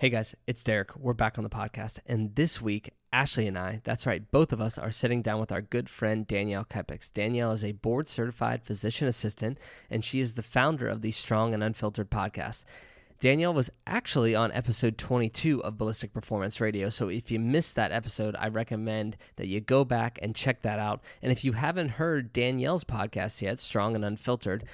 Hey 0.00 0.08
guys, 0.08 0.34
it's 0.46 0.64
Derek. 0.64 0.96
We're 0.96 1.12
back 1.12 1.36
on 1.36 1.44
the 1.44 1.50
podcast. 1.50 1.98
And 2.06 2.34
this 2.34 2.58
week, 2.58 2.94
Ashley 3.12 3.46
and 3.46 3.58
I, 3.58 3.82
that's 3.84 4.06
right, 4.06 4.30
both 4.30 4.50
of 4.50 4.58
us 4.58 4.78
are 4.78 4.90
sitting 4.90 5.20
down 5.20 5.38
with 5.38 5.52
our 5.52 5.60
good 5.60 5.90
friend 5.90 6.26
Danielle 6.26 6.64
Kepix. 6.64 7.12
Danielle 7.12 7.52
is 7.52 7.62
a 7.62 7.72
board 7.72 8.08
certified 8.08 8.62
physician 8.62 9.08
assistant, 9.08 9.58
and 9.90 10.02
she 10.02 10.20
is 10.20 10.32
the 10.32 10.42
founder 10.42 10.88
of 10.88 11.02
the 11.02 11.10
Strong 11.10 11.52
and 11.52 11.62
Unfiltered 11.62 12.10
podcast. 12.10 12.64
Danielle 13.20 13.52
was 13.52 13.68
actually 13.86 14.34
on 14.34 14.50
episode 14.52 14.96
22 14.96 15.62
of 15.62 15.76
Ballistic 15.76 16.14
Performance 16.14 16.62
Radio. 16.62 16.88
So 16.88 17.10
if 17.10 17.30
you 17.30 17.38
missed 17.38 17.76
that 17.76 17.92
episode, 17.92 18.34
I 18.38 18.48
recommend 18.48 19.18
that 19.36 19.48
you 19.48 19.60
go 19.60 19.84
back 19.84 20.18
and 20.22 20.34
check 20.34 20.62
that 20.62 20.78
out. 20.78 21.02
And 21.20 21.30
if 21.30 21.44
you 21.44 21.52
haven't 21.52 21.90
heard 21.90 22.32
Danielle's 22.32 22.84
podcast 22.84 23.42
yet, 23.42 23.58
Strong 23.58 23.96
and 23.96 24.06
Unfiltered, 24.06 24.64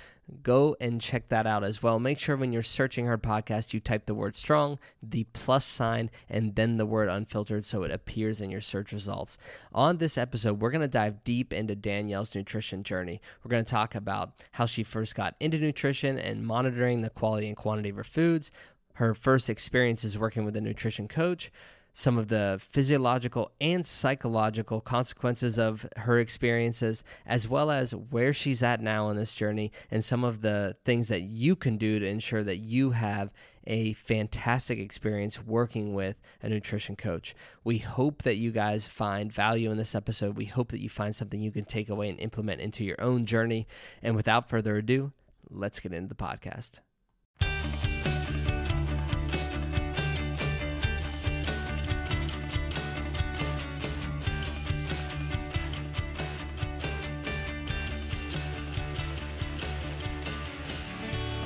go 0.43 0.77
and 0.81 1.01
check 1.01 1.29
that 1.29 1.47
out 1.47 1.63
as 1.63 1.83
well. 1.83 2.01
Make 2.01 2.19
sure 2.19 2.37
when 2.37 2.53
you're 2.53 2.63
searching 2.63 3.07
her 3.07 3.19
podcast, 3.19 3.73
you 3.73 3.81
type 3.81 4.07
the 4.07 4.15
word 4.15 4.35
strong, 4.35 4.79
the 5.03 5.25
plus 5.33 5.65
sign, 5.65 6.11
and 6.29 6.55
then 6.55 6.77
the 6.77 6.87
word 6.87 7.09
unfiltered 7.09 7.65
so 7.65 7.85
it 7.85 7.91
appears 7.91 8.41
in 8.41 8.51
your 8.51 8.61
search 8.61 8.93
results. 8.93 9.39
On 9.73 9.99
this 9.99 10.19
episode, 10.19 10.61
we're 10.61 10.71
going 10.71 10.81
to 10.81 10.89
dive 10.89 11.23
deep 11.25 11.53
into 11.53 11.77
Danielle's 11.77 12.35
nutrition 12.35 12.83
journey. 12.83 13.21
We're 13.45 13.51
going 13.51 13.65
to 13.65 13.71
talk 13.71 13.95
about 13.95 14.33
how 14.53 14.67
she 14.67 14.83
first 14.83 15.15
got 15.15 15.37
into 15.41 15.59
nutrition 15.59 16.19
and 16.19 16.45
monitoring 16.45 17.03
the 17.03 17.11
quality 17.11 17.47
and 17.47 17.57
quantity 17.57 17.91
of 17.91 17.97
her 17.97 18.05
foods, 18.05 18.51
her 18.95 19.15
first 19.15 19.49
experiences 19.51 20.19
working 20.19 20.45
with 20.45 20.57
a 20.57 20.61
nutrition 20.61 21.07
coach 21.07 21.53
some 21.99 22.19
of 22.19 22.29
the 22.29 22.59
physiological 22.61 23.51
and 23.59 23.85
psychological 23.85 24.83
consequences 24.83 25.59
of 25.59 25.89
her 25.97 26.19
experiences, 26.19 27.03
as 27.25 27.49
well 27.49 27.71
as 27.71 27.95
where 27.95 28.35
she's 28.35 28.63
at 28.63 28.83
now 28.83 29.09
in 29.09 29.17
this 29.17 29.35
journey, 29.35 29.73
and 29.91 30.05
some 30.05 30.23
of 30.23 30.43
the 30.43 30.77
things 30.85 31.09
that 31.09 31.23
you 31.23 31.57
can 31.57 31.79
do 31.79 31.99
to 31.99 32.07
ensure 32.07 32.45
that 32.45 32.59
you 32.59 32.91
have 32.91 33.31
a 33.67 33.95
fantastic 33.95 34.79
experience 34.79 35.43
working 35.43 35.95
with 35.95 36.21
a 36.43 36.51
nutrition 36.51 36.97
coach. 36.97 37.35
We 37.65 37.79
hope 37.79 38.21
that 38.25 38.37
you 38.37 38.53
guys 38.53 38.87
find 38.87 39.33
value 39.33 39.71
in 39.71 39.79
this 39.79 39.95
episode. 39.95 40.37
We 40.37 40.45
hope 40.45 40.69
that 40.73 40.83
you 40.83 40.91
find 40.91 41.17
something 41.17 41.41
you 41.41 41.51
can 41.51 41.65
take 41.65 41.89
away 41.89 42.11
and 42.11 42.21
implement 42.21 42.61
into 42.61 42.85
your 42.85 43.01
own 43.01 43.25
journey. 43.25 43.67
And 44.03 44.15
without 44.15 44.51
further 44.51 44.77
ado, 44.77 45.13
let's 45.49 45.81
get 45.81 45.95
into 45.95 46.09
the 46.09 46.15
podcast. 46.15 46.81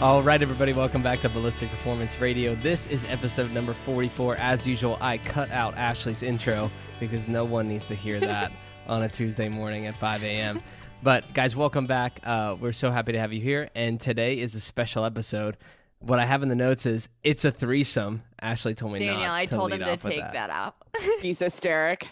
All 0.00 0.22
right, 0.22 0.40
everybody, 0.40 0.72
welcome 0.72 1.02
back 1.02 1.18
to 1.20 1.28
Ballistic 1.28 1.68
Performance 1.70 2.18
Radio. 2.20 2.54
This 2.54 2.86
is 2.86 3.04
episode 3.04 3.50
number 3.50 3.74
44. 3.74 4.36
As 4.36 4.66
usual, 4.66 4.96
I 4.98 5.18
cut 5.18 5.50
out 5.50 5.74
Ashley's 5.76 6.22
intro 6.22 6.70
because 6.98 7.28
no 7.28 7.44
one 7.44 7.68
needs 7.68 7.86
to 7.88 7.94
hear 7.94 8.18
that 8.20 8.50
on 8.86 9.02
a 9.02 9.10
Tuesday 9.10 9.50
morning 9.50 9.86
at 9.86 9.94
5 9.94 10.24
a.m. 10.24 10.62
But, 11.02 11.34
guys, 11.34 11.54
welcome 11.54 11.86
back. 11.86 12.18
Uh, 12.24 12.56
we're 12.58 12.72
so 12.72 12.90
happy 12.90 13.12
to 13.12 13.18
have 13.18 13.34
you 13.34 13.42
here. 13.42 13.68
And 13.74 14.00
today 14.00 14.38
is 14.38 14.54
a 14.54 14.60
special 14.60 15.04
episode. 15.04 15.58
What 15.98 16.18
I 16.18 16.24
have 16.24 16.42
in 16.42 16.48
the 16.48 16.56
notes 16.56 16.86
is 16.86 17.10
it's 17.22 17.44
a 17.44 17.50
threesome. 17.50 18.22
Ashley 18.40 18.74
told 18.74 18.94
me 18.94 19.00
Daniel, 19.00 19.18
not 19.18 19.30
I 19.34 19.44
to 19.44 19.54
told 19.54 19.70
lead 19.70 19.82
him 19.82 19.86
to 19.86 19.92
off 19.92 20.04
with 20.04 20.14
take 20.14 20.22
that. 20.22 20.32
that 20.32 20.50
out. 20.50 20.76
He's 21.20 21.40
hysteric. 21.40 22.08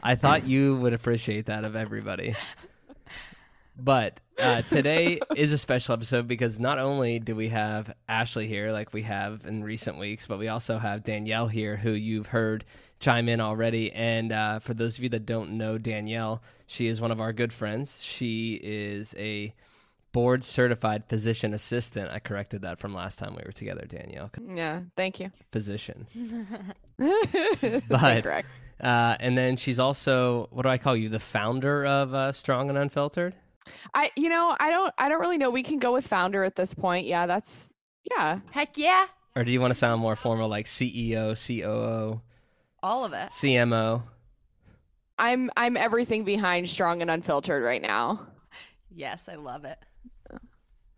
I 0.00 0.14
thought 0.14 0.46
you 0.46 0.76
would 0.76 0.92
appreciate 0.92 1.46
that 1.46 1.64
of 1.64 1.74
everybody. 1.74 2.36
But 3.76 4.20
uh, 4.38 4.62
today 4.62 5.20
is 5.36 5.52
a 5.52 5.58
special 5.58 5.92
episode 5.94 6.26
because 6.26 6.58
not 6.58 6.78
only 6.78 7.18
do 7.18 7.36
we 7.36 7.48
have 7.48 7.94
Ashley 8.08 8.46
here, 8.46 8.72
like 8.72 8.92
we 8.92 9.02
have 9.02 9.44
in 9.44 9.62
recent 9.62 9.98
weeks, 9.98 10.26
but 10.26 10.38
we 10.38 10.48
also 10.48 10.78
have 10.78 11.04
Danielle 11.04 11.48
here, 11.48 11.76
who 11.76 11.92
you've 11.92 12.28
heard 12.28 12.64
chime 13.00 13.28
in 13.28 13.40
already. 13.40 13.92
And 13.92 14.32
uh, 14.32 14.58
for 14.60 14.74
those 14.74 14.96
of 14.96 15.04
you 15.04 15.10
that 15.10 15.26
don't 15.26 15.58
know 15.58 15.78
Danielle, 15.78 16.42
she 16.66 16.86
is 16.86 17.00
one 17.00 17.10
of 17.10 17.20
our 17.20 17.32
good 17.32 17.52
friends. 17.52 18.00
She 18.02 18.54
is 18.62 19.14
a 19.18 19.54
board 20.12 20.42
certified 20.42 21.04
physician 21.08 21.52
assistant. 21.52 22.10
I 22.10 22.18
corrected 22.20 22.62
that 22.62 22.78
from 22.78 22.94
last 22.94 23.18
time 23.18 23.34
we 23.36 23.42
were 23.44 23.52
together, 23.52 23.84
Danielle. 23.86 24.30
Yeah, 24.42 24.80
thank 24.96 25.20
you. 25.20 25.30
Physician. 25.52 26.06
But, 26.98 28.22
correct. 28.22 28.48
Uh, 28.80 29.16
and 29.20 29.36
then 29.36 29.56
she's 29.58 29.78
also, 29.78 30.48
what 30.50 30.62
do 30.62 30.70
I 30.70 30.78
call 30.78 30.96
you? 30.96 31.10
The 31.10 31.20
founder 31.20 31.84
of 31.84 32.14
uh, 32.14 32.32
Strong 32.32 32.70
and 32.70 32.78
Unfiltered? 32.78 33.34
I, 33.94 34.10
you 34.16 34.28
know, 34.28 34.56
I 34.58 34.70
don't, 34.70 34.92
I 34.98 35.08
don't 35.08 35.20
really 35.20 35.38
know. 35.38 35.50
We 35.50 35.62
can 35.62 35.78
go 35.78 35.92
with 35.92 36.06
founder 36.06 36.44
at 36.44 36.56
this 36.56 36.74
point. 36.74 37.06
Yeah, 37.06 37.26
that's, 37.26 37.70
yeah. 38.10 38.40
Heck 38.50 38.76
yeah. 38.76 39.06
Or 39.34 39.44
do 39.44 39.52
you 39.52 39.60
want 39.60 39.72
to 39.72 39.78
sound 39.78 40.00
more 40.00 40.16
formal 40.16 40.48
like 40.48 40.66
CEO, 40.66 41.34
COO, 41.36 42.20
All 42.82 43.04
of 43.04 43.12
it. 43.12 43.30
CMO? 43.30 44.02
I'm, 45.18 45.50
I'm 45.56 45.76
everything 45.76 46.24
behind 46.24 46.68
strong 46.68 47.02
and 47.02 47.10
unfiltered 47.10 47.62
right 47.62 47.82
now. 47.82 48.26
Yes, 48.90 49.28
I 49.28 49.34
love 49.34 49.64
it. 49.64 49.78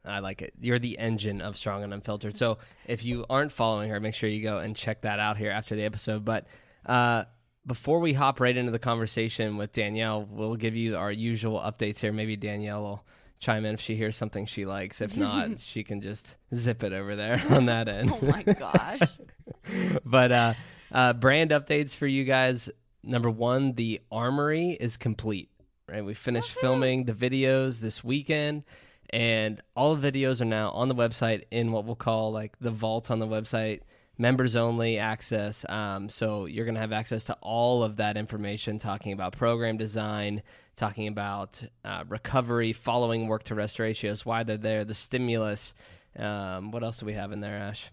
I 0.04 0.20
like 0.20 0.42
it. 0.42 0.54
You're 0.60 0.78
the 0.78 0.98
engine 0.98 1.40
of 1.40 1.56
Strong 1.56 1.84
and 1.84 1.92
Unfiltered. 1.92 2.36
So 2.36 2.58
if 2.86 3.04
you 3.04 3.26
aren't 3.28 3.52
following 3.52 3.90
her, 3.90 4.00
make 4.00 4.14
sure 4.14 4.28
you 4.28 4.42
go 4.42 4.58
and 4.58 4.74
check 4.74 5.02
that 5.02 5.18
out 5.18 5.36
here 5.36 5.50
after 5.50 5.76
the 5.76 5.82
episode. 5.82 6.24
But 6.24 6.46
uh, 6.86 7.24
before 7.68 8.00
we 8.00 8.14
hop 8.14 8.40
right 8.40 8.56
into 8.56 8.72
the 8.72 8.78
conversation 8.78 9.58
with 9.58 9.72
Danielle, 9.72 10.26
we'll 10.28 10.56
give 10.56 10.74
you 10.74 10.96
our 10.96 11.12
usual 11.12 11.60
updates 11.60 11.98
here. 11.98 12.12
Maybe 12.12 12.34
Danielle 12.34 12.82
will 12.82 13.04
chime 13.38 13.64
in 13.66 13.74
if 13.74 13.80
she 13.80 13.94
hears 13.94 14.16
something 14.16 14.46
she 14.46 14.64
likes. 14.64 15.00
If 15.00 15.16
not, 15.16 15.60
she 15.60 15.84
can 15.84 16.00
just 16.00 16.36
zip 16.54 16.82
it 16.82 16.92
over 16.92 17.14
there 17.14 17.40
on 17.50 17.66
that 17.66 17.86
end. 17.88 18.10
Oh 18.10 18.26
my 18.26 18.42
gosh. 18.42 19.18
but 20.04 20.32
uh, 20.32 20.54
uh, 20.90 21.12
brand 21.12 21.50
updates 21.50 21.94
for 21.94 22.06
you 22.06 22.24
guys. 22.24 22.70
Number 23.04 23.30
one, 23.30 23.74
the 23.74 24.00
armory 24.10 24.70
is 24.70 24.96
complete. 24.96 25.50
Right, 25.86 26.04
we 26.04 26.12
finished 26.12 26.50
filming 26.50 27.04
the 27.04 27.14
videos 27.14 27.80
this 27.80 28.04
weekend, 28.04 28.64
and 29.08 29.62
all 29.74 29.96
the 29.96 30.12
videos 30.12 30.42
are 30.42 30.46
now 30.46 30.68
on 30.70 30.88
the 30.88 30.94
website 30.94 31.44
in 31.50 31.72
what 31.72 31.86
we'll 31.86 31.96
call 31.96 32.30
like 32.30 32.58
the 32.60 32.70
vault 32.70 33.10
on 33.10 33.20
the 33.20 33.26
website, 33.26 33.80
members 34.18 34.56
only 34.56 34.98
access. 34.98 35.64
Um, 35.68 36.08
so 36.08 36.46
you're 36.46 36.66
gonna 36.66 36.80
have 36.80 36.92
access 36.92 37.24
to 37.24 37.34
all 37.40 37.82
of 37.82 37.96
that 37.96 38.16
information, 38.16 38.78
talking 38.78 39.12
about 39.12 39.36
program 39.36 39.76
design, 39.76 40.42
talking 40.76 41.08
about 41.08 41.64
uh, 41.84 42.04
recovery, 42.08 42.72
following 42.72 43.28
work 43.28 43.44
to 43.44 43.54
rest 43.54 43.78
ratios, 43.78 44.26
why 44.26 44.42
they're 44.42 44.56
there, 44.56 44.84
the 44.84 44.94
stimulus. 44.94 45.74
Um, 46.16 46.72
what 46.72 46.82
else 46.82 46.98
do 46.98 47.06
we 47.06 47.14
have 47.14 47.32
in 47.32 47.40
there, 47.40 47.56
Ash? 47.56 47.90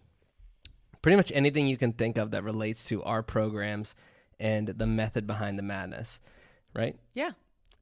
pretty 1.05 1.17
much 1.17 1.31
anything 1.35 1.67
you 1.67 1.77
can 1.77 1.93
think 1.93 2.17
of 2.17 2.31
that 2.31 2.43
relates 2.43 2.85
to 2.85 3.03
our 3.03 3.21
programs 3.21 3.93
and 4.39 4.69
the 4.69 4.87
method 4.87 5.27
behind 5.27 5.59
the 5.59 5.61
madness, 5.61 6.19
right? 6.73 6.95
Yeah. 7.13 7.33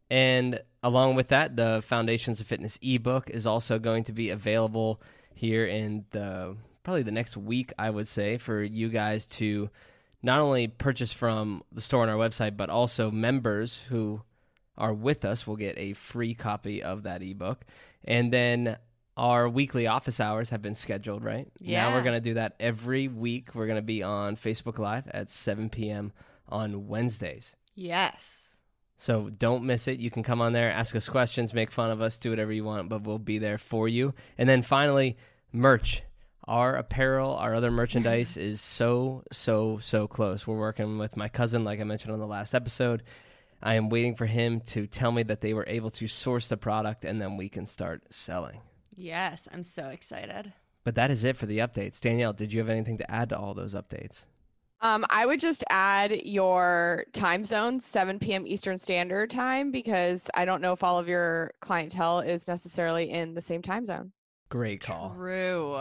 And 0.10 0.62
along 0.84 1.16
with 1.16 1.30
that, 1.30 1.56
the 1.56 1.82
Foundations 1.86 2.42
of 2.42 2.48
Fitness 2.48 2.78
ebook 2.82 3.30
is 3.30 3.48
also 3.48 3.80
going 3.80 4.04
to 4.04 4.12
be 4.12 4.30
available 4.30 5.02
here 5.34 5.66
in 5.66 6.04
the 6.12 6.58
probably 6.84 7.04
the 7.04 7.12
next 7.12 7.38
week, 7.38 7.74
I 7.78 7.90
would 7.90 8.08
say, 8.08 8.38
for 8.38 8.62
you 8.62 8.90
guys 8.90 9.26
to 9.38 9.70
not 10.22 10.40
only 10.40 10.68
purchase 10.68 11.12
from 11.12 11.64
the 11.72 11.82
store 11.82 12.04
on 12.04 12.10
our 12.10 12.18
website, 12.18 12.56
but 12.56 12.70
also 12.70 13.12
members 13.12 13.84
who 13.90 14.22
are 14.78 14.94
with 14.94 15.26
us 15.26 15.46
will 15.46 15.56
get 15.56 15.78
a 15.78 15.94
free 15.94 16.34
copy 16.34 16.82
of 16.82 17.04
that 17.04 17.22
ebook. 17.22 17.66
And 18.06 18.32
then 18.32 18.78
our 19.16 19.48
weekly 19.48 19.86
office 19.88 20.20
hours 20.20 20.50
have 20.50 20.62
been 20.62 20.76
scheduled, 20.76 21.24
right? 21.24 21.48
Now 21.60 21.94
we're 21.94 22.04
going 22.04 22.18
to 22.18 22.30
do 22.30 22.34
that 22.36 22.56
every 22.60 23.08
week. 23.08 23.54
We're 23.54 23.68
going 23.68 23.78
to 23.78 23.82
be 23.82 24.02
on 24.02 24.36
Facebook 24.36 24.80
Live 24.80 25.08
at 25.10 25.30
7 25.30 25.70
p.m. 25.70 26.12
on 26.50 26.88
Wednesdays. 26.88 27.56
Yes. 27.76 28.40
So 28.98 29.30
don't 29.30 29.66
miss 29.66 29.88
it. 29.88 30.00
You 30.00 30.10
can 30.10 30.24
come 30.24 30.42
on 30.42 30.54
there, 30.54 30.72
ask 30.72 30.96
us 30.96 31.10
questions, 31.10 31.54
make 31.54 31.72
fun 31.72 31.92
of 31.92 32.02
us, 32.02 32.18
do 32.18 32.30
whatever 32.30 32.54
you 32.54 32.64
want, 32.64 32.90
but 32.90 33.04
we'll 33.04 33.20
be 33.20 33.38
there 33.38 33.58
for 33.58 33.88
you. 33.88 34.14
And 34.38 34.48
then 34.48 34.62
finally, 34.62 35.18
merch. 35.52 36.04
Our 36.46 36.76
apparel, 36.76 37.36
our 37.36 37.54
other 37.54 37.72
merchandise 37.82 38.38
is 38.38 38.62
so, 38.62 39.24
so, 39.32 39.78
so 39.80 40.08
close. 40.08 40.46
We're 40.46 40.58
working 40.58 40.98
with 40.98 41.18
my 41.18 41.30
cousin, 41.30 41.64
like 41.64 41.80
I 41.80 41.84
mentioned 41.84 42.14
on 42.14 42.20
the 42.20 42.28
last 42.28 42.54
episode. 42.54 43.04
I 43.62 43.76
am 43.76 43.90
waiting 43.90 44.16
for 44.16 44.26
him 44.26 44.60
to 44.68 44.88
tell 44.88 45.12
me 45.12 45.24
that 45.24 45.42
they 45.42 45.54
were 45.54 45.66
able 45.68 45.90
to 45.92 46.08
source 46.08 46.50
the 46.50 46.58
product 46.58 47.06
and 47.06 47.22
then 47.22 47.38
we 47.38 47.48
can 47.48 47.66
start 47.66 48.04
selling. 48.10 48.60
Yes, 48.96 49.48
I'm 49.52 49.64
so 49.64 49.88
excited. 49.88 50.52
But 50.84 50.96
that 50.96 51.12
is 51.12 51.24
it 51.24 51.38
for 51.38 51.46
the 51.46 51.60
updates. 51.60 52.02
Danielle, 52.02 52.34
did 52.34 52.52
you 52.52 52.60
have 52.60 52.70
anything 52.70 52.98
to 52.98 53.10
add 53.10 53.30
to 53.30 53.38
all 53.38 53.54
those 53.54 53.74
updates? 53.74 54.26
Um, 54.82 55.06
I 55.10 55.26
would 55.26 55.40
just 55.40 55.64
add 55.70 56.26
your 56.26 57.06
time 57.14 57.46
zone, 57.46 57.80
7 57.80 58.20
p.m. 58.20 58.46
Eastern 58.46 58.78
Standard 58.78 59.30
Time, 59.30 59.72
because 59.72 60.30
I 60.34 60.44
don't 60.44 60.62
know 60.62 60.74
if 60.74 60.84
all 60.84 60.98
of 60.98 61.08
your 61.08 61.54
clientele 61.62 62.20
is 62.20 62.50
necessarily 62.50 63.10
in 63.10 63.34
the 63.34 63.42
same 63.42 63.62
time 63.62 63.86
zone. 63.86 64.12
Great 64.50 64.82
call. 64.82 65.14
True. 65.16 65.78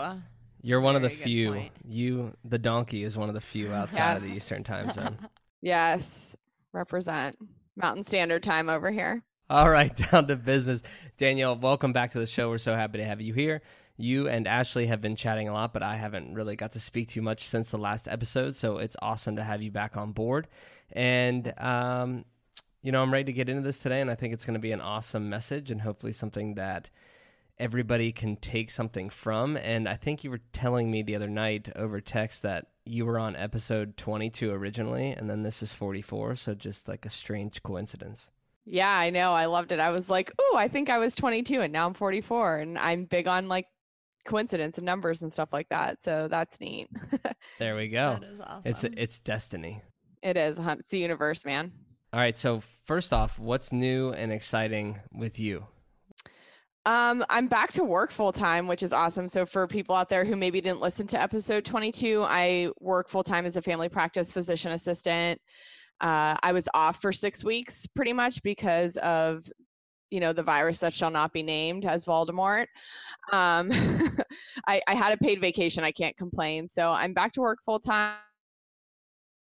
You're 0.63 0.81
one 0.81 0.95
of 0.95 1.01
the 1.01 1.09
few. 1.09 1.51
point. 1.51 1.71
You, 1.85 2.33
the 2.45 2.57
donkey, 2.57 3.03
is 3.03 3.17
one 3.17 3.27
of 3.27 3.35
the 3.35 3.41
few 3.41 3.71
outside 3.73 4.15
of 4.17 4.23
the 4.23 4.29
Eastern 4.29 4.63
time 4.63 4.91
zone. 4.93 5.17
Yes, 5.61 6.35
represent 6.71 7.37
Mountain 7.75 8.05
Standard 8.05 8.43
Time 8.43 8.69
over 8.69 8.89
here. 8.89 9.23
All 9.49 9.69
right, 9.69 9.95
down 10.11 10.27
to 10.27 10.37
business. 10.37 10.81
Danielle, 11.17 11.57
welcome 11.57 11.91
back 11.91 12.11
to 12.11 12.19
the 12.19 12.25
show. 12.25 12.49
We're 12.49 12.57
so 12.57 12.75
happy 12.75 12.97
to 12.99 13.03
have 13.03 13.19
you 13.19 13.33
here. 13.33 13.61
you 13.97 14.29
and 14.29 14.47
Ashley 14.47 14.87
have 14.87 15.01
been 15.01 15.17
chatting 15.17 15.49
a 15.49 15.53
lot, 15.53 15.73
but 15.73 15.83
I 15.83 15.95
haven't 15.97 16.33
really 16.33 16.55
got 16.55 16.71
to 16.71 16.79
speak 16.79 17.09
too 17.09 17.21
much 17.21 17.45
since 17.45 17.71
the 17.71 17.77
last 17.77 18.07
episode. 18.07 18.55
So 18.55 18.77
it's 18.77 18.95
awesome 19.01 19.35
to 19.35 19.43
have 19.43 19.61
you 19.61 19.69
back 19.69 19.97
on 19.97 20.13
board. 20.13 20.47
And, 20.93 21.53
um, 21.57 22.23
you 22.81 22.91
know, 22.91 23.01
I'm 23.01 23.11
ready 23.11 23.25
to 23.25 23.33
get 23.33 23.49
into 23.49 23.61
this 23.63 23.79
today, 23.79 23.99
and 23.99 24.09
I 24.09 24.15
think 24.15 24.33
it's 24.33 24.45
going 24.45 24.55
to 24.55 24.59
be 24.59 24.71
an 24.71 24.81
awesome 24.81 25.29
message 25.29 25.71
and 25.71 25.81
hopefully 25.81 26.13
something 26.13 26.55
that 26.55 26.89
everybody 27.59 28.11
can 28.11 28.35
take 28.37 28.69
something 28.69 29.09
from. 29.09 29.57
And 29.57 29.87
I 29.87 29.95
think 29.95 30.23
you 30.23 30.29
were 30.31 30.41
telling 30.51 30.89
me 30.89 31.03
the 31.03 31.15
other 31.15 31.29
night 31.29 31.69
over 31.75 32.01
text 32.01 32.41
that 32.41 32.67
you 32.85 33.05
were 33.05 33.19
on 33.19 33.35
episode 33.35 33.95
22 33.97 34.51
originally, 34.51 35.11
and 35.11 35.29
then 35.29 35.43
this 35.43 35.63
is 35.63 35.73
44. 35.73 36.35
So 36.35 36.53
just 36.53 36.87
like 36.87 37.05
a 37.05 37.09
strange 37.09 37.63
coincidence. 37.63 38.29
Yeah, 38.65 38.89
I 38.89 39.09
know. 39.09 39.33
I 39.33 39.45
loved 39.45 39.71
it. 39.71 39.79
I 39.79 39.89
was 39.89 40.09
like, 40.09 40.31
"Oh, 40.39 40.55
I 40.57 40.67
think 40.69 40.89
I 40.89 40.97
was 40.97 41.15
22 41.15 41.61
and 41.61 41.73
now 41.73 41.85
I'm 41.85 41.93
44." 41.93 42.57
And 42.59 42.77
I'm 42.77 43.05
big 43.05 43.27
on 43.27 43.49
like 43.49 43.67
coincidence 44.25 44.77
and 44.77 44.85
numbers 44.85 45.21
and 45.21 45.31
stuff 45.33 45.49
like 45.51 45.67
that. 45.69 46.03
So 46.03 46.27
that's 46.29 46.61
neat. 46.61 46.89
there 47.59 47.75
we 47.75 47.89
go. 47.89 48.17
That 48.21 48.29
is 48.29 48.39
awesome. 48.39 48.61
It's 48.65 48.83
it's 48.85 49.19
destiny. 49.19 49.81
it 50.21 50.37
is. 50.37 50.59
It's 50.59 50.89
the 50.89 50.99
universe, 50.99 51.45
man. 51.45 51.73
All 52.13 52.19
right. 52.19 52.37
So 52.37 52.61
first 52.85 53.11
off, 53.11 53.37
what's 53.37 53.73
new 53.73 54.11
and 54.11 54.31
exciting 54.31 54.99
with 55.11 55.39
you? 55.39 55.65
Um, 56.85 57.23
I'm 57.29 57.47
back 57.47 57.71
to 57.73 57.83
work 57.83 58.11
full 58.11 58.33
time, 58.33 58.67
which 58.67 58.83
is 58.83 58.91
awesome. 58.91 59.27
So 59.27 59.45
for 59.45 59.67
people 59.67 59.95
out 59.95 60.09
there 60.09 60.25
who 60.25 60.35
maybe 60.35 60.59
didn't 60.59 60.81
listen 60.81 61.07
to 61.07 61.21
episode 61.21 61.63
22, 61.63 62.25
I 62.27 62.69
work 62.81 63.07
full 63.07 63.23
time 63.23 63.45
as 63.45 63.55
a 63.55 63.61
family 63.61 63.87
practice 63.87 64.31
physician 64.31 64.73
assistant. 64.73 65.39
Uh, 66.01 66.35
I 66.43 66.51
was 66.51 66.67
off 66.73 67.01
for 67.01 67.13
six 67.13 67.43
weeks 67.43 67.87
pretty 67.87 68.11
much 68.11 68.43
because 68.43 68.97
of 68.97 69.49
you 70.09 70.19
know 70.19 70.33
the 70.33 70.43
virus 70.43 70.79
that 70.79 70.93
shall 70.93 71.09
not 71.09 71.31
be 71.31 71.41
named 71.41 71.85
as 71.85 72.05
Voldemort. 72.05 72.65
Um, 73.31 73.71
I, 74.67 74.81
I 74.87 74.93
had 74.93 75.13
a 75.13 75.17
paid 75.17 75.39
vacation. 75.39 75.83
I 75.83 75.91
can't 75.91 76.17
complain. 76.17 76.67
So 76.67 76.91
I'm 76.91 77.13
back 77.13 77.31
to 77.33 77.41
work 77.41 77.59
full 77.63 77.79
time 77.79 78.15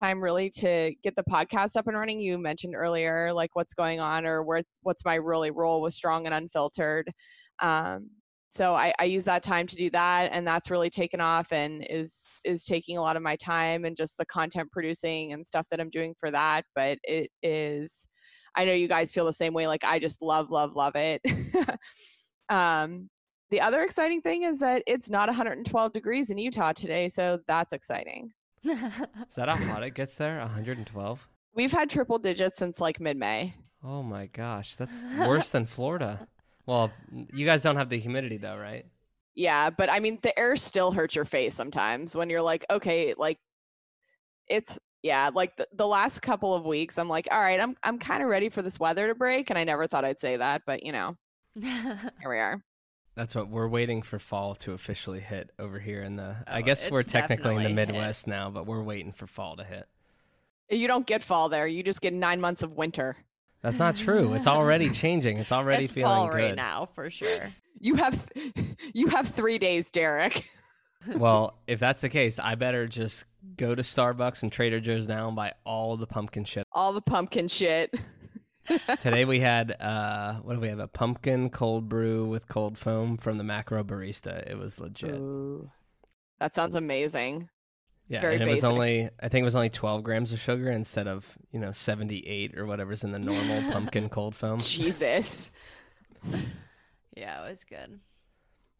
time 0.02 0.22
really 0.22 0.50
to 0.50 0.92
get 1.02 1.14
the 1.16 1.24
podcast 1.30 1.76
up 1.76 1.86
and 1.86 1.96
running. 1.96 2.20
You 2.20 2.38
mentioned 2.38 2.74
earlier 2.74 3.32
like 3.32 3.50
what's 3.54 3.74
going 3.74 4.00
on 4.00 4.26
or 4.26 4.42
where 4.42 4.62
what's 4.82 5.04
my 5.04 5.16
really 5.16 5.50
role 5.50 5.80
with 5.80 5.94
strong 5.94 6.26
and 6.26 6.34
unfiltered. 6.34 7.10
Um, 7.60 8.10
so 8.52 8.74
I, 8.74 8.92
I 8.98 9.04
use 9.04 9.24
that 9.24 9.42
time 9.42 9.66
to 9.68 9.76
do 9.76 9.90
that 9.90 10.30
and 10.32 10.46
that's 10.46 10.70
really 10.70 10.90
taken 10.90 11.20
off 11.20 11.52
and 11.52 11.86
is 11.88 12.26
is 12.44 12.64
taking 12.64 12.98
a 12.98 13.00
lot 13.00 13.16
of 13.16 13.22
my 13.22 13.36
time 13.36 13.84
and 13.84 13.96
just 13.96 14.16
the 14.18 14.26
content 14.26 14.70
producing 14.72 15.32
and 15.32 15.46
stuff 15.46 15.66
that 15.70 15.80
i'm 15.80 15.90
doing 15.90 16.14
for 16.18 16.30
that 16.30 16.64
but 16.74 16.98
it 17.04 17.30
is 17.42 18.08
i 18.56 18.64
know 18.64 18.72
you 18.72 18.88
guys 18.88 19.12
feel 19.12 19.24
the 19.24 19.32
same 19.32 19.54
way 19.54 19.66
like 19.66 19.84
i 19.84 19.98
just 19.98 20.20
love 20.20 20.50
love 20.50 20.74
love 20.74 20.94
it. 20.96 21.22
Um, 22.48 23.08
the 23.50 23.60
other 23.60 23.82
exciting 23.82 24.22
thing 24.22 24.42
is 24.42 24.58
that 24.58 24.82
it's 24.88 25.08
not 25.08 25.28
112 25.28 25.92
degrees 25.92 26.30
in 26.30 26.36
utah 26.36 26.72
today 26.72 27.08
so 27.08 27.38
that's 27.46 27.72
exciting 27.72 28.32
Is 28.64 29.36
that 29.36 29.48
how 29.48 29.56
hot 29.56 29.82
it 29.82 29.94
gets 29.94 30.16
there? 30.16 30.38
112? 30.38 31.28
We've 31.54 31.72
had 31.72 31.90
triple 31.90 32.18
digits 32.18 32.58
since 32.58 32.80
like 32.80 33.00
mid 33.00 33.16
May. 33.16 33.54
Oh 33.82 34.02
my 34.02 34.26
gosh, 34.26 34.76
that's 34.76 34.94
worse 35.18 35.50
than 35.50 35.64
Florida. 35.64 36.26
Well, 36.66 36.92
you 37.32 37.46
guys 37.46 37.62
don't 37.62 37.76
have 37.76 37.88
the 37.88 37.98
humidity 37.98 38.36
though, 38.36 38.56
right? 38.56 38.84
Yeah, 39.34 39.70
but 39.70 39.90
I 39.90 40.00
mean, 40.00 40.18
the 40.22 40.38
air 40.38 40.56
still 40.56 40.92
hurts 40.92 41.14
your 41.14 41.24
face 41.24 41.54
sometimes 41.54 42.14
when 42.14 42.28
you're 42.28 42.42
like, 42.42 42.64
okay, 42.70 43.14
like 43.16 43.38
it's 44.48 44.78
yeah, 45.02 45.30
like 45.34 45.56
the, 45.56 45.66
the 45.72 45.86
last 45.86 46.20
couple 46.20 46.54
of 46.54 46.66
weeks, 46.66 46.98
I'm 46.98 47.08
like, 47.08 47.28
all 47.30 47.40
right, 47.40 47.58
I'm 47.58 47.74
I'm 47.82 47.98
kind 47.98 48.22
of 48.22 48.28
ready 48.28 48.50
for 48.50 48.62
this 48.62 48.78
weather 48.78 49.08
to 49.08 49.14
break, 49.14 49.50
and 49.50 49.58
I 49.58 49.64
never 49.64 49.86
thought 49.86 50.04
I'd 50.04 50.18
say 50.18 50.36
that, 50.36 50.62
but 50.66 50.84
you 50.84 50.92
know, 50.92 51.14
here 51.60 52.10
we 52.28 52.38
are. 52.38 52.62
That's 53.20 53.34
what 53.34 53.50
we're 53.50 53.68
waiting 53.68 54.00
for 54.00 54.18
fall 54.18 54.54
to 54.54 54.72
officially 54.72 55.20
hit 55.20 55.50
over 55.58 55.78
here 55.78 56.02
in 56.02 56.16
the. 56.16 56.36
I 56.46 56.60
Oh, 56.60 56.62
guess 56.62 56.90
we're 56.90 57.02
technically 57.02 57.50
in 57.54 57.62
the 57.62 57.68
definitely 57.68 57.84
hit. 57.84 57.88
Midwest 57.92 58.26
now, 58.26 58.48
but 58.48 58.64
we're 58.64 58.82
waiting 58.82 59.12
for 59.12 59.26
fall 59.26 59.56
to 59.56 59.62
hit. 59.64 59.84
You 60.70 60.88
don't 60.88 61.06
get 61.06 61.22
fall 61.22 61.50
there; 61.50 61.66
you 61.66 61.82
just 61.82 62.00
get 62.00 62.14
nine 62.14 62.40
months 62.40 62.62
of 62.62 62.72
winter. 62.72 63.18
That's 63.60 63.78
not 63.78 63.96
true. 63.96 64.32
It's 64.32 64.46
already 64.46 64.88
changing. 65.02 65.36
It's 65.36 65.52
already 65.52 65.84
it's 65.84 65.92
feeling 65.92 66.06
fall 66.10 66.28
good. 66.28 66.34
right 66.38 66.54
now 66.54 66.88
for 66.94 67.10
sure. 67.10 67.52
You 67.78 67.96
have 67.96 68.26
you 68.94 69.08
have 69.08 69.28
three 69.28 69.58
days, 69.58 69.90
Derek. 69.90 70.48
well, 71.06 71.58
if 71.66 71.78
that's 71.78 72.00
the 72.00 72.08
case, 72.08 72.38
I 72.38 72.54
better 72.54 72.86
just 72.86 73.26
go 73.58 73.74
to 73.74 73.82
Starbucks 73.82 74.42
and 74.44 74.50
Trader 74.50 74.80
Joe's 74.80 75.08
now 75.08 75.26
and 75.26 75.36
buy 75.36 75.52
all 75.66 75.98
the 75.98 76.06
pumpkin 76.06 76.46
shit. 76.46 76.66
All 76.72 76.94
the 76.94 77.02
pumpkin 77.02 77.48
shit. 77.48 77.94
Today 79.00 79.24
we 79.24 79.40
had 79.40 79.72
uh 79.80 80.34
what 80.36 80.54
do 80.54 80.60
we 80.60 80.68
have? 80.68 80.78
A 80.78 80.88
pumpkin 80.88 81.50
cold 81.50 81.88
brew 81.88 82.26
with 82.26 82.48
cold 82.48 82.78
foam 82.78 83.16
from 83.16 83.38
the 83.38 83.44
Macro 83.44 83.82
Barista. 83.84 84.48
It 84.50 84.56
was 84.58 84.78
legit. 84.80 85.10
Ooh. 85.16 85.70
That 86.38 86.54
sounds 86.54 86.74
amazing. 86.74 87.48
Yeah, 88.08 88.22
Very 88.22 88.34
and 88.34 88.42
it 88.42 88.48
was 88.48 88.64
only 88.64 89.08
I 89.22 89.28
think 89.28 89.42
it 89.42 89.44
was 89.44 89.54
only 89.54 89.70
12 89.70 90.02
grams 90.02 90.32
of 90.32 90.40
sugar 90.40 90.70
instead 90.70 91.06
of, 91.06 91.38
you 91.52 91.60
know, 91.60 91.70
78 91.70 92.58
or 92.58 92.66
whatever's 92.66 93.04
in 93.04 93.12
the 93.12 93.18
normal 93.20 93.62
pumpkin 93.72 94.08
cold 94.08 94.34
foam. 94.34 94.58
Jesus. 94.60 95.58
Yeah, 97.16 97.44
it 97.44 97.50
was 97.50 97.64
good. 97.64 98.00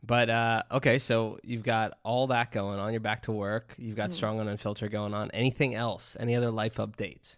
But 0.02 0.30
uh 0.30 0.62
okay, 0.72 0.98
so 0.98 1.38
you've 1.42 1.62
got 1.62 1.98
all 2.04 2.28
that 2.28 2.52
going 2.52 2.78
on. 2.78 2.92
You're 2.92 3.00
back 3.00 3.22
to 3.22 3.32
work. 3.32 3.74
You've 3.76 3.96
got 3.96 4.10
Mhm. 4.10 4.12
strong 4.14 4.40
and 4.40 4.48
unfiltered 4.48 4.90
going 4.90 5.12
on. 5.14 5.30
Anything 5.32 5.74
else? 5.74 6.16
Any 6.18 6.34
other 6.34 6.50
life 6.50 6.76
updates? 6.76 7.36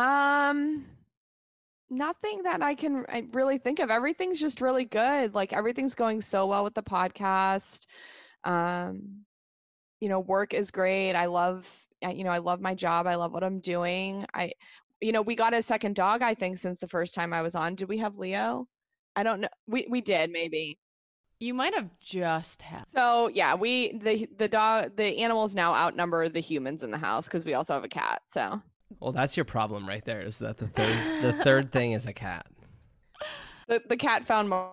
Um, 0.00 0.86
nothing 1.90 2.44
that 2.44 2.62
I 2.62 2.74
can 2.74 3.04
I 3.08 3.26
really 3.32 3.58
think 3.58 3.80
of. 3.80 3.90
Everything's 3.90 4.40
just 4.40 4.60
really 4.60 4.86
good. 4.86 5.34
Like 5.34 5.52
everything's 5.52 5.94
going 5.94 6.22
so 6.22 6.46
well 6.46 6.64
with 6.64 6.74
the 6.74 6.82
podcast. 6.82 7.86
Um, 8.44 9.24
you 10.00 10.08
know, 10.08 10.20
work 10.20 10.54
is 10.54 10.70
great. 10.70 11.12
I 11.12 11.26
love, 11.26 11.68
you 12.00 12.24
know, 12.24 12.30
I 12.30 12.38
love 12.38 12.60
my 12.62 12.74
job. 12.74 13.06
I 13.06 13.16
love 13.16 13.32
what 13.32 13.44
I'm 13.44 13.60
doing. 13.60 14.24
I, 14.32 14.52
you 15.02 15.12
know, 15.12 15.20
we 15.20 15.34
got 15.34 15.52
a 15.52 15.60
second 15.60 15.96
dog. 15.96 16.22
I 16.22 16.34
think 16.34 16.56
since 16.56 16.80
the 16.80 16.88
first 16.88 17.14
time 17.14 17.34
I 17.34 17.42
was 17.42 17.54
on. 17.54 17.74
Did 17.74 17.88
we 17.88 17.98
have 17.98 18.16
Leo? 18.16 18.66
I 19.16 19.22
don't 19.22 19.40
know. 19.40 19.48
We 19.66 19.86
we 19.90 20.00
did 20.00 20.30
maybe. 20.30 20.78
You 21.40 21.52
might 21.52 21.74
have 21.74 21.90
just 22.00 22.62
had. 22.62 22.88
So 22.88 23.28
yeah, 23.28 23.54
we 23.54 23.92
the 23.98 24.28
the 24.38 24.48
dog 24.48 24.96
the 24.96 25.18
animals 25.18 25.54
now 25.54 25.74
outnumber 25.74 26.30
the 26.30 26.40
humans 26.40 26.82
in 26.82 26.90
the 26.90 26.98
house 26.98 27.26
because 27.26 27.44
we 27.44 27.54
also 27.54 27.74
have 27.74 27.84
a 27.84 27.88
cat. 27.88 28.22
So 28.30 28.62
Well, 28.98 29.12
that's 29.12 29.36
your 29.36 29.44
problem 29.44 29.88
right 29.88 30.04
there. 30.04 30.20
Is 30.20 30.38
that 30.38 30.58
the 30.58 30.66
third 30.68 31.22
the 31.22 31.32
third 31.44 31.72
thing 31.76 31.92
is 31.92 32.06
a 32.06 32.12
cat. 32.12 32.46
the 33.68 33.82
the 33.88 33.96
cat 33.96 34.24
found 34.26 34.48
Mo 34.48 34.72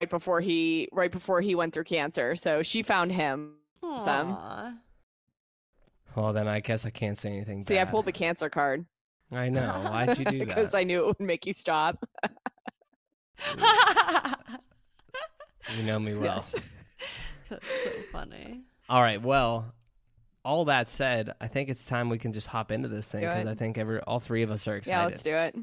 right 0.00 0.08
before 0.08 0.40
he 0.40 0.88
right 0.92 1.10
before 1.10 1.40
he 1.40 1.54
went 1.54 1.74
through 1.74 1.84
cancer. 1.84 2.36
So 2.36 2.62
she 2.62 2.82
found 2.82 3.12
him. 3.12 3.54
Some. 4.04 4.80
Well, 6.16 6.32
then 6.32 6.48
I 6.48 6.60
guess 6.60 6.84
I 6.86 6.90
can't 6.90 7.18
say 7.18 7.28
anything. 7.28 7.62
See, 7.62 7.78
I 7.78 7.84
pulled 7.84 8.06
the 8.06 8.12
cancer 8.12 8.48
card 8.48 8.84
I 9.32 9.48
know. 9.48 9.68
Why'd 9.90 10.18
you 10.18 10.24
do 10.24 10.38
that? 10.40 10.48
because? 10.48 10.74
I 10.74 10.84
knew 10.84 11.00
it 11.00 11.06
would 11.06 11.20
make 11.20 11.46
you 11.46 11.52
stop. 11.52 11.98
You 15.76 15.82
know 15.84 15.98
me 15.98 16.14
well. 16.18 16.24
Yes. 16.36 16.54
That's 17.48 17.66
so 17.84 17.90
funny. 18.12 18.62
All 18.88 19.02
right. 19.02 19.20
Well, 19.20 19.72
all 20.46 20.64
that 20.66 20.88
said, 20.88 21.34
I 21.40 21.48
think 21.48 21.68
it's 21.68 21.84
time 21.86 22.08
we 22.08 22.18
can 22.18 22.32
just 22.32 22.46
hop 22.46 22.70
into 22.70 22.88
this 22.88 23.08
thing 23.08 23.22
because. 23.22 23.46
I 23.46 23.54
think 23.54 23.76
every 23.78 23.98
all 24.00 24.20
three 24.20 24.42
of 24.42 24.50
us 24.50 24.68
are 24.68 24.76
excited. 24.76 24.96
Yeah, 24.96 25.06
let's 25.06 25.24
do 25.24 25.34
it. 25.34 25.56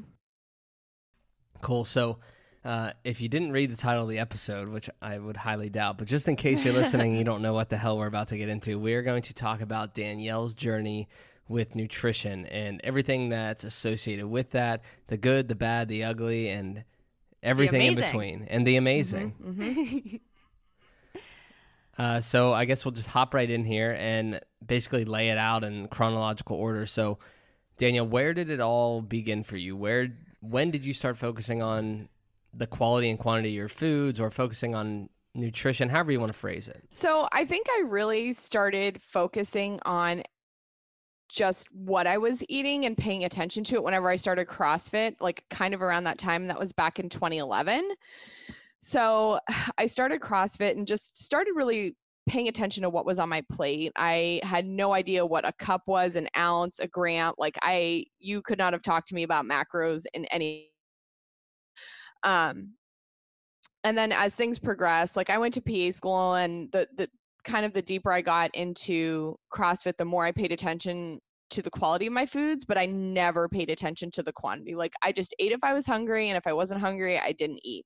Cool. 1.62 1.84
So, 1.84 2.18
uh, 2.64 2.92
if 3.02 3.20
you 3.20 3.28
didn't 3.28 3.52
read 3.52 3.72
the 3.72 3.76
title 3.76 4.02
of 4.04 4.10
the 4.10 4.18
episode, 4.18 4.68
which 4.68 4.90
I 5.00 5.18
would 5.18 5.36
highly 5.38 5.70
doubt, 5.70 5.96
but 5.98 6.06
just 6.06 6.28
in 6.28 6.36
case 6.36 6.64
you're 6.64 6.74
listening, 6.74 7.10
and 7.12 7.18
you 7.18 7.24
don't 7.30 7.40
know 7.42 7.54
what 7.54 7.70
the 7.70 7.78
hell 7.78 7.96
we're 7.96 8.06
about 8.06 8.28
to 8.28 8.36
get 8.36 8.48
into. 8.50 8.78
We're 8.78 9.02
going 9.02 9.22
to 9.22 9.34
talk 9.34 9.62
about 9.62 9.94
Danielle's 9.94 10.52
journey 10.54 11.08
with 11.48 11.74
nutrition 11.74 12.46
and 12.46 12.80
everything 12.84 13.28
that's 13.30 13.64
associated 13.64 14.26
with 14.26 14.50
that 14.50 14.82
the 15.08 15.16
good, 15.16 15.48
the 15.48 15.54
bad, 15.54 15.88
the 15.88 16.04
ugly, 16.04 16.48
and 16.50 16.84
everything 17.42 17.82
in 17.82 17.94
between, 17.94 18.46
and 18.50 18.66
the 18.66 18.76
amazing. 18.76 19.34
Mhm. 19.42 20.20
Uh, 21.98 22.20
so 22.20 22.52
I 22.52 22.64
guess 22.64 22.84
we'll 22.84 22.92
just 22.92 23.08
hop 23.08 23.34
right 23.34 23.48
in 23.48 23.64
here 23.64 23.96
and 23.98 24.40
basically 24.64 25.04
lay 25.04 25.30
it 25.30 25.38
out 25.38 25.64
in 25.64 25.88
chronological 25.88 26.56
order. 26.56 26.86
So, 26.86 27.18
Daniel, 27.78 28.06
where 28.06 28.34
did 28.34 28.50
it 28.50 28.60
all 28.60 29.00
begin 29.00 29.44
for 29.44 29.56
you? 29.56 29.76
Where, 29.76 30.08
when 30.40 30.70
did 30.70 30.84
you 30.84 30.92
start 30.92 31.18
focusing 31.18 31.62
on 31.62 32.08
the 32.52 32.66
quality 32.66 33.10
and 33.10 33.18
quantity 33.18 33.50
of 33.50 33.54
your 33.54 33.68
foods, 33.68 34.20
or 34.20 34.30
focusing 34.30 34.74
on 34.74 35.08
nutrition, 35.34 35.88
however 35.88 36.12
you 36.12 36.20
want 36.20 36.32
to 36.32 36.38
phrase 36.38 36.68
it? 36.68 36.84
So 36.90 37.28
I 37.32 37.44
think 37.44 37.66
I 37.70 37.84
really 37.86 38.32
started 38.32 39.00
focusing 39.02 39.80
on 39.84 40.22
just 41.28 41.72
what 41.74 42.06
I 42.06 42.18
was 42.18 42.44
eating 42.48 42.84
and 42.84 42.96
paying 42.96 43.24
attention 43.24 43.64
to 43.64 43.74
it 43.74 43.82
whenever 43.82 44.08
I 44.08 44.16
started 44.16 44.46
CrossFit, 44.46 45.16
like 45.20 45.44
kind 45.50 45.74
of 45.74 45.82
around 45.82 46.04
that 46.04 46.18
time. 46.18 46.46
That 46.46 46.60
was 46.60 46.72
back 46.72 47.00
in 47.00 47.08
2011. 47.08 47.90
So 48.84 49.38
I 49.78 49.86
started 49.86 50.20
CrossFit 50.20 50.72
and 50.72 50.86
just 50.86 51.22
started 51.22 51.54
really 51.56 51.96
paying 52.26 52.48
attention 52.48 52.82
to 52.82 52.90
what 52.90 53.04
was 53.04 53.18
on 53.18 53.28
my 53.28 53.42
plate. 53.52 53.92
I 53.96 54.40
had 54.42 54.66
no 54.66 54.94
idea 54.94 55.26
what 55.26 55.46
a 55.46 55.52
cup 55.58 55.82
was, 55.86 56.16
an 56.16 56.28
ounce, 56.36 56.78
a 56.78 56.86
gram. 56.86 57.34
Like 57.36 57.58
I, 57.62 58.04
you 58.18 58.40
could 58.42 58.58
not 58.58 58.72
have 58.72 58.82
talked 58.82 59.08
to 59.08 59.14
me 59.14 59.22
about 59.22 59.44
macros 59.44 60.04
in 60.14 60.24
any. 60.26 60.70
Um, 62.22 62.74
and 63.84 63.98
then 63.98 64.12
as 64.12 64.34
things 64.34 64.58
progressed, 64.58 65.16
like 65.16 65.28
I 65.28 65.36
went 65.36 65.54
to 65.54 65.60
PA 65.60 65.90
school 65.90 66.34
and 66.34 66.70
the 66.72 66.88
the 66.96 67.08
kind 67.44 67.66
of 67.66 67.74
the 67.74 67.82
deeper 67.82 68.10
I 68.10 68.22
got 68.22 68.54
into 68.54 69.36
CrossFit, 69.52 69.98
the 69.98 70.06
more 70.06 70.24
I 70.24 70.32
paid 70.32 70.50
attention 70.50 71.20
to 71.50 71.60
the 71.60 71.70
quality 71.70 72.06
of 72.06 72.14
my 72.14 72.24
foods, 72.24 72.64
but 72.64 72.78
I 72.78 72.86
never 72.86 73.46
paid 73.50 73.68
attention 73.68 74.10
to 74.12 74.22
the 74.22 74.32
quantity. 74.32 74.74
Like 74.74 74.94
I 75.02 75.12
just 75.12 75.34
ate 75.38 75.52
if 75.52 75.62
I 75.62 75.74
was 75.74 75.84
hungry, 75.84 76.30
and 76.30 76.38
if 76.38 76.46
I 76.46 76.54
wasn't 76.54 76.80
hungry, 76.80 77.18
I 77.18 77.32
didn't 77.32 77.60
eat. 77.62 77.84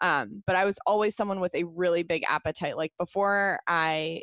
Um, 0.00 0.42
but 0.46 0.56
I 0.56 0.64
was 0.64 0.78
always 0.86 1.14
someone 1.14 1.40
with 1.40 1.54
a 1.54 1.64
really 1.64 2.02
big 2.02 2.24
appetite. 2.28 2.76
Like 2.76 2.92
before 2.98 3.60
I, 3.66 4.22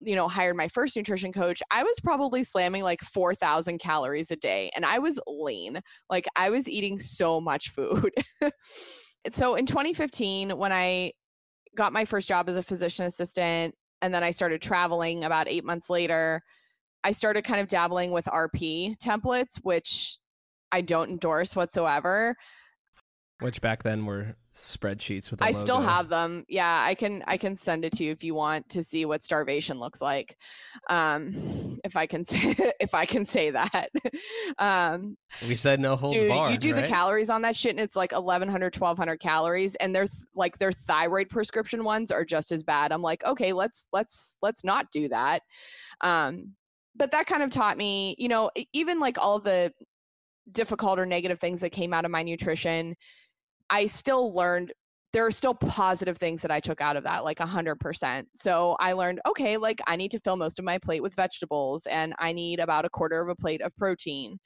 you 0.00 0.16
know, 0.16 0.28
hired 0.28 0.56
my 0.56 0.68
first 0.68 0.96
nutrition 0.96 1.32
coach, 1.32 1.62
I 1.70 1.82
was 1.82 2.00
probably 2.00 2.44
slamming 2.44 2.82
like 2.82 3.00
4,000 3.00 3.78
calories 3.78 4.30
a 4.30 4.36
day 4.36 4.70
and 4.74 4.84
I 4.84 4.98
was 4.98 5.18
lean. 5.26 5.80
Like 6.08 6.26
I 6.36 6.50
was 6.50 6.68
eating 6.68 6.98
so 6.98 7.40
much 7.40 7.70
food. 7.70 8.12
so 9.30 9.54
in 9.54 9.66
2015, 9.66 10.56
when 10.56 10.72
I 10.72 11.12
got 11.76 11.92
my 11.92 12.04
first 12.04 12.28
job 12.28 12.48
as 12.48 12.56
a 12.56 12.62
physician 12.62 13.04
assistant, 13.06 13.74
and 14.02 14.12
then 14.12 14.22
I 14.22 14.32
started 14.32 14.60
traveling 14.60 15.24
about 15.24 15.48
eight 15.48 15.64
months 15.64 15.88
later, 15.88 16.42
I 17.04 17.12
started 17.12 17.42
kind 17.44 17.60
of 17.60 17.68
dabbling 17.68 18.12
with 18.12 18.26
RP 18.26 18.96
templates, 18.98 19.58
which 19.62 20.18
I 20.72 20.80
don't 20.80 21.10
endorse 21.10 21.54
whatsoever. 21.56 22.34
Which 23.40 23.60
back 23.60 23.82
then 23.82 24.06
were 24.06 24.36
spreadsheets 24.54 25.30
with. 25.30 25.42
I 25.42 25.50
still 25.50 25.80
have 25.80 26.08
them. 26.08 26.44
Yeah, 26.48 26.84
I 26.86 26.94
can 26.94 27.24
I 27.26 27.36
can 27.36 27.56
send 27.56 27.84
it 27.84 27.92
to 27.94 28.04
you 28.04 28.12
if 28.12 28.22
you 28.22 28.34
want 28.34 28.68
to 28.70 28.84
see 28.84 29.04
what 29.04 29.22
starvation 29.22 29.80
looks 29.80 30.00
like. 30.00 30.36
Um, 30.88 31.34
if 31.84 31.96
I 31.96 32.06
can 32.06 32.24
say 32.24 32.54
if 32.78 32.94
I 32.94 33.04
can 33.04 33.24
say 33.24 33.50
that. 33.50 33.90
um, 34.58 35.16
we 35.46 35.56
said 35.56 35.80
no 35.80 35.96
holds 35.96 36.14
dude, 36.14 36.28
barred. 36.28 36.52
You 36.52 36.58
do 36.58 36.74
right? 36.74 36.82
the 36.82 36.88
calories 36.88 37.28
on 37.28 37.42
that 37.42 37.56
shit, 37.56 37.72
and 37.72 37.80
it's 37.80 37.96
like 37.96 38.12
1100, 38.12 38.76
1200 38.76 39.18
calories, 39.18 39.74
and 39.76 39.94
they're 39.94 40.06
th- 40.06 40.22
like 40.36 40.58
their 40.58 40.72
thyroid 40.72 41.28
prescription 41.28 41.82
ones 41.82 42.12
are 42.12 42.24
just 42.24 42.52
as 42.52 42.62
bad. 42.62 42.92
I'm 42.92 43.02
like, 43.02 43.24
okay, 43.24 43.52
let's 43.52 43.88
let's 43.92 44.38
let's 44.42 44.62
not 44.62 44.86
do 44.92 45.08
that. 45.08 45.42
Um, 46.02 46.52
but 46.96 47.10
that 47.10 47.26
kind 47.26 47.42
of 47.42 47.50
taught 47.50 47.76
me, 47.76 48.14
you 48.18 48.28
know, 48.28 48.50
even 48.72 49.00
like 49.00 49.18
all 49.18 49.40
the 49.40 49.72
difficult 50.52 50.98
or 50.98 51.06
negative 51.06 51.40
things 51.40 51.60
that 51.62 51.70
came 51.70 51.92
out 51.94 52.04
of 52.04 52.10
my 52.10 52.22
nutrition 52.22 52.94
I 53.70 53.86
still 53.86 54.34
learned 54.34 54.72
there 55.14 55.24
are 55.24 55.30
still 55.30 55.54
positive 55.54 56.18
things 56.18 56.42
that 56.42 56.50
I 56.50 56.58
took 56.58 56.80
out 56.80 56.96
of 56.96 57.04
that, 57.04 57.22
like 57.22 57.38
100%. 57.38 58.24
So 58.34 58.76
I 58.80 58.94
learned, 58.94 59.20
okay, 59.28 59.56
like 59.56 59.80
I 59.86 59.94
need 59.94 60.10
to 60.10 60.18
fill 60.18 60.34
most 60.34 60.58
of 60.58 60.64
my 60.64 60.76
plate 60.76 61.02
with 61.04 61.14
vegetables 61.14 61.86
and 61.86 62.14
I 62.18 62.32
need 62.32 62.58
about 62.58 62.84
a 62.84 62.90
quarter 62.90 63.22
of 63.22 63.28
a 63.28 63.36
plate 63.36 63.62
of 63.62 63.74
protein. 63.76 64.38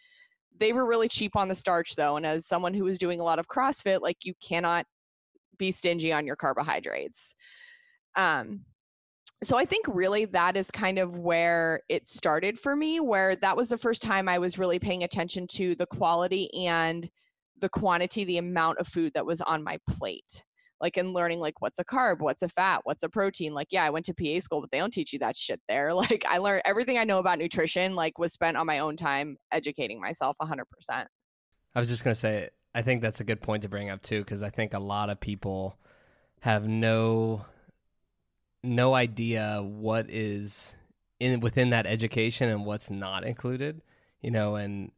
They 0.60 0.74
were 0.74 0.86
really 0.86 1.08
cheap 1.08 1.36
on 1.36 1.48
the 1.48 1.54
starch 1.54 1.96
though. 1.96 2.18
And 2.18 2.26
as 2.26 2.46
someone 2.46 2.74
who 2.74 2.84
was 2.84 2.98
doing 2.98 3.18
a 3.18 3.24
lot 3.24 3.38
of 3.38 3.48
CrossFit, 3.48 4.02
like 4.02 4.26
you 4.26 4.34
cannot 4.46 4.84
be 5.56 5.72
stingy 5.72 6.12
on 6.12 6.26
your 6.26 6.36
carbohydrates. 6.36 7.34
Um, 8.14 8.66
so 9.42 9.56
I 9.56 9.64
think 9.64 9.86
really 9.88 10.26
that 10.26 10.54
is 10.54 10.70
kind 10.70 10.98
of 10.98 11.16
where 11.16 11.80
it 11.88 12.06
started 12.06 12.58
for 12.58 12.76
me, 12.76 13.00
where 13.00 13.36
that 13.36 13.56
was 13.56 13.70
the 13.70 13.78
first 13.78 14.02
time 14.02 14.28
I 14.28 14.38
was 14.38 14.58
really 14.58 14.78
paying 14.78 15.02
attention 15.02 15.46
to 15.52 15.74
the 15.76 15.86
quality 15.86 16.52
and 16.66 17.08
the 17.60 17.68
quantity, 17.68 18.24
the 18.24 18.38
amount 18.38 18.78
of 18.78 18.88
food 18.88 19.12
that 19.14 19.26
was 19.26 19.40
on 19.40 19.62
my 19.62 19.78
plate. 19.88 20.44
Like 20.80 20.96
in 20.96 21.12
learning 21.12 21.40
like 21.40 21.60
what's 21.60 21.80
a 21.80 21.84
carb, 21.84 22.20
what's 22.20 22.42
a 22.42 22.48
fat, 22.48 22.82
what's 22.84 23.02
a 23.02 23.08
protein. 23.08 23.52
Like, 23.52 23.68
yeah, 23.70 23.84
I 23.84 23.90
went 23.90 24.04
to 24.06 24.14
PA 24.14 24.40
school, 24.40 24.60
but 24.60 24.70
they 24.70 24.78
don't 24.78 24.92
teach 24.92 25.12
you 25.12 25.18
that 25.18 25.36
shit 25.36 25.60
there. 25.68 25.92
Like 25.94 26.24
I 26.28 26.38
learned 26.38 26.62
everything 26.64 26.98
I 26.98 27.04
know 27.04 27.18
about 27.18 27.38
nutrition, 27.38 27.96
like 27.96 28.18
was 28.18 28.32
spent 28.32 28.56
on 28.56 28.66
my 28.66 28.78
own 28.78 28.96
time 28.96 29.36
educating 29.50 30.00
myself 30.00 30.36
hundred 30.40 30.66
percent. 30.66 31.08
I 31.74 31.80
was 31.80 31.88
just 31.88 32.04
gonna 32.04 32.14
say, 32.14 32.50
I 32.74 32.82
think 32.82 33.02
that's 33.02 33.20
a 33.20 33.24
good 33.24 33.40
point 33.40 33.62
to 33.62 33.68
bring 33.68 33.90
up 33.90 34.02
too, 34.02 34.20
because 34.20 34.42
I 34.42 34.50
think 34.50 34.72
a 34.74 34.78
lot 34.78 35.10
of 35.10 35.18
people 35.18 35.76
have 36.40 36.68
no 36.68 37.44
no 38.62 38.94
idea 38.94 39.60
what 39.62 40.08
is 40.10 40.74
in 41.18 41.40
within 41.40 41.70
that 41.70 41.86
education 41.86 42.48
and 42.48 42.64
what's 42.64 42.90
not 42.90 43.24
included. 43.24 43.82
You 44.20 44.30
know, 44.30 44.56
and 44.56 44.92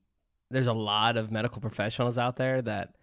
there's 0.50 0.66
a 0.66 0.72
lot 0.72 1.16
of 1.16 1.30
medical 1.30 1.60
professionals 1.60 2.18
out 2.18 2.36
there 2.36 2.60
that 2.62 2.96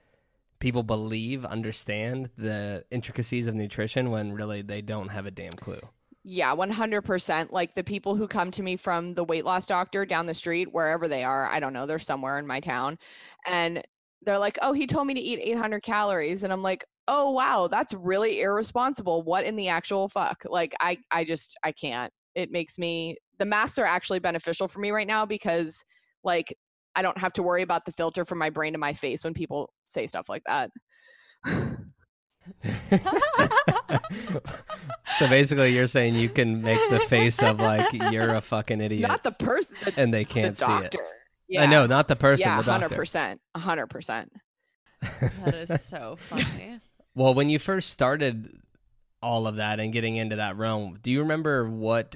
people 0.60 0.84
believe 0.84 1.46
understand 1.46 2.30
the 2.38 2.84
intricacies 2.92 3.48
of 3.48 3.56
nutrition 3.56 4.10
when 4.10 4.34
really 4.34 4.62
they 4.62 4.82
don't 4.82 5.10
have 5.10 5.26
a 5.26 5.32
damn 5.32 5.52
clue. 5.52 5.80
Yeah, 6.24 6.54
100%. 6.54 7.52
Like 7.52 7.74
the 7.74 7.84
people 7.84 8.16
who 8.16 8.28
come 8.28 8.52
to 8.52 8.64
me 8.64 8.76
from 8.76 9.14
the 9.14 9.24
weight 9.24 9.46
loss 9.46 9.66
doctor 9.66 10.06
down 10.06 10.26
the 10.26 10.34
street, 10.34 10.74
wherever 10.74 11.08
they 11.08 11.24
are, 11.24 11.48
I 11.48 11.60
don't 11.60 11.74
know, 11.74 11.86
they're 11.86 12.00
somewhere 12.00 12.38
in 12.38 12.46
my 12.46 12.60
town. 12.60 12.98
And 13.46 13.82
they're 14.24 14.40
like, 14.40 14.58
oh, 14.62 14.74
he 14.74 14.88
told 14.88 15.08
me 15.08 15.14
to 15.14 15.22
eat 15.22 15.40
800 15.42 15.84
calories. 15.84 16.44
And 16.44 16.52
I'm 16.52 16.64
like, 16.64 16.84
oh, 17.08 17.32
wow, 17.32 17.70
that's 17.72 17.94
really 17.94 18.42
irresponsible. 18.42 19.24
What 19.24 19.46
in 19.46 19.56
the 19.56 19.70
actual 19.70 20.10
fuck? 20.10 20.44
Like, 20.44 20.76
I, 20.82 20.98
I 21.12 21.24
just, 21.24 21.58
I 21.64 21.72
can't. 21.72 22.12
It 22.36 22.52
makes 22.52 22.78
me, 22.78 23.16
the 23.38 23.46
masks 23.46 23.80
are 23.80 23.86
actually 23.86 24.20
beneficial 24.20 24.68
for 24.68 24.80
me 24.80 24.92
right 24.92 25.08
now 25.08 25.26
because 25.26 25.82
like 26.26 26.54
I 26.98 27.04
don't 27.04 27.18
have 27.20 27.34
to 27.34 27.44
worry 27.44 27.62
about 27.62 27.86
the 27.86 27.92
filter 27.92 28.26
from 28.26 28.40
my 28.40 28.50
brain 28.50 28.74
to 28.74 28.80
my 28.80 28.94
face 28.94 29.24
when 29.24 29.36
people 29.36 29.72
say 29.86 30.08
stuff 30.08 30.28
like 30.28 30.42
that. 30.46 30.72
so 35.20 35.30
basically, 35.30 35.76
you're 35.76 35.86
saying 35.86 36.16
you 36.16 36.28
can 36.28 36.64
make 36.64 36.80
the 36.90 37.00
face 37.02 37.40
of 37.44 37.60
like 37.60 37.94
you're 38.12 38.34
a 38.34 38.42
fucking 38.42 38.82
idiot, 38.82 39.08
not 39.08 39.24
the 39.24 39.32
person, 39.32 39.78
and 39.96 40.12
they 40.12 40.26
can't 40.26 40.58
the 40.58 40.66
see 40.66 40.86
it. 40.86 40.96
Yeah. 41.48 41.62
I 41.62 41.66
know, 41.68 41.86
not 41.86 42.08
the 42.08 42.16
person. 42.16 42.48
Yeah, 42.48 42.64
hundred 42.64 42.90
percent, 42.90 43.42
hundred 43.56 43.88
percent. 43.88 44.32
That 45.46 45.54
is 45.54 45.84
so 45.84 46.18
funny. 46.20 46.80
well, 47.16 47.36
when 47.36 47.50
you 47.50 47.60
first 47.60 47.92
started 47.92 48.60
all 49.22 49.46
of 49.46 49.58
that 49.58 49.80
and 49.80 49.94
getting 49.94 50.16
into 50.16 50.38
that 50.38 50.58
realm, 50.58 50.98
do 51.02 51.12
you 51.12 51.20
remember 51.20 51.70
what 51.70 52.16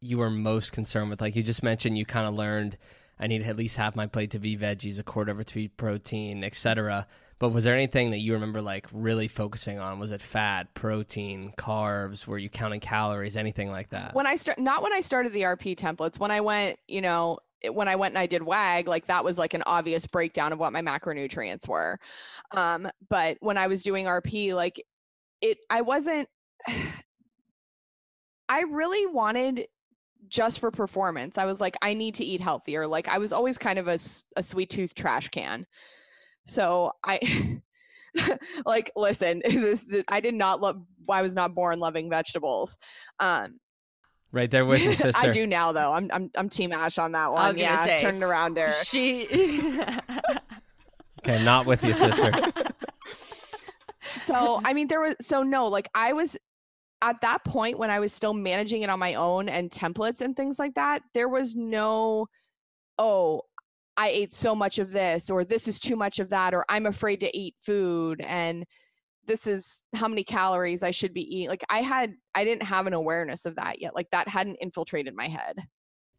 you 0.00 0.16
were 0.16 0.30
most 0.30 0.72
concerned 0.72 1.10
with? 1.10 1.20
Like 1.20 1.36
you 1.36 1.42
just 1.42 1.62
mentioned, 1.62 1.98
you 1.98 2.06
kind 2.06 2.26
of 2.26 2.34
learned 2.34 2.78
I 3.18 3.26
need 3.26 3.42
at 3.42 3.56
least 3.56 3.76
half 3.76 3.94
my 3.94 4.06
plate 4.06 4.30
to 4.32 4.38
be 4.38 4.56
veggies, 4.56 4.98
a 4.98 5.02
quarter 5.02 5.32
of 5.32 5.40
it 5.40 5.46
to 5.48 5.54
be 5.54 5.68
protein, 5.68 6.42
etc. 6.44 7.06
But 7.38 7.50
was 7.50 7.64
there 7.64 7.74
anything 7.74 8.10
that 8.10 8.18
you 8.18 8.32
remember 8.32 8.60
like 8.60 8.86
really 8.92 9.28
focusing 9.28 9.78
on? 9.78 9.98
Was 9.98 10.10
it 10.10 10.20
fat, 10.20 10.72
protein, 10.74 11.52
carbs? 11.58 12.26
Were 12.26 12.38
you 12.38 12.48
counting 12.48 12.80
calories, 12.80 13.36
anything 13.36 13.70
like 13.70 13.90
that? 13.90 14.14
When 14.14 14.26
I 14.26 14.36
start, 14.36 14.58
not 14.58 14.82
when 14.82 14.92
I 14.92 15.00
started 15.00 15.32
the 15.32 15.42
RP 15.42 15.76
templates. 15.76 16.18
When 16.18 16.30
I 16.30 16.40
went, 16.40 16.78
you 16.88 17.00
know, 17.00 17.38
when 17.70 17.88
I 17.88 17.96
went 17.96 18.12
and 18.12 18.18
I 18.18 18.26
did 18.26 18.42
WAG, 18.42 18.88
like 18.88 19.06
that 19.06 19.24
was 19.24 19.38
like 19.38 19.54
an 19.54 19.62
obvious 19.66 20.06
breakdown 20.06 20.52
of 20.52 20.58
what 20.58 20.72
my 20.72 20.80
macronutrients 20.80 21.68
were. 21.68 21.98
Um, 22.52 22.88
but 23.08 23.36
when 23.40 23.58
I 23.58 23.66
was 23.66 23.82
doing 23.82 24.06
RP, 24.06 24.54
like 24.54 24.84
it, 25.40 25.58
I 25.70 25.82
wasn't. 25.82 26.28
I 28.46 28.60
really 28.60 29.06
wanted 29.06 29.68
just 30.28 30.60
for 30.60 30.70
performance. 30.70 31.38
I 31.38 31.44
was 31.44 31.60
like, 31.60 31.76
I 31.82 31.94
need 31.94 32.14
to 32.16 32.24
eat 32.24 32.40
healthier. 32.40 32.86
Like 32.86 33.08
I 33.08 33.18
was 33.18 33.32
always 33.32 33.58
kind 33.58 33.78
of 33.78 33.88
a, 33.88 33.98
a 34.36 34.42
sweet 34.42 34.70
tooth 34.70 34.94
trash 34.94 35.28
can. 35.28 35.66
So 36.46 36.92
I 37.04 37.60
like, 38.66 38.90
listen, 38.96 39.42
this, 39.48 39.94
I 40.08 40.20
did 40.20 40.34
not 40.34 40.60
love, 40.60 40.82
I 41.08 41.22
was 41.22 41.34
not 41.34 41.54
born 41.54 41.78
loving 41.80 42.10
vegetables. 42.10 42.78
Um, 43.20 43.58
Right 44.32 44.50
there 44.50 44.66
with 44.66 44.82
your 44.82 44.92
sister. 44.94 45.12
I 45.14 45.30
do 45.30 45.46
now 45.46 45.70
though. 45.70 45.92
I'm 45.92 46.10
I'm 46.12 46.28
I'm 46.34 46.48
team 46.48 46.72
Ash 46.72 46.98
on 46.98 47.12
that 47.12 47.30
one. 47.32 47.56
yeah, 47.56 47.84
say, 47.84 48.00
turn 48.00 48.16
it 48.16 48.22
around 48.24 48.54
there. 48.54 48.72
She 48.84 49.28
Okay, 51.20 51.44
not 51.44 51.66
with 51.66 51.84
your 51.84 51.94
sister. 51.94 52.32
so 54.24 54.60
I 54.64 54.72
mean 54.72 54.88
there 54.88 55.00
was 55.00 55.14
so 55.20 55.44
no, 55.44 55.68
like 55.68 55.88
I 55.94 56.14
was 56.14 56.36
at 57.04 57.20
that 57.20 57.44
point 57.44 57.78
when 57.78 57.90
I 57.90 58.00
was 58.00 58.12
still 58.12 58.32
managing 58.32 58.82
it 58.82 58.88
on 58.88 58.98
my 58.98 59.14
own 59.14 59.50
and 59.50 59.70
templates 59.70 60.22
and 60.22 60.34
things 60.34 60.58
like 60.58 60.74
that, 60.74 61.02
there 61.12 61.28
was 61.28 61.54
no, 61.54 62.26
oh, 62.98 63.42
I 63.96 64.08
ate 64.08 64.32
so 64.32 64.54
much 64.54 64.78
of 64.78 64.90
this, 64.90 65.28
or 65.28 65.44
this 65.44 65.68
is 65.68 65.78
too 65.78 65.96
much 65.96 66.18
of 66.18 66.30
that, 66.30 66.54
or 66.54 66.64
I'm 66.68 66.86
afraid 66.86 67.20
to 67.20 67.36
eat 67.36 67.54
food, 67.60 68.22
and 68.22 68.64
this 69.26 69.46
is 69.46 69.82
how 69.94 70.08
many 70.08 70.24
calories 70.24 70.82
I 70.82 70.90
should 70.90 71.12
be 71.12 71.22
eating. 71.22 71.48
Like 71.48 71.64
I 71.68 71.82
had, 71.82 72.14
I 72.34 72.44
didn't 72.44 72.64
have 72.64 72.86
an 72.86 72.94
awareness 72.94 73.44
of 73.44 73.56
that 73.56 73.80
yet. 73.80 73.94
Like 73.94 74.08
that 74.10 74.26
hadn't 74.26 74.56
infiltrated 74.60 75.14
my 75.14 75.28
head. 75.28 75.58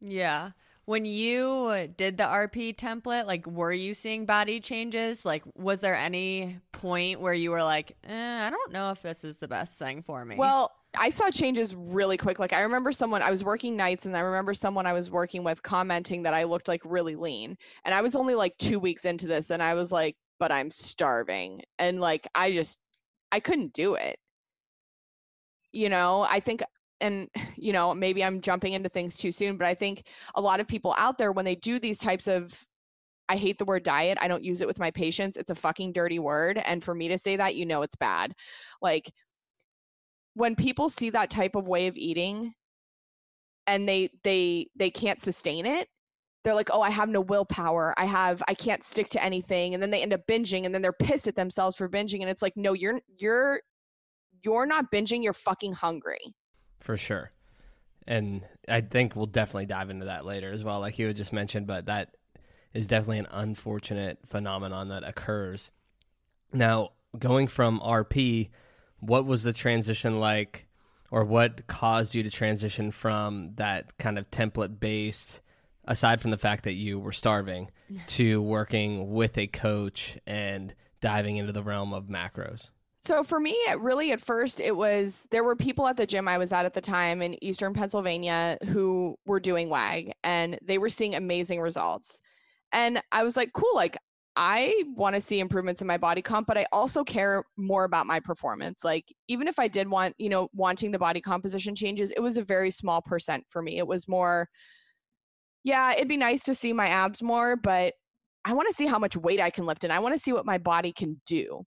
Yeah. 0.01 0.51
When 0.86 1.06
you 1.06 1.89
did 1.98 2.18
the 2.18 2.25
RP 2.25 2.75
template, 2.75 3.25
like, 3.25 3.48
were 3.48 3.72
you 3.74 3.96
seeing 3.96 4.27
body 4.27 4.60
changes? 4.60 5.25
Like, 5.25 5.44
was 5.56 5.80
there 5.80 5.96
any 5.96 6.60
point 6.72 7.20
where 7.20 7.34
you 7.34 7.50
were 7.50 7.63
like, 7.63 7.98
eh, 8.08 8.48
I 8.48 8.51
don't 8.51 8.72
know 8.72 8.92
if 8.92 9.01
this 9.01 9.24
is 9.24 9.39
the 9.39 9.48
best 9.48 9.80
thing 9.80 10.04
for 10.04 10.24
me? 10.24 10.36
Well, 10.36 10.72
I 10.98 11.10
saw 11.10 11.32
changes 11.32 11.74
really 11.74 12.18
quick. 12.18 12.38
Like, 12.38 12.54
I 12.54 12.62
remember 12.62 12.92
someone, 12.92 13.24
I 13.24 13.32
was 13.32 13.44
working 13.44 13.75
nights, 13.75 14.06
and 14.06 14.15
I 14.15 14.20
remember 14.20 14.54
someone 14.54 14.86
I 14.86 14.94
was 14.94 15.10
working 15.10 15.44
with 15.44 15.63
commenting 15.63 16.24
that 16.24 16.36
I 16.36 16.44
looked 16.44 16.68
like 16.68 16.82
really 16.86 17.15
lean. 17.15 17.58
And 17.84 17.96
I 17.96 18.01
was 18.01 18.15
only 18.15 18.36
like 18.36 18.56
two 18.60 18.80
weeks 18.80 19.06
into 19.06 19.25
this, 19.25 19.50
and 19.50 19.63
I 19.63 19.74
was 19.74 19.92
like, 19.92 20.15
but 20.39 20.51
I'm 20.51 20.70
starving. 20.70 21.63
And 21.80 22.00
like, 22.00 22.27
I 22.36 22.51
just, 22.51 22.80
I 23.32 23.39
couldn't 23.39 23.74
do 23.74 23.96
it. 23.96 24.20
You 25.72 25.89
know, 25.89 26.22
I 26.22 26.39
think 26.39 26.62
and 27.02 27.30
you 27.56 27.74
know 27.74 27.94
maybe 27.94 28.24
i'm 28.24 28.42
jumping 28.42 28.74
into 28.74 28.90
things 28.90 29.18
too 29.18 29.32
soon 29.32 29.58
but 29.58 29.68
i 29.68 29.74
think 29.74 30.04
a 30.36 30.42
lot 30.42 30.60
of 30.60 30.68
people 30.68 30.96
out 30.98 31.18
there 31.18 31.32
when 31.32 31.46
they 31.46 31.56
do 31.56 31.80
these 31.80 31.98
types 31.98 32.28
of 32.28 32.66
I 33.28 33.38
hate 33.38 33.58
the 33.58 33.66
word 33.66 33.84
diet. 33.84 34.18
I 34.22 34.28
don't 34.28 34.44
use 34.44 34.62
it 34.62 34.68
with 34.68 34.80
my 34.80 34.92
patients. 34.92 35.38
It's 35.38 35.50
a 35.50 35.56
fucking 35.56 35.94
dirty 35.94 36.20
word. 36.20 36.60
And 36.64 36.84
for 36.84 36.94
me 36.94 37.08
to 37.08 37.18
say 37.18 37.36
that, 37.38 37.56
you 37.56 37.66
know 37.66 37.82
it's 37.82 37.96
bad. 37.96 38.34
Like 38.82 39.12
when 40.36 40.56
people 40.56 40.90
see 40.90 41.10
that 41.10 41.30
type 41.30 41.56
of 41.56 41.68
way 41.68 41.88
of 41.88 41.98
eating 41.98 42.54
and 43.68 43.88
they 43.90 44.10
they 44.24 44.68
they 44.75 44.92
can't 44.92 45.20
sustain 45.20 45.66
it, 45.66 45.88
they're 46.44 46.54
like, 46.56 46.70
"Oh, 46.72 46.82
I 46.82 46.92
have 46.92 47.10
no 47.10 47.22
willpower. 47.22 47.94
I 47.98 48.06
have 48.06 48.44
I 48.48 48.54
can't 48.54 48.84
stick 48.84 49.10
to 49.12 49.24
anything." 49.24 49.74
And 49.74 49.82
then 49.82 49.92
they 49.92 50.04
end 50.04 50.14
up 50.14 50.28
binging 50.28 50.66
and 50.66 50.75
then 50.75 50.82
they're 50.82 50.94
pissed 50.94 51.28
at 51.28 51.36
themselves 51.36 51.75
for 51.75 51.90
binging 51.90 52.22
and 52.22 52.30
it's 52.30 52.42
like, 52.44 52.56
"No, 52.56 52.74
you're 52.74 53.00
you're 53.18 53.62
you're 54.44 54.66
not 54.68 54.92
binging, 54.92 55.24
you're 55.24 55.34
fucking 55.34 55.74
hungry." 55.74 56.36
For 56.86 56.98
sure. 56.98 57.32
And 58.06 58.44
I 58.70 58.82
think 58.82 59.15
we'll 59.15 59.25
definitely 59.25 59.65
dive 59.65 59.89
into 59.89 60.06
that 60.06 60.24
later 60.24 60.51
as 60.51 60.63
well, 60.63 60.80
like 60.80 61.00
you 61.00 61.08
had 61.08 61.15
just 61.15 61.34
mentioned, 61.34 61.65
but 61.65 61.88
that 61.88 62.15
is 62.75 62.88
definitely 62.88 63.18
an 63.18 63.27
unfortunate 63.32 64.20
phenomenon 64.27 64.89
that 64.89 65.04
occurs. 65.04 65.72
Now, 66.54 66.92
going 67.18 67.48
from 67.48 67.80
RP, 67.80 68.50
what 69.00 69.25
was 69.25 69.42
the 69.42 69.51
transition 69.51 70.20
like, 70.20 70.68
or 71.10 71.25
what 71.25 71.65
caused 71.65 72.13
you 72.13 72.22
to 72.22 72.30
transition 72.30 72.92
from 72.92 73.56
that 73.56 73.98
kind 73.98 74.20
of 74.20 74.30
template 74.30 74.80
based, 74.80 75.42
aside 75.86 76.22
from 76.22 76.30
the 76.30 76.38
fact 76.38 76.65
that 76.65 76.74
you 76.74 77.00
were 77.00 77.12
starving, 77.12 77.72
to 78.10 78.44
working 78.44 79.12
with 79.12 79.39
a 79.39 79.48
coach 79.48 80.20
and 80.27 80.75
diving 81.01 81.38
into 81.38 81.51
the 81.51 81.63
realm 81.63 81.96
of 81.96 82.04
macros? 82.04 82.70
So 83.05 83.24
for 83.24 83.39
me, 83.39 83.55
really 83.77 84.12
at 84.13 84.21
first, 84.21 84.59
it 84.59 84.75
was 84.75 85.27
there 85.29 85.43
were 85.43 85.55
people 85.55 85.85
at 85.88 85.95
the 85.95 86.07
gym 86.07 86.27
I 86.27 86.39
was 86.39 86.51
at 86.51 86.65
at 86.65 86.74
the 86.74 86.81
time 86.81 87.21
in 87.21 87.41
Eastern 87.43 87.71
Pennsylvania 87.71 88.57
who 88.65 89.15
were 89.27 89.39
doing 89.39 89.69
WAG 89.69 90.12
and 90.24 90.57
they 90.63 90.79
were 90.79 90.89
seeing 90.89 91.13
amazing 91.13 91.62
results. 91.62 92.19
And 92.71 93.00
I 93.12 93.24
was 93.24 93.38
like, 93.38 93.53
cool, 93.53 93.75
like 93.75 93.95
I 94.35 94.83
want 94.95 95.13
to 95.13 95.21
see 95.21 95.39
improvements 95.39 95.81
in 95.81 95.88
my 95.88 96.00
body 96.00 96.24
comp, 96.24 96.47
but 96.47 96.57
I 96.57 96.65
also 96.71 97.03
care 97.03 97.45
more 97.57 97.83
about 97.83 98.07
my 98.07 98.19
performance. 98.19 98.83
Like, 98.83 99.13
even 99.27 99.47
if 99.47 99.59
I 99.59 99.67
did 99.67 99.88
want, 99.88 100.15
you 100.17 100.29
know, 100.29 100.50
wanting 100.53 100.89
the 100.89 100.97
body 100.97 101.21
composition 101.21 101.75
changes, 101.75 102.12
it 102.12 102.21
was 102.21 102.38
a 102.38 102.43
very 102.43 102.71
small 102.71 103.03
percent 103.03 103.45
for 103.50 103.62
me. 103.62 103.77
It 103.77 103.85
was 103.85 104.07
more, 104.07 104.50
yeah, 105.63 105.93
it'd 105.93 106.07
be 106.07 106.17
nice 106.17 106.43
to 106.45 106.55
see 106.55 106.74
my 106.74 106.88
abs 106.88 107.21
more, 107.21 107.55
but 107.55 107.93
I 108.45 108.53
want 108.53 108.67
to 108.67 108.74
see 108.74 108.88
how 108.88 108.97
much 108.97 109.15
weight 109.15 109.39
I 109.39 109.51
can 109.51 109.65
lift 109.65 109.83
and 109.83 109.93
I 109.93 110.00
want 110.00 110.15
to 110.15 110.21
see 110.21 110.33
what 110.33 110.45
my 110.45 110.57
body 110.57 110.91
can 110.91 111.21
do. 111.27 111.65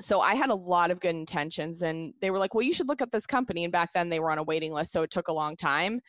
So 0.00 0.20
I 0.20 0.34
had 0.34 0.50
a 0.50 0.54
lot 0.54 0.90
of 0.90 1.00
good 1.00 1.14
intentions 1.14 1.82
and 1.82 2.12
they 2.20 2.30
were 2.30 2.38
like, 2.38 2.54
well, 2.54 2.62
you 2.62 2.72
should 2.72 2.88
look 2.88 3.00
up 3.00 3.10
this 3.10 3.26
company. 3.26 3.64
And 3.64 3.72
back 3.72 3.92
then 3.94 4.08
they 4.08 4.20
were 4.20 4.30
on 4.30 4.38
a 4.38 4.42
waiting 4.42 4.72
list. 4.72 4.92
So 4.92 5.02
it 5.02 5.10
took 5.10 5.28
a 5.28 5.32
long 5.32 5.56
time. 5.56 6.00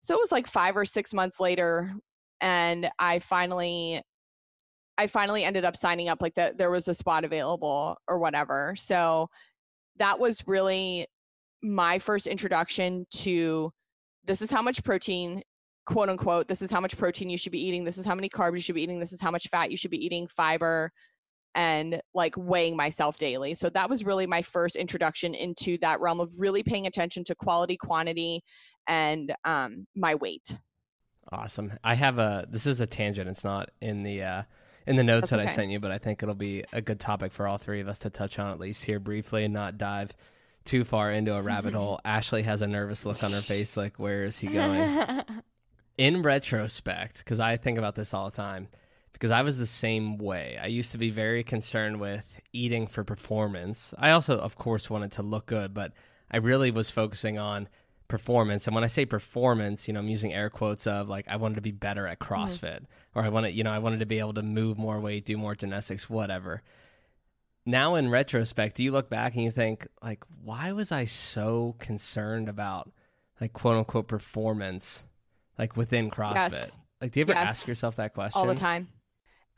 So 0.00 0.14
it 0.14 0.20
was 0.20 0.32
like 0.32 0.46
five 0.46 0.76
or 0.76 0.84
six 0.84 1.12
months 1.12 1.40
later 1.40 1.92
and 2.40 2.90
I 2.98 3.18
finally 3.18 4.02
I 4.96 5.06
finally 5.06 5.44
ended 5.44 5.64
up 5.64 5.76
signing 5.76 6.08
up 6.08 6.20
like 6.20 6.34
that 6.34 6.58
there 6.58 6.70
was 6.70 6.88
a 6.88 6.94
spot 6.94 7.24
available 7.24 7.96
or 8.08 8.18
whatever. 8.18 8.74
So 8.76 9.28
that 9.98 10.18
was 10.18 10.42
really 10.46 11.06
my 11.62 11.98
first 11.98 12.26
introduction 12.26 13.06
to 13.10 13.72
this 14.24 14.42
is 14.42 14.50
how 14.50 14.62
much 14.62 14.82
protein 14.84 15.42
quote 15.86 16.08
unquote 16.08 16.46
this 16.48 16.62
is 16.62 16.70
how 16.70 16.80
much 16.80 16.96
protein 16.96 17.30
you 17.30 17.38
should 17.38 17.50
be 17.50 17.64
eating 17.64 17.82
this 17.82 17.98
is 17.98 18.04
how 18.04 18.14
many 18.14 18.28
carbs 18.28 18.54
you 18.54 18.60
should 18.60 18.74
be 18.74 18.82
eating 18.82 19.00
this 19.00 19.12
is 19.12 19.20
how 19.20 19.30
much 19.30 19.48
fat 19.48 19.70
you 19.70 19.76
should 19.76 19.90
be 19.90 20.04
eating 20.04 20.28
fiber 20.28 20.92
and 21.58 22.00
like 22.14 22.34
weighing 22.38 22.76
myself 22.76 23.18
daily 23.18 23.54
so 23.54 23.68
that 23.68 23.90
was 23.90 24.04
really 24.04 24.26
my 24.26 24.40
first 24.40 24.76
introduction 24.76 25.34
into 25.34 25.76
that 25.78 26.00
realm 26.00 26.20
of 26.20 26.32
really 26.38 26.62
paying 26.62 26.86
attention 26.86 27.22
to 27.24 27.34
quality 27.34 27.76
quantity 27.76 28.42
and 28.86 29.34
um, 29.44 29.86
my 29.94 30.14
weight 30.14 30.56
Awesome. 31.30 31.72
I 31.84 31.94
have 31.94 32.18
a 32.18 32.46
this 32.48 32.66
is 32.66 32.80
a 32.80 32.86
tangent. 32.86 33.28
It's 33.28 33.44
not 33.44 33.70
in 33.80 34.02
the 34.02 34.22
uh 34.22 34.42
in 34.86 34.96
the 34.96 35.04
notes 35.04 35.28
That's 35.28 35.30
that 35.30 35.40
okay. 35.40 35.50
I 35.50 35.54
sent 35.54 35.70
you, 35.70 35.80
but 35.80 35.90
I 35.90 35.98
think 35.98 36.22
it'll 36.22 36.34
be 36.34 36.64
a 36.72 36.80
good 36.80 36.98
topic 36.98 37.32
for 37.32 37.46
all 37.46 37.58
three 37.58 37.80
of 37.80 37.88
us 37.88 37.98
to 38.00 38.10
touch 38.10 38.38
on 38.38 38.50
at 38.50 38.58
least 38.58 38.84
here 38.84 38.98
briefly 38.98 39.44
and 39.44 39.52
not 39.52 39.76
dive 39.76 40.14
too 40.64 40.84
far 40.84 41.12
into 41.12 41.34
a 41.34 41.42
rabbit 41.42 41.74
hole. 41.74 42.00
Ashley 42.04 42.42
has 42.42 42.62
a 42.62 42.66
nervous 42.66 43.04
look 43.04 43.22
on 43.22 43.30
her 43.32 43.40
face 43.40 43.76
like 43.76 43.98
where 43.98 44.24
is 44.24 44.38
he 44.38 44.48
going? 44.48 45.22
in 45.98 46.22
retrospect, 46.22 47.18
because 47.18 47.40
I 47.40 47.58
think 47.58 47.76
about 47.76 47.94
this 47.94 48.14
all 48.14 48.30
the 48.30 48.36
time, 48.36 48.68
because 49.12 49.30
I 49.30 49.42
was 49.42 49.58
the 49.58 49.66
same 49.66 50.18
way. 50.18 50.58
I 50.60 50.66
used 50.66 50.92
to 50.92 50.98
be 50.98 51.10
very 51.10 51.42
concerned 51.42 52.00
with 52.00 52.24
eating 52.52 52.86
for 52.86 53.04
performance. 53.04 53.94
I 53.98 54.10
also 54.10 54.38
of 54.38 54.56
course 54.56 54.90
wanted 54.90 55.12
to 55.12 55.22
look 55.22 55.46
good, 55.46 55.74
but 55.74 55.92
I 56.30 56.38
really 56.38 56.70
was 56.70 56.90
focusing 56.90 57.38
on 57.38 57.68
performance. 58.08 58.66
And 58.66 58.74
when 58.74 58.84
I 58.84 58.88
say 58.88 59.04
performance, 59.04 59.86
you 59.86 59.94
know, 59.94 60.00
I'm 60.00 60.08
using 60.08 60.32
air 60.32 60.50
quotes 60.50 60.86
of 60.86 61.08
like 61.08 61.26
I 61.28 61.36
wanted 61.36 61.56
to 61.56 61.60
be 61.60 61.70
better 61.70 62.06
at 62.06 62.18
mm-hmm. 62.18 62.34
CrossFit 62.34 62.80
mm-hmm. 62.80 63.18
or 63.18 63.22
I 63.22 63.28
wanted, 63.28 63.50
you 63.54 63.62
know, 63.62 63.70
I 63.70 63.78
wanted 63.78 64.00
to 64.00 64.06
be 64.06 64.18
able 64.18 64.34
to 64.34 64.42
move 64.42 64.78
more 64.78 64.98
weight, 64.98 65.26
do 65.26 65.36
more 65.36 65.54
gymnastics, 65.54 66.10
whatever. 66.10 66.62
Now 67.66 67.96
in 67.96 68.10
retrospect, 68.10 68.76
do 68.76 68.82
you 68.82 68.92
look 68.92 69.10
back 69.10 69.34
and 69.34 69.44
you 69.44 69.50
think 69.50 69.86
like 70.02 70.24
why 70.42 70.72
was 70.72 70.90
I 70.90 71.04
so 71.04 71.76
concerned 71.78 72.48
about 72.48 72.90
like 73.40 73.52
quote 73.52 73.76
unquote 73.76 74.08
performance 74.08 75.04
like 75.58 75.76
within 75.76 76.10
CrossFit? 76.10 76.34
Yes. 76.34 76.72
Like 77.00 77.12
do 77.12 77.20
you 77.20 77.24
ever 77.24 77.32
yes. 77.32 77.48
ask 77.48 77.68
yourself 77.68 77.96
that 77.96 78.14
question? 78.14 78.40
All 78.40 78.46
the 78.46 78.54
time. 78.54 78.88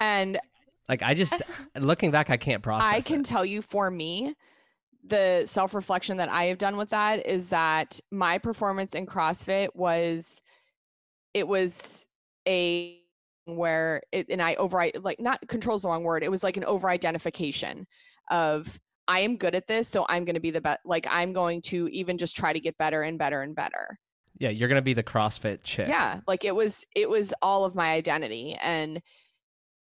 And 0.01 0.39
like 0.89 1.03
I 1.03 1.15
just 1.15 1.35
looking 1.79 2.11
back 2.11 2.31
I 2.31 2.37
can't 2.37 2.63
process 2.63 2.93
I 2.93 3.01
can 3.01 3.21
it. 3.21 3.27
tell 3.27 3.45
you 3.45 3.63
for 3.63 3.91
me 3.91 4.35
the 5.05 5.45
self 5.47 5.75
reflection 5.75 6.17
that 6.19 6.29
I 6.29 6.45
have 6.45 6.59
done 6.59 6.77
with 6.77 6.91
that 6.91 7.27
is 7.27 7.49
that 7.51 7.99
my 8.11 8.39
performance 8.39 8.95
in 8.95 9.07
CrossFit 9.07 9.69
was 9.75 10.43
it 11.33 11.47
was 11.47 12.09
a 12.47 12.99
where 13.47 14.03
it 14.13 14.27
and 14.29 14.43
I 14.43 14.55
override 14.55 14.99
like 15.03 15.21
not 15.21 15.47
controls 15.49 15.83
the 15.83 15.89
wrong 15.89 16.05
word. 16.05 16.23
It 16.23 16.31
was 16.31 16.43
like 16.43 16.57
an 16.57 16.65
over 16.65 16.89
identification 16.89 17.87
of 18.31 18.79
I 19.09 19.21
am 19.21 19.37
good 19.37 19.55
at 19.55 19.67
this, 19.67 19.89
so 19.89 20.07
I'm 20.09 20.25
going 20.25 20.35
to 20.35 20.41
be 20.41 20.51
the 20.51 20.61
best. 20.61 20.81
Like 20.85 21.07
I'm 21.11 21.33
going 21.33 21.63
to 21.63 21.89
even 21.89 22.19
just 22.19 22.37
try 22.37 22.53
to 22.53 22.61
get 22.61 22.77
better 22.79 23.03
and 23.03 23.19
better 23.19 23.43
and 23.43 23.57
better. 23.57 23.99
Yeah, 24.39 24.51
you're 24.51 24.69
going 24.69 24.77
to 24.77 24.83
be 24.83 24.95
the 24.95 25.03
CrossFit 25.03 25.63
chick. 25.63 25.89
Yeah, 25.89 26.21
like 26.27 26.45
it 26.45 26.55
was 26.55 26.85
it 26.95 27.09
was 27.09 27.35
all 27.43 27.65
of 27.65 27.75
my 27.75 27.91
identity 27.93 28.57
and 28.61 29.03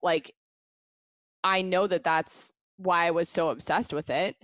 like 0.03 0.35
I 1.45 1.63
know 1.63 1.87
that 1.87 2.05
that's 2.05 2.53
why 2.77 3.07
I 3.07 3.11
was 3.11 3.29
so 3.29 3.51
obsessed 3.51 3.93
with 3.93 4.11
it. 4.11 4.37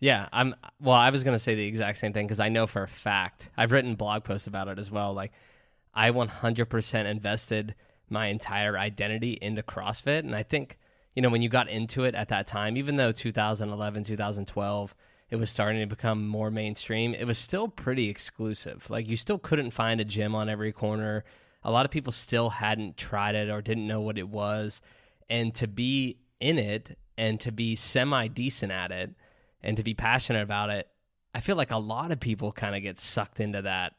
Yeah, 0.00 0.28
I'm. 0.32 0.54
Well, 0.80 0.96
I 0.96 1.10
was 1.10 1.22
going 1.22 1.36
to 1.36 1.42
say 1.42 1.54
the 1.54 1.66
exact 1.66 1.98
same 1.98 2.12
thing 2.12 2.26
because 2.26 2.40
I 2.40 2.48
know 2.48 2.66
for 2.66 2.82
a 2.82 2.88
fact 2.88 3.50
I've 3.56 3.70
written 3.70 3.94
blog 3.94 4.24
posts 4.24 4.46
about 4.46 4.68
it 4.68 4.78
as 4.78 4.90
well. 4.90 5.12
Like, 5.12 5.32
I 5.94 6.10
100% 6.10 7.04
invested 7.06 7.74
my 8.08 8.26
entire 8.26 8.76
identity 8.76 9.38
into 9.40 9.62
CrossFit, 9.62 10.20
and 10.20 10.34
I 10.34 10.42
think 10.42 10.78
you 11.14 11.22
know 11.22 11.28
when 11.28 11.42
you 11.42 11.48
got 11.48 11.68
into 11.68 12.04
it 12.04 12.14
at 12.14 12.30
that 12.30 12.48
time, 12.48 12.76
even 12.76 12.96
though 12.96 13.12
2011, 13.12 14.04
2012, 14.04 14.94
it 15.30 15.36
was 15.36 15.50
starting 15.50 15.80
to 15.80 15.86
become 15.86 16.26
more 16.26 16.50
mainstream, 16.50 17.14
it 17.14 17.24
was 17.24 17.38
still 17.38 17.68
pretty 17.68 18.08
exclusive. 18.08 18.90
Like, 18.90 19.08
you 19.08 19.16
still 19.16 19.38
couldn't 19.38 19.70
find 19.70 20.00
a 20.00 20.04
gym 20.04 20.34
on 20.34 20.48
every 20.48 20.72
corner. 20.72 21.24
A 21.64 21.70
lot 21.70 21.84
of 21.84 21.90
people 21.90 22.12
still 22.12 22.50
hadn't 22.50 22.96
tried 22.96 23.34
it 23.34 23.50
or 23.50 23.62
didn't 23.62 23.86
know 23.86 24.00
what 24.00 24.18
it 24.18 24.28
was, 24.28 24.80
and 25.30 25.54
to 25.56 25.66
be 25.66 26.18
in 26.40 26.58
it 26.58 26.98
and 27.16 27.38
to 27.40 27.52
be 27.52 27.76
semi 27.76 28.28
decent 28.28 28.72
at 28.72 28.90
it 28.90 29.14
and 29.62 29.76
to 29.76 29.82
be 29.82 29.94
passionate 29.94 30.42
about 30.42 30.70
it, 30.70 30.88
I 31.34 31.40
feel 31.40 31.56
like 31.56 31.70
a 31.70 31.78
lot 31.78 32.10
of 32.10 32.20
people 32.20 32.52
kind 32.52 32.74
of 32.74 32.82
get 32.82 33.00
sucked 33.00 33.40
into 33.40 33.62
that 33.62 33.94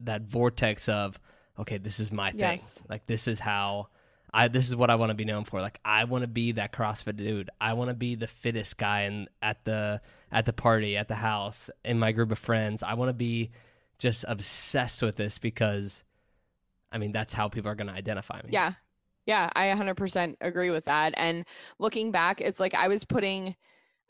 that 0.00 0.22
vortex 0.22 0.88
of 0.88 1.18
okay, 1.58 1.78
this 1.78 2.00
is 2.00 2.10
my 2.10 2.30
thing. 2.30 2.40
Yes. 2.40 2.82
Like 2.88 3.06
this 3.06 3.28
is 3.28 3.40
how 3.40 3.86
I 4.32 4.48
this 4.48 4.68
is 4.68 4.76
what 4.76 4.90
I 4.90 4.94
want 4.96 5.10
to 5.10 5.14
be 5.14 5.24
known 5.24 5.44
for. 5.44 5.60
Like 5.60 5.80
I 5.84 6.04
want 6.04 6.22
to 6.22 6.28
be 6.28 6.52
that 6.52 6.72
CrossFit 6.72 7.16
dude. 7.16 7.50
I 7.60 7.72
want 7.74 7.90
to 7.90 7.94
be 7.94 8.14
the 8.14 8.26
fittest 8.26 8.78
guy 8.78 9.02
in 9.02 9.28
at 9.42 9.64
the 9.64 10.00
at 10.30 10.46
the 10.46 10.52
party, 10.52 10.96
at 10.96 11.08
the 11.08 11.16
house, 11.16 11.70
in 11.84 11.98
my 11.98 12.12
group 12.12 12.30
of 12.30 12.38
friends. 12.38 12.82
I 12.82 12.94
want 12.94 13.08
to 13.08 13.14
be 13.14 13.50
just 13.98 14.24
obsessed 14.28 15.02
with 15.02 15.16
this 15.16 15.38
because 15.38 16.04
I 16.92 16.98
mean, 16.98 17.12
that's 17.12 17.32
how 17.32 17.48
people 17.48 17.70
are 17.70 17.74
going 17.74 17.88
to 17.88 17.94
identify 17.94 18.40
me. 18.42 18.50
Yeah. 18.52 18.72
Yeah, 19.26 19.50
I 19.54 19.66
100% 19.66 20.34
agree 20.40 20.70
with 20.70 20.86
that. 20.86 21.14
And 21.16 21.44
looking 21.78 22.10
back, 22.10 22.40
it's 22.40 22.58
like 22.58 22.74
I 22.74 22.88
was 22.88 23.04
putting 23.04 23.54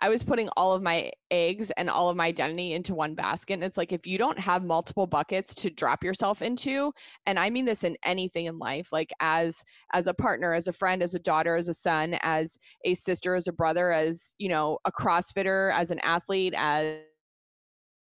I 0.03 0.09
was 0.09 0.23
putting 0.23 0.49
all 0.57 0.73
of 0.73 0.83
my 0.83 1.11
eggs 1.31 1.71
and 1.73 1.91
all 1.91 2.09
of 2.09 2.17
my 2.17 2.27
identity 2.27 2.73
into 2.73 2.95
one 2.95 3.15
basket. 3.15 3.55
And 3.55 3.65
it's 3.65 3.77
like 3.77 3.93
if 3.93 4.07
you 4.07 4.17
don't 4.17 4.39
have 4.39 4.65
multiple 4.65 5.07
buckets 5.07 5.55
to 5.57 5.71
drop 5.71 6.03
yourself 6.03 6.41
into, 6.41 6.93
and 7.27 7.39
I 7.39 7.51
mean 7.51 7.67
this 7.67 7.85
in 7.85 7.97
anything 8.05 8.47
in 8.47 8.59
life, 8.59 8.93
like 8.93 9.13
as 9.21 9.63
as 9.93 10.07
a 10.07 10.15
partner, 10.15 10.55
as 10.55 10.69
a 10.69 10.73
friend, 10.73 11.03
as 11.03 11.15
a 11.15 11.19
daughter, 11.19 11.55
as 11.57 11.69
a 11.69 11.75
son, 11.75 12.17
as 12.23 12.59
a 12.85 12.95
sister, 12.95 13.35
as 13.35 13.47
a 13.47 13.53
brother, 13.53 13.93
as 13.93 14.35
you 14.39 14.49
know, 14.49 14.79
a 14.87 14.93
CrossFitter, 14.93 15.73
as 15.75 15.91
an 15.91 16.01
athlete, 16.01 16.55
as 16.57 17.01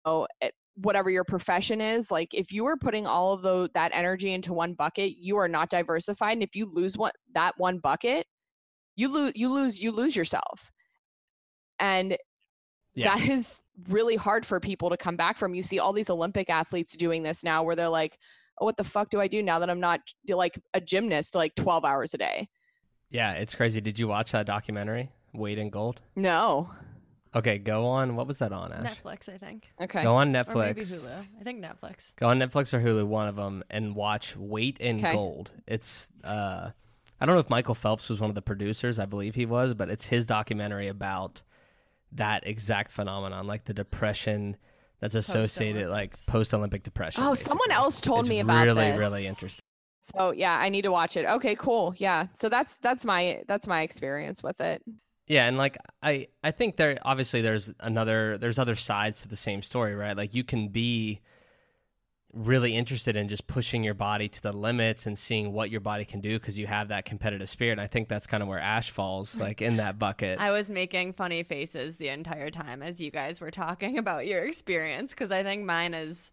oh, 0.05 0.27
whatever 0.77 1.11
your 1.11 1.25
profession 1.25 1.81
is 1.81 2.11
like 2.11 2.33
if 2.33 2.51
you 2.51 2.65
are 2.65 2.77
putting 2.77 3.07
all 3.07 3.35
of 3.35 3.43
the, 3.43 3.69
that 3.75 3.91
energy 3.95 4.33
into 4.33 4.53
one 4.55 4.73
bucket 4.73 5.17
you 5.19 5.37
are 5.37 5.49
not 5.49 5.69
diversified 5.69 6.33
and 6.33 6.43
if 6.43 6.57
you 6.57 6.67
lose 6.73 6.97
one 6.97 7.13
that 7.35 7.53
one 7.59 7.79
bucket 7.79 8.27
you 8.97 9.09
lose 9.09 9.33
you 9.35 9.53
lose 9.53 9.79
you 9.79 9.93
lose 9.93 10.17
yourself 10.17 10.71
and 11.79 12.17
yeah. 12.95 13.17
that 13.17 13.29
is 13.29 13.61
really 13.89 14.17
hard 14.17 14.45
for 14.47 14.61
people 14.61 14.91
to 14.91 14.97
come 14.97 15.17
back 15.17 15.39
from. 15.39 15.55
You 15.55 15.63
see 15.63 15.79
all 15.79 15.93
these 15.93 16.11
Olympic 16.11 16.51
athletes 16.51 16.97
doing 16.97 17.23
this 17.23 17.43
now 17.45 17.63
where 17.63 17.77
they're 17.77 17.89
like, 17.89 18.19
oh, 18.61 18.65
what 18.67 18.77
the 18.77 18.85
fuck 18.85 19.11
do 19.11 19.21
I 19.21 19.29
do 19.29 19.43
now 19.43 19.59
that 19.59 19.71
I'm 19.71 19.81
not 19.81 20.01
like 20.29 20.59
a 20.75 20.81
gymnast 20.81 21.35
like 21.35 21.55
12 21.57 21.85
hours 21.85 22.15
a 22.15 22.19
day? 22.19 22.49
Yeah, 23.11 23.33
it's 23.33 23.55
crazy. 23.55 23.81
Did 23.81 23.99
you 23.99 24.09
watch 24.09 24.33
that 24.33 24.47
documentary, 24.47 25.11
Weight 25.35 25.59
of 25.59 25.71
Gold? 25.71 26.01
No. 26.17 26.71
Okay, 27.35 27.59
go 27.59 27.87
on. 27.87 28.15
What 28.17 28.27
was 28.27 28.39
that 28.41 28.53
on, 28.53 28.73
Ash? 28.73 28.83
Netflix, 29.01 29.29
I 29.29 29.39
think. 29.39 29.71
Okay. 29.81 30.03
Go 30.03 30.15
on 30.17 30.29
Or 30.37 30.45
maybe 30.55 30.83
Netflix. 30.83 31.01
Hulu. 31.01 31.25
I 31.41 31.43
think 31.45 31.65
Netflix. 31.65 32.13
Go 32.17 32.29
on 32.29 32.39
Netflix 32.39 32.75
or 32.75 32.81
Hulu, 32.81 33.07
one 33.07 33.27
of 33.27 33.37
them, 33.37 33.65
and 33.71 33.95
watch 33.95 34.37
Weight 34.37 34.79
and 34.81 34.99
Okay. 35.01 35.13
Gold. 35.15 35.53
It's 35.67 36.09
uh, 36.25 36.71
I 37.21 37.27
don't 37.27 37.35
know 37.35 37.41
if 37.41 37.49
Michael 37.49 37.75
Phelps 37.75 38.11
was 38.11 38.21
one 38.21 38.29
of 38.31 38.35
the 38.35 38.43
producers. 38.43 38.99
I 38.99 39.07
believe 39.07 39.35
he 39.35 39.47
was, 39.47 39.73
but 39.75 39.89
it's 39.89 40.05
his 40.07 40.27
documentary 40.27 40.89
about 40.89 41.41
that 42.13 42.47
exact 42.47 42.93
phenomenon, 42.93 43.47
like 43.47 43.65
the 43.65 43.73
depression 43.75 44.57
that's 45.01 45.15
associated, 45.15 45.89
like 45.89 46.11
Post-Olympics. 46.11 46.27
post 46.27 46.55
Olympic 46.55 46.83
depression. 46.83 47.25
Oh, 47.25 47.35
someone 47.35 47.71
else 47.71 48.01
told 48.01 48.21
It's 48.21 48.29
me 48.29 48.41
about 48.41 48.65
really, 48.65 48.91
this. 48.91 48.99
really 48.99 49.27
interesting. 49.27 49.63
So 50.01 50.33
yeah, 50.33 50.59
I 50.59 50.69
need 50.69 50.83
to 50.83 50.91
watch 50.93 51.17
it. 51.17 51.25
Okay, 51.25 51.55
cool. 51.55 51.95
Yeah. 51.97 52.27
So 52.35 52.49
that's 52.49 52.77
that's 52.79 53.05
my 53.05 53.43
that's 53.47 53.67
my 53.67 53.83
experience 53.83 54.43
with 54.43 54.61
it. 54.61 54.83
Yeah, 55.27 55.47
and 55.47 55.57
like 55.57 55.79
I 56.03 56.29
I 56.43 56.51
think 56.51 56.77
there 56.77 56.99
obviously 57.03 57.43
there's 57.43 57.73
another 57.81 58.39
there's 58.39 58.59
other 58.59 58.75
sides 58.77 59.23
to 59.23 59.29
the 59.29 59.37
same 59.37 59.63
story, 59.63 59.95
right? 59.95 60.17
Like 60.17 60.35
you 60.35 60.45
can 60.45 60.69
be 60.69 61.21
really 62.33 62.75
interested 62.75 63.15
in 63.15 63.29
just 63.29 63.47
pushing 63.47 63.85
your 63.85 63.95
body 63.95 64.27
to 64.27 64.43
the 64.43 64.53
limits 64.53 65.07
and 65.07 65.19
seeing 65.19 65.53
what 65.53 65.71
your 65.71 65.81
body 65.81 66.05
can 66.05 66.21
do 66.21 66.39
because 66.39 66.59
you 66.59 66.67
have 66.67 66.89
that 66.89 67.05
competitive 67.05 67.49
spirit. 67.49 67.73
And 67.73 67.81
I 67.81 67.87
think 67.87 68.09
that's 68.09 68.27
kind 68.27 68.43
of 68.43 68.49
where 68.49 68.59
Ash 68.59 68.91
falls, 68.91 69.39
like 69.39 69.61
in 69.61 69.77
that 69.77 69.99
bucket. 69.99 70.41
I 70.41 70.51
was 70.51 70.71
making 70.71 71.13
funny 71.13 71.43
faces 71.43 71.99
the 71.99 72.09
entire 72.09 72.51
time 72.51 72.83
as 72.83 73.01
you 73.01 73.11
guys 73.11 73.41
were 73.41 73.51
talking 73.51 73.99
about 73.99 74.27
your 74.27 74.45
experience 74.45 75.11
because 75.11 75.31
I 75.31 75.43
think 75.43 75.65
mine 75.65 75.93
is 75.93 76.31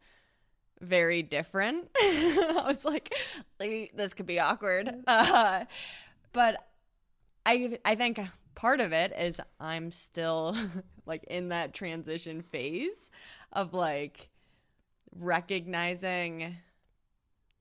very 0.79 1.21
different. 1.21 1.89
I 1.97 2.63
was 2.65 2.85
like, 2.85 3.13
this 3.57 4.13
could 4.13 4.25
be 4.25 4.39
awkward. 4.39 5.03
Uh, 5.05 5.65
but 6.31 6.65
I 7.45 7.77
I 7.83 7.95
think 7.95 8.19
part 8.59 8.81
of 8.81 8.91
it 8.91 9.13
is 9.17 9.39
I'm 9.57 9.89
still 9.89 10.53
like 11.05 11.23
in 11.29 11.47
that 11.47 11.73
transition 11.73 12.41
phase 12.41 13.09
of 13.53 13.73
like 13.73 14.27
recognizing 15.15 16.57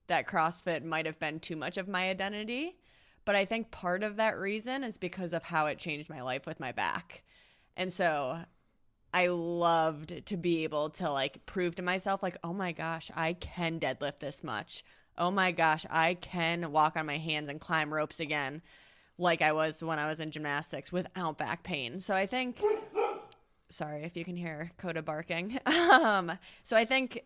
that 0.09 0.27
CrossFit 0.27 0.83
might 0.83 1.07
have 1.07 1.21
been 1.21 1.39
too 1.39 1.55
much 1.55 1.77
of 1.77 1.87
my 1.87 2.09
identity. 2.09 2.79
But 3.25 3.37
I 3.37 3.45
think 3.45 3.71
part 3.71 4.03
of 4.03 4.17
that 4.17 4.37
reason 4.39 4.83
is 4.83 4.97
because 4.97 5.33
of 5.33 5.45
how 5.45 5.67
it 5.67 5.79
changed 5.79 6.11
my 6.11 6.21
life 6.21 6.47
with 6.47 6.59
my 6.59 6.73
back. 6.73 7.23
And 7.77 7.93
so 7.93 8.41
I 9.15 9.29
loved 9.29 10.27
to 10.27 10.37
be 10.37 10.65
able 10.65 10.91
to 10.91 11.13
like 11.13 11.47
prove 11.47 11.77
to 11.77 11.83
myself, 11.83 12.25
like, 12.25 12.39
oh 12.43 12.53
my 12.53 12.73
gosh, 12.73 13.09
I 13.15 13.35
can 13.35 13.79
deadlift 13.79 14.19
this 14.19 14.43
much. 14.43 14.83
Oh 15.17 15.31
my 15.31 15.53
gosh, 15.53 15.87
I 15.91 16.15
can 16.15 16.73
walk 16.73 16.97
on 16.97 17.07
my 17.07 17.19
hands 17.19 17.49
and 17.49 17.61
climb 17.61 17.95
ropes 17.95 18.19
again, 18.19 18.63
like 19.18 19.42
I 19.42 19.52
was 19.52 19.83
when 19.83 19.98
I 19.98 20.07
was 20.07 20.20
in 20.20 20.31
gymnastics 20.31 20.92
without 20.92 21.37
back 21.38 21.62
pain. 21.64 22.00
So 22.00 22.14
I 22.14 22.26
think, 22.26 22.62
sorry 23.68 24.04
if 24.04 24.16
you 24.16 24.24
can 24.24 24.37
hear 24.37 24.70
Coda 24.78 25.02
barking. 25.02 25.59
Um, 25.66 26.33
so 26.64 26.76
I 26.76 26.85
think 26.85 27.22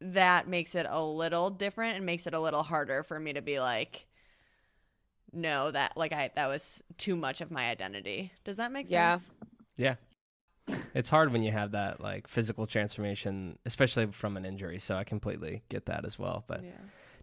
that 0.00 0.46
makes 0.48 0.74
it 0.74 0.86
a 0.88 1.02
little 1.02 1.50
different 1.50 1.96
and 1.96 2.06
makes 2.06 2.26
it 2.26 2.34
a 2.34 2.40
little 2.40 2.62
harder 2.62 3.02
for 3.02 3.18
me 3.18 3.32
to 3.32 3.42
be 3.42 3.58
like, 3.60 4.06
no, 5.32 5.70
that 5.70 5.96
like 5.96 6.12
I 6.12 6.30
that 6.34 6.46
was 6.48 6.82
too 6.98 7.16
much 7.16 7.40
of 7.40 7.50
my 7.50 7.68
identity. 7.70 8.32
Does 8.44 8.58
that 8.58 8.70
make 8.72 8.90
Yeah. 8.90 9.16
sense? 9.18 9.30
yeah. 9.76 9.94
It's 10.94 11.08
hard 11.08 11.32
when 11.32 11.42
you 11.42 11.50
have 11.50 11.72
that 11.72 12.00
like 12.00 12.28
physical 12.28 12.66
transformation, 12.66 13.58
especially 13.64 14.06
from 14.06 14.36
an 14.36 14.44
injury. 14.44 14.78
So 14.78 14.94
I 14.96 15.04
completely 15.04 15.62
get 15.68 15.86
that 15.86 16.04
as 16.04 16.18
well. 16.18 16.44
But 16.46 16.62
Yeah. 16.62 16.70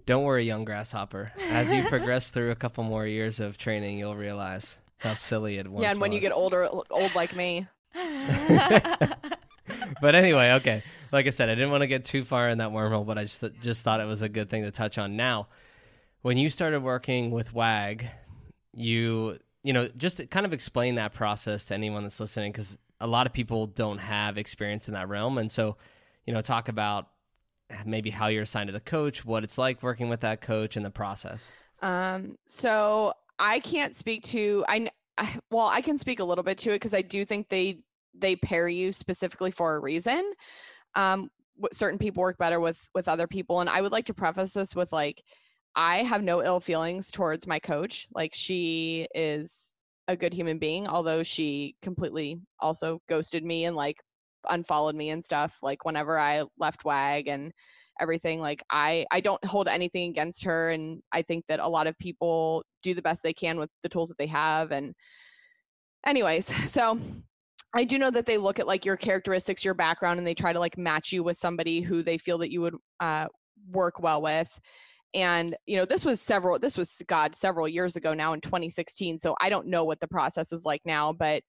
Don't 0.10 0.24
worry, 0.24 0.44
young 0.44 0.66
grasshopper. 0.66 1.32
As 1.52 1.72
you 1.72 1.84
progress 1.84 2.32
through 2.32 2.50
a 2.50 2.56
couple 2.56 2.84
more 2.84 3.06
years 3.06 3.40
of 3.40 3.60
training, 3.60 4.00
you'll 4.00 4.16
realize 4.16 4.80
how 4.98 5.14
silly 5.14 5.60
it 5.60 5.68
was. 5.68 5.84
yeah, 5.84 5.92
and 5.92 6.02
when 6.02 6.12
you 6.12 6.20
get 6.20 6.32
older, 6.32 6.68
old 6.68 7.14
like 7.14 7.36
me. 7.36 7.68
but 10.02 10.16
anyway, 10.16 10.54
okay. 10.54 10.82
Like 11.12 11.28
I 11.28 11.30
said, 11.30 11.48
I 11.48 11.54
didn't 11.54 11.70
want 11.70 11.82
to 11.82 11.88
get 11.88 12.06
too 12.06 12.24
far 12.24 12.50
in 12.50 12.58
that 12.58 12.72
wormhole, 12.72 13.06
but 13.06 13.20
I 13.20 13.26
just 13.26 13.44
just 13.62 13.84
thought 13.84 14.00
it 14.00 14.08
was 14.08 14.24
a 14.24 14.30
good 14.30 14.50
thing 14.50 14.64
to 14.64 14.72
touch 14.72 14.98
on. 14.98 15.16
Now, 15.16 15.48
when 16.24 16.38
you 16.38 16.50
started 16.50 16.82
working 16.82 17.30
with 17.30 17.54
WAG, 17.54 18.08
you 18.74 19.38
you 19.62 19.74
know 19.74 19.90
just 19.96 20.28
kind 20.32 20.48
of 20.48 20.54
explain 20.54 20.96
that 20.96 21.14
process 21.14 21.66
to 21.66 21.76
anyone 21.76 22.02
that's 22.02 22.20
listening 22.20 22.52
because 22.52 22.76
a 23.00 23.06
lot 23.06 23.28
of 23.28 23.34
people 23.34 23.68
don't 23.68 24.00
have 24.00 24.40
experience 24.40 24.88
in 24.88 24.96
that 24.96 25.08
realm, 25.08 25.38
and 25.38 25.52
so 25.52 25.78
you 26.26 26.34
know 26.34 26.42
talk 26.42 26.68
about 26.68 27.10
maybe 27.86 28.10
how 28.10 28.28
you're 28.28 28.44
assigned 28.44 28.68
to 28.68 28.74
the 28.74 28.80
coach, 28.80 29.26
what 29.26 29.44
it's 29.44 29.58
like 29.58 29.84
working 29.84 30.10
with 30.10 30.22
that 30.22 30.42
coach, 30.42 30.76
and 30.76 30.86
the 30.86 30.90
process. 30.90 31.52
Um, 31.82 32.36
so 32.46 33.14
I 33.38 33.60
can't 33.60 33.96
speak 33.96 34.24
to 34.24 34.66
I, 34.68 34.90
I 35.18 35.38
well, 35.52 35.68
I 35.68 35.82
can 35.82 35.98
speak 35.98 36.20
a 36.20 36.24
little 36.24 36.44
bit 36.44 36.58
to 36.60 36.72
it 36.72 36.76
because 36.76 36.94
I 36.94 37.02
do 37.02 37.26
think 37.26 37.50
they 37.50 37.80
they 38.18 38.36
pair 38.36 38.68
you 38.68 38.92
specifically 38.92 39.52
for 39.52 39.76
a 39.76 39.80
reason. 39.80 40.34
Um, 40.96 41.30
certain 41.72 42.00
people 42.00 42.22
work 42.22 42.38
better 42.38 42.60
with 42.60 42.80
with 42.94 43.08
other 43.08 43.28
people, 43.28 43.62
and 43.62 43.70
I 43.70 43.82
would 43.82 43.92
like 43.92 44.06
to 44.06 44.14
preface 44.14 44.54
this 44.54 44.76
with 44.76 44.92
like, 44.92 45.24
I 45.76 46.04
have 46.04 46.24
no 46.24 46.44
ill 46.44 46.60
feelings 46.60 47.12
towards 47.12 47.48
my 47.48 47.60
coach. 47.60 48.08
Like 48.14 48.34
she 48.34 49.08
is 49.14 49.74
a 50.08 50.16
good 50.16 50.34
human 50.34 50.58
being, 50.58 50.88
although 50.88 51.22
she 51.22 51.76
completely 51.82 52.40
also 52.60 53.00
ghosted 53.08 53.46
me 53.46 53.66
and 53.66 53.76
like 53.76 54.02
unfollowed 54.50 54.96
me 54.96 55.10
and 55.10 55.24
stuff. 55.24 55.58
Like 55.62 55.86
whenever 55.86 56.20
I 56.20 56.44
left 56.58 56.86
WAG 56.86 57.28
and 57.28 57.54
everything 58.00 58.40
like 58.40 58.64
i 58.70 59.06
i 59.12 59.20
don't 59.20 59.44
hold 59.46 59.68
anything 59.68 60.10
against 60.10 60.44
her 60.44 60.72
and 60.72 61.02
i 61.12 61.22
think 61.22 61.44
that 61.48 61.60
a 61.60 61.68
lot 61.68 61.88
of 61.88 61.98
people 62.00 62.64
do 62.82 62.94
the 62.94 63.02
best 63.02 63.22
they 63.24 63.34
can 63.34 63.60
with 63.60 63.70
the 63.84 63.90
tools 63.90 64.10
that 64.10 64.18
they 64.18 64.26
have 64.26 64.72
and 64.72 64.94
anyways 66.06 66.52
so 66.72 67.00
i 67.74 67.84
do 67.84 67.98
know 67.98 68.12
that 68.12 68.26
they 68.26 68.38
look 68.38 68.60
at 68.60 68.68
like 68.68 68.86
your 68.86 68.98
characteristics 68.98 69.66
your 69.66 69.74
background 69.74 70.18
and 70.18 70.28
they 70.28 70.34
try 70.34 70.54
to 70.54 70.60
like 70.60 70.78
match 70.78 71.12
you 71.12 71.24
with 71.24 71.38
somebody 71.38 71.82
who 71.82 72.02
they 72.02 72.18
feel 72.18 72.38
that 72.38 72.52
you 72.52 72.62
would 72.62 72.76
uh, 73.00 73.28
work 73.72 74.00
well 74.00 74.22
with 74.22 74.60
and 75.14 75.56
you 75.66 75.76
know 75.76 75.86
this 75.86 76.06
was 76.06 76.22
several 76.22 76.60
this 76.60 76.78
was 76.78 77.02
god 77.08 77.36
several 77.36 77.68
years 77.68 77.96
ago 77.96 78.14
now 78.14 78.34
in 78.34 78.42
2016 78.42 79.18
so 79.18 79.36
i 79.42 79.50
don't 79.50 79.68
know 79.68 79.84
what 79.84 80.00
the 80.00 80.08
process 80.08 80.54
is 80.54 80.66
like 80.66 80.82
now 80.86 81.12
but 81.12 81.42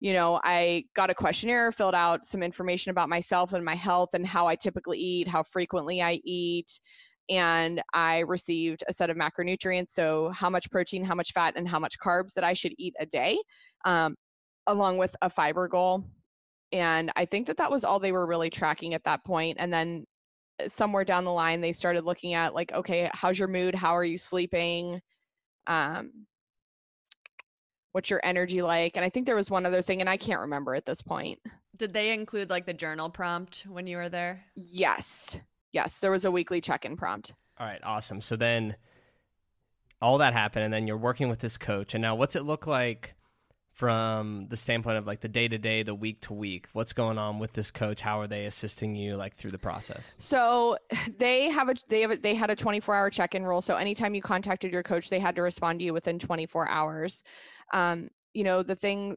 you 0.00 0.12
know, 0.12 0.40
I 0.44 0.84
got 0.94 1.10
a 1.10 1.14
questionnaire, 1.14 1.72
filled 1.72 1.94
out 1.94 2.26
some 2.26 2.42
information 2.42 2.90
about 2.90 3.08
myself 3.08 3.52
and 3.52 3.64
my 3.64 3.74
health 3.74 4.10
and 4.12 4.26
how 4.26 4.46
I 4.46 4.54
typically 4.54 4.98
eat, 4.98 5.26
how 5.26 5.42
frequently 5.42 6.02
I 6.02 6.20
eat, 6.24 6.78
and 7.30 7.82
I 7.94 8.20
received 8.20 8.84
a 8.88 8.92
set 8.92 9.10
of 9.10 9.16
macronutrients. 9.16 9.90
So, 9.90 10.30
how 10.34 10.50
much 10.50 10.70
protein, 10.70 11.04
how 11.04 11.14
much 11.14 11.32
fat, 11.32 11.54
and 11.56 11.66
how 11.68 11.78
much 11.78 11.98
carbs 11.98 12.34
that 12.34 12.44
I 12.44 12.52
should 12.52 12.74
eat 12.78 12.94
a 13.00 13.06
day, 13.06 13.38
um, 13.84 14.14
along 14.66 14.98
with 14.98 15.16
a 15.22 15.30
fiber 15.30 15.66
goal. 15.66 16.04
And 16.72 17.10
I 17.16 17.24
think 17.24 17.46
that 17.46 17.56
that 17.56 17.70
was 17.70 17.84
all 17.84 17.98
they 17.98 18.12
were 18.12 18.26
really 18.26 18.50
tracking 18.50 18.94
at 18.94 19.04
that 19.04 19.24
point. 19.24 19.56
And 19.58 19.72
then 19.72 20.04
uh, 20.62 20.68
somewhere 20.68 21.04
down 21.04 21.24
the 21.24 21.32
line, 21.32 21.60
they 21.60 21.72
started 21.72 22.04
looking 22.04 22.34
at, 22.34 22.54
like, 22.54 22.72
okay, 22.72 23.10
how's 23.14 23.38
your 23.38 23.48
mood? 23.48 23.74
How 23.74 23.96
are 23.96 24.04
you 24.04 24.18
sleeping? 24.18 25.00
Um, 25.66 26.26
what's 27.96 28.10
your 28.10 28.20
energy 28.22 28.60
like? 28.60 28.94
And 28.94 29.06
I 29.06 29.08
think 29.08 29.24
there 29.24 29.34
was 29.34 29.50
one 29.50 29.64
other 29.64 29.80
thing, 29.80 30.02
and 30.02 30.10
I 30.10 30.18
can't 30.18 30.42
remember 30.42 30.74
at 30.74 30.84
this 30.84 31.00
point. 31.00 31.40
Did 31.78 31.94
they 31.94 32.12
include 32.12 32.50
like 32.50 32.66
the 32.66 32.74
journal 32.74 33.08
prompt 33.08 33.64
when 33.66 33.86
you 33.86 33.96
were 33.96 34.10
there? 34.10 34.44
Yes. 34.54 35.40
Yes. 35.72 35.98
There 36.00 36.10
was 36.10 36.26
a 36.26 36.30
weekly 36.30 36.60
check 36.60 36.84
in 36.84 36.98
prompt. 36.98 37.32
All 37.58 37.66
right, 37.66 37.80
awesome. 37.82 38.20
So 38.20 38.36
then 38.36 38.76
all 40.02 40.18
that 40.18 40.34
happened, 40.34 40.66
and 40.66 40.74
then 40.74 40.86
you're 40.86 40.98
working 40.98 41.30
with 41.30 41.38
this 41.38 41.56
coach. 41.56 41.94
And 41.94 42.02
now, 42.02 42.14
what's 42.14 42.36
it 42.36 42.42
look 42.42 42.66
like 42.66 43.14
from 43.72 44.46
the 44.48 44.58
standpoint 44.58 44.98
of 44.98 45.06
like 45.06 45.20
the 45.20 45.28
day 45.28 45.48
to 45.48 45.56
day, 45.56 45.82
the 45.82 45.94
week 45.94 46.20
to 46.22 46.34
week? 46.34 46.66
What's 46.74 46.92
going 46.92 47.16
on 47.16 47.38
with 47.38 47.54
this 47.54 47.70
coach? 47.70 48.02
How 48.02 48.20
are 48.20 48.26
they 48.26 48.44
assisting 48.44 48.94
you 48.94 49.16
like 49.16 49.36
through 49.36 49.52
the 49.52 49.58
process? 49.58 50.14
So 50.18 50.76
they 51.18 51.48
have 51.48 51.70
a 51.70 51.76
they 51.88 52.02
have 52.02 52.10
a, 52.10 52.18
they 52.18 52.34
had 52.34 52.50
a 52.50 52.56
24 52.56 52.94
hour 52.94 53.08
check 53.08 53.34
in 53.34 53.46
rule. 53.46 53.62
So 53.62 53.76
anytime 53.76 54.14
you 54.14 54.20
contacted 54.20 54.70
your 54.70 54.82
coach, 54.82 55.08
they 55.08 55.18
had 55.18 55.34
to 55.36 55.40
respond 55.40 55.78
to 55.78 55.86
you 55.86 55.94
within 55.94 56.18
24 56.18 56.68
hours. 56.68 57.24
Um, 57.72 58.08
you 58.34 58.44
know, 58.44 58.62
the 58.62 58.76
thing 58.76 59.16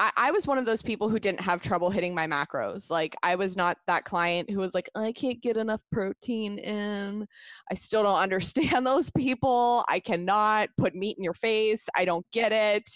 I, 0.00 0.10
I 0.16 0.30
was 0.30 0.46
one 0.46 0.56
of 0.56 0.64
those 0.64 0.80
people 0.80 1.10
who 1.10 1.18
didn't 1.18 1.42
have 1.42 1.60
trouble 1.60 1.90
hitting 1.90 2.14
my 2.14 2.26
macros. 2.26 2.90
Like 2.90 3.14
I 3.22 3.34
was 3.36 3.54
not 3.54 3.76
that 3.86 4.04
client 4.04 4.48
who 4.48 4.58
was 4.58 4.74
like, 4.74 4.88
I 4.94 5.12
can't 5.12 5.42
get 5.42 5.58
enough 5.58 5.82
protein 5.92 6.58
in. 6.58 7.26
I 7.70 7.74
still 7.74 8.02
don't 8.02 8.18
understand 8.18 8.86
those 8.86 9.10
people. 9.10 9.84
I 9.88 10.00
cannot 10.00 10.70
put 10.78 10.94
meat 10.94 11.18
in 11.18 11.24
your 11.24 11.34
face. 11.34 11.86
I 11.94 12.06
don't 12.06 12.26
get 12.32 12.50
it. 12.50 12.90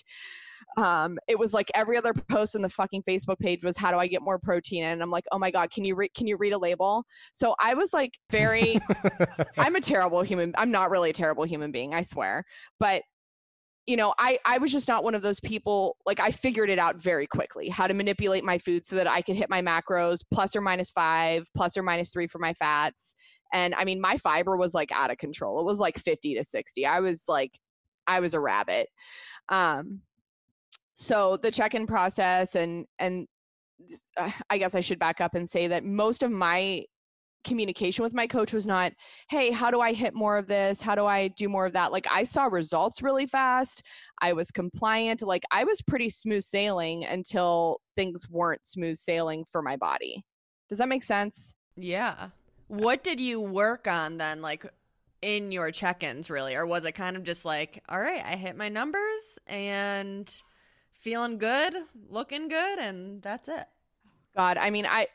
Um, 0.79 1.19
it 1.29 1.39
was 1.39 1.53
like 1.53 1.71
every 1.75 1.97
other 1.97 2.13
post 2.13 2.55
in 2.55 2.63
the 2.63 2.69
fucking 2.71 3.03
Facebook 3.03 3.39
page 3.39 3.63
was 3.63 3.77
how 3.77 3.93
do 3.93 3.99
I 3.99 4.07
get 4.07 4.23
more 4.23 4.39
protein? 4.39 4.85
And 4.85 5.03
I'm 5.03 5.11
like, 5.11 5.25
oh 5.31 5.39
my 5.39 5.51
God, 5.51 5.71
can 5.71 5.85
you 5.85 5.95
read 5.95 6.15
can 6.15 6.27
you 6.27 6.37
read 6.37 6.53
a 6.53 6.59
label? 6.59 7.05
So 7.33 7.55
I 7.61 7.75
was 7.75 7.93
like 7.93 8.19
very 8.31 8.81
I'm 9.59 9.77
a 9.77 9.81
terrible 9.81 10.23
human. 10.23 10.55
I'm 10.57 10.71
not 10.71 10.91
really 10.91 11.11
a 11.11 11.13
terrible 11.13 11.45
human 11.45 11.71
being, 11.71 11.95
I 11.95 12.01
swear. 12.01 12.45
But 12.81 13.03
you 13.87 13.97
know, 13.97 14.15
I 14.19 14.39
I 14.47 14.59
was 14.59 14.73
just 14.73 14.89
not 14.89 15.05
one 15.05 15.15
of 15.15 15.23
those 15.23 15.41
people. 15.41 15.97
Like 16.07 16.21
I 16.21 16.31
figured 16.31 16.71
it 16.71 16.79
out 16.79 16.97
very 16.97 17.27
quickly 17.27 17.69
how 17.69 17.87
to 17.87 17.95
manipulate 17.95 18.45
my 18.45 18.59
food 18.59 18.87
so 18.87 18.97
that 18.97 19.07
I 19.07 19.21
could 19.21 19.37
hit 19.37 19.51
my 19.51 19.61
macros 19.61 20.21
plus 20.33 20.57
or 20.57 20.61
minus 20.61 20.91
five, 20.91 21.47
plus 21.55 21.77
or 21.77 21.83
minus 21.83 22.11
three 22.11 22.27
for 22.27 22.39
my 22.39 22.55
fats, 22.55 23.15
And 23.53 23.75
I 23.75 23.85
mean, 23.85 24.01
my 24.01 24.17
fiber 24.19 24.57
was 24.57 24.75
like 24.75 24.91
out 24.93 25.11
of 25.11 25.19
control. 25.19 25.61
It 25.61 25.67
was 25.67 25.79
like 25.81 25.99
50 25.99 26.35
to 26.35 26.45
60. 26.45 26.87
I 26.87 27.01
was 27.01 27.25
like, 27.29 27.53
I 28.07 28.21
was 28.21 28.35
a 28.35 28.41
rabbit. 28.41 28.89
Um, 29.51 30.01
so 30.97 31.39
the 31.43 31.51
check-in 31.51 31.87
process 31.87 32.55
and 32.55 32.87
and 32.99 33.27
uh, 34.17 34.31
I 34.51 34.59
guess 34.59 34.75
I 34.75 34.81
should 34.81 34.99
back 34.99 35.21
up 35.21 35.35
and 35.35 35.49
say 35.49 35.67
that 35.69 35.85
most 35.85 36.23
of 36.23 36.31
my 36.31 36.85
communication 37.45 38.03
with 38.03 38.15
my 38.15 38.27
coach 38.27 38.53
was 38.53 38.67
not, 38.67 38.93
hey, 39.29 39.51
how 39.51 39.71
do 39.71 39.81
I 39.81 39.93
hit 39.93 40.15
more 40.15 40.37
of 40.37 40.47
this? 40.47 40.81
How 40.81 40.95
do 40.95 41.07
I 41.07 41.29
do 41.29 41.49
more 41.49 41.67
of 41.67 41.73
that? 41.75 41.93
Like 41.93 42.07
I 42.11 42.25
saw 42.25 42.45
results 42.47 43.03
really 43.03 43.27
fast. 43.27 43.83
I 44.21 44.33
was 44.33 44.51
compliant. 44.51 45.23
Like 45.23 45.45
I 45.51 45.65
was 45.65 45.83
pretty 45.83 46.11
smooth 46.11 46.43
sailing 46.43 47.05
until 47.05 47.81
things 47.97 48.29
weren't 48.29 48.67
smooth 48.67 48.97
sailing 48.97 49.45
for 49.51 49.63
my 49.63 49.77
body. 49.77 50.25
Does 50.69 50.79
that 50.79 50.89
make 50.89 51.03
sense? 51.03 51.55
Yeah. 51.77 52.15
Uh, 52.19 52.29
what 52.69 53.05
did 53.05 53.21
you 53.21 53.41
work 53.41 53.87
on 53.87 54.17
then? 54.17 54.43
Like 54.43 54.67
in 55.23 55.53
your 55.53 55.71
check 55.71 56.03
ins, 56.03 56.31
really? 56.31 56.55
Or 56.55 56.67
was 56.67 56.85
it 56.85 56.93
kind 56.93 57.17
of 57.17 57.23
just 57.23 57.45
like, 57.45 57.83
all 57.89 58.01
right, 58.01 58.23
I 58.25 58.37
hit 58.37 58.57
my 58.57 58.69
numbers 58.69 59.39
and 59.47 60.31
feeling 60.93 61.39
good, 61.39 61.75
looking 62.09 62.49
good, 62.49 62.79
and 62.79 63.23
that's 63.23 63.49
it? 63.49 63.67
God, 64.37 64.57
I 64.57 64.71
mean, 64.71 64.87
I 64.87 65.07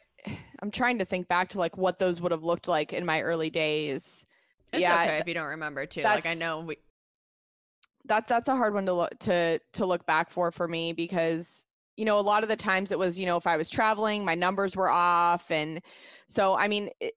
I'm 0.62 0.72
trying 0.72 1.00
to 1.00 1.06
think 1.06 1.28
back 1.28 1.50
to 1.50 1.60
like 1.60 1.78
what 1.78 2.00
those 2.00 2.22
would 2.22 2.32
have 2.32 2.44
looked 2.44 2.68
like 2.68 2.94
in 2.94 3.06
my 3.06 3.22
early 3.22 3.50
days. 3.50 4.26
It's 4.74 4.82
yeah, 4.82 5.04
okay 5.04 5.18
if 5.18 5.28
you 5.28 5.34
don't 5.34 5.48
remember 5.48 5.86
too. 5.86 6.02
Like 6.02 6.26
I 6.26 6.36
know 6.36 6.60
we 6.60 6.78
that's 8.06 8.28
that's 8.28 8.50
a 8.50 8.56
hard 8.56 8.74
one 8.74 8.86
to 8.86 8.94
look 8.94 9.18
to 9.20 9.60
to 9.74 9.86
look 9.86 10.06
back 10.06 10.30
for 10.30 10.52
for 10.52 10.68
me 10.68 10.94
because 10.94 11.66
you 11.96 12.06
know 12.06 12.20
a 12.20 12.22
lot 12.22 12.44
of 12.44 12.50
the 12.50 12.56
times 12.56 12.92
it 12.92 13.00
was 13.00 13.20
you 13.20 13.26
know 13.26 13.38
if 13.38 13.48
I 13.48 13.58
was 13.58 13.70
traveling 13.70 14.26
my 14.26 14.36
numbers 14.36 14.76
were 14.76 14.90
off 14.90 15.52
and 15.52 15.82
so 16.28 16.56
I 16.56 16.68
mean 16.68 16.90
it, 17.00 17.14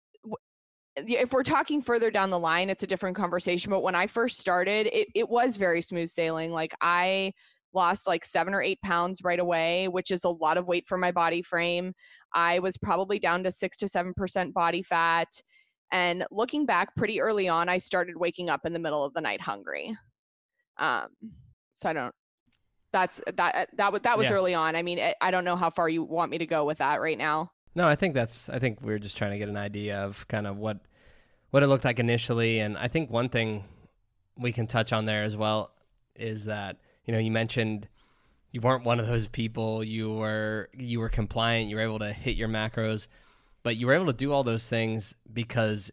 if 0.96 1.32
we're 1.32 1.42
talking 1.42 1.80
further 1.80 2.10
down 2.10 2.30
the 2.30 2.38
line 2.38 2.68
it's 2.68 2.82
a 2.82 2.86
different 2.86 3.16
conversation 3.16 3.70
but 3.70 3.82
when 3.82 3.94
I 3.94 4.06
first 4.06 4.38
started 4.38 4.86
it 4.92 5.08
it 5.14 5.28
was 5.28 5.56
very 5.56 5.82
smooth 5.82 6.08
sailing 6.08 6.52
like 6.52 6.74
I 6.80 7.32
lost 7.74 8.06
like 8.06 8.24
seven 8.24 8.54
or 8.54 8.62
eight 8.62 8.80
pounds 8.82 9.22
right 9.22 9.40
away, 9.40 9.88
which 9.88 10.10
is 10.10 10.24
a 10.24 10.28
lot 10.28 10.56
of 10.56 10.66
weight 10.66 10.86
for 10.86 10.98
my 10.98 11.12
body 11.12 11.42
frame. 11.42 11.94
I 12.34 12.58
was 12.58 12.76
probably 12.76 13.18
down 13.18 13.42
to 13.44 13.50
six 13.50 13.76
to 13.78 13.88
seven 13.88 14.14
percent 14.14 14.54
body 14.54 14.82
fat. 14.82 15.28
And 15.90 16.24
looking 16.30 16.64
back 16.64 16.94
pretty 16.96 17.20
early 17.20 17.48
on, 17.48 17.68
I 17.68 17.78
started 17.78 18.16
waking 18.16 18.48
up 18.48 18.64
in 18.64 18.72
the 18.72 18.78
middle 18.78 19.04
of 19.04 19.12
the 19.12 19.20
night 19.20 19.40
hungry. 19.40 19.94
Um, 20.78 21.08
so 21.74 21.90
I 21.90 21.92
don't. 21.92 22.14
That's 22.92 23.20
that 23.36 23.68
that 23.76 23.92
was 23.92 24.02
that 24.02 24.18
was 24.18 24.28
yeah. 24.28 24.36
early 24.36 24.54
on. 24.54 24.76
I 24.76 24.82
mean, 24.82 25.00
I 25.20 25.30
don't 25.30 25.44
know 25.44 25.56
how 25.56 25.70
far 25.70 25.88
you 25.88 26.02
want 26.02 26.30
me 26.30 26.38
to 26.38 26.46
go 26.46 26.64
with 26.64 26.78
that 26.78 27.00
right 27.00 27.16
now. 27.16 27.50
No, 27.74 27.88
I 27.88 27.96
think 27.96 28.14
that's. 28.14 28.48
I 28.48 28.58
think 28.58 28.80
we 28.82 28.92
are 28.92 28.98
just 28.98 29.16
trying 29.16 29.32
to 29.32 29.38
get 29.38 29.48
an 29.48 29.56
idea 29.56 30.00
of 30.00 30.26
kind 30.28 30.46
of 30.46 30.58
what 30.58 30.78
what 31.50 31.62
it 31.62 31.68
looked 31.68 31.84
like 31.84 31.98
initially, 31.98 32.60
and 32.60 32.76
I 32.76 32.88
think 32.88 33.10
one 33.10 33.28
thing 33.28 33.64
we 34.38 34.52
can 34.52 34.66
touch 34.66 34.92
on 34.92 35.06
there 35.06 35.22
as 35.22 35.36
well 35.36 35.70
is 36.14 36.46
that 36.46 36.78
you 37.04 37.12
know, 37.12 37.18
you 37.18 37.30
mentioned 37.30 37.88
you 38.52 38.60
weren't 38.60 38.84
one 38.84 39.00
of 39.00 39.06
those 39.06 39.28
people. 39.28 39.82
You 39.82 40.12
were 40.12 40.68
you 40.74 41.00
were 41.00 41.08
compliant. 41.08 41.70
You 41.70 41.76
were 41.76 41.82
able 41.82 41.98
to 42.00 42.12
hit 42.12 42.36
your 42.36 42.48
macros, 42.48 43.08
but 43.62 43.76
you 43.76 43.86
were 43.86 43.94
able 43.94 44.06
to 44.06 44.12
do 44.12 44.32
all 44.32 44.44
those 44.44 44.68
things 44.68 45.14
because 45.32 45.90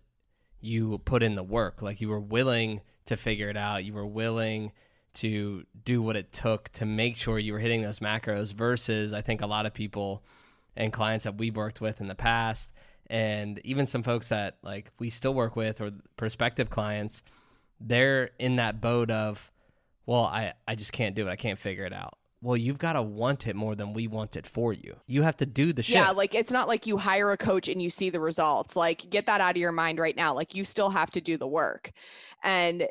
you 0.62 1.00
put 1.00 1.24
in 1.24 1.36
the 1.36 1.44
work. 1.44 1.82
Like 1.82 2.02
you 2.02 2.10
were 2.10 2.20
willing 2.20 2.82
to 3.06 3.16
figure 3.16 3.50
it 3.50 3.58
out. 3.58 3.86
You 3.86 3.94
were 3.94 4.06
willing 4.06 4.74
to 5.16 5.64
do 5.84 6.02
what 6.02 6.16
it 6.16 6.32
took 6.32 6.70
to 6.74 6.86
make 6.86 7.16
sure 7.16 7.40
you 7.40 7.54
were 7.54 7.60
hitting 7.60 7.82
those 7.82 8.00
macros. 8.00 8.54
Versus, 8.54 9.14
I 9.14 9.22
think 9.22 9.42
a 9.42 9.48
lot 9.48 9.66
of 9.66 9.74
people 9.74 10.24
and 10.76 10.94
clients 10.94 11.24
that 11.24 11.38
we've 11.38 11.56
worked 11.56 11.82
with 11.82 12.02
in 12.02 12.08
the 12.08 12.16
past, 12.16 12.72
and 13.10 13.60
even 13.64 13.86
some 13.86 14.04
folks 14.04 14.30
that 14.30 14.58
like 14.64 14.92
we 15.00 15.10
still 15.10 15.34
work 15.34 15.56
with 15.56 15.82
or 15.82 15.92
prospective 16.18 16.70
clients, 16.70 17.24
they're 17.80 18.32
in 18.38 18.58
that 18.58 18.82
boat 18.82 19.10
of 19.10 19.50
well, 20.10 20.24
I, 20.24 20.54
I 20.68 20.74
just 20.74 20.92
can't 20.92 21.14
do 21.14 21.28
it. 21.28 21.30
I 21.30 21.36
can't 21.36 21.60
figure 21.60 21.86
it 21.86 21.94
out. 21.94 22.18
Well, 22.42 22.58
you've 22.58 22.80
got 22.80 22.94
to 22.94 23.04
want 23.04 23.46
it 23.46 23.56
more 23.56 23.76
than 23.76 23.94
we 23.94 24.08
want 24.08 24.36
it 24.36 24.48
for 24.48 24.74
you. 24.74 24.96
You 25.06 25.22
have 25.22 25.38
to 25.38 25.46
do 25.46 25.72
the 25.72 25.84
shit. 25.84 25.98
Yeah, 25.98 26.10
like 26.10 26.34
it's 26.34 26.52
not 26.52 26.68
like 26.68 26.88
you 26.88 26.98
hire 26.98 27.32
a 27.32 27.38
coach 27.38 27.70
and 27.70 27.80
you 27.80 27.92
see 27.92 28.10
the 28.10 28.20
results. 28.20 28.76
Like 28.76 29.08
get 29.12 29.28
that 29.28 29.40
out 29.40 29.52
of 29.52 29.58
your 29.58 29.72
mind 29.72 30.00
right 30.00 30.16
now. 30.16 30.34
Like 30.34 30.56
you 30.56 30.64
still 30.64 30.90
have 30.90 31.12
to 31.12 31.22
do 31.22 31.38
the 31.38 31.48
work. 31.48 31.92
And 32.44 32.88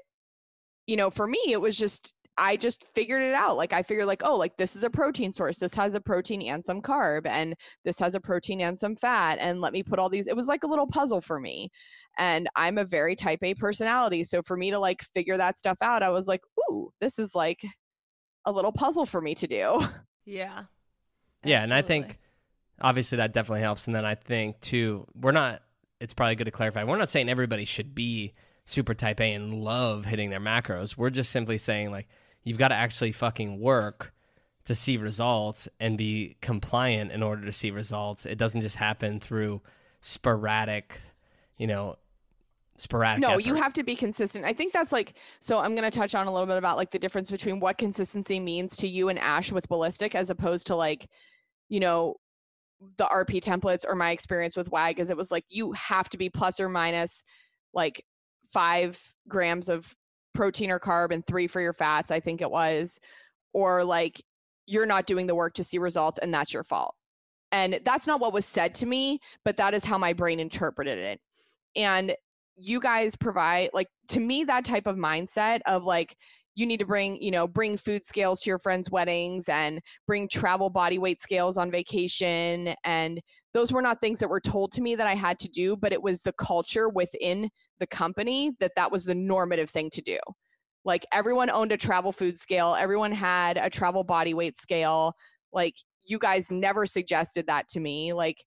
you 0.87 0.95
know, 0.95 1.11
for 1.11 1.27
me 1.27 1.41
it 1.49 1.61
was 1.61 1.77
just 1.77 2.15
I 2.39 2.57
just 2.57 2.85
figured 2.95 3.23
it 3.23 3.35
out. 3.35 3.57
Like 3.57 3.73
I 3.73 3.83
figured 3.83 4.07
like, 4.07 4.23
oh, 4.25 4.37
like 4.37 4.57
this 4.57 4.77
is 4.77 4.85
a 4.85 4.91
protein 4.91 5.33
source. 5.33 5.59
This 5.59 5.75
has 5.75 5.97
a 5.97 6.01
protein 6.01 6.43
and 6.43 6.65
some 6.65 6.81
carb 6.81 7.27
and 7.27 7.57
this 7.85 7.99
has 7.99 8.15
a 8.15 8.21
protein 8.21 8.61
and 8.61 8.79
some 8.79 8.95
fat 8.95 9.39
and 9.41 9.61
let 9.61 9.73
me 9.73 9.83
put 9.83 9.99
all 9.99 10.09
these 10.09 10.29
it 10.29 10.37
was 10.37 10.47
like 10.47 10.63
a 10.63 10.69
little 10.69 10.87
puzzle 10.87 11.21
for 11.21 11.41
me. 11.41 11.69
And 12.17 12.49
I'm 12.55 12.79
a 12.79 12.85
very 12.85 13.17
type 13.17 13.41
A 13.43 13.55
personality. 13.55 14.23
So 14.23 14.41
for 14.43 14.57
me 14.57 14.71
to 14.71 14.79
like 14.79 15.03
figure 15.15 15.37
that 15.37 15.59
stuff 15.59 15.79
out, 15.83 16.05
I 16.05 16.11
was 16.11 16.29
like, 16.29 16.43
ooh, 16.71 16.78
this 17.01 17.19
is 17.19 17.35
like 17.35 17.63
a 18.45 18.53
little 18.53 18.73
puzzle 18.73 19.07
for 19.07 19.21
me 19.21 19.35
to 19.37 19.47
do. 19.47 19.83
Yeah. 20.25 20.65
Yeah, 21.43 21.63
and 21.63 21.73
I 21.73 21.81
think 21.81 22.19
obviously 22.83 23.17
that 23.17 23.33
definitely 23.33 23.63
helps 23.63 23.87
and 23.87 23.97
then 23.97 24.05
I 24.05 24.15
think 24.15 24.61
too, 24.61 25.07
we're 25.15 25.33
not 25.33 25.63
it's 26.01 26.13
probably 26.13 26.35
good 26.35 26.45
to 26.45 26.51
clarify. 26.51 26.85
We're 26.85 26.99
not 26.99 27.09
saying 27.09 27.31
everybody 27.31 27.65
should 27.65 27.95
be 27.95 28.35
super 28.67 28.93
type 28.93 29.21
A 29.23 29.33
and 29.33 29.65
love 29.65 30.05
hitting 30.05 30.29
their 30.29 30.39
macros. 30.39 30.99
We're 30.99 31.09
just 31.09 31.31
simply 31.33 31.57
saying 31.57 31.91
like 31.91 32.09
you've 32.45 32.59
got 32.59 32.69
to 32.69 32.75
actually 32.75 33.13
fucking 33.13 33.59
work 33.59 34.13
to 34.67 34.75
see 34.75 34.99
results 34.99 35.67
and 35.81 35.97
be 35.97 36.37
compliant 36.43 37.11
in 37.11 37.23
order 37.23 37.47
to 37.47 37.53
see 37.53 37.71
results. 37.71 38.27
It 38.27 38.37
doesn't 38.37 38.61
just 38.61 38.77
happen 38.77 39.19
through 39.19 39.63
sporadic, 40.03 41.01
you 41.57 41.67
know, 41.67 41.97
sporadic. 42.79 43.21
No, 43.21 43.33
effort. 43.33 43.47
you 43.47 43.55
have 43.55 43.73
to 43.75 43.83
be 43.83 43.95
consistent. 43.95 44.45
I 44.45 44.53
think 44.53 44.73
that's 44.73 44.93
like 44.93 45.15
so 45.41 45.59
I'm 45.59 45.75
going 45.75 45.89
to 45.89 45.97
touch 45.97 46.15
on 46.15 46.27
a 46.27 46.33
little 46.33 46.47
bit 46.47 46.57
about 46.57 46.77
like 46.77 46.91
the 46.91 46.99
difference 46.99 47.31
between 47.31 47.61
what 47.61 47.79
consistency 47.79 48.41
means 48.41 48.77
to 48.79 48.89
you 48.89 49.09
and 49.09 49.19
Ash 49.19 49.53
with 49.53 49.69
ballistic 49.69 50.15
as 50.15 50.31
opposed 50.31 50.67
to 50.69 50.77
like, 50.77 51.09
you 51.69 51.81
know, 51.81 52.17
the 52.97 53.07
RP 53.07 53.41
templates 53.41 53.85
or 53.87 53.95
my 53.95 54.11
experience 54.11 54.57
with 54.57 54.71
WAG 54.71 55.01
is 55.01 55.11
it 55.11 55.17
was 55.17 55.31
like 55.31 55.45
you 55.49 55.73
have 55.73 56.09
to 56.11 56.19
be 56.19 56.31
plus 56.31 56.61
or 56.61 56.69
minus 56.69 57.25
like 57.75 58.05
5 58.53 59.01
grams 59.29 59.69
of 59.69 59.95
protein 60.35 60.71
or 60.71 60.79
carb 60.79 61.13
and 61.13 61.27
three 61.27 61.49
for 61.49 61.61
your 61.61 61.73
fats, 61.73 62.11
I 62.11 62.21
think 62.21 62.41
it 62.41 62.51
was, 62.51 63.01
or 63.53 63.85
like 63.85 64.23
you're 64.67 64.87
not 64.87 65.07
doing 65.07 65.27
the 65.27 65.35
work 65.35 65.55
to 65.55 65.65
see 65.65 65.79
results 65.79 66.19
and 66.19 66.33
that's 66.33 66.55
your 66.55 66.63
fault. 66.63 66.95
And 67.51 67.81
that's 67.85 68.07
not 68.07 68.21
what 68.21 68.33
was 68.33 68.45
said 68.47 68.75
to 68.77 68.87
me, 68.87 69.21
but 69.45 69.57
that 69.57 69.75
is 69.75 69.85
how 69.85 69.99
my 69.99 70.13
brain 70.13 70.39
interpreted 70.39 70.99
it. 70.99 71.21
And 71.75 72.15
you 72.59 72.81
guys 72.81 73.17
provide, 73.17 73.71
like, 73.73 73.89
to 74.09 74.21
me, 74.21 74.45
that 74.45 74.65
type 74.65 74.87
of 74.87 74.97
mindset 74.97 75.61
of 75.67 75.85
like, 75.85 76.17
you 76.55 76.67
need 76.67 76.81
to 76.81 76.87
bring, 76.87 77.23
you 77.23 77.31
know, 77.31 77.47
bring 77.47 77.77
food 77.77 78.05
scales 78.05 78.41
to 78.41 78.51
your 78.51 78.59
friends' 78.59 78.91
weddings 78.91 79.49
and 79.49 79.81
bring 80.09 80.29
travel 80.29 80.69
body 80.69 80.99
weight 80.99 81.21
scales 81.21 81.57
on 81.57 81.71
vacation. 81.71 82.75
And 82.85 83.21
those 83.55 83.73
were 83.73 83.81
not 83.81 84.01
things 84.01 84.19
that 84.19 84.29
were 84.29 84.41
told 84.41 84.73
to 84.73 84.81
me 84.81 84.97
that 84.97 85.07
I 85.07 85.15
had 85.15 85.39
to 85.39 85.49
do, 85.49 85.77
but 85.77 85.93
it 85.93 86.03
was 86.03 86.21
the 86.21 86.33
culture 86.33 86.89
within 86.89 87.49
the 87.79 87.87
company 87.87 88.51
that 88.59 88.73
that 88.75 88.91
was 88.91 89.05
the 89.05 89.15
normative 89.15 89.71
thing 89.71 89.89
to 89.91 90.03
do. 90.03 90.19
Like 90.85 91.07
everyone 91.13 91.49
owned 91.49 91.71
a 91.71 91.77
travel 91.77 92.11
food 92.11 92.37
scale, 92.37 92.75
everyone 92.75 93.13
had 93.13 93.57
a 93.57 93.71
travel 93.71 94.03
body 94.03 94.35
weight 94.35 94.57
scale. 94.57 95.13
Like 95.53 95.75
you 96.05 96.19
guys 96.19 96.51
never 96.51 96.87
suggested 96.87 97.47
that 97.47 97.69
to 97.69 97.81
me. 97.81 98.13
Like 98.13 98.43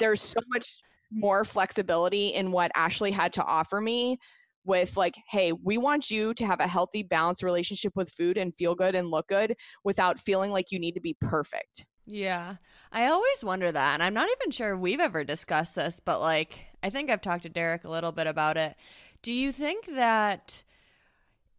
there's 0.00 0.20
so 0.20 0.40
much 0.48 0.80
Mm-hmm. 1.14 1.20
more 1.20 1.44
flexibility 1.44 2.28
in 2.28 2.50
what 2.50 2.72
Ashley 2.74 3.10
had 3.10 3.32
to 3.34 3.44
offer 3.44 3.80
me 3.80 4.18
with 4.66 4.96
like 4.96 5.14
hey 5.28 5.52
we 5.52 5.76
want 5.76 6.10
you 6.10 6.32
to 6.34 6.46
have 6.46 6.58
a 6.60 6.66
healthy 6.66 7.02
balanced 7.02 7.42
relationship 7.42 7.92
with 7.94 8.08
food 8.10 8.38
and 8.38 8.54
feel 8.54 8.74
good 8.74 8.94
and 8.94 9.10
look 9.10 9.28
good 9.28 9.54
without 9.84 10.18
feeling 10.18 10.50
like 10.50 10.72
you 10.72 10.78
need 10.78 10.92
to 10.92 11.00
be 11.00 11.14
perfect 11.20 11.84
yeah. 12.06 12.56
I 12.92 13.06
always 13.06 13.42
wonder 13.42 13.72
that. 13.72 13.94
And 13.94 14.02
I'm 14.02 14.14
not 14.14 14.28
even 14.28 14.50
sure 14.50 14.76
we've 14.76 15.00
ever 15.00 15.24
discussed 15.24 15.74
this, 15.74 16.00
but 16.04 16.20
like, 16.20 16.66
I 16.82 16.90
think 16.90 17.10
I've 17.10 17.22
talked 17.22 17.44
to 17.44 17.48
Derek 17.48 17.84
a 17.84 17.90
little 17.90 18.12
bit 18.12 18.26
about 18.26 18.56
it. 18.56 18.76
Do 19.22 19.32
you 19.32 19.52
think 19.52 19.86
that 19.86 20.62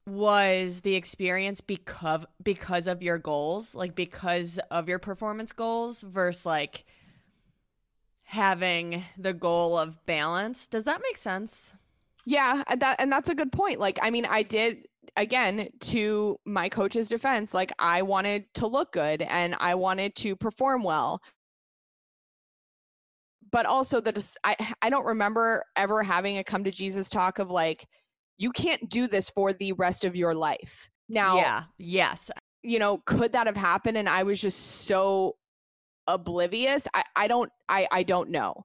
was 0.06 0.82
the 0.82 0.94
experience 0.94 1.62
because 1.62 2.26
because 2.44 2.86
of 2.86 3.02
your 3.02 3.18
goals 3.18 3.74
like 3.74 3.96
because 3.96 4.60
of 4.70 4.88
your 4.88 5.00
performance 5.00 5.52
goals 5.52 6.04
versus 6.04 6.46
like 6.46 6.86
having 8.26 9.04
the 9.18 9.34
goal 9.34 9.78
of 9.78 10.04
balance. 10.06 10.68
Does 10.68 10.84
that 10.86 11.02
make 11.02 11.18
sense? 11.18 11.74
Yeah 12.26 12.64
that 12.78 13.00
and 13.00 13.12
that's 13.12 13.30
a 13.30 13.36
good 13.36 13.52
point. 13.52 13.80
Like 13.80 14.00
i 14.02 14.10
mean 14.10 14.26
i 14.26 14.44
did 14.44 14.88
again 15.16 15.70
to 15.80 16.38
my 16.46 16.68
coach's 16.68 17.08
defense 17.08 17.54
like 17.54 17.72
i 17.78 18.02
wanted 18.02 18.44
to 18.56 18.68
look 18.68 18.92
good 18.92 19.22
and 19.22 19.56
i 19.60 19.76
wanted 19.76 20.16
to 20.16 20.36
perform 20.36 20.84
well. 20.84 21.22
But 23.52 23.68
also 23.68 24.02
the 24.02 24.32
I, 24.44 24.56
I 24.82 24.90
don't 24.90 25.06
remember 25.06 25.64
ever 25.76 26.04
having 26.04 26.40
a 26.40 26.44
come 26.44 26.64
to 26.64 26.72
jesus 26.72 27.10
talk 27.10 27.38
of 27.40 27.52
like 27.52 27.86
you 28.38 28.52
can't 28.52 28.90
do 28.90 29.08
this 29.08 29.30
for 29.30 29.54
the 29.54 29.72
rest 29.74 30.04
of 30.04 30.16
your 30.16 30.34
life. 30.34 30.90
Now 31.08 31.38
yeah 31.38 31.64
yes. 31.78 32.32
you 32.64 32.80
know 32.80 32.98
could 33.06 33.34
that 33.34 33.46
have 33.46 33.56
happened? 33.56 33.98
And 33.98 34.10
i 34.10 34.24
was 34.24 34.42
just 34.42 34.60
so 34.88 35.36
oblivious 36.08 36.88
i, 36.94 37.04
I 37.16 37.28
don't 37.28 37.52
I, 37.70 37.88
I 37.92 38.04
don't 38.04 38.30
know 38.30 38.64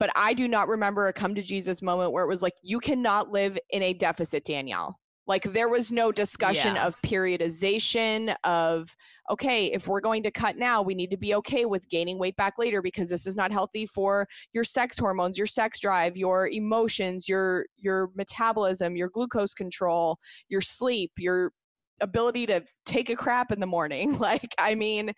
but 0.00 0.10
I 0.14 0.32
do 0.32 0.46
not 0.46 0.68
remember 0.68 1.08
a 1.08 1.12
come 1.12 1.34
to 1.34 1.42
Jesus 1.42 1.82
moment 1.82 2.12
where 2.12 2.24
it 2.24 2.28
was 2.28 2.42
like, 2.42 2.54
you 2.62 2.78
cannot 2.78 3.32
live 3.32 3.58
in 3.70 3.82
a 3.82 3.92
deficit, 3.92 4.44
Danielle. 4.44 4.96
Like 5.26 5.42
there 5.42 5.68
was 5.68 5.92
no 5.92 6.10
discussion 6.10 6.76
Yeah. 6.76 6.86
of 6.86 6.96
periodization 7.02 8.34
of, 8.44 8.96
okay, 9.28 9.66
if 9.66 9.86
we're 9.86 10.00
going 10.00 10.22
to 10.22 10.30
cut 10.30 10.56
now, 10.56 10.80
we 10.80 10.94
need 10.94 11.10
to 11.10 11.18
be 11.18 11.34
okay 11.34 11.66
with 11.66 11.88
gaining 11.90 12.18
weight 12.18 12.36
back 12.36 12.54
later 12.58 12.80
because 12.80 13.10
this 13.10 13.26
is 13.26 13.36
not 13.36 13.52
healthy 13.52 13.84
for 13.86 14.26
your 14.52 14.64
sex 14.64 14.96
hormones, 14.96 15.36
your 15.36 15.46
sex 15.46 15.80
drive, 15.80 16.16
your 16.16 16.48
emotions, 16.48 17.28
your 17.28 17.66
your 17.76 18.10
metabolism, 18.14 18.96
your 18.96 19.10
glucose 19.10 19.52
control, 19.52 20.18
your 20.48 20.62
sleep, 20.62 21.10
your 21.18 21.52
ability 22.00 22.46
to 22.46 22.62
take 22.86 23.10
a 23.10 23.16
crap 23.16 23.52
in 23.52 23.60
the 23.60 23.66
morning. 23.66 24.16
Like, 24.18 24.54
I 24.58 24.74
mean, 24.74 25.12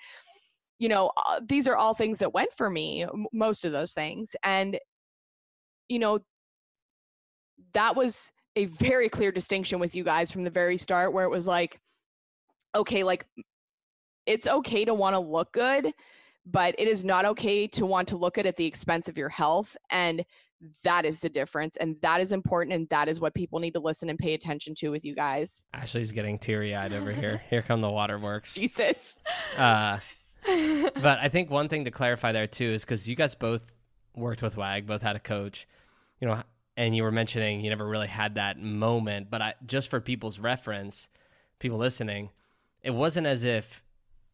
you 0.81 0.89
know, 0.89 1.13
uh, 1.29 1.41
these 1.47 1.69
are 1.69 1.77
all 1.77 1.95
things 1.95 2.19
that 2.19 2.35
went 2.35 2.53
for 2.55 2.69
me, 2.71 3.05
m- 3.05 3.27
most 3.33 3.65
of 3.65 3.71
those 3.71 3.93
things. 3.93 4.35
And, 4.43 4.79
you 5.89 5.99
know, 5.99 6.21
that 7.75 7.95
was 7.95 8.33
a 8.57 8.65
very 8.65 9.09
clear 9.09 9.31
distinction 9.31 9.79
with 9.79 9.95
you 9.95 10.03
guys 10.03 10.33
from 10.33 10.43
the 10.43 10.51
very 10.51 10.79
start 10.79 11.13
where 11.13 11.27
it 11.27 11.31
was 11.31 11.47
like, 11.47 11.79
okay, 12.75 13.05
like 13.05 13.27
it's 14.27 14.49
okay 14.49 14.87
to 14.87 14.95
want 14.95 15.15
to 15.15 15.21
look 15.21 15.53
good, 15.53 15.93
but 16.47 16.75
it 16.79 16.89
is 16.89 17.05
not 17.05 17.27
okay 17.27 17.67
to 17.69 17.85
want 17.85 18.09
to 18.09 18.17
look 18.17 18.35
good 18.35 18.47
at 18.47 18.57
the 18.57 18.67
expense 18.67 19.07
of 19.07 19.19
your 19.19 19.29
health. 19.29 19.77
And 19.91 20.25
that 20.83 21.05
is 21.05 21.21
the 21.21 21.29
difference. 21.29 21.77
And 21.77 21.97
that 22.01 22.23
is 22.23 22.33
important. 22.33 22.75
And 22.75 22.89
that 22.89 23.07
is 23.07 23.21
what 23.21 23.35
people 23.35 23.59
need 23.59 23.75
to 23.75 23.81
listen 23.81 24.09
and 24.09 24.19
pay 24.19 24.33
attention 24.33 24.75
to 24.77 24.89
with 24.89 25.05
you 25.05 25.15
guys. 25.15 25.63
Ashley's 25.75 26.13
getting 26.13 26.39
teary 26.39 26.75
eyed 26.75 26.95
over 26.95 27.13
here. 27.13 27.43
Here 27.51 27.61
come 27.61 27.83
the 27.83 27.91
waterworks. 27.91 28.55
Jesus. 28.55 29.17
Uh, 29.57 29.99
but 30.95 31.19
I 31.19 31.29
think 31.29 31.51
one 31.51 31.69
thing 31.69 31.85
to 31.85 31.91
clarify 31.91 32.33
there 32.33 32.47
too 32.47 32.65
is 32.65 32.83
because 32.83 33.09
you 33.09 33.17
guys 33.17 33.35
both 33.35 33.63
worked 34.15 34.43
with 34.43 34.57
WAG, 34.57 34.87
both 34.87 35.03
had 35.03 35.17
a 35.17 35.21
coach, 35.21 35.67
you 36.21 36.27
know, 36.29 36.43
and 36.77 36.97
you 36.97 37.03
were 37.03 37.13
mentioning 37.13 37.61
you 37.61 37.71
never 37.71 37.87
really 37.87 38.09
had 38.09 38.35
that 38.37 38.59
moment. 38.61 39.31
But 39.31 39.43
I, 39.43 39.55
just 39.67 39.89
for 39.89 40.01
people's 40.01 40.39
reference, 40.39 41.09
people 41.59 41.79
listening, 41.79 42.31
it 42.83 42.91
wasn't 42.93 43.27
as 43.27 43.45
if 43.45 43.83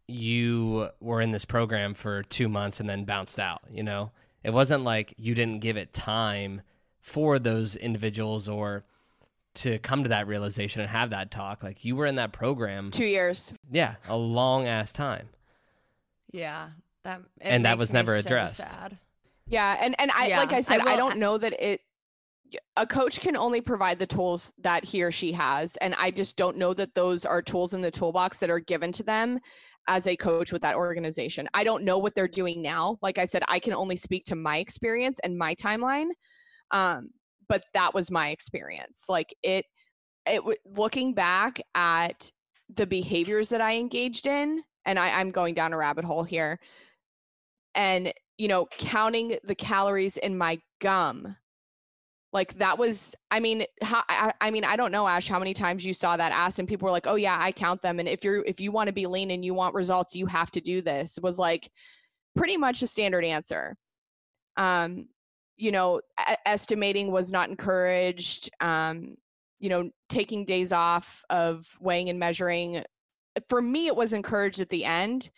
you 0.09 0.89
were 1.01 1.21
in 1.21 1.33
this 1.33 1.45
program 1.45 1.95
for 1.95 2.23
two 2.23 2.49
months 2.49 2.79
and 2.79 2.89
then 2.89 3.05
bounced 3.05 3.41
out. 3.41 3.63
You 3.71 3.83
know, 3.83 4.13
it 4.45 4.51
wasn't 4.51 4.85
like 4.85 5.15
you 5.17 5.35
didn't 5.35 5.61
give 5.61 5.77
it 5.77 5.93
time 5.93 6.63
for 7.01 7.39
those 7.39 7.77
individuals 7.77 8.49
or 8.49 8.85
to 9.55 9.79
come 9.79 10.03
to 10.03 10.09
that 10.11 10.27
realization 10.27 10.83
and 10.83 10.91
have 10.91 11.11
that 11.11 11.31
talk. 11.31 11.63
Like 11.63 11.85
you 11.85 11.97
were 11.97 12.07
in 12.07 12.17
that 12.17 12.33
program, 12.33 12.91
Two 12.91 13.05
years. 13.05 13.55
yeah, 13.71 13.95
a 14.09 14.17
long 14.17 14.67
ass 14.67 14.93
time. 14.93 15.29
Yeah. 16.37 16.69
That 17.05 17.23
And 17.41 17.65
that 17.65 17.79
was 17.79 17.91
me 17.91 17.95
never 17.95 18.13
so 18.21 18.27
addressed. 18.27 18.57
sad. 18.57 18.99
Yeah, 19.47 19.77
and 19.81 19.95
and 20.01 20.11
I 20.11 20.27
Yeah, 20.27 20.39
like 20.41 20.53
I 20.53 20.57
I 20.57 20.61
said, 20.61 20.81
I, 20.81 20.85
will- 20.93 20.97
don't 20.97 21.19
know 21.19 21.39
that 21.39 21.53
it. 21.65 21.81
A 22.77 22.87
coach 22.87 23.21
can 23.21 23.37
only 23.37 23.61
provide 23.61 23.99
the 23.99 24.07
tools 24.07 24.53
that 24.59 24.85
he 24.85 25.03
or 25.03 25.11
she 25.11 25.33
has, 25.33 25.77
and 25.79 25.95
I 25.99 26.11
just 26.13 26.37
don't 26.37 26.57
know 26.57 26.73
that 26.75 26.95
those 26.95 27.25
are 27.25 27.43
tools 27.43 27.75
in 27.75 27.81
the 27.83 27.91
toolbox 27.91 28.39
that 28.39 28.51
are 28.51 28.61
given 28.61 28.93
to 28.93 29.03
them 29.03 29.41
as 29.89 30.07
a 30.07 30.15
coach 30.17 30.53
with 30.53 30.63
that 30.63 30.77
organization. 30.77 31.49
I 31.55 31.65
don't 31.65 31.83
know 31.85 31.99
what 31.99 32.15
they're 32.15 32.29
doing 32.29 32.63
now. 32.63 32.99
Like 33.03 33.19
I 33.19 33.25
said, 33.25 33.43
I 33.49 33.59
can 33.59 33.73
only 33.73 33.97
speak 33.97 34.25
to 34.27 34.37
my 34.37 34.59
experience 34.59 35.19
and 35.25 35.37
my 35.37 35.55
timeline, 35.57 36.09
um, 36.71 37.11
but 37.49 37.65
that 37.75 37.95
was 37.95 38.11
my 38.13 38.31
experience. 38.31 39.07
Like 39.09 39.35
it, 39.43 39.65
it 40.27 40.37
w- 40.37 40.59
looking 40.65 41.15
back 41.15 41.61
at 41.75 42.31
the 42.75 42.87
behaviors 42.87 43.49
that 43.49 43.61
I 43.61 43.75
engaged 43.75 44.27
in, 44.29 44.63
and 44.87 44.99
I, 44.99 45.11
I'm 45.21 45.31
going 45.31 45.55
down 45.55 45.73
a 45.73 45.77
rabbit 45.77 46.05
hole 46.05 46.25
here, 46.25 46.59
and 47.75 48.13
you 48.39 48.49
know, 48.49 48.67
counting 48.79 49.39
the 49.45 49.55
calories 49.55 50.17
in 50.17 50.39
my 50.39 50.59
gum. 50.81 51.37
Like 52.33 52.55
that 52.59 52.77
was, 52.77 53.15
I 53.31 53.41
mean, 53.41 53.65
how, 53.83 54.03
I, 54.11 54.33
I 54.43 54.51
mean, 54.51 54.65
I 54.65 54.77
don't 54.77 54.93
know, 54.93 55.09
Ash, 55.09 55.27
how 55.27 55.39
many 55.39 55.55
times 55.55 55.87
you 55.87 55.95
saw 55.95 56.17
that 56.19 56.33
asked, 56.33 56.59
and 56.59 56.69
people 56.69 56.87
were 56.87 56.93
like, 56.93 57.07
"Oh 57.07 57.15
yeah, 57.15 57.37
I 57.39 57.51
count 57.53 57.81
them." 57.83 57.99
And 57.99 58.09
if 58.09 58.25
you're, 58.25 58.45
if 58.45 58.61
you 58.61 58.73
want 58.73 58.89
to 58.89 58.93
be 58.93 59.07
lean 59.07 59.31
and 59.31 59.45
you 59.45 59.55
want 59.55 59.75
results, 59.75 60.15
you 60.15 60.27
have 60.27 60.51
to 60.53 60.61
do 60.61 60.83
this. 60.83 61.19
Was 61.23 61.39
like 61.39 61.69
pretty 62.37 62.57
much 62.57 62.83
a 62.83 62.87
standard 62.87 63.25
answer. 63.25 63.77
Um, 64.57 65.09
you 65.57 65.71
know, 65.73 66.01
e- 66.31 66.35
estimating 66.45 67.11
was 67.11 67.33
not 67.33 67.49
encouraged. 67.49 68.51
Um, 68.61 69.17
you 69.59 69.71
know, 69.71 69.91
taking 70.11 70.45
days 70.45 70.73
off 70.73 71.25
of 71.31 71.67
weighing 71.81 72.11
and 72.11 72.19
measuring. 72.19 72.85
For 73.49 73.61
me, 73.61 73.87
it 73.87 73.97
was 73.97 74.13
encouraged 74.13 74.61
at 74.61 74.71
the 74.71 74.85
end 74.85 75.31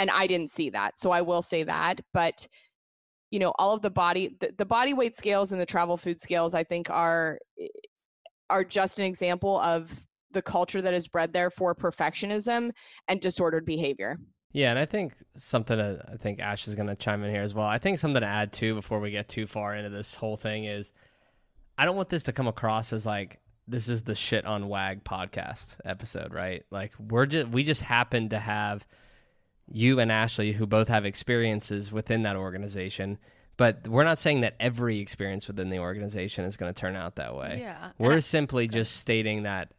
and 0.00 0.10
I 0.10 0.26
didn't 0.26 0.50
see 0.50 0.70
that. 0.70 0.98
So 0.98 1.10
I 1.10 1.20
will 1.20 1.42
say 1.42 1.62
that. 1.62 2.00
But 2.12 2.48
you 3.30 3.38
know, 3.38 3.52
all 3.58 3.74
of 3.74 3.82
the 3.82 3.90
body 3.90 4.36
the, 4.40 4.52
the 4.56 4.66
body 4.66 4.92
weight 4.92 5.16
scales 5.16 5.52
and 5.52 5.60
the 5.60 5.66
travel 5.66 5.96
food 5.96 6.18
scales, 6.18 6.54
I 6.54 6.64
think 6.64 6.90
are 6.90 7.38
eh, 7.60 7.68
are 8.48 8.64
just 8.64 8.98
an 8.98 9.04
example 9.04 9.60
of 9.60 9.92
the 10.32 10.42
culture 10.42 10.82
that 10.82 10.94
is 10.94 11.06
bred 11.06 11.32
there 11.32 11.50
for 11.50 11.74
perfectionism 11.74 12.70
and 13.08 13.20
disordered 13.20 13.64
behavior. 13.64 14.16
Yeah, 14.52 14.70
and 14.70 14.78
I 14.78 14.86
think 14.86 15.14
something 15.36 15.78
that 15.78 16.08
I 16.12 16.16
think 16.16 16.40
Ash 16.40 16.66
is 16.66 16.74
going 16.74 16.88
to 16.88 16.96
chime 16.96 17.22
in 17.22 17.30
here 17.30 17.42
as 17.42 17.54
well. 17.54 17.66
I 17.66 17.78
think 17.78 17.98
something 17.98 18.20
to 18.20 18.26
add 18.26 18.52
too 18.52 18.74
before 18.74 18.98
we 18.98 19.12
get 19.12 19.28
too 19.28 19.46
far 19.46 19.76
into 19.76 19.90
this 19.90 20.14
whole 20.14 20.36
thing 20.36 20.64
is 20.64 20.92
I 21.78 21.84
don't 21.84 21.96
want 21.96 22.08
this 22.08 22.24
to 22.24 22.32
come 22.32 22.48
across 22.48 22.92
as 22.92 23.06
like 23.06 23.38
this 23.70 23.88
is 23.88 24.02
the 24.02 24.14
shit 24.14 24.44
on 24.44 24.68
wag 24.68 25.04
podcast 25.04 25.76
episode, 25.84 26.34
right? 26.34 26.64
Like 26.70 26.92
we're 26.98 27.26
just 27.26 27.48
we 27.48 27.62
just 27.64 27.82
happen 27.82 28.28
to 28.30 28.38
have 28.38 28.86
you 29.72 30.00
and 30.00 30.10
Ashley 30.10 30.52
who 30.52 30.66
both 30.66 30.88
have 30.88 31.04
experiences 31.04 31.92
within 31.92 32.24
that 32.24 32.36
organization, 32.36 33.18
but 33.56 33.86
we're 33.86 34.04
not 34.04 34.18
saying 34.18 34.40
that 34.40 34.56
every 34.58 34.98
experience 34.98 35.46
within 35.46 35.70
the 35.70 35.78
organization 35.78 36.44
is 36.44 36.56
going 36.56 36.72
to 36.72 36.78
turn 36.78 36.96
out 36.96 37.16
that 37.16 37.36
way. 37.36 37.58
Yeah. 37.60 37.90
We're 37.98 38.14
I- 38.14 38.20
simply 38.20 38.66
just 38.68 38.96
stating 38.96 39.44
that 39.44 39.72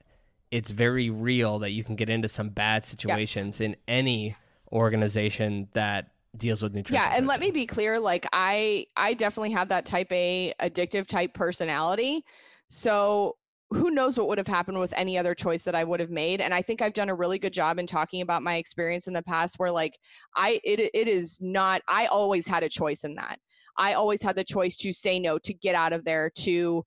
it's 0.51 0.71
very 0.71 1.09
real 1.09 1.59
that 1.59 1.71
you 1.71 1.83
can 1.83 1.95
get 1.95 2.09
into 2.09 2.27
some 2.27 2.49
bad 2.49 2.83
situations 2.83 3.61
in 3.61 3.75
any 3.87 4.35
organization 4.71 5.67
that 5.73 6.11
deals 6.37 6.63
with 6.63 6.73
nutrition. 6.73 7.03
yeah 7.03 7.13
and 7.17 7.27
let 7.27 7.41
me 7.41 7.51
be 7.51 7.65
clear 7.65 7.99
like 7.99 8.25
i 8.31 8.85
i 8.95 9.13
definitely 9.13 9.51
have 9.51 9.67
that 9.67 9.85
type 9.85 10.09
a 10.13 10.53
addictive 10.61 11.05
type 11.05 11.33
personality 11.33 12.23
so 12.69 13.35
who 13.71 13.89
knows 13.89 14.17
what 14.17 14.27
would 14.27 14.37
have 14.37 14.47
happened 14.47 14.79
with 14.79 14.93
any 14.97 15.17
other 15.17 15.33
choice 15.33 15.63
that 15.63 15.75
i 15.75 15.83
would 15.83 15.99
have 15.99 16.09
made 16.09 16.41
and 16.41 16.53
i 16.53 16.61
think 16.61 16.81
i've 16.81 16.93
done 16.93 17.09
a 17.09 17.15
really 17.15 17.39
good 17.39 17.53
job 17.53 17.79
in 17.79 17.87
talking 17.87 18.21
about 18.21 18.43
my 18.43 18.55
experience 18.55 19.07
in 19.07 19.13
the 19.13 19.23
past 19.23 19.57
where 19.57 19.71
like 19.71 19.97
i 20.35 20.59
it, 20.63 20.79
it 20.93 21.07
is 21.07 21.39
not 21.41 21.81
i 21.87 22.05
always 22.07 22.47
had 22.47 22.63
a 22.63 22.69
choice 22.69 23.03
in 23.03 23.15
that. 23.15 23.39
I 23.77 23.93
always 23.93 24.21
had 24.21 24.35
the 24.35 24.43
choice 24.43 24.77
to 24.77 24.93
say 24.93 25.19
no 25.19 25.37
to 25.39 25.53
get 25.53 25.75
out 25.75 25.93
of 25.93 26.03
there 26.05 26.29
to 26.37 26.83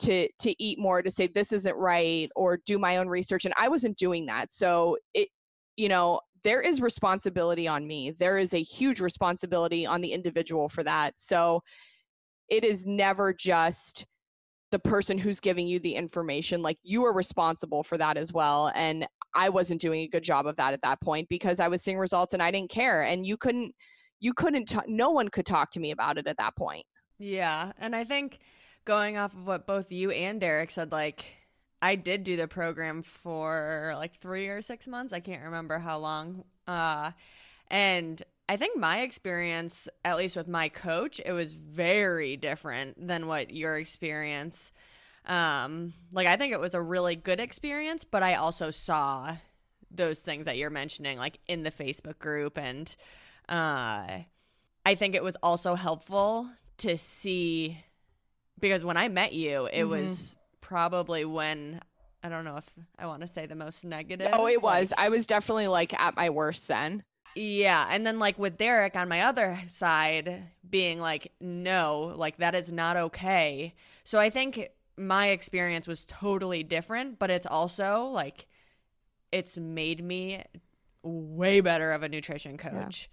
to 0.00 0.28
to 0.40 0.62
eat 0.62 0.78
more 0.78 1.02
to 1.02 1.10
say 1.10 1.26
this 1.26 1.52
isn't 1.52 1.76
right 1.76 2.28
or 2.34 2.58
do 2.66 2.78
my 2.78 2.96
own 2.96 3.08
research 3.08 3.44
and 3.44 3.54
i 3.56 3.68
wasn't 3.68 3.96
doing 3.96 4.26
that. 4.26 4.52
So 4.52 4.96
it 5.14 5.28
you 5.76 5.88
know 5.88 6.20
there 6.44 6.60
is 6.60 6.80
responsibility 6.80 7.68
on 7.68 7.86
me. 7.86 8.10
There 8.10 8.36
is 8.36 8.52
a 8.52 8.62
huge 8.62 9.00
responsibility 9.00 9.86
on 9.86 10.00
the 10.00 10.12
individual 10.12 10.68
for 10.68 10.82
that. 10.82 11.14
So 11.16 11.62
it 12.48 12.64
is 12.64 12.84
never 12.84 13.32
just 13.32 14.06
the 14.72 14.78
person 14.80 15.16
who's 15.16 15.38
giving 15.38 15.68
you 15.68 15.78
the 15.78 15.94
information 15.94 16.60
like 16.62 16.78
you 16.82 17.04
are 17.04 17.12
responsible 17.12 17.84
for 17.84 17.96
that 17.96 18.16
as 18.16 18.32
well 18.32 18.72
and 18.74 19.06
i 19.34 19.48
wasn't 19.48 19.80
doing 19.80 20.00
a 20.00 20.08
good 20.08 20.24
job 20.24 20.46
of 20.46 20.56
that 20.56 20.72
at 20.72 20.82
that 20.82 21.00
point 21.00 21.28
because 21.28 21.60
i 21.60 21.68
was 21.68 21.80
seeing 21.80 21.98
results 21.98 22.32
and 22.32 22.42
i 22.42 22.50
didn't 22.50 22.70
care 22.70 23.02
and 23.02 23.24
you 23.24 23.36
couldn't 23.36 23.72
you 24.18 24.32
couldn't 24.34 24.66
ta- 24.66 24.82
no 24.88 25.10
one 25.10 25.28
could 25.28 25.46
talk 25.46 25.70
to 25.70 25.78
me 25.78 25.92
about 25.92 26.18
it 26.18 26.26
at 26.26 26.36
that 26.38 26.56
point 26.56 26.84
Yeah, 27.18 27.72
and 27.78 27.94
I 27.94 28.02
think 28.02 28.40
going 28.84 29.16
off 29.16 29.34
of 29.34 29.46
what 29.46 29.66
both 29.66 29.92
you 29.92 30.10
and 30.10 30.40
Derek 30.40 30.72
said, 30.72 30.90
like 30.90 31.24
I 31.80 31.94
did 31.94 32.24
do 32.24 32.36
the 32.36 32.48
program 32.48 33.02
for 33.02 33.92
like 33.96 34.18
three 34.20 34.48
or 34.48 34.60
six 34.60 34.88
months. 34.88 35.12
I 35.12 35.20
can't 35.20 35.44
remember 35.44 35.78
how 35.78 35.98
long. 35.98 36.44
Uh, 36.66 37.12
and 37.70 38.22
I 38.48 38.56
think 38.56 38.76
my 38.78 39.00
experience, 39.00 39.88
at 40.04 40.16
least 40.16 40.36
with 40.36 40.48
my 40.48 40.68
coach, 40.68 41.20
it 41.24 41.32
was 41.32 41.54
very 41.54 42.36
different 42.36 43.06
than 43.06 43.26
what 43.26 43.52
your 43.54 43.78
experience. 43.78 44.72
Um, 45.26 45.94
like 46.12 46.26
I 46.26 46.36
think 46.36 46.52
it 46.52 46.60
was 46.60 46.74
a 46.74 46.80
really 46.82 47.16
good 47.16 47.40
experience, 47.40 48.04
but 48.04 48.22
I 48.22 48.34
also 48.34 48.70
saw 48.70 49.36
those 49.90 50.18
things 50.20 50.46
that 50.46 50.56
you're 50.58 50.70
mentioning, 50.70 51.18
like 51.18 51.38
in 51.46 51.62
the 51.62 51.70
Facebook 51.70 52.18
group, 52.18 52.58
and 52.58 52.94
uh, 53.48 54.20
I 54.84 54.94
think 54.96 55.14
it 55.14 55.22
was 55.22 55.36
also 55.42 55.74
helpful 55.74 56.50
to 56.78 56.98
see 56.98 57.78
because 58.58 58.84
when 58.84 58.96
I 58.96 59.08
met 59.08 59.32
you, 59.32 59.66
it 59.66 59.84
Mhm. 59.84 59.88
was 59.88 60.36
probably 60.60 61.24
when 61.24 61.80
I 62.24 62.28
don't 62.28 62.44
know 62.44 62.56
if 62.56 62.68
I 62.98 63.06
want 63.06 63.20
to 63.22 63.26
say 63.26 63.46
the 63.46 63.54
most 63.54 63.84
negative. 63.84 64.30
oh 64.32 64.46
it 64.46 64.62
was 64.62 64.92
i 64.96 65.08
was 65.08 65.26
definitely 65.26 65.66
like 65.66 65.92
at 66.00 66.14
my 66.16 66.30
worst 66.30 66.68
then 66.68 67.02
yeah, 67.34 67.86
and 67.90 68.06
then 68.06 68.18
like 68.18 68.38
with 68.38 68.58
Derek 68.58 68.96
on 68.96 69.08
my 69.08 69.22
other 69.22 69.58
side 69.68 70.44
being 70.68 71.00
like, 71.00 71.32
no, 71.40 72.14
like 72.16 72.38
that 72.38 72.54
is 72.54 72.72
not 72.72 72.96
okay. 72.96 73.74
So 74.04 74.18
I 74.18 74.30
think 74.30 74.68
my 74.96 75.28
experience 75.28 75.86
was 75.86 76.04
totally 76.06 76.62
different, 76.62 77.18
but 77.18 77.30
it's 77.30 77.46
also 77.46 78.04
like 78.06 78.46
it's 79.30 79.56
made 79.58 80.04
me 80.04 80.44
way 81.02 81.60
better 81.60 81.92
of 81.92 82.02
a 82.02 82.08
nutrition 82.08 82.58
coach 82.58 83.10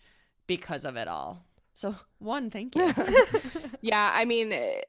because 0.47 0.85
of 0.85 0.95
it 0.95 1.07
all. 1.07 1.45
So 1.73 1.95
one, 2.17 2.49
thank 2.49 2.75
you. 2.75 2.93
yeah, 3.81 4.11
I 4.13 4.25
mean, 4.25 4.51
eh, 4.51 4.81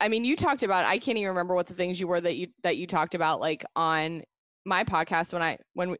I 0.00 0.08
mean, 0.08 0.24
you 0.24 0.36
talked 0.36 0.62
about. 0.62 0.84
I 0.84 0.98
can't 0.98 1.18
even 1.18 1.28
remember 1.28 1.54
what 1.54 1.66
the 1.66 1.74
things 1.74 2.00
you 2.00 2.06
were 2.06 2.20
that 2.20 2.36
you 2.36 2.48
that 2.62 2.76
you 2.76 2.86
talked 2.86 3.14
about, 3.14 3.40
like 3.40 3.64
on 3.74 4.22
my 4.64 4.84
podcast 4.84 5.32
when 5.32 5.42
I 5.42 5.58
when 5.74 5.90
we, 5.90 5.96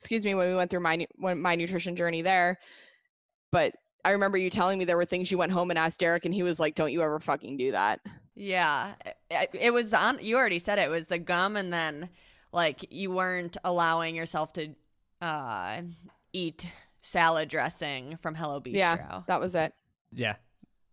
excuse 0.00 0.24
me 0.24 0.34
when 0.34 0.48
we 0.48 0.54
went 0.54 0.70
through 0.70 0.80
my 0.80 1.06
when 1.16 1.40
my 1.40 1.54
nutrition 1.54 1.94
journey 1.94 2.22
there. 2.22 2.58
But 3.52 3.74
I 4.02 4.12
remember 4.12 4.38
you 4.38 4.48
telling 4.48 4.78
me 4.78 4.86
there 4.86 4.96
were 4.96 5.04
things 5.04 5.30
you 5.30 5.36
went 5.36 5.52
home 5.52 5.68
and 5.70 5.78
asked 5.78 6.00
Derek, 6.00 6.24
and 6.24 6.32
he 6.32 6.42
was 6.42 6.58
like, 6.58 6.74
"Don't 6.74 6.90
you 6.90 7.02
ever 7.02 7.20
fucking 7.20 7.58
do 7.58 7.72
that." 7.72 8.00
Yeah, 8.34 8.94
it, 9.30 9.50
it 9.52 9.72
was 9.74 9.92
on. 9.92 10.18
You 10.22 10.38
already 10.38 10.58
said 10.58 10.78
it, 10.78 10.82
it 10.82 10.90
was 10.90 11.08
the 11.08 11.18
gum, 11.18 11.54
and 11.56 11.70
then 11.70 12.08
like 12.50 12.86
you 12.90 13.10
weren't 13.10 13.58
allowing 13.62 14.16
yourself 14.16 14.54
to 14.54 14.70
uh, 15.20 15.82
eat 16.32 16.66
salad 17.02 17.50
dressing 17.50 18.16
from 18.22 18.34
Hello 18.34 18.58
Bistro. 18.58 18.74
Yeah, 18.74 19.22
that 19.26 19.38
was 19.38 19.54
it. 19.54 19.74
Yeah, 20.12 20.36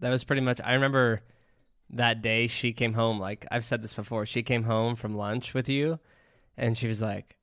that 0.01 0.09
was 0.09 0.25
pretty 0.25 0.41
much. 0.41 0.59
I 0.61 0.73
remember 0.73 1.21
that 1.91 2.21
day 2.21 2.47
she 2.47 2.73
came 2.73 2.93
home. 2.93 3.19
Like 3.21 3.45
I've 3.49 3.63
said 3.63 3.81
this 3.81 3.93
before, 3.93 4.25
she 4.25 4.43
came 4.43 4.63
home 4.63 4.97
from 4.97 5.15
lunch 5.15 5.53
with 5.53 5.69
you, 5.69 5.97
and 6.57 6.77
she 6.77 6.89
was 6.89 7.01
like, 7.01 7.37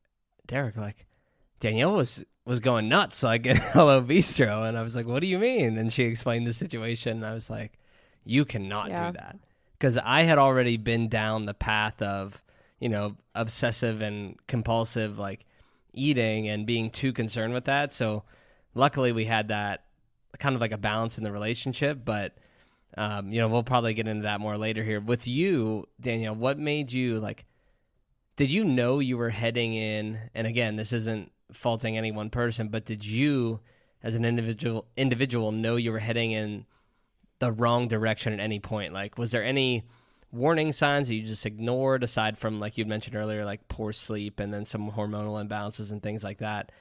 "Derek, 0.46 0.76
like 0.76 1.06
Danielle 1.64 1.94
was 1.94 2.22
was 2.44 2.60
going 2.60 2.90
nuts 2.90 3.22
like 3.22 3.46
at 3.46 3.56
Hello 3.56 4.02
Bistro," 4.02 4.68
and 4.68 4.76
I 4.76 4.82
was 4.82 4.94
like, 4.94 5.06
"What 5.06 5.20
do 5.20 5.26
you 5.26 5.38
mean?" 5.38 5.78
And 5.78 5.90
she 5.90 6.04
explained 6.04 6.46
the 6.46 6.52
situation, 6.52 7.16
and 7.16 7.26
I 7.26 7.32
was 7.32 7.48
like, 7.48 7.78
"You 8.22 8.44
cannot 8.44 8.90
yeah. 8.90 9.06
do 9.06 9.16
that," 9.16 9.38
because 9.78 9.96
I 9.96 10.24
had 10.24 10.36
already 10.36 10.76
been 10.76 11.08
down 11.08 11.46
the 11.46 11.54
path 11.54 12.02
of 12.02 12.42
you 12.80 12.90
know 12.90 13.16
obsessive 13.34 14.02
and 14.02 14.36
compulsive 14.46 15.18
like 15.18 15.46
eating 15.94 16.48
and 16.48 16.66
being 16.66 16.90
too 16.90 17.14
concerned 17.14 17.54
with 17.54 17.64
that. 17.64 17.94
So 17.94 18.24
luckily 18.74 19.12
we 19.12 19.24
had 19.24 19.48
that 19.48 19.84
kind 20.38 20.54
of 20.54 20.60
like 20.60 20.72
a 20.72 20.78
balance 20.78 21.16
in 21.16 21.24
the 21.24 21.32
relationship, 21.32 22.04
but 22.04 22.36
um, 22.98 23.32
you 23.32 23.40
know, 23.40 23.48
we'll 23.48 23.62
probably 23.62 23.94
get 23.94 24.06
into 24.06 24.24
that 24.24 24.38
more 24.38 24.58
later 24.58 24.84
here. 24.84 25.00
With 25.00 25.26
you, 25.26 25.88
Danielle, 25.98 26.34
what 26.34 26.58
made 26.58 26.92
you 26.92 27.20
like 27.20 27.46
did 28.36 28.50
you 28.50 28.64
know 28.64 28.98
you 28.98 29.16
were 29.16 29.30
heading 29.30 29.72
in 29.72 30.18
and 30.34 30.46
again, 30.46 30.76
this 30.76 30.92
isn't 30.92 31.30
faulting 31.52 31.96
any 31.96 32.12
one 32.12 32.30
person, 32.30 32.68
but 32.68 32.84
did 32.84 33.04
you 33.04 33.60
as 34.02 34.14
an 34.14 34.24
individual 34.24 34.86
individual 34.96 35.52
know 35.52 35.76
you 35.76 35.92
were 35.92 35.98
heading 35.98 36.32
in 36.32 36.66
the 37.38 37.52
wrong 37.52 37.88
direction 37.88 38.32
at 38.32 38.40
any 38.40 38.60
point? 38.60 38.92
Like 38.92 39.18
was 39.18 39.30
there 39.30 39.44
any 39.44 39.84
warning 40.32 40.72
signs 40.72 41.08
that 41.08 41.14
you 41.14 41.22
just 41.22 41.46
ignored 41.46 42.02
aside 42.02 42.36
from 42.36 42.58
like 42.58 42.76
you 42.76 42.84
mentioned 42.84 43.14
earlier 43.14 43.44
like 43.44 43.68
poor 43.68 43.92
sleep 43.92 44.40
and 44.40 44.52
then 44.52 44.64
some 44.64 44.90
hormonal 44.90 45.42
imbalances 45.44 45.92
and 45.92 46.02
things 46.02 46.24
like 46.24 46.38
that? 46.38 46.72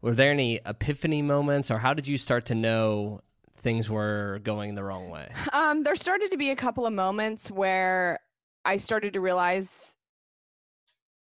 Were 0.00 0.14
there 0.14 0.30
any 0.30 0.60
epiphany 0.66 1.22
moments 1.22 1.70
or 1.70 1.78
how 1.78 1.94
did 1.94 2.06
you 2.06 2.18
start 2.18 2.46
to 2.46 2.54
know 2.54 3.20
things 3.58 3.90
were 3.90 4.40
going 4.44 4.74
the 4.74 4.84
wrong 4.84 5.10
way? 5.10 5.28
Um, 5.52 5.82
there 5.82 5.96
started 5.96 6.30
to 6.30 6.36
be 6.36 6.50
a 6.50 6.56
couple 6.56 6.86
of 6.86 6.92
moments 6.92 7.50
where 7.50 8.20
I 8.64 8.76
started 8.76 9.12
to 9.14 9.20
realize 9.20 9.96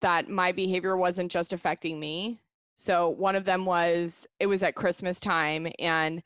that 0.01 0.30
my 0.30 0.51
behavior 0.51 0.97
wasn't 0.97 1.32
just 1.32 1.53
affecting 1.53 1.99
me. 1.99 2.41
So 2.80 3.09
one 3.09 3.36
of 3.36 3.43
them 3.43 3.65
was 3.65 4.25
it 4.39 4.47
was 4.47 4.63
at 4.63 4.73
Christmas 4.73 5.19
time 5.19 5.67
and 5.80 6.23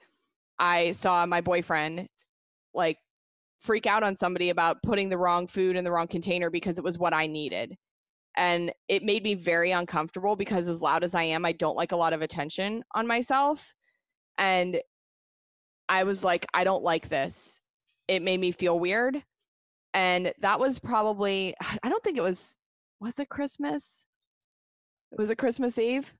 I 0.59 0.91
saw 0.91 1.25
my 1.25 1.41
boyfriend 1.41 2.07
like 2.75 2.99
freak 3.59 3.87
out 3.87 4.03
on 4.03 4.15
somebody 4.15 4.51
about 4.51 4.83
putting 4.83 5.09
the 5.09 5.17
wrong 5.17 5.47
food 5.47 5.75
in 5.75 5.83
the 5.83 5.91
wrong 5.91 6.05
container 6.05 6.51
because 6.51 6.77
it 6.77 6.83
was 6.83 6.99
what 6.99 7.11
I 7.11 7.25
needed. 7.25 7.75
And 8.37 8.71
it 8.87 9.01
made 9.01 9.23
me 9.23 9.33
very 9.33 9.71
uncomfortable 9.71 10.35
because 10.35 10.69
as 10.69 10.79
loud 10.79 11.03
as 11.03 11.15
I 11.15 11.23
am, 11.23 11.43
I 11.43 11.53
don't 11.53 11.75
like 11.75 11.91
a 11.91 11.95
lot 11.95 12.13
of 12.13 12.21
attention 12.21 12.83
on 12.93 13.07
myself. 13.07 13.73
And 14.37 14.79
I 15.89 16.03
was 16.03 16.23
like, 16.23 16.45
I 16.53 16.63
don't 16.63 16.83
like 16.83 17.09
this. 17.09 17.61
It 18.07 18.21
made 18.21 18.39
me 18.39 18.51
feel 18.51 18.77
weird. 18.77 19.23
And 19.95 20.31
that 20.41 20.59
was 20.59 20.77
probably, 20.77 21.55
I 21.83 21.89
don't 21.89 22.03
think 22.03 22.19
it 22.19 22.21
was, 22.21 22.57
was 22.99 23.17
it 23.17 23.29
Christmas? 23.29 24.05
It 25.11 25.17
was 25.17 25.31
a 25.31 25.35
Christmas 25.35 25.79
Eve. 25.79 26.13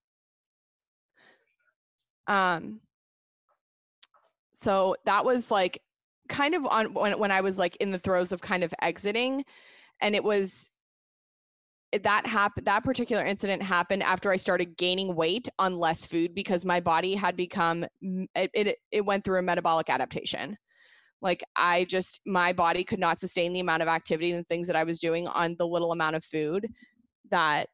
Um, 2.28 2.82
so 4.54 4.96
that 5.06 5.26
was 5.26 5.52
like 5.52 5.82
kind 6.30 6.56
of 6.56 6.66
on 6.66 6.94
when, 6.94 7.20
when 7.20 7.32
I 7.32 7.42
was 7.42 7.60
like 7.60 7.76
in 7.78 7.92
the 7.92 8.00
throes 8.00 8.32
of 8.32 8.42
kind 8.42 8.64
of 8.64 8.74
exiting. 8.82 9.44
And 10.02 10.16
it 10.16 10.24
was, 10.24 10.70
that 12.02 12.26
happened 12.26 12.66
that 12.66 12.84
particular 12.84 13.24
incident 13.24 13.62
happened 13.62 14.02
after 14.02 14.32
i 14.32 14.36
started 14.36 14.76
gaining 14.78 15.16
weight 15.16 15.48
on 15.60 15.78
less 15.78 16.04
food 16.04 16.34
because 16.34 16.66
my 16.66 16.80
body 16.80 17.14
had 17.14 17.36
become 17.36 17.86
it, 18.02 18.50
it, 18.54 18.78
it 18.92 19.06
went 19.06 19.24
through 19.24 19.38
a 19.38 19.44
metabolic 19.44 19.92
adaptation 19.92 20.58
like 21.22 21.44
i 21.56 21.84
just 21.84 22.20
my 22.26 22.52
body 22.52 22.84
could 22.84 22.98
not 22.98 23.20
sustain 23.20 23.54
the 23.54 23.60
amount 23.60 23.84
of 23.84 23.88
activity 23.88 24.32
and 24.32 24.48
things 24.48 24.66
that 24.66 24.76
i 24.76 24.84
was 24.84 25.00
doing 25.00 25.28
on 25.28 25.56
the 25.60 25.68
little 25.68 25.92
amount 25.92 26.16
of 26.16 26.26
food 26.26 26.68
that 27.30 27.70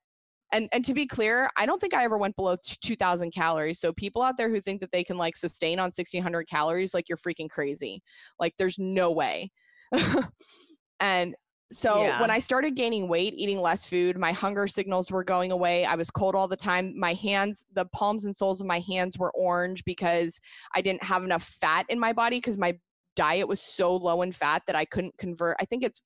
and 0.52 0.70
and 0.72 0.84
to 0.86 0.94
be 0.94 1.06
clear 1.06 1.50
i 1.58 1.66
don't 1.66 1.80
think 1.80 1.94
i 1.94 2.04
ever 2.04 2.18
went 2.18 2.36
below 2.36 2.56
2000 2.82 3.32
calories 3.32 3.80
so 3.80 3.94
people 3.94 4.22
out 4.22 4.38
there 4.38 4.50
who 4.50 4.62
think 4.62 4.82
that 4.82 4.92
they 4.92 5.04
can 5.04 5.18
like 5.18 5.36
sustain 5.36 5.80
on 5.80 5.86
1600 5.86 6.48
calories 6.48 6.94
like 6.94 7.08
you're 7.10 7.18
freaking 7.18 7.50
crazy 7.50 8.02
like 8.40 8.54
there's 8.58 8.80
no 8.80 9.12
way 9.12 9.52
and 11.00 11.36
so 11.72 12.02
yeah. 12.02 12.20
when 12.20 12.32
I 12.32 12.40
started 12.40 12.76
gaining 12.76 13.08
weight, 13.08 13.36
eating 13.38 13.62
less 13.62 13.86
food, 13.86 14.18
my 14.18 14.32
hunger 14.32 14.68
signals 14.68 15.12
were 15.12 15.24
going 15.24 15.52
away. 15.52 15.86
I 15.86 15.94
was 15.96 16.10
cold 16.10 16.34
all 16.34 16.48
the 16.48 16.58
time. 16.58 16.98
My 16.98 17.14
hands, 17.14 17.64
the 17.74 17.86
palms 17.86 18.26
and 18.26 18.36
soles 18.36 18.60
of 18.60 18.66
my 18.66 18.80
hands 18.80 19.20
were 19.20 19.32
orange 19.36 19.86
because 19.86 20.40
I 20.74 20.82
didn't 20.82 21.04
have 21.04 21.24
enough 21.24 21.44
fat 21.44 21.86
in 21.90 22.00
my 22.00 22.12
body 22.12 22.38
because 22.38 22.58
my 22.58 22.76
diet 23.16 23.48
was 23.48 23.62
so 23.62 23.96
low 23.96 24.24
in 24.24 24.32
fat 24.32 24.64
that 24.66 24.76
I 24.76 24.86
couldn't 24.86 25.16
convert. 25.20 25.58
I 25.60 25.66
think 25.66 25.84
it's 25.84 26.02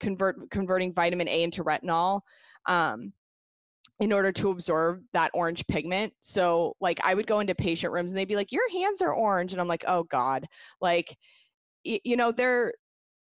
convert 0.00 0.50
converting 0.50 0.92
vitamin 0.92 1.28
A 1.28 1.44
into 1.44 1.62
retinol. 1.62 2.22
Um, 2.66 3.12
in 4.00 4.12
order 4.12 4.30
to 4.32 4.50
absorb 4.50 5.02
that 5.12 5.30
orange 5.34 5.66
pigment. 5.66 6.12
So 6.20 6.74
like 6.80 7.00
I 7.04 7.14
would 7.14 7.26
go 7.26 7.40
into 7.40 7.54
patient 7.54 7.92
rooms 7.92 8.10
and 8.10 8.18
they'd 8.18 8.28
be 8.28 8.36
like, 8.36 8.52
"Your 8.52 8.68
hands 8.70 9.02
are 9.02 9.12
orange," 9.12 9.52
and 9.52 9.60
I'm 9.60 9.68
like, 9.68 9.84
"Oh 9.88 10.04
God!" 10.04 10.46
Like, 10.80 11.16
you 11.84 12.16
know, 12.16 12.32
they're 12.32 12.72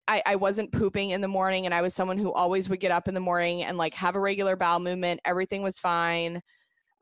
I, 0.08 0.22
I 0.26 0.36
wasn't 0.36 0.72
pooping 0.72 1.10
in 1.10 1.20
the 1.20 1.28
morning 1.28 1.66
and 1.66 1.74
I 1.74 1.82
was 1.82 1.94
someone 1.94 2.18
who 2.18 2.32
always 2.32 2.68
would 2.68 2.80
get 2.80 2.92
up 2.92 3.08
in 3.08 3.14
the 3.14 3.20
morning 3.20 3.64
and 3.64 3.76
like 3.76 3.94
have 3.94 4.14
a 4.16 4.20
regular 4.20 4.56
bowel 4.56 4.78
movement. 4.80 5.20
Everything 5.24 5.62
was 5.62 5.78
fine. 5.78 6.40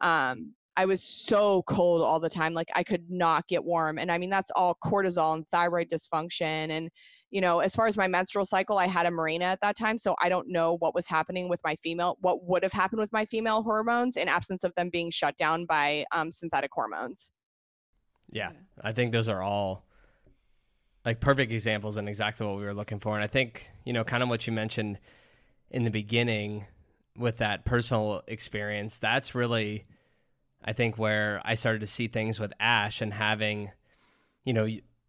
Um, 0.00 0.54
I 0.76 0.86
was 0.86 1.02
so 1.02 1.62
cold 1.64 2.02
all 2.02 2.18
the 2.18 2.30
time. 2.30 2.54
Like 2.54 2.68
I 2.74 2.82
could 2.82 3.10
not 3.10 3.46
get 3.46 3.62
warm. 3.64 3.98
And 3.98 4.10
I 4.10 4.18
mean, 4.18 4.30
that's 4.30 4.50
all 4.56 4.76
cortisol 4.82 5.34
and 5.34 5.46
thyroid 5.48 5.88
dysfunction. 5.88 6.70
And, 6.70 6.90
you 7.34 7.40
know, 7.40 7.58
as 7.58 7.74
far 7.74 7.88
as 7.88 7.96
my 7.96 8.06
menstrual 8.06 8.44
cycle, 8.44 8.78
I 8.78 8.86
had 8.86 9.06
a 9.06 9.10
Mirena 9.10 9.42
at 9.42 9.60
that 9.60 9.76
time. 9.76 9.98
So 9.98 10.14
I 10.22 10.28
don't 10.28 10.46
know 10.46 10.76
what 10.76 10.94
was 10.94 11.08
happening 11.08 11.48
with 11.48 11.60
my 11.64 11.74
female, 11.74 12.16
what 12.20 12.44
would 12.44 12.62
have 12.62 12.72
happened 12.72 13.00
with 13.00 13.12
my 13.12 13.24
female 13.24 13.64
hormones 13.64 14.16
in 14.16 14.28
absence 14.28 14.62
of 14.62 14.72
them 14.76 14.88
being 14.88 15.10
shut 15.10 15.36
down 15.36 15.66
by 15.66 16.04
um, 16.12 16.30
synthetic 16.30 16.70
hormones. 16.72 17.32
Yeah. 18.30 18.52
I 18.80 18.92
think 18.92 19.10
those 19.10 19.28
are 19.28 19.42
all 19.42 19.84
like 21.04 21.18
perfect 21.18 21.50
examples 21.50 21.96
and 21.96 22.08
exactly 22.08 22.46
what 22.46 22.56
we 22.56 22.62
were 22.62 22.72
looking 22.72 23.00
for. 23.00 23.16
And 23.16 23.24
I 23.24 23.26
think, 23.26 23.68
you 23.84 23.92
know, 23.92 24.04
kind 24.04 24.22
of 24.22 24.28
what 24.28 24.46
you 24.46 24.52
mentioned 24.52 25.00
in 25.72 25.82
the 25.82 25.90
beginning 25.90 26.66
with 27.18 27.38
that 27.38 27.64
personal 27.64 28.22
experience, 28.28 28.98
that's 28.98 29.34
really, 29.34 29.86
I 30.64 30.72
think, 30.72 30.98
where 30.98 31.42
I 31.44 31.54
started 31.54 31.80
to 31.80 31.88
see 31.88 32.06
things 32.06 32.38
with 32.38 32.52
Ash 32.60 33.00
and 33.00 33.12
having, 33.12 33.72
you 34.44 34.52
know, 34.52 34.68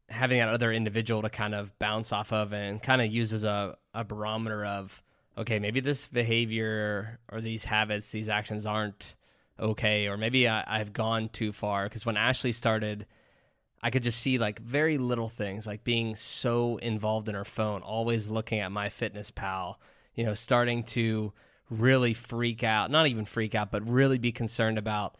having 0.10 0.40
that 0.40 0.50
other 0.50 0.72
individual 0.72 1.22
to 1.22 1.30
kind 1.30 1.56
of 1.56 1.78
bounce 1.80 2.12
off 2.12 2.32
of 2.32 2.54
and 2.54 2.82
kind 2.82 3.02
of 3.02 3.12
use 3.12 3.34
as 3.34 3.44
a, 3.44 3.78
a 3.94 4.04
barometer 4.04 4.64
of, 4.66 5.02
okay, 5.38 5.60
maybe 5.60 5.80
this 5.80 6.08
behavior 6.08 7.20
or 7.32 7.42
these 7.42 7.66
habits, 7.66 8.12
these 8.12 8.30
actions 8.30 8.66
aren't 8.66 9.16
okay, 9.60 10.08
or 10.08 10.18
maybe 10.18 10.48
I, 10.48 10.64
I've 10.68 10.94
gone 10.94 11.30
too 11.30 11.52
far. 11.52 11.86
Because 11.86 12.06
when 12.06 12.18
Ashley 12.18 12.52
started, 12.52 13.08
I 13.82 13.90
could 13.90 14.04
just 14.04 14.20
see 14.20 14.38
like 14.38 14.60
very 14.60 14.98
little 14.98 15.30
things, 15.30 15.66
like 15.66 15.84
being 15.84 16.16
so 16.16 16.78
involved 16.78 17.30
in 17.30 17.36
her 17.36 17.46
phone, 17.46 17.82
always 17.82 18.28
looking 18.28 18.60
at 18.60 18.72
MyFitnessPal, 18.72 19.76
you 20.14 20.24
know, 20.24 20.34
starting 20.34 20.84
to 20.84 21.34
really 21.70 22.14
freak 22.14 22.64
out, 22.64 22.92
not 22.92 23.08
even 23.08 23.26
freak 23.26 23.56
out, 23.56 23.72
but 23.72 23.88
really 23.88 24.18
be 24.18 24.32
concerned 24.32 24.78
about 24.78 25.18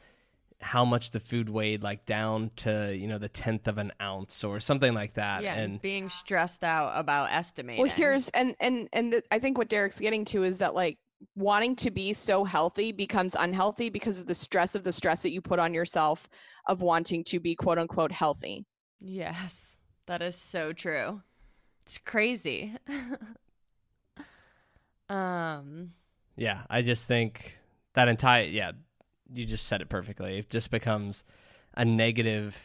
how 0.62 0.86
much 0.86 1.12
the 1.12 1.20
food 1.20 1.50
weighed, 1.50 1.84
like 1.84 2.06
down 2.06 2.52
to, 2.58 2.96
you 2.96 3.08
know, 3.08 3.18
the 3.18 3.30
tenth 3.30 3.68
of 3.68 3.78
an 3.78 3.92
ounce 4.02 4.44
or 4.44 4.60
something 4.60 4.94
like 4.94 5.16
that. 5.16 5.44
Yeah. 5.44 5.56
And 5.56 5.82
being 5.82 6.10
stressed 6.10 6.64
out 6.64 6.92
about 6.96 7.32
estimating. 7.32 7.84
Well, 7.84 7.92
here's, 7.92 8.30
and, 8.30 8.56
and, 8.60 8.90
and 8.94 9.14
the, 9.14 9.24
I 9.32 9.40
think 9.40 9.58
what 9.58 9.70
Derek's 9.70 10.00
getting 10.00 10.26
to 10.26 10.44
is 10.44 10.60
that 10.60 10.74
like, 10.74 10.98
wanting 11.36 11.76
to 11.78 11.92
be 11.92 12.14
so 12.14 12.44
healthy 12.44 12.92
becomes 12.92 13.36
unhealthy 13.40 13.90
because 13.90 14.18
of 14.18 14.28
the 14.28 14.36
stress 14.36 14.76
of 14.76 14.84
the 14.84 14.92
stress 14.92 15.24
that 15.24 15.32
you 15.32 15.42
put 15.42 15.60
on 15.60 15.74
yourself 15.74 16.30
of 16.68 16.82
wanting 16.82 17.24
to 17.24 17.40
be 17.40 17.56
quote 17.56 17.78
unquote 17.78 18.12
healthy. 18.12 18.66
Yes, 19.00 19.78
that 20.08 20.22
is 20.22 20.36
so 20.36 20.74
true. 20.74 21.22
It's 21.86 21.98
crazy. 21.98 22.76
um 25.10 25.92
yeah, 26.36 26.64
I 26.70 26.82
just 26.82 27.08
think 27.08 27.60
that 27.94 28.08
entire 28.08 28.46
yeah, 28.46 28.72
you 29.34 29.46
just 29.46 29.68
said 29.68 29.82
it 29.82 29.90
perfectly. 29.90 30.40
It 30.40 30.50
just 30.50 30.72
becomes 30.72 31.24
a 31.76 31.86
negative 31.86 32.56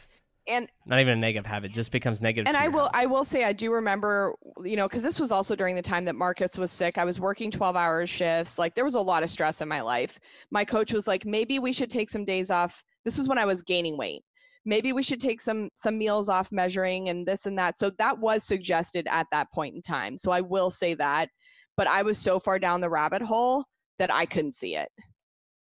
and 0.48 0.68
not 0.86 1.00
even 1.00 1.12
a 1.12 1.20
negative 1.20 1.46
habit, 1.46 1.72
just 1.72 1.92
becomes 1.92 2.20
negative. 2.20 2.48
and 2.48 2.56
to 2.56 2.62
I 2.62 2.68
will. 2.68 2.90
I 2.92 3.06
will 3.06 3.24
say 3.24 3.44
I 3.44 3.52
do 3.52 3.72
remember 3.72 4.34
you 4.64 4.76
know 4.76 4.88
because 4.88 5.02
this 5.02 5.20
was 5.20 5.32
also 5.32 5.54
during 5.54 5.76
the 5.76 5.82
time 5.82 6.04
that 6.06 6.14
Marcus 6.14 6.58
was 6.58 6.72
sick. 6.72 6.98
I 6.98 7.04
was 7.04 7.20
working 7.20 7.50
12 7.50 7.76
hour 7.76 8.06
shifts. 8.06 8.58
Like 8.58 8.74
there 8.74 8.84
was 8.84 8.94
a 8.94 9.00
lot 9.00 9.22
of 9.22 9.30
stress 9.30 9.60
in 9.60 9.68
my 9.68 9.80
life. 9.80 10.18
My 10.50 10.64
coach 10.64 10.92
was 10.92 11.06
like, 11.06 11.24
maybe 11.24 11.58
we 11.58 11.72
should 11.72 11.90
take 11.90 12.10
some 12.10 12.24
days 12.24 12.50
off. 12.50 12.82
This 13.04 13.18
was 13.18 13.28
when 13.28 13.38
I 13.38 13.44
was 13.44 13.62
gaining 13.62 13.96
weight. 13.96 14.22
Maybe 14.64 14.92
we 14.92 15.02
should 15.02 15.20
take 15.20 15.40
some 15.40 15.70
some 15.74 15.98
meals 15.98 16.28
off 16.28 16.50
measuring 16.50 17.10
and 17.10 17.26
this 17.26 17.46
and 17.46 17.58
that. 17.58 17.78
So 17.78 17.90
that 17.98 18.18
was 18.18 18.44
suggested 18.44 19.06
at 19.10 19.26
that 19.32 19.52
point 19.52 19.76
in 19.76 19.82
time. 19.82 20.18
So 20.18 20.32
I 20.32 20.40
will 20.40 20.70
say 20.70 20.94
that. 20.94 21.28
But 21.76 21.86
I 21.86 22.02
was 22.02 22.18
so 22.18 22.40
far 22.40 22.58
down 22.58 22.80
the 22.80 22.90
rabbit 22.90 23.22
hole 23.22 23.64
that 23.98 24.12
I 24.12 24.26
couldn't 24.26 24.54
see 24.54 24.76
it. 24.76 24.90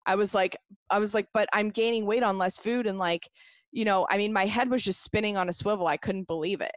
I 0.08 0.16
was 0.16 0.34
like, 0.34 0.58
I 0.90 1.00
was 1.00 1.14
like, 1.14 1.28
but 1.34 1.48
I'm 1.54 1.70
gaining 1.70 2.06
weight 2.06 2.24
on 2.24 2.38
less 2.38 2.58
food 2.58 2.88
and 2.88 2.98
like, 2.98 3.30
you 3.72 3.86
know, 3.86 4.08
I 4.10 4.18
mean, 4.18 4.34
my 4.34 4.46
head 4.46 4.70
was 4.70 4.84
just 4.84 5.04
spinning 5.04 5.38
on 5.38 5.50
a 5.50 5.54
swivel. 5.54 5.86
I 5.86 5.98
couldn't 5.98 6.28
believe 6.28 6.62
it. 6.62 6.76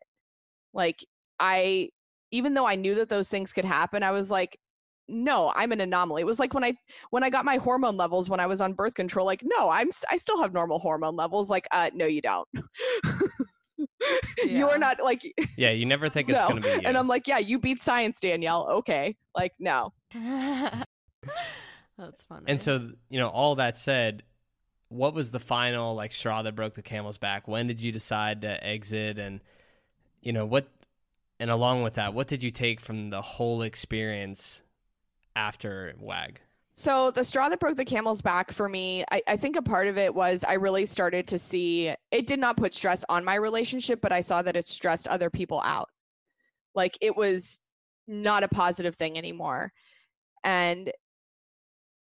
Like, 0.74 1.04
I, 1.38 1.88
even 2.32 2.54
though 2.54 2.66
I 2.66 2.74
knew 2.74 2.94
that 2.96 3.08
those 3.08 3.28
things 3.28 3.52
could 3.52 3.64
happen, 3.64 4.02
I 4.02 4.10
was 4.10 4.30
like, 4.30 4.58
no, 5.08 5.52
I'm 5.56 5.72
an 5.72 5.80
anomaly. 5.80 6.22
It 6.22 6.26
was 6.26 6.38
like 6.38 6.54
when 6.54 6.62
I 6.62 6.74
when 7.10 7.24
I 7.24 7.30
got 7.30 7.44
my 7.44 7.56
hormone 7.56 7.96
levels 7.96 8.30
when 8.30 8.38
I 8.38 8.46
was 8.46 8.60
on 8.60 8.74
birth 8.74 8.94
control. 8.94 9.26
Like, 9.26 9.42
no, 9.42 9.68
I'm 9.68 9.88
I 10.08 10.16
still 10.16 10.40
have 10.40 10.52
normal 10.52 10.78
hormone 10.78 11.16
levels. 11.16 11.50
Like, 11.50 11.66
uh, 11.72 11.90
no, 11.94 12.06
you 12.06 12.20
don't. 12.20 12.48
Yeah. 14.44 14.58
You're 14.58 14.78
not 14.78 15.02
like 15.02 15.22
yeah, 15.56 15.70
you 15.70 15.84
never 15.84 16.08
think 16.08 16.30
it's 16.30 16.38
no. 16.40 16.48
gonna 16.48 16.60
be 16.60 16.68
you. 16.68 16.80
And 16.84 16.96
I'm 16.96 17.08
like, 17.08 17.28
yeah, 17.28 17.38
you 17.38 17.58
beat 17.58 17.82
science, 17.82 18.18
Danielle. 18.20 18.66
Okay, 18.70 19.16
like 19.34 19.52
no. 19.58 19.92
That's 22.00 22.22
funny. 22.22 22.44
And 22.48 22.60
so, 22.60 22.92
you 23.10 23.20
know, 23.20 23.28
all 23.28 23.56
that 23.56 23.76
said, 23.76 24.22
what 24.88 25.14
was 25.14 25.30
the 25.30 25.38
final 25.38 25.94
like 25.94 26.12
straw 26.12 26.42
that 26.42 26.56
broke 26.56 26.74
the 26.74 26.82
camel's 26.82 27.18
back? 27.18 27.46
When 27.46 27.66
did 27.66 27.80
you 27.80 27.92
decide 27.92 28.40
to 28.40 28.64
exit 28.64 29.18
and 29.18 29.40
you 30.22 30.32
know, 30.32 30.46
what 30.46 30.68
and 31.38 31.50
along 31.50 31.82
with 31.82 31.94
that, 31.94 32.12
what 32.14 32.28
did 32.28 32.42
you 32.42 32.50
take 32.50 32.80
from 32.80 33.10
the 33.10 33.22
whole 33.22 33.62
experience 33.62 34.62
after 35.36 35.94
WAG? 35.98 36.40
So 36.72 37.10
the 37.10 37.24
straw 37.24 37.48
that 37.48 37.60
broke 37.60 37.76
the 37.76 37.84
camel's 37.84 38.22
back 38.22 38.52
for 38.52 38.68
me, 38.68 39.04
I, 39.10 39.20
I 39.26 39.36
think 39.36 39.56
a 39.56 39.62
part 39.62 39.86
of 39.86 39.98
it 39.98 40.14
was 40.14 40.44
I 40.44 40.54
really 40.54 40.86
started 40.86 41.26
to 41.28 41.38
see 41.38 41.94
it 42.10 42.26
did 42.26 42.38
not 42.38 42.56
put 42.56 42.74
stress 42.74 43.04
on 43.08 43.24
my 43.24 43.34
relationship, 43.34 44.00
but 44.00 44.12
I 44.12 44.20
saw 44.22 44.40
that 44.42 44.56
it 44.56 44.66
stressed 44.66 45.06
other 45.08 45.30
people 45.30 45.60
out. 45.64 45.90
Like 46.74 46.96
it 47.00 47.16
was 47.16 47.60
not 48.06 48.42
a 48.42 48.48
positive 48.48 48.96
thing 48.96 49.18
anymore. 49.18 49.72
And 50.44 50.90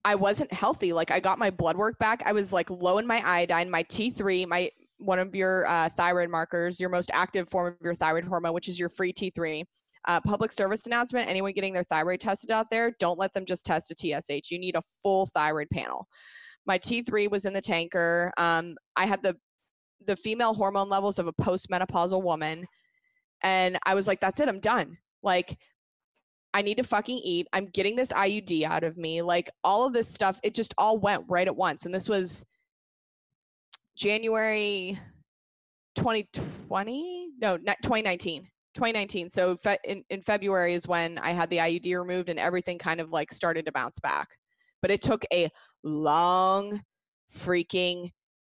I 0.05 0.15
wasn't 0.15 0.51
healthy. 0.53 0.93
Like 0.93 1.11
I 1.11 1.19
got 1.19 1.39
my 1.39 1.49
blood 1.49 1.77
work 1.77 1.97
back. 1.99 2.23
I 2.25 2.33
was 2.33 2.51
like 2.51 2.69
low 2.69 2.97
in 2.97 3.07
my 3.07 3.21
iodine, 3.25 3.69
my 3.69 3.83
T3, 3.83 4.47
my 4.47 4.69
one 4.97 5.19
of 5.19 5.35
your 5.35 5.65
uh, 5.67 5.89
thyroid 5.95 6.29
markers, 6.29 6.79
your 6.79 6.89
most 6.89 7.09
active 7.13 7.49
form 7.49 7.67
of 7.67 7.77
your 7.81 7.95
thyroid 7.95 8.25
hormone, 8.25 8.53
which 8.53 8.67
is 8.67 8.79
your 8.79 8.89
free 8.89 9.13
T3 9.13 9.63
uh, 10.05 10.19
public 10.21 10.51
service 10.51 10.85
announcement 10.85 11.29
anyone 11.29 11.53
getting 11.53 11.73
their 11.73 11.83
thyroid 11.85 12.19
tested 12.19 12.51
out 12.51 12.69
there 12.69 12.93
don't 12.99 13.19
let 13.19 13.33
them 13.33 13.45
just 13.45 13.65
test 13.65 13.91
a 13.91 13.95
tsh 13.95 14.51
you 14.51 14.59
need 14.59 14.75
a 14.75 14.81
full 15.01 15.25
thyroid 15.27 15.67
panel 15.71 16.07
my 16.65 16.77
t3 16.77 17.29
was 17.29 17.45
in 17.45 17.53
the 17.53 17.61
tanker 17.61 18.31
um, 18.37 18.75
i 18.95 19.05
had 19.05 19.21
the 19.23 19.35
the 20.05 20.17
female 20.17 20.53
hormone 20.53 20.89
levels 20.89 21.19
of 21.19 21.27
a 21.27 21.33
postmenopausal 21.33 22.21
woman 22.21 22.65
and 23.43 23.79
i 23.85 23.93
was 23.93 24.07
like 24.07 24.19
that's 24.19 24.39
it 24.39 24.49
i'm 24.49 24.59
done 24.59 24.97
like 25.21 25.57
i 26.53 26.61
need 26.61 26.77
to 26.77 26.83
fucking 26.83 27.19
eat. 27.23 27.47
I'm 27.53 27.65
getting 27.67 27.95
this 27.95 28.11
iud 28.11 28.63
out 28.63 28.83
of 28.83 28.97
me. 28.97 29.21
Like 29.21 29.49
all 29.63 29.85
of 29.85 29.93
this 29.93 30.07
stuff 30.07 30.39
it 30.43 30.53
just 30.53 30.73
all 30.77 30.97
went 30.97 31.23
right 31.27 31.47
at 31.47 31.55
once. 31.55 31.85
And 31.85 31.93
this 31.93 32.09
was 32.09 32.45
january 33.95 34.97
2020 35.95 37.27
no 37.39 37.57
not 37.57 37.77
2019 37.83 38.41
2019 38.73 39.29
so 39.29 39.55
fe- 39.57 39.77
in, 39.83 40.03
in 40.09 40.19
february 40.19 40.73
is 40.73 40.87
when 40.87 41.19
i 41.19 41.29
had 41.29 41.47
the 41.51 41.57
iud 41.57 41.95
removed 41.95 42.27
and 42.27 42.39
everything 42.39 42.79
kind 42.79 42.99
of 42.99 43.11
like 43.11 43.31
started 43.31 43.65
to 43.65 43.71
bounce 43.71 43.99
back. 43.99 44.29
But 44.81 44.89
it 44.89 45.03
took 45.03 45.23
a 45.31 45.49
long 45.83 46.81
freaking 47.35 48.09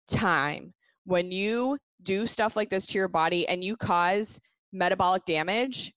time. 0.08 0.72
When 1.04 1.32
you 1.32 1.78
do 2.02 2.26
stuff 2.26 2.56
like 2.56 2.70
this 2.70 2.86
to 2.88 2.98
your 2.98 3.08
body 3.08 3.46
and 3.48 3.62
you 3.62 3.76
cause 3.76 4.40
metabolic 4.72 5.24
damage 5.24 5.92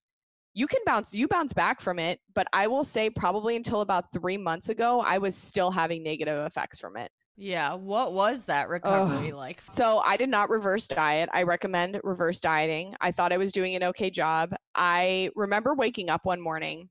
you 0.56 0.66
can 0.66 0.82
bounce 0.86 1.14
you 1.14 1.28
bounce 1.28 1.54
back 1.54 1.80
from 1.80 2.00
it 2.00 2.20
but 2.34 2.48
i 2.54 2.66
will 2.66 2.84
say 2.84 3.10
probably 3.10 3.56
until 3.56 3.82
about 3.82 4.12
three 4.12 4.38
months 4.38 4.70
ago 4.70 5.02
i 5.02 5.18
was 5.20 5.36
still 5.36 5.70
having 5.70 6.02
negative 6.02 6.46
effects 6.46 6.80
from 6.80 6.98
it 6.98 7.12
yeah, 7.38 7.74
what 7.74 8.14
was 8.14 8.46
that 8.46 8.70
recovery 8.70 9.34
like? 9.34 9.62
so 9.68 10.02
I 10.06 10.16
did 10.16 10.30
not 10.30 10.50
reverse 10.50 10.88
diet. 10.88 11.30
I 11.34 11.44
recommend 11.44 12.00
reverse 12.02 12.40
dieting. 12.40 12.96
I 13.02 13.12
thought 13.12 13.34
I 13.34 13.38
was 13.38 13.52
doing 13.52 13.76
an 13.76 13.84
okay 13.84 14.10
job. 14.10 14.56
I 14.74 15.32
remember 15.36 15.76
waking 15.76 16.10
up 16.10 16.26
one 16.26 16.40
morning 16.40 16.90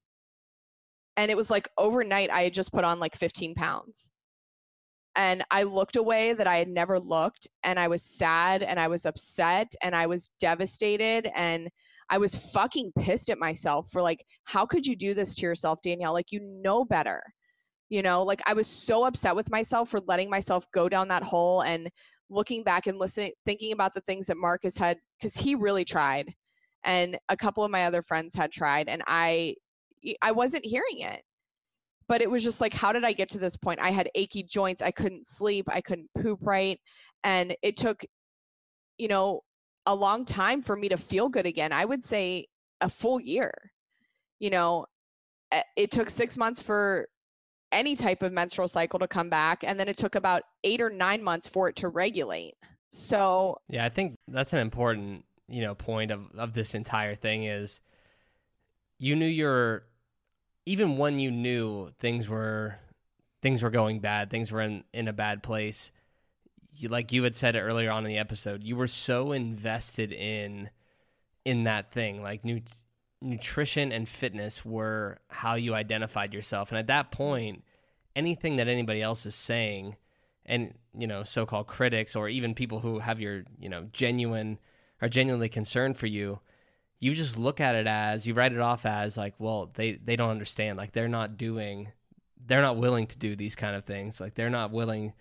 and 1.17 1.31
it 1.31 1.37
was 1.37 1.51
like 1.51 1.69
overnight 1.79 2.31
I 2.31 2.43
had 2.43 2.55
just 2.55 2.73
put 2.73 2.85
on 2.85 3.01
like 3.01 3.17
15 3.17 3.55
pounds. 3.55 4.11
And 5.17 5.45
I 5.51 5.63
looked 5.63 5.97
away 5.97 6.33
that 6.33 6.49
I 6.49 6.57
had 6.57 6.69
never 6.69 6.99
looked 6.99 7.49
and 7.63 7.79
I 7.79 7.87
was 7.87 8.03
sad 8.03 8.65
and 8.65 8.81
I 8.81 8.89
was 8.89 9.07
upset 9.07 9.73
and 9.81 9.95
I 9.95 10.07
was 10.07 10.31
devastated 10.41 11.31
and 11.37 11.71
I 12.11 12.19
was 12.19 12.35
fucking 12.35 12.93
pissed 12.99 13.31
at 13.31 13.39
myself 13.39 13.91
for 13.91 14.03
like 14.03 14.25
how 14.45 14.67
could 14.67 14.87
you 14.87 14.97
do 14.97 15.15
this 15.15 15.35
to 15.37 15.43
yourself 15.43 15.81
Danielle? 15.83 16.13
Like 16.13 16.33
you 16.33 16.41
know 16.41 16.85
better. 16.85 17.23
You 17.91 18.03
know 18.03 18.23
like 18.25 18.43
i 18.47 18.55
was 18.55 18.67
so 18.67 19.05
upset 19.05 19.37
with 19.37 19.51
myself 19.51 19.91
for 19.91 20.01
letting 20.09 20.31
myself 20.31 20.67
go 20.73 20.89
down 20.89 21.07
that 21.09 21.23
hole 21.23 21.61
and 21.61 21.89
looking 22.31 22.65
back 22.65 22.87
and 22.87 22.99
listening 22.99 23.33
thinking 23.45 23.73
about 23.73 23.95
the 23.95 24.01
things 24.01 24.27
that 24.27 24.37
marcus 24.37 24.77
had 24.77 24.99
because 25.19 25.37
he 25.37 25.55
really 25.55 25.85
tried 25.85 26.33
and 26.83 27.19
a 27.29 27.37
couple 27.37 27.63
of 27.63 27.71
my 27.71 27.85
other 27.85 28.03
friends 28.03 28.35
had 28.35 28.51
tried 28.51 28.89
and 28.89 29.03
i 29.07 29.55
i 30.23 30.33
wasn't 30.33 30.65
hearing 30.65 31.01
it. 31.01 31.23
But 32.07 32.21
it 32.21 32.31
was 32.31 32.43
just 32.43 32.61
like 32.61 32.73
how 32.73 32.93
did 32.93 33.05
i 33.05 33.13
get 33.13 33.31
to 33.31 33.39
this 33.39 33.57
point? 33.57 33.81
I 33.81 33.91
had 33.91 34.11
achy 34.15 34.43
joints 34.43 34.83
i 34.83 34.91
couldn't 34.91 35.27
sleep 35.27 35.67
i 35.69 35.81
couldn't 35.81 36.11
poop 36.21 36.41
right 36.43 36.79
and 37.23 37.55
it 37.63 37.77
took 37.77 38.05
you 38.99 39.09
know 39.09 39.43
a 39.87 39.95
long 39.95 40.25
time 40.25 40.63
for 40.63 40.77
me 40.77 40.89
to 40.89 40.97
feel 40.97 41.29
good 41.29 41.47
again 41.47 41.73
i 41.73 41.85
would 41.85 42.05
say 42.05 42.47
a 42.81 42.89
full 42.89 43.21
year 43.21 43.53
you 44.39 44.51
know 44.51 44.87
eh, 45.53 45.63
it 45.77 45.91
took 45.91 46.11
six 46.11 46.37
months 46.37 46.61
for 46.63 47.09
any 47.75 47.97
type 47.97 48.23
of 48.23 48.33
menstrual 48.33 48.69
cycle 48.69 48.99
to 49.01 49.09
come 49.09 49.29
back 49.29 49.65
and 49.65 49.79
then 49.79 49.89
it 49.89 49.97
took 49.97 50.15
about 50.15 50.45
eight 50.63 50.81
or 50.81 50.89
nine 50.89 51.23
months 51.23 51.49
for 51.49 51.69
it 51.69 51.77
to 51.77 51.89
regulate. 51.89 52.55
So 52.91 53.59
Yeah, 53.69 53.85
I 53.85 53.89
think 53.89 54.17
that's 54.29 54.53
an 54.53 54.61
important, 54.61 55.25
you 55.49 55.61
know, 55.61 55.75
point 55.75 56.13
of, 56.13 56.31
of 56.37 56.55
this 56.55 56.75
entire 56.75 57.17
thing 57.17 57.45
is 57.45 57.81
you 58.99 59.17
knew 59.17 59.27
your 59.27 59.83
even 60.67 60.97
when 60.97 61.19
you 61.19 61.31
knew 61.31 61.89
things 61.99 62.29
were 62.29 62.77
things 63.43 63.63
were 63.63 63.71
going 63.71 63.99
bad, 63.99 64.31
things 64.31 64.51
were 64.51 64.63
in, 64.63 64.85
in 64.95 65.09
a 65.09 65.13
bad 65.13 65.43
place, 65.43 65.93
you, 66.77 66.89
like 66.89 67.13
you 67.13 67.23
had 67.23 67.35
said 67.35 67.57
earlier 67.57 67.91
on 67.91 68.05
in 68.05 68.11
the 68.11 68.19
episode, 68.19 68.63
you 68.63 68.77
were 68.77 68.87
so 68.87 69.33
invested 69.33 70.13
in 70.13 70.71
in 71.45 71.65
that 71.65 71.91
thing. 71.93 72.23
Like 72.23 72.45
nu- 72.45 72.61
nutrition 73.21 73.93
and 73.93 74.09
fitness 74.09 74.65
were 74.65 75.19
how 75.29 75.55
you 75.55 75.75
identified 75.75 76.35
yourself. 76.35 76.71
And 76.71 76.79
at 76.79 76.87
that 76.89 77.11
point, 77.11 77.65
anything 78.17 78.57
that 78.57 78.69
anybody 78.69 79.03
else 79.03 79.27
is 79.27 79.35
saying 79.35 79.97
and 80.47 80.75
you 80.97 81.07
know 81.07 81.23
so-called 81.25 81.67
critics 81.67 82.15
or 82.15 82.29
even 82.29 82.55
people 82.55 82.81
who 82.81 82.99
have 82.99 83.21
your 83.21 83.45
you 83.59 83.69
know 83.69 83.89
genuine 83.93 84.59
are 85.01 85.09
genuinely 85.09 85.49
concerned 85.49 85.97
for 85.97 86.07
you 86.07 86.39
you 87.01 87.15
just 87.15 87.39
look 87.39 87.61
at 87.61 87.75
it 87.75 87.87
as 87.87 88.27
you 88.27 88.35
write 88.35 88.53
it 88.53 88.61
off 88.61 88.87
as 88.87 89.17
like 89.17 89.35
well 89.39 89.71
they 89.75 89.93
they 89.93 90.17
don't 90.17 90.31
understand 90.31 90.77
like 90.77 90.93
they're 90.93 91.09
not 91.09 91.37
doing 91.37 91.89
they're 92.47 92.63
not 92.63 92.77
willing 92.77 93.07
to 93.07 93.19
do 93.19 93.35
these 93.35 93.57
kind 93.57 93.75
of 93.75 93.85
things 93.85 94.21
like 94.21 94.35
they're 94.35 94.51
not 94.51 94.71
willing 94.71 95.13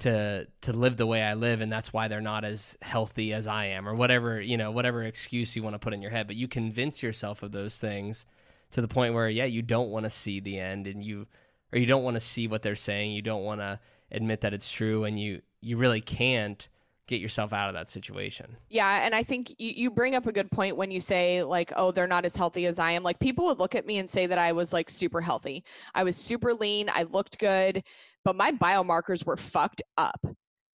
to 0.00 0.46
to 0.62 0.72
live 0.72 0.96
the 0.96 1.06
way 1.06 1.22
I 1.22 1.34
live 1.34 1.60
and 1.60 1.70
that's 1.70 1.92
why 1.92 2.08
they're 2.08 2.20
not 2.20 2.44
as 2.44 2.76
healthy 2.82 3.32
as 3.32 3.46
I 3.46 3.66
am 3.66 3.88
or 3.88 3.94
whatever 3.94 4.40
you 4.40 4.56
know 4.56 4.70
whatever 4.70 5.02
excuse 5.02 5.56
you 5.56 5.62
want 5.62 5.74
to 5.74 5.78
put 5.78 5.92
in 5.92 6.02
your 6.02 6.10
head. 6.10 6.26
But 6.26 6.36
you 6.36 6.48
convince 6.48 7.02
yourself 7.02 7.42
of 7.42 7.52
those 7.52 7.78
things 7.78 8.26
to 8.70 8.80
the 8.80 8.88
point 8.88 9.14
where 9.14 9.28
yeah 9.28 9.44
you 9.44 9.62
don't 9.62 9.90
want 9.90 10.04
to 10.04 10.10
see 10.10 10.40
the 10.40 10.58
end 10.58 10.86
and 10.86 11.02
you 11.02 11.26
or 11.72 11.78
you 11.78 11.86
don't 11.86 12.04
want 12.04 12.14
to 12.14 12.20
see 12.20 12.46
what 12.46 12.62
they're 12.62 12.76
saying. 12.76 13.12
You 13.12 13.22
don't 13.22 13.44
want 13.44 13.60
to 13.60 13.80
admit 14.12 14.40
that 14.42 14.54
it's 14.54 14.70
true 14.70 15.04
and 15.04 15.18
you 15.18 15.42
you 15.60 15.76
really 15.76 16.00
can't 16.00 16.68
get 17.08 17.20
yourself 17.20 17.52
out 17.52 17.68
of 17.68 17.74
that 17.74 17.88
situation. 17.88 18.56
Yeah 18.68 19.04
and 19.04 19.14
i 19.14 19.22
think 19.22 19.50
you, 19.58 19.70
you 19.70 19.90
bring 19.90 20.14
up 20.14 20.26
a 20.26 20.32
good 20.32 20.50
point 20.50 20.76
when 20.76 20.90
you 20.90 21.00
say 21.00 21.42
like 21.42 21.72
oh 21.76 21.90
they're 21.92 22.06
not 22.06 22.24
as 22.24 22.36
healthy 22.36 22.66
as 22.66 22.78
i 22.78 22.90
am. 22.90 23.02
Like 23.02 23.18
people 23.18 23.46
would 23.46 23.58
look 23.58 23.74
at 23.74 23.86
me 23.86 23.98
and 23.98 24.08
say 24.08 24.26
that 24.26 24.38
i 24.38 24.52
was 24.52 24.72
like 24.72 24.90
super 24.90 25.20
healthy. 25.20 25.64
I 25.94 26.04
was 26.04 26.16
super 26.16 26.52
lean. 26.54 26.90
I 26.92 27.04
looked 27.04 27.38
good 27.38 27.82
but 28.26 28.34
my 28.34 28.50
biomarkers 28.50 29.24
were 29.24 29.36
fucked 29.36 29.82
up 29.96 30.20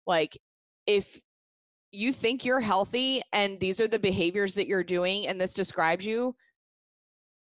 like 0.06 0.38
if 0.86 1.20
you 1.90 2.12
think 2.12 2.44
you're 2.44 2.60
healthy 2.60 3.20
and 3.32 3.58
these 3.58 3.80
are 3.80 3.88
the 3.88 3.98
behaviors 3.98 4.54
that 4.54 4.68
you're 4.68 4.84
doing 4.84 5.26
and 5.26 5.40
this 5.40 5.52
describes 5.52 6.06
you 6.06 6.32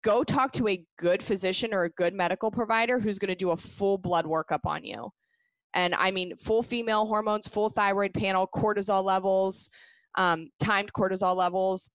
go 0.02 0.24
talk 0.24 0.52
to 0.52 0.66
a 0.68 0.82
good 0.98 1.22
physician 1.22 1.74
or 1.74 1.84
a 1.84 1.90
good 1.90 2.14
medical 2.14 2.50
provider 2.50 2.98
who's 2.98 3.18
going 3.18 3.28
to 3.28 3.34
do 3.34 3.50
a 3.50 3.56
full 3.56 3.98
blood 3.98 4.24
workup 4.24 4.64
on 4.64 4.82
you 4.82 5.10
and 5.74 5.94
I 5.94 6.10
mean 6.10 6.34
full 6.36 6.62
female 6.62 7.06
hormones, 7.06 7.46
full 7.46 7.68
thyroid 7.68 8.14
panel, 8.14 8.48
cortisol 8.52 9.04
levels, 9.04 9.70
um, 10.16 10.48
timed 10.58 10.92
cortisol 10.92 11.36
levels. 11.36 11.90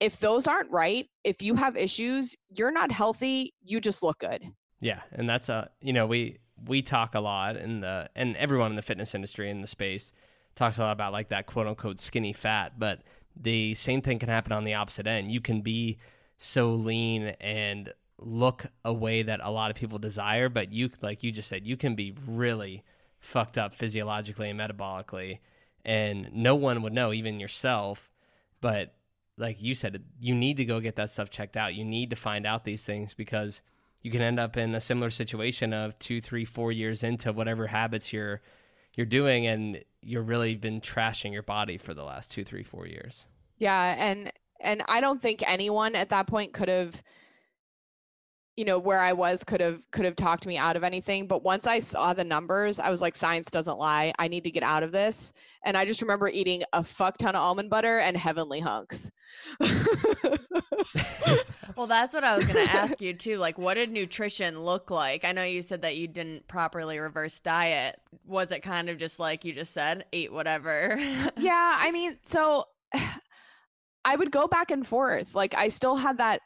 If 0.00 0.18
those 0.18 0.46
aren't 0.46 0.70
right, 0.70 1.06
if 1.24 1.40
you 1.40 1.54
have 1.54 1.76
issues, 1.76 2.34
you're 2.50 2.72
not 2.72 2.92
healthy. 2.92 3.54
You 3.64 3.80
just 3.80 4.02
look 4.02 4.18
good. 4.18 4.44
Yeah, 4.80 5.00
and 5.12 5.28
that's 5.28 5.48
a 5.48 5.70
you 5.80 5.94
know 5.94 6.06
we 6.06 6.38
we 6.64 6.82
talk 6.82 7.14
a 7.14 7.20
lot 7.20 7.56
in 7.56 7.80
the 7.80 8.08
and 8.14 8.36
everyone 8.36 8.72
in 8.72 8.76
the 8.76 8.82
fitness 8.82 9.14
industry 9.14 9.50
in 9.50 9.60
the 9.60 9.66
space 9.66 10.12
talks 10.54 10.78
a 10.78 10.82
lot 10.82 10.92
about 10.92 11.12
like 11.12 11.28
that 11.28 11.46
quote 11.46 11.66
unquote 11.66 11.98
skinny 11.98 12.32
fat, 12.32 12.78
but 12.78 13.02
the 13.36 13.74
same 13.74 14.00
thing 14.00 14.18
can 14.18 14.28
happen 14.28 14.52
on 14.52 14.64
the 14.64 14.74
opposite 14.74 15.06
end. 15.06 15.30
You 15.30 15.40
can 15.40 15.60
be 15.60 15.98
so 16.38 16.70
lean 16.70 17.34
and 17.40 17.92
look 18.18 18.66
a 18.84 18.92
way 18.92 19.22
that 19.22 19.40
a 19.42 19.50
lot 19.50 19.70
of 19.70 19.76
people 19.76 19.98
desire, 19.98 20.48
but 20.48 20.72
you 20.72 20.90
like 21.02 21.22
you 21.22 21.32
just 21.32 21.48
said, 21.48 21.66
you 21.66 21.76
can 21.76 21.94
be 21.94 22.14
really 22.26 22.82
fucked 23.18 23.58
up 23.58 23.74
physiologically 23.74 24.50
and 24.50 24.58
metabolically 24.58 25.38
and 25.84 26.28
no 26.32 26.54
one 26.56 26.82
would 26.82 26.92
know, 26.92 27.12
even 27.12 27.38
yourself. 27.38 28.10
But 28.60 28.94
like 29.38 29.62
you 29.62 29.74
said, 29.74 30.02
you 30.20 30.34
need 30.34 30.56
to 30.56 30.64
go 30.64 30.80
get 30.80 30.96
that 30.96 31.10
stuff 31.10 31.30
checked 31.30 31.56
out. 31.56 31.74
You 31.74 31.84
need 31.84 32.10
to 32.10 32.16
find 32.16 32.44
out 32.46 32.64
these 32.64 32.84
things 32.84 33.14
because 33.14 33.62
you 34.06 34.12
can 34.12 34.22
end 34.22 34.38
up 34.38 34.56
in 34.56 34.72
a 34.72 34.80
similar 34.80 35.10
situation 35.10 35.72
of 35.72 35.98
two, 35.98 36.20
three, 36.20 36.44
four 36.44 36.70
years 36.70 37.02
into 37.02 37.32
whatever 37.32 37.66
habits 37.66 38.12
you're 38.12 38.40
you're 38.94 39.04
doing, 39.04 39.48
and 39.48 39.82
you're 40.00 40.22
really 40.22 40.54
been 40.54 40.80
trashing 40.80 41.32
your 41.32 41.42
body 41.42 41.76
for 41.76 41.92
the 41.92 42.04
last 42.04 42.30
two, 42.30 42.44
three, 42.44 42.62
four 42.62 42.86
years. 42.86 43.26
Yeah, 43.58 43.96
and 43.98 44.32
and 44.60 44.84
I 44.86 45.00
don't 45.00 45.20
think 45.20 45.42
anyone 45.44 45.96
at 45.96 46.10
that 46.10 46.28
point 46.28 46.52
could 46.52 46.68
have 46.68 47.02
you 48.56 48.64
know 48.64 48.78
where 48.78 49.00
i 49.00 49.12
was 49.12 49.44
could 49.44 49.60
have 49.60 49.88
could 49.90 50.04
have 50.04 50.16
talked 50.16 50.46
me 50.46 50.56
out 50.56 50.76
of 50.76 50.82
anything 50.82 51.26
but 51.26 51.42
once 51.42 51.66
i 51.66 51.78
saw 51.78 52.12
the 52.14 52.24
numbers 52.24 52.78
i 52.78 52.88
was 52.88 53.02
like 53.02 53.14
science 53.14 53.50
doesn't 53.50 53.78
lie. 53.78 54.12
I 54.18 54.28
need 54.28 54.44
to 54.44 54.50
get 54.50 54.62
out 54.62 54.82
of 54.82 54.92
this. 54.92 55.32
And 55.64 55.76
i 55.76 55.84
just 55.84 56.02
remember 56.02 56.28
eating 56.28 56.62
a 56.72 56.82
fuck 56.82 57.18
ton 57.18 57.34
of 57.34 57.42
almond 57.42 57.70
butter 57.70 57.98
and 57.98 58.16
heavenly 58.16 58.60
hunks. 58.60 59.10
Well 61.76 61.86
that's 61.86 62.14
what 62.14 62.24
i 62.24 62.34
was 62.34 62.46
going 62.46 62.66
to 62.66 62.72
ask 62.72 63.02
you 63.02 63.12
too 63.12 63.36
like 63.36 63.58
what 63.58 63.74
did 63.74 63.90
nutrition 63.92 64.64
look 64.64 64.90
like? 64.90 65.26
I 65.26 65.32
know 65.32 65.42
you 65.42 65.60
said 65.60 65.82
that 65.82 65.96
you 65.96 66.08
didn't 66.08 66.48
properly 66.48 66.98
reverse 66.98 67.38
diet. 67.40 68.00
Was 68.24 68.50
it 68.50 68.60
kind 68.62 68.88
of 68.88 68.96
just 68.96 69.20
like 69.20 69.44
you 69.44 69.52
just 69.52 69.74
said 69.74 70.06
eat 70.12 70.32
whatever? 70.32 70.96
Yeah 71.36 71.76
i 71.78 71.90
mean 71.90 72.16
so 72.22 72.64
I 74.06 74.14
would 74.14 74.30
go 74.30 74.46
back 74.46 74.70
and 74.70 74.86
forth. 74.86 75.34
Like 75.34 75.54
I 75.54 75.68
still 75.68 75.96
had 75.96 76.18
that 76.18 76.40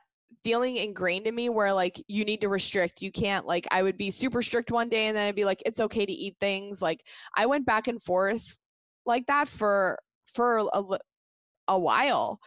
feeling 0.44 0.76
ingrained 0.76 1.26
in 1.26 1.34
me 1.34 1.48
where 1.48 1.72
like 1.72 2.02
you 2.08 2.24
need 2.24 2.40
to 2.40 2.48
restrict. 2.48 3.02
You 3.02 3.12
can't 3.12 3.46
like 3.46 3.66
i 3.70 3.82
would 3.82 3.98
be 3.98 4.10
super 4.10 4.42
strict 4.42 4.70
one 4.70 4.88
day 4.88 5.06
and 5.06 5.16
then 5.16 5.26
i'd 5.26 5.34
be 5.34 5.44
like 5.44 5.62
it's 5.66 5.80
okay 5.80 6.06
to 6.06 6.12
eat 6.12 6.36
things. 6.40 6.80
Like 6.82 7.04
i 7.36 7.46
went 7.46 7.66
back 7.66 7.88
and 7.88 8.02
forth 8.02 8.58
like 9.06 9.26
that 9.26 9.48
for 9.48 9.98
for 10.32 10.58
a, 10.72 10.82
a 11.68 11.78
while. 11.78 12.38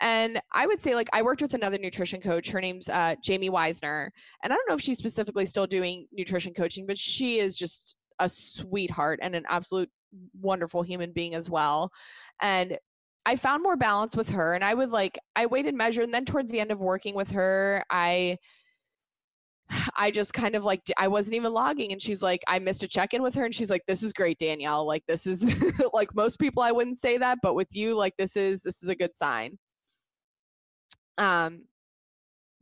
And 0.00 0.40
i 0.52 0.66
would 0.66 0.80
say 0.80 0.94
like 0.94 1.08
i 1.12 1.22
worked 1.22 1.42
with 1.42 1.54
another 1.54 1.78
nutrition 1.78 2.20
coach. 2.20 2.50
Her 2.50 2.60
name's 2.60 2.88
uh, 2.88 3.14
jamie 3.22 3.50
weisner. 3.50 4.10
And 4.42 4.52
i 4.52 4.56
don't 4.56 4.68
know 4.68 4.74
if 4.74 4.82
she's 4.82 4.98
specifically 4.98 5.46
still 5.46 5.66
doing 5.66 6.06
nutrition 6.12 6.54
coaching 6.54 6.86
but 6.86 6.98
she 6.98 7.38
is 7.38 7.56
just 7.56 7.96
a 8.18 8.28
sweetheart 8.28 9.18
and 9.22 9.34
an 9.34 9.44
absolute 9.48 9.90
wonderful 10.40 10.82
human 10.82 11.12
being 11.12 11.34
as 11.34 11.50
well. 11.50 11.92
And 12.40 12.78
I 13.26 13.34
found 13.34 13.62
more 13.62 13.76
balance 13.76 14.16
with 14.16 14.30
her 14.30 14.54
and 14.54 14.62
I 14.64 14.72
would 14.72 14.90
like 14.90 15.18
I 15.34 15.46
waited 15.46 15.70
and 15.70 15.78
measure 15.78 16.02
and 16.02 16.14
then 16.14 16.24
towards 16.24 16.50
the 16.50 16.60
end 16.60 16.70
of 16.70 16.78
working 16.78 17.14
with 17.14 17.30
her 17.32 17.84
I 17.90 18.38
I 19.96 20.12
just 20.12 20.32
kind 20.32 20.54
of 20.54 20.62
like 20.62 20.80
I 20.96 21.08
wasn't 21.08 21.34
even 21.34 21.52
logging 21.52 21.90
and 21.90 22.00
she's 22.00 22.22
like 22.22 22.42
I 22.46 22.60
missed 22.60 22.84
a 22.84 22.88
check-in 22.88 23.22
with 23.22 23.34
her 23.34 23.44
and 23.44 23.54
she's 23.54 23.68
like 23.68 23.84
this 23.86 24.04
is 24.04 24.12
great 24.12 24.38
Danielle 24.38 24.86
like 24.86 25.02
this 25.08 25.26
is 25.26 25.44
like 25.92 26.14
most 26.14 26.38
people 26.38 26.62
I 26.62 26.70
wouldn't 26.70 26.98
say 26.98 27.18
that 27.18 27.38
but 27.42 27.54
with 27.56 27.74
you 27.74 27.96
like 27.96 28.14
this 28.16 28.36
is 28.36 28.62
this 28.62 28.82
is 28.84 28.88
a 28.88 28.94
good 28.94 29.16
sign. 29.16 29.58
Um 31.18 31.64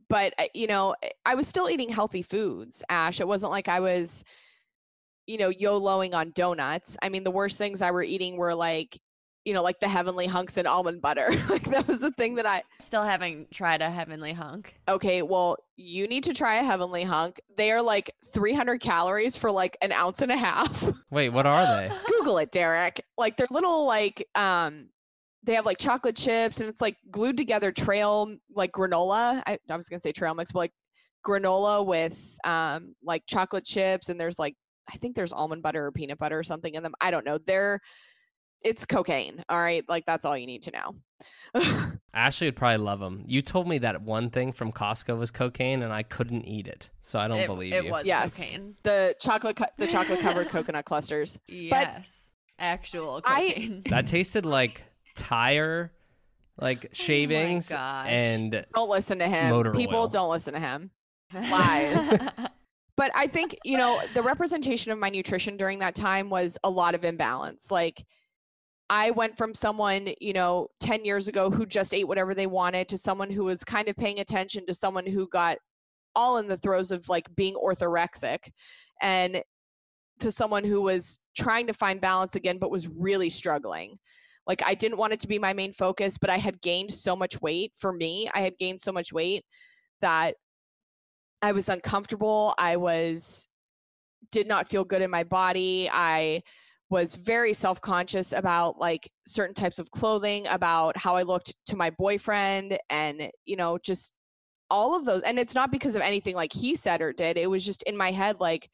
but 0.09 0.33
you 0.55 0.65
know 0.65 0.95
I 1.27 1.35
was 1.35 1.47
still 1.47 1.69
eating 1.69 1.89
healthy 1.89 2.23
foods 2.23 2.81
Ash 2.89 3.21
it 3.21 3.27
wasn't 3.27 3.51
like 3.51 3.67
I 3.67 3.79
was 3.81 4.23
you 5.27 5.37
know 5.37 5.51
YOLOing 5.51 6.15
on 6.15 6.31
donuts. 6.35 6.97
I 7.03 7.09
mean 7.09 7.23
the 7.23 7.29
worst 7.31 7.59
things 7.59 7.83
I 7.83 7.91
were 7.91 8.03
eating 8.03 8.37
were 8.37 8.55
like 8.55 8.99
you 9.45 9.53
know, 9.53 9.61
like 9.61 9.79
the 9.79 9.87
heavenly 9.87 10.25
hunks 10.25 10.57
and 10.57 10.67
almond 10.67 11.01
butter. 11.01 11.27
like 11.49 11.63
that 11.65 11.87
was 11.87 12.01
the 12.01 12.11
thing 12.11 12.35
that 12.35 12.47
I 12.47 12.63
still 12.81 13.03
haven't 13.03 13.51
tried 13.51 13.81
a 13.81 13.89
heavenly 13.89 14.33
hunk. 14.33 14.75
Okay, 14.87 15.21
well, 15.21 15.57
you 15.77 16.07
need 16.07 16.23
to 16.25 16.33
try 16.33 16.55
a 16.55 16.63
heavenly 16.63 17.03
hunk. 17.03 17.39
They 17.55 17.71
are 17.71 17.81
like 17.81 18.11
300 18.33 18.81
calories 18.81 19.37
for 19.37 19.51
like 19.51 19.77
an 19.81 19.91
ounce 19.91 20.21
and 20.23 20.31
a 20.31 20.37
half. 20.37 20.89
Wait, 21.11 21.29
what 21.29 21.45
are 21.45 21.65
they? 21.65 21.91
Google 22.07 22.39
it, 22.39 22.51
Derek. 22.51 22.99
Like 23.17 23.37
they're 23.37 23.47
little 23.51 23.85
like 23.85 24.27
um 24.35 24.89
they 25.43 25.53
have 25.53 25.65
like 25.65 25.77
chocolate 25.77 26.15
chips 26.15 26.59
and 26.59 26.67
it's 26.67 26.81
like 26.81 26.97
glued 27.11 27.37
together 27.37 27.71
trail 27.71 28.35
like 28.55 28.71
granola. 28.71 29.43
I, 29.45 29.59
I 29.69 29.75
was 29.77 29.87
gonna 29.87 29.99
say 29.99 30.11
trail 30.11 30.33
mix, 30.33 30.51
but 30.51 30.59
like 30.59 30.73
granola 31.23 31.85
with 31.85 32.35
um 32.45 32.95
like 33.03 33.21
chocolate 33.27 33.65
chips 33.65 34.09
and 34.09 34.19
there's 34.19 34.39
like 34.39 34.55
I 34.91 34.97
think 34.97 35.15
there's 35.15 35.33
almond 35.33 35.61
butter 35.61 35.85
or 35.85 35.91
peanut 35.91 36.17
butter 36.17 36.37
or 36.37 36.43
something 36.43 36.73
in 36.73 36.81
them. 36.81 36.93
I 36.99 37.11
don't 37.11 37.25
know. 37.25 37.37
They're 37.37 37.79
it's 38.65 38.85
cocaine. 38.85 39.45
All 39.47 39.59
right, 39.59 39.85
like 39.87 40.05
that's 40.05 40.25
all 40.25 40.37
you 40.37 40.47
need 40.47 40.63
to 40.63 40.71
know. 40.71 41.91
Ashley 42.13 42.47
would 42.47 42.55
probably 42.55 42.77
love 42.77 42.99
them. 42.99 43.23
You 43.25 43.41
told 43.41 43.67
me 43.67 43.77
that 43.77 44.01
one 44.01 44.29
thing 44.29 44.51
from 44.51 44.71
Costco 44.73 45.17
was 45.17 45.31
cocaine, 45.31 45.83
and 45.83 45.93
I 45.93 46.03
couldn't 46.03 46.43
eat 46.45 46.67
it, 46.67 46.89
so 47.01 47.19
I 47.19 47.27
don't 47.27 47.39
it, 47.39 47.47
believe 47.47 47.73
it 47.73 47.85
you. 47.85 47.91
was 47.91 48.05
yes, 48.05 48.37
cocaine. 48.37 48.75
The 48.83 49.15
chocolate, 49.19 49.61
the 49.77 49.87
chocolate 49.87 50.19
covered 50.19 50.49
coconut 50.49 50.85
clusters. 50.85 51.39
Yes, 51.47 52.31
but 52.57 52.63
actual 52.63 53.21
cocaine. 53.21 53.83
I, 53.85 53.89
that 53.91 54.07
tasted 54.07 54.45
like 54.45 54.83
tire, 55.15 55.93
like 56.59 56.85
oh 56.85 56.89
shavings, 56.91 57.71
oh 57.71 57.75
and 57.75 58.65
don't 58.73 58.89
listen 58.89 59.19
to 59.19 59.27
him. 59.27 59.71
People 59.73 59.99
oil. 59.99 60.07
don't 60.07 60.31
listen 60.31 60.55
to 60.55 60.59
him. 60.59 60.89
Lies. 61.33 62.19
but 62.97 63.11
I 63.13 63.27
think 63.27 63.55
you 63.63 63.77
know 63.77 64.01
the 64.15 64.23
representation 64.23 64.91
of 64.91 64.97
my 64.97 65.09
nutrition 65.09 65.55
during 65.55 65.79
that 65.79 65.95
time 65.95 66.29
was 66.29 66.57
a 66.63 66.69
lot 66.69 66.95
of 66.95 67.05
imbalance. 67.05 67.71
Like 67.71 68.03
I 68.89 69.11
went 69.11 69.37
from 69.37 69.53
someone, 69.53 70.09
you 70.21 70.33
know, 70.33 70.67
10 70.79 71.05
years 71.05 71.27
ago 71.27 71.49
who 71.49 71.65
just 71.65 71.93
ate 71.93 72.07
whatever 72.07 72.35
they 72.35 72.47
wanted 72.47 72.87
to 72.89 72.97
someone 72.97 73.31
who 73.31 73.43
was 73.43 73.63
kind 73.63 73.87
of 73.87 73.95
paying 73.95 74.19
attention 74.19 74.65
to 74.67 74.73
someone 74.73 75.07
who 75.07 75.27
got 75.29 75.57
all 76.15 76.37
in 76.37 76.47
the 76.47 76.57
throes 76.57 76.91
of 76.91 77.09
like 77.09 77.33
being 77.35 77.55
orthorexic 77.55 78.37
and 79.01 79.43
to 80.19 80.31
someone 80.31 80.63
who 80.63 80.81
was 80.81 81.19
trying 81.35 81.67
to 81.67 81.73
find 81.73 81.99
balance 81.99 82.35
again 82.35 82.57
but 82.57 82.71
was 82.71 82.87
really 82.87 83.29
struggling. 83.29 83.97
Like 84.47 84.61
I 84.63 84.75
didn't 84.75 84.99
want 84.99 85.13
it 85.13 85.19
to 85.21 85.27
be 85.27 85.39
my 85.39 85.53
main 85.53 85.73
focus, 85.73 86.17
but 86.17 86.29
I 86.29 86.37
had 86.37 86.61
gained 86.61 86.91
so 86.91 87.15
much 87.15 87.41
weight 87.41 87.73
for 87.75 87.91
me. 87.91 88.29
I 88.33 88.41
had 88.41 88.57
gained 88.57 88.79
so 88.79 88.91
much 88.91 89.11
weight 89.11 89.43
that 90.01 90.35
I 91.41 91.51
was 91.51 91.69
uncomfortable. 91.69 92.53
I 92.57 92.77
was 92.77 93.47
did 94.31 94.47
not 94.47 94.69
feel 94.69 94.83
good 94.83 95.01
in 95.01 95.09
my 95.09 95.23
body. 95.23 95.89
I 95.91 96.43
was 96.89 97.15
very 97.15 97.53
self-conscious 97.53 98.31
about 98.33 98.79
like 98.79 99.09
certain 99.25 99.55
types 99.55 99.79
of 99.79 99.89
clothing 99.91 100.45
about 100.47 100.95
how 100.97 101.15
i 101.15 101.23
looked 101.23 101.53
to 101.65 101.75
my 101.75 101.89
boyfriend 101.89 102.77
and 102.89 103.29
you 103.45 103.55
know 103.55 103.77
just 103.83 104.13
all 104.69 104.95
of 104.95 105.05
those 105.05 105.21
and 105.23 105.39
it's 105.39 105.55
not 105.55 105.71
because 105.71 105.95
of 105.95 106.01
anything 106.01 106.35
like 106.35 106.53
he 106.53 106.75
said 106.75 107.01
or 107.01 107.13
did 107.13 107.37
it 107.37 107.49
was 107.49 107.65
just 107.65 107.83
in 107.83 107.97
my 107.97 108.11
head 108.11 108.37
like 108.39 108.69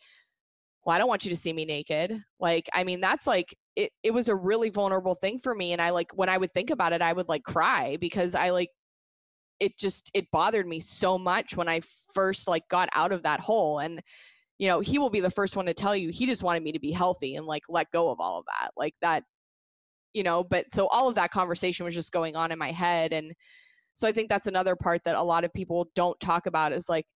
well 0.86 0.96
i 0.96 1.00
don't 1.00 1.08
want 1.08 1.24
you 1.26 1.30
to 1.30 1.38
see 1.38 1.54
me 1.54 1.66
naked. 1.66 2.18
Like 2.40 2.70
i 2.74 2.84
mean 2.84 3.02
that's 3.02 3.28
like 3.28 3.56
it, 3.76 3.92
it 4.04 4.12
was 4.12 4.28
a 4.28 4.36
really 4.36 4.70
vulnerable 4.70 5.16
thing 5.16 5.40
for 5.40 5.56
me 5.56 5.72
and 5.72 5.82
i 5.82 5.90
like 5.92 6.12
when 6.16 6.30
i 6.30 6.38
would 6.38 6.54
think 6.54 6.70
about 6.70 6.94
it 6.94 7.02
i 7.02 7.14
would 7.14 7.30
like 7.30 7.44
cry 7.44 7.98
because 8.00 8.36
i 8.36 8.50
like 8.50 8.70
it 9.60 9.78
just 9.78 10.12
it 10.14 10.26
bothered 10.32 10.68
me 10.68 10.80
so 10.80 11.18
much 11.18 11.56
when 11.56 11.70
i 11.70 11.80
first 12.14 12.48
like 12.48 12.68
got 12.68 12.90
out 12.94 13.12
of 13.12 13.24
that 13.24 13.40
hole 13.40 13.80
and 13.80 14.02
you 14.62 14.68
know, 14.68 14.80
he 14.80 15.00
will 15.00 15.10
be 15.10 15.22
the 15.22 15.32
first 15.32 15.56
one 15.56 15.66
to 15.66 15.74
tell 15.74 15.96
you 15.96 16.10
he 16.10 16.28
just 16.28 16.44
wanted 16.44 16.62
me 16.62 16.72
to 16.72 16.80
be 16.80 16.92
healthy 16.92 17.36
and 17.36 17.48
like 17.48 17.64
let 17.68 17.90
go 17.92 18.12
of 18.12 18.20
all 18.20 18.38
of 18.38 18.46
that. 18.46 18.70
Like 18.78 18.94
that, 19.02 19.24
you 20.14 20.22
know, 20.22 20.44
but 20.44 20.72
so 20.72 20.86
all 20.90 21.10
of 21.10 21.16
that 21.16 21.32
conversation 21.32 21.84
was 21.84 21.96
just 21.96 22.12
going 22.12 22.36
on 22.36 22.52
in 22.52 22.60
my 22.60 22.72
head. 22.72 23.12
And 23.12 23.34
so 23.96 24.08
I 24.08 24.12
think 24.12 24.30
that's 24.30 24.46
another 24.46 24.76
part 24.76 25.02
that 25.06 25.16
a 25.16 25.24
lot 25.24 25.46
of 25.46 25.52
people 25.52 25.90
don't 25.96 26.20
talk 26.20 26.46
about 26.46 26.74
is 26.74 26.88
like 26.88 27.08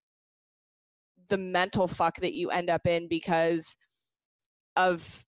the 1.30 1.38
mental 1.38 1.88
fuck 1.88 2.16
that 2.16 2.34
you 2.34 2.50
end 2.50 2.72
up 2.72 2.88
in 2.88 3.08
because 3.08 3.78
of 4.76 5.24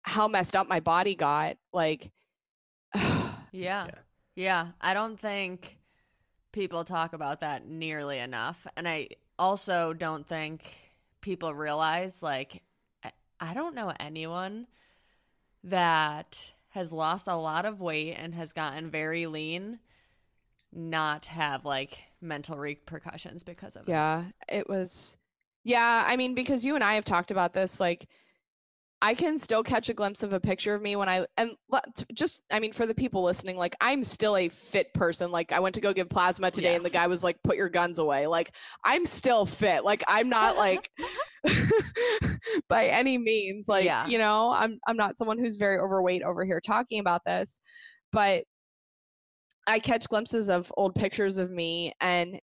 how 0.00 0.26
messed 0.26 0.56
up 0.56 0.66
my 0.66 0.80
body 0.80 1.14
got. 1.14 1.56
Like, 1.74 2.10
yeah. 2.96 3.34
yeah. 3.52 3.88
Yeah. 4.34 4.68
I 4.80 4.94
don't 4.94 5.20
think 5.20 5.76
people 6.52 6.84
talk 6.84 7.12
about 7.12 7.40
that 7.40 7.68
nearly 7.68 8.18
enough. 8.18 8.66
And 8.78 8.88
I 8.88 9.08
also 9.38 9.92
don't 9.92 10.26
think 10.26 10.83
people 11.24 11.54
realize 11.54 12.22
like 12.22 12.62
I 13.40 13.54
don't 13.54 13.74
know 13.74 13.92
anyone 13.98 14.66
that 15.64 16.38
has 16.68 16.92
lost 16.92 17.26
a 17.26 17.34
lot 17.34 17.64
of 17.64 17.80
weight 17.80 18.12
and 18.12 18.34
has 18.34 18.52
gotten 18.52 18.90
very 18.90 19.26
lean 19.26 19.78
not 20.70 21.24
have 21.24 21.64
like 21.64 21.96
mental 22.20 22.58
repercussions 22.58 23.42
because 23.42 23.74
of 23.74 23.88
yeah, 23.88 24.20
it. 24.20 24.34
Yeah, 24.50 24.58
it 24.58 24.68
was 24.68 25.16
yeah, 25.64 26.04
I 26.06 26.16
mean 26.16 26.34
because 26.34 26.62
you 26.62 26.74
and 26.74 26.84
I 26.84 26.94
have 26.94 27.06
talked 27.06 27.30
about 27.30 27.54
this 27.54 27.80
like 27.80 28.06
I 29.02 29.14
can 29.14 29.36
still 29.36 29.62
catch 29.62 29.90
a 29.90 29.94
glimpse 29.94 30.22
of 30.22 30.32
a 30.32 30.40
picture 30.40 30.74
of 30.74 30.80
me 30.80 30.96
when 30.96 31.08
I 31.08 31.26
and 31.36 31.50
just 32.14 32.42
I 32.50 32.58
mean 32.58 32.72
for 32.72 32.86
the 32.86 32.94
people 32.94 33.22
listening 33.22 33.56
like 33.56 33.76
I'm 33.80 34.02
still 34.02 34.36
a 34.36 34.48
fit 34.48 34.92
person 34.94 35.30
like 35.30 35.52
I 35.52 35.60
went 35.60 35.74
to 35.74 35.80
go 35.80 35.92
give 35.92 36.08
plasma 36.08 36.50
today 36.50 36.70
yes. 36.72 36.76
and 36.76 36.84
the 36.84 36.90
guy 36.90 37.06
was 37.06 37.22
like 37.22 37.36
put 37.42 37.56
your 37.56 37.68
guns 37.68 37.98
away 37.98 38.26
like 38.26 38.54
I'm 38.84 39.04
still 39.04 39.44
fit 39.44 39.84
like 39.84 40.02
I'm 40.08 40.28
not 40.28 40.56
like 40.56 40.90
by 42.68 42.86
any 42.86 43.18
means 43.18 43.68
like 43.68 43.84
yeah. 43.84 44.06
you 44.06 44.16
know 44.16 44.52
I'm 44.52 44.78
I'm 44.86 44.96
not 44.96 45.18
someone 45.18 45.38
who's 45.38 45.56
very 45.56 45.78
overweight 45.78 46.22
over 46.22 46.44
here 46.44 46.60
talking 46.64 47.00
about 47.00 47.20
this 47.26 47.60
but 48.10 48.44
I 49.66 49.80
catch 49.80 50.08
glimpses 50.08 50.48
of 50.48 50.72
old 50.76 50.94
pictures 50.94 51.36
of 51.36 51.50
me 51.50 51.92
and 52.00 52.40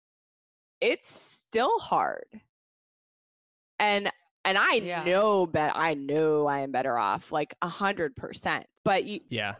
it's 0.80 1.14
still 1.14 1.78
hard 1.78 2.26
and 3.78 4.10
and 4.46 4.56
I 4.56 4.74
yeah. 4.74 5.04
know 5.04 5.46
bet 5.46 5.72
I 5.74 5.94
know 5.94 6.46
I 6.46 6.60
am 6.60 6.70
better 6.70 6.96
off 6.96 7.32
like 7.32 7.54
a 7.60 7.68
hundred 7.68 8.16
percent. 8.16 8.66
But 8.84 9.04
you, 9.04 9.20
yeah, 9.28 9.56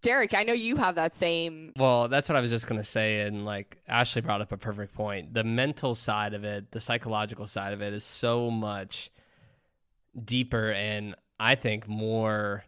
Derek, 0.00 0.34
I 0.34 0.44
know 0.44 0.52
you 0.52 0.76
have 0.76 0.94
that 0.94 1.14
same. 1.14 1.72
Well, 1.76 2.08
that's 2.08 2.28
what 2.28 2.36
I 2.36 2.40
was 2.40 2.50
just 2.50 2.66
gonna 2.66 2.84
say, 2.84 3.20
and 3.22 3.44
like 3.44 3.78
Ashley 3.86 4.22
brought 4.22 4.40
up 4.40 4.52
a 4.52 4.56
perfect 4.56 4.94
point. 4.94 5.34
The 5.34 5.44
mental 5.44 5.94
side 5.94 6.32
of 6.32 6.44
it, 6.44 6.70
the 6.70 6.80
psychological 6.80 7.46
side 7.46 7.72
of 7.72 7.82
it, 7.82 7.92
is 7.92 8.04
so 8.04 8.50
much 8.50 9.10
deeper, 10.24 10.72
and 10.72 11.16
I 11.38 11.56
think 11.56 11.88
more 11.88 12.64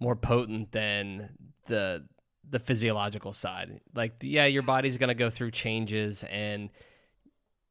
more 0.00 0.16
potent 0.16 0.72
than 0.72 1.30
the 1.66 2.06
the 2.48 2.60
physiological 2.60 3.32
side. 3.32 3.80
Like, 3.94 4.14
yeah, 4.20 4.46
your 4.46 4.62
body's 4.62 4.98
gonna 4.98 5.14
go 5.14 5.30
through 5.30 5.50
changes 5.50 6.24
and 6.30 6.70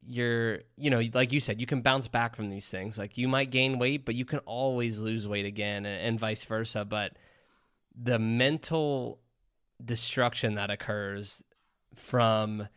you're 0.08 0.60
you 0.78 0.90
know 0.90 1.02
like 1.14 1.32
you 1.34 1.40
said 1.40 1.60
you 1.60 1.66
can 1.66 1.82
bounce 1.82 2.08
back 2.08 2.36
from 2.36 2.50
these 2.50 2.70
things. 2.70 2.98
Like 2.98 3.18
you 3.18 3.28
might 3.28 3.52
gain 3.52 3.80
weight 3.80 4.06
but 4.06 4.16
you 4.16 4.26
can 4.26 4.40
always 4.40 5.00
lose 5.00 5.28
weight 5.28 5.46
again 5.46 5.86
and, 5.86 6.08
and 6.08 6.20
vice 6.20 6.46
versa. 6.46 6.86
But 6.86 7.14
the 7.96 8.20
mental 8.20 9.20
destruction 9.84 10.56
that 10.56 10.70
occurs 10.70 11.44
from 11.96 12.68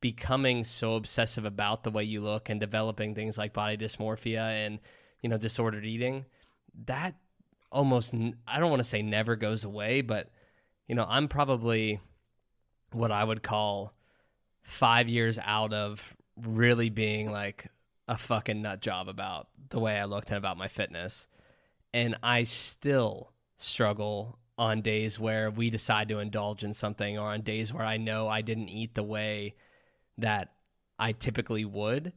becoming 0.00 0.64
so 0.64 0.94
obsessive 0.94 1.44
about 1.44 1.82
the 1.82 1.90
way 1.90 2.04
you 2.04 2.20
look 2.20 2.48
and 2.48 2.60
developing 2.60 3.14
things 3.14 3.36
like 3.36 3.52
body 3.52 3.76
dysmorphia 3.76 4.66
and 4.66 4.78
you 5.22 5.28
know 5.28 5.36
disordered 5.36 5.84
eating 5.84 6.24
that 6.86 7.14
almost 7.72 8.14
i 8.46 8.60
don't 8.60 8.70
want 8.70 8.82
to 8.82 8.88
say 8.88 9.02
never 9.02 9.34
goes 9.34 9.64
away 9.64 10.00
but 10.00 10.30
you 10.86 10.94
know 10.94 11.04
i'm 11.08 11.26
probably 11.26 12.00
what 12.92 13.10
i 13.10 13.22
would 13.22 13.42
call 13.42 13.92
5 14.62 15.08
years 15.08 15.38
out 15.42 15.72
of 15.72 16.14
really 16.46 16.90
being 16.90 17.30
like 17.30 17.68
a 18.06 18.16
fucking 18.16 18.62
nut 18.62 18.80
job 18.80 19.08
about 19.08 19.48
the 19.70 19.78
way 19.78 19.98
I 19.98 20.04
looked 20.04 20.30
and 20.30 20.38
about 20.38 20.56
my 20.56 20.68
fitness. 20.68 21.28
And 21.92 22.16
I 22.22 22.42
still 22.44 23.32
struggle 23.58 24.38
on 24.56 24.82
days 24.82 25.20
where 25.20 25.50
we 25.50 25.70
decide 25.70 26.08
to 26.08 26.18
indulge 26.18 26.64
in 26.64 26.72
something 26.72 27.18
or 27.18 27.28
on 27.28 27.42
days 27.42 27.72
where 27.72 27.84
I 27.84 27.96
know 27.96 28.28
I 28.28 28.42
didn't 28.42 28.68
eat 28.70 28.94
the 28.94 29.02
way 29.02 29.54
that 30.18 30.52
I 30.98 31.12
typically 31.12 31.64
would. 31.64 32.12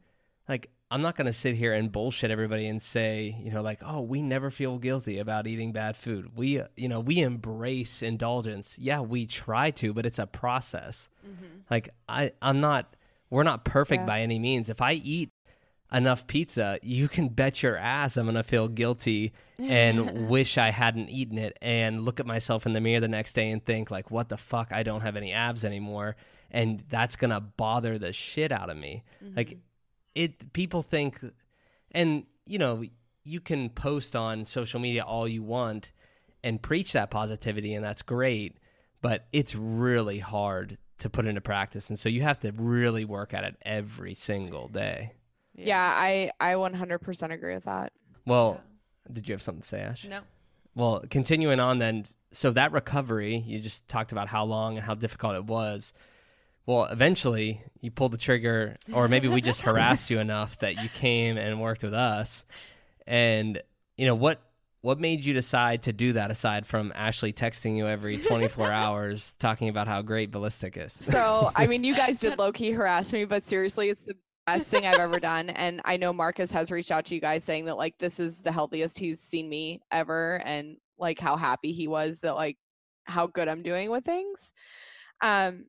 Like, 0.48 0.70
I'm 0.90 1.00
not 1.02 1.16
going 1.16 1.26
to 1.26 1.32
sit 1.32 1.54
here 1.54 1.72
and 1.72 1.90
bullshit 1.90 2.30
everybody 2.30 2.66
and 2.66 2.82
say, 2.82 3.36
you 3.40 3.50
know, 3.50 3.62
like, 3.62 3.80
oh, 3.82 4.02
we 4.02 4.20
never 4.20 4.50
feel 4.50 4.76
guilty 4.78 5.18
about 5.18 5.46
eating 5.46 5.72
bad 5.72 5.96
food. 5.96 6.36
We, 6.36 6.60
you 6.76 6.88
know, 6.88 7.00
we 7.00 7.20
embrace 7.20 8.02
indulgence. 8.02 8.76
Yeah, 8.78 9.00
we 9.00 9.24
try 9.24 9.70
to, 9.70 9.94
but 9.94 10.04
it's 10.04 10.18
a 10.18 10.26
process. 10.26 11.08
Mm-hmm. 11.26 11.60
Like, 11.70 11.90
I, 12.08 12.32
I'm 12.42 12.60
not 12.60 12.94
we're 13.32 13.44
not 13.44 13.64
perfect 13.64 14.02
yeah. 14.02 14.06
by 14.06 14.20
any 14.20 14.38
means. 14.38 14.68
If 14.68 14.82
I 14.82 14.92
eat 14.92 15.30
enough 15.90 16.26
pizza, 16.26 16.78
you 16.82 17.08
can 17.08 17.28
bet 17.28 17.62
your 17.62 17.78
ass 17.78 18.18
I'm 18.18 18.26
going 18.26 18.34
to 18.34 18.42
feel 18.42 18.68
guilty 18.68 19.32
and 19.58 20.28
wish 20.28 20.58
I 20.58 20.70
hadn't 20.70 21.08
eaten 21.08 21.38
it 21.38 21.56
and 21.62 22.04
look 22.04 22.20
at 22.20 22.26
myself 22.26 22.66
in 22.66 22.74
the 22.74 22.80
mirror 22.80 23.00
the 23.00 23.08
next 23.08 23.32
day 23.32 23.50
and 23.50 23.64
think 23.64 23.90
like 23.90 24.10
what 24.10 24.28
the 24.28 24.36
fuck 24.36 24.68
I 24.70 24.82
don't 24.82 25.00
have 25.00 25.16
any 25.16 25.32
abs 25.32 25.64
anymore 25.64 26.14
and 26.50 26.84
that's 26.90 27.16
going 27.16 27.30
to 27.30 27.40
bother 27.40 27.98
the 27.98 28.12
shit 28.12 28.52
out 28.52 28.68
of 28.68 28.76
me. 28.76 29.02
Mm-hmm. 29.24 29.36
Like 29.36 29.58
it 30.14 30.52
people 30.52 30.82
think 30.82 31.18
and 31.90 32.24
you 32.44 32.58
know, 32.58 32.84
you 33.24 33.40
can 33.40 33.70
post 33.70 34.14
on 34.14 34.44
social 34.44 34.78
media 34.78 35.04
all 35.04 35.26
you 35.26 35.42
want 35.42 35.90
and 36.44 36.60
preach 36.60 36.92
that 36.92 37.10
positivity 37.10 37.74
and 37.74 37.82
that's 37.82 38.02
great, 38.02 38.58
but 39.00 39.24
it's 39.32 39.54
really 39.54 40.18
hard 40.18 40.76
to 41.02 41.10
put 41.10 41.26
into 41.26 41.40
practice. 41.40 41.90
And 41.90 41.98
so 41.98 42.08
you 42.08 42.22
have 42.22 42.38
to 42.40 42.52
really 42.52 43.04
work 43.04 43.34
at 43.34 43.44
it 43.44 43.56
every 43.62 44.14
single 44.14 44.68
day. 44.68 45.12
Yeah, 45.54 45.66
yeah 45.66 46.30
i 46.40 46.52
i 46.52 46.54
100% 46.54 47.30
agree 47.30 47.54
with 47.54 47.64
that. 47.64 47.92
Well 48.24 48.60
yeah. 49.06 49.12
did 49.12 49.28
you 49.28 49.34
have 49.34 49.42
something 49.42 49.62
to 49.62 49.68
say 49.68 49.80
ash? 49.80 50.06
No. 50.08 50.20
Well 50.74 51.04
continuing 51.10 51.60
on 51.60 51.78
then 51.78 52.06
so 52.32 52.50
that 52.52 52.72
recovery 52.72 53.36
you 53.36 53.58
just 53.58 53.86
talked 53.88 54.12
about 54.12 54.28
how 54.28 54.44
long 54.44 54.76
and 54.76 54.84
how 54.84 54.94
difficult 54.94 55.34
it 55.34 55.44
was. 55.44 55.92
Well 56.66 56.84
eventually 56.84 57.62
you 57.80 57.90
pulled 57.90 58.12
the 58.12 58.18
trigger 58.18 58.76
or 58.92 59.08
maybe 59.08 59.28
we 59.28 59.40
just 59.40 59.60
harassed 59.62 60.08
you 60.08 60.20
enough 60.20 60.58
that 60.60 60.82
you 60.82 60.88
came 60.88 61.36
and 61.36 61.60
worked 61.60 61.82
with 61.82 61.94
us. 61.94 62.44
And 63.06 63.60
you 63.96 64.06
know 64.06 64.14
what 64.14 64.40
what 64.82 64.98
made 64.98 65.24
you 65.24 65.32
decide 65.32 65.84
to 65.84 65.92
do 65.92 66.12
that 66.12 66.30
aside 66.30 66.66
from 66.66 66.92
Ashley 66.94 67.32
texting 67.32 67.76
you 67.76 67.86
every 67.86 68.18
24 68.20 68.70
hours 68.70 69.34
talking 69.38 69.68
about 69.68 69.88
how 69.88 70.02
great 70.02 70.30
ballistic 70.30 70.76
is? 70.76 70.92
So, 71.00 71.50
I 71.54 71.66
mean, 71.66 71.84
you 71.84 71.96
guys 71.96 72.18
did 72.18 72.38
low 72.38 72.52
key 72.52 72.72
harass 72.72 73.12
me, 73.12 73.24
but 73.24 73.46
seriously, 73.46 73.88
it's 73.88 74.02
the 74.02 74.14
best 74.46 74.66
thing 74.66 74.84
I've 74.86 74.98
ever 74.98 75.20
done. 75.20 75.50
And 75.50 75.80
I 75.84 75.96
know 75.96 76.12
Marcus 76.12 76.50
has 76.52 76.70
reached 76.70 76.90
out 76.90 77.04
to 77.06 77.14
you 77.14 77.20
guys 77.20 77.44
saying 77.44 77.66
that 77.66 77.76
like 77.76 77.96
this 77.98 78.18
is 78.18 78.40
the 78.40 78.52
healthiest 78.52 78.98
he's 78.98 79.20
seen 79.20 79.48
me 79.48 79.80
ever 79.90 80.40
and 80.44 80.76
like 80.98 81.20
how 81.20 81.36
happy 81.36 81.72
he 81.72 81.88
was 81.88 82.20
that 82.20 82.34
like 82.34 82.58
how 83.04 83.28
good 83.28 83.48
I'm 83.48 83.62
doing 83.62 83.90
with 83.90 84.04
things. 84.04 84.52
Um 85.22 85.66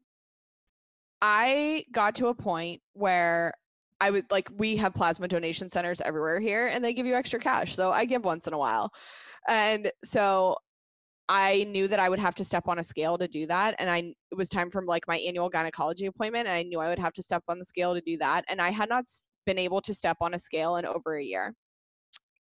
I 1.22 1.86
got 1.92 2.16
to 2.16 2.28
a 2.28 2.34
point 2.34 2.82
where 2.94 3.54
I 4.04 4.10
would 4.12 4.30
like 4.30 4.50
we 4.58 4.76
have 4.76 4.94
plasma 4.94 5.30
donation 5.30 5.70
centers 5.70 6.02
everywhere 6.02 6.42
here 6.42 6.68
and 6.68 6.84
they 6.84 6.94
give 6.94 7.06
you 7.06 7.16
extra 7.16 7.40
cash. 7.40 7.74
So 7.74 7.94
I 7.94 8.04
give 8.04 8.26
once 8.26 8.48
in 8.48 8.54
a 8.54 8.58
while. 8.58 8.92
And 9.48 9.90
so 10.04 10.58
I 11.30 11.66
knew 11.70 11.88
that 11.88 12.02
I 12.02 12.10
would 12.10 12.20
have 12.20 12.36
to 12.36 12.44
step 12.44 12.68
on 12.68 12.80
a 12.80 12.84
scale 12.84 13.18
to 13.18 13.30
do 13.30 13.48
that. 13.48 13.76
And 13.80 13.90
I 13.90 14.14
it 14.32 14.36
was 14.36 14.50
time 14.50 14.70
for 14.70 14.84
like 14.84 15.08
my 15.08 15.20
annual 15.20 15.50
gynecology 15.50 16.08
appointment. 16.08 16.48
And 16.48 16.54
I 16.54 16.64
knew 16.64 16.82
I 16.82 16.90
would 16.90 17.00
have 17.00 17.14
to 17.14 17.24
step 17.24 17.44
on 17.48 17.60
the 17.60 17.64
scale 17.64 17.94
to 17.94 18.02
do 18.02 18.18
that. 18.18 18.44
And 18.50 18.62
I 18.62 18.72
had 18.72 18.90
not 18.90 19.06
been 19.46 19.58
able 19.58 19.80
to 19.80 19.94
step 19.94 20.18
on 20.20 20.34
a 20.34 20.40
scale 20.40 20.76
in 20.76 20.86
over 20.86 21.16
a 21.16 21.24
year. 21.24 21.56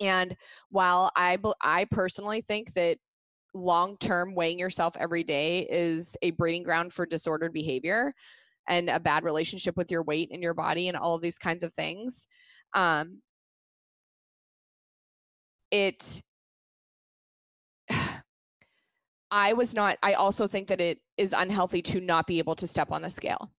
And 0.01 0.35
while 0.71 1.13
I 1.15 1.39
I 1.61 1.85
personally 1.93 2.43
think 2.49 2.75
that 2.75 2.99
long 3.55 3.97
term 3.99 4.35
weighing 4.35 4.59
yourself 4.59 4.97
every 4.99 5.23
day 5.23 5.69
is 5.71 6.17
a 6.23 6.33
breeding 6.33 6.65
ground 6.65 6.93
for 6.93 7.07
disordered 7.07 7.53
behavior, 7.53 8.13
and 8.69 8.89
a 8.89 9.01
bad 9.01 9.25
relationship 9.25 9.77
with 9.77 9.91
your 9.91 10.03
weight 10.03 10.31
and 10.33 10.43
your 10.43 10.55
body 10.55 10.89
and 10.89 10.97
all 10.97 11.15
of 11.15 11.23
these 11.23 11.39
kinds 11.39 11.63
of 11.63 11.73
things 11.75 12.29
um 12.75 13.19
it 15.71 16.23
i 19.31 19.53
was 19.53 19.75
not 19.75 19.99
i 20.03 20.13
also 20.15 20.47
think 20.47 20.69
that 20.69 20.81
it 20.81 20.99
is 21.17 21.35
unhealthy 21.37 21.83
to 21.83 22.01
not 22.01 22.27
be 22.27 22.39
able 22.39 22.55
to 22.55 22.67
step 22.67 22.93
on 22.93 23.03
the 23.03 23.11
scale. 23.11 23.51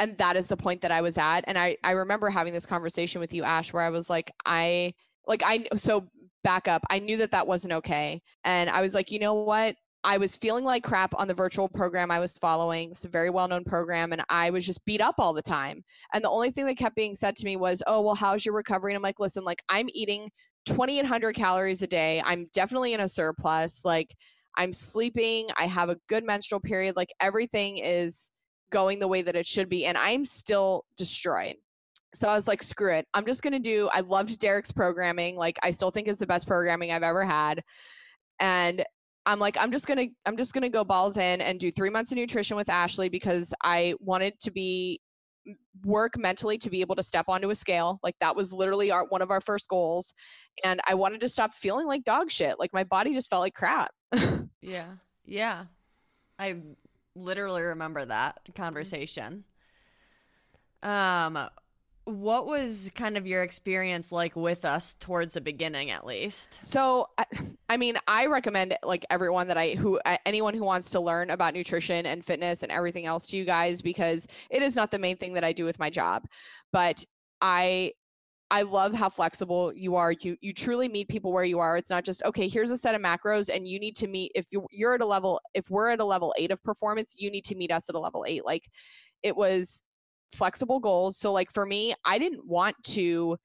And 0.00 0.18
that 0.18 0.36
is 0.36 0.48
the 0.48 0.56
point 0.56 0.80
that 0.82 0.90
i 0.90 1.00
was 1.00 1.16
at 1.18 1.42
and 1.46 1.56
i 1.56 1.76
i 1.84 1.92
remember 1.92 2.28
having 2.28 2.52
this 2.52 2.66
conversation 2.66 3.20
with 3.20 3.32
you 3.32 3.44
ash 3.44 3.72
where 3.72 3.82
i 3.82 3.90
was 3.90 4.10
like 4.10 4.32
i 4.44 4.92
like 5.26 5.42
i 5.46 5.66
so 5.76 6.08
back 6.42 6.66
up 6.66 6.84
i 6.90 6.98
knew 6.98 7.16
that 7.18 7.30
that 7.30 7.46
wasn't 7.46 7.72
okay 7.72 8.20
and 8.42 8.68
i 8.70 8.82
was 8.82 8.92
like 8.92 9.12
you 9.12 9.20
know 9.20 9.34
what 9.34 9.76
I 10.04 10.18
was 10.18 10.36
feeling 10.36 10.64
like 10.64 10.84
crap 10.84 11.14
on 11.18 11.26
the 11.26 11.34
virtual 11.34 11.68
program 11.68 12.10
I 12.10 12.18
was 12.20 12.36
following. 12.38 12.90
It's 12.90 13.06
a 13.06 13.08
very 13.08 13.30
well 13.30 13.48
known 13.48 13.64
program, 13.64 14.12
and 14.12 14.22
I 14.28 14.50
was 14.50 14.66
just 14.66 14.84
beat 14.84 15.00
up 15.00 15.14
all 15.18 15.32
the 15.32 15.42
time. 15.42 15.82
And 16.12 16.22
the 16.22 16.30
only 16.30 16.50
thing 16.50 16.66
that 16.66 16.76
kept 16.76 16.94
being 16.94 17.14
said 17.14 17.36
to 17.36 17.44
me 17.44 17.56
was, 17.56 17.82
Oh, 17.86 18.02
well, 18.02 18.14
how's 18.14 18.44
your 18.44 18.54
recovery? 18.54 18.92
And 18.92 18.96
I'm 18.96 19.02
like, 19.02 19.18
Listen, 19.18 19.44
like, 19.44 19.62
I'm 19.68 19.88
eating 19.94 20.30
2,800 20.66 21.34
calories 21.34 21.82
a 21.82 21.86
day. 21.86 22.22
I'm 22.24 22.48
definitely 22.52 22.92
in 22.92 23.00
a 23.00 23.08
surplus. 23.08 23.84
Like, 23.84 24.14
I'm 24.56 24.72
sleeping. 24.72 25.48
I 25.56 25.66
have 25.66 25.88
a 25.88 25.96
good 26.08 26.24
menstrual 26.24 26.60
period. 26.60 26.96
Like, 26.96 27.12
everything 27.20 27.78
is 27.78 28.30
going 28.70 28.98
the 28.98 29.08
way 29.08 29.22
that 29.22 29.36
it 29.36 29.46
should 29.46 29.68
be. 29.68 29.86
And 29.86 29.96
I'm 29.96 30.24
still 30.24 30.84
destroyed. 30.96 31.56
So 32.14 32.28
I 32.28 32.34
was 32.34 32.46
like, 32.46 32.62
screw 32.62 32.94
it. 32.94 33.06
I'm 33.14 33.26
just 33.26 33.42
going 33.42 33.54
to 33.54 33.58
do, 33.58 33.88
I 33.92 34.00
loved 34.00 34.38
Derek's 34.38 34.70
programming. 34.70 35.36
Like, 35.36 35.58
I 35.62 35.72
still 35.72 35.90
think 35.90 36.06
it's 36.06 36.20
the 36.20 36.26
best 36.26 36.46
programming 36.46 36.92
I've 36.92 37.02
ever 37.02 37.24
had. 37.24 37.60
And 38.38 38.84
I'm 39.26 39.38
like, 39.38 39.56
I'm 39.58 39.72
just 39.72 39.86
gonna, 39.86 40.06
I'm 40.26 40.36
just 40.36 40.52
gonna 40.52 40.68
go 40.68 40.84
balls 40.84 41.16
in 41.16 41.40
and 41.40 41.58
do 41.58 41.70
three 41.70 41.90
months 41.90 42.12
of 42.12 42.18
nutrition 42.18 42.56
with 42.56 42.68
Ashley 42.68 43.08
because 43.08 43.54
I 43.62 43.94
wanted 44.00 44.38
to 44.40 44.50
be 44.50 45.00
work 45.84 46.16
mentally 46.16 46.56
to 46.58 46.70
be 46.70 46.80
able 46.80 46.96
to 46.96 47.02
step 47.02 47.26
onto 47.28 47.50
a 47.50 47.54
scale. 47.54 47.98
Like 48.02 48.16
that 48.20 48.34
was 48.34 48.52
literally 48.52 48.90
our 48.90 49.04
one 49.06 49.22
of 49.22 49.30
our 49.30 49.40
first 49.40 49.68
goals, 49.68 50.14
and 50.62 50.80
I 50.86 50.94
wanted 50.94 51.20
to 51.22 51.28
stop 51.28 51.54
feeling 51.54 51.86
like 51.86 52.04
dog 52.04 52.30
shit. 52.30 52.58
Like 52.58 52.72
my 52.72 52.84
body 52.84 53.12
just 53.12 53.30
felt 53.30 53.40
like 53.40 53.54
crap. 53.54 53.90
yeah, 54.60 54.92
yeah, 55.24 55.64
I 56.38 56.56
literally 57.14 57.62
remember 57.62 58.04
that 58.04 58.40
conversation. 58.54 59.44
Um, 60.82 61.48
what 62.04 62.46
was 62.46 62.90
kind 62.94 63.16
of 63.16 63.26
your 63.26 63.42
experience 63.42 64.12
like 64.12 64.36
with 64.36 64.64
us 64.64 64.94
towards 65.00 65.34
the 65.34 65.40
beginning 65.40 65.90
at 65.90 66.04
least 66.04 66.58
So, 66.62 67.08
I, 67.16 67.24
mean, 67.76 67.96
I 68.06 68.26
recommend 68.26 68.76
like 68.82 69.04
everyone 69.10 69.48
that 69.48 69.56
I 69.56 69.70
who 69.70 69.98
anyone 70.26 70.54
who 70.54 70.64
wants 70.64 70.90
to 70.90 71.00
learn 71.00 71.30
about 71.30 71.54
nutrition 71.54 72.06
and 72.06 72.24
fitness 72.24 72.62
and 72.62 72.70
everything 72.70 73.06
else 73.06 73.26
to 73.26 73.36
you 73.36 73.44
guys 73.44 73.82
because 73.82 74.26
it 74.50 74.62
is 74.62 74.76
not 74.76 74.90
the 74.90 74.98
main 74.98 75.16
thing 75.16 75.34
that 75.34 75.44
I 75.44 75.52
do 75.52 75.64
with 75.64 75.78
my 75.78 75.90
job, 75.90 76.24
but 76.72 77.04
I 77.40 77.92
I 78.50 78.62
love 78.62 78.94
how 78.94 79.08
flexible 79.08 79.72
you 79.74 79.96
are. 79.96 80.12
You 80.12 80.36
you 80.40 80.52
truly 80.52 80.88
meet 80.88 81.08
people 81.08 81.32
where 81.32 81.44
you 81.44 81.58
are. 81.58 81.76
It's 81.76 81.90
not 81.90 82.04
just 82.04 82.22
okay. 82.24 82.48
Here's 82.48 82.70
a 82.70 82.76
set 82.76 82.94
of 82.94 83.00
macros, 83.00 83.48
and 83.54 83.66
you 83.66 83.80
need 83.80 83.96
to 83.96 84.06
meet. 84.06 84.32
If 84.34 84.46
you 84.50 84.66
you're 84.70 84.94
at 84.94 85.00
a 85.00 85.06
level, 85.06 85.40
if 85.54 85.70
we're 85.70 85.88
at 85.90 86.00
a 86.00 86.04
level 86.04 86.34
eight 86.38 86.50
of 86.50 86.62
performance, 86.62 87.14
you 87.16 87.30
need 87.30 87.44
to 87.46 87.54
meet 87.54 87.72
us 87.72 87.88
at 87.88 87.94
a 87.94 87.98
level 87.98 88.24
eight. 88.28 88.44
Like 88.44 88.68
it 89.22 89.34
was 89.34 89.82
flexible 90.34 90.80
goals. 90.80 91.16
So 91.18 91.32
like 91.32 91.52
for 91.52 91.64
me, 91.64 91.94
I 92.04 92.18
didn't 92.18 92.46
want 92.46 92.76
to 92.84 93.36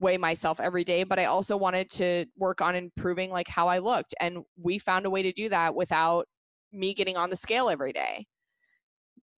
weigh 0.00 0.18
myself 0.18 0.60
every 0.60 0.84
day, 0.84 1.04
but 1.04 1.18
I 1.18 1.24
also 1.24 1.56
wanted 1.56 1.90
to 1.92 2.26
work 2.36 2.60
on 2.60 2.74
improving 2.74 3.30
like 3.30 3.48
how 3.48 3.68
I 3.68 3.78
looked. 3.78 4.14
And 4.20 4.44
we 4.60 4.78
found 4.78 5.06
a 5.06 5.10
way 5.10 5.22
to 5.22 5.32
do 5.32 5.48
that 5.48 5.74
without 5.74 6.26
me 6.72 6.92
getting 6.94 7.16
on 7.16 7.30
the 7.30 7.36
scale 7.36 7.70
every 7.70 7.92
day. 7.92 8.26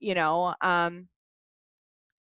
You 0.00 0.14
know, 0.14 0.54
um 0.60 1.08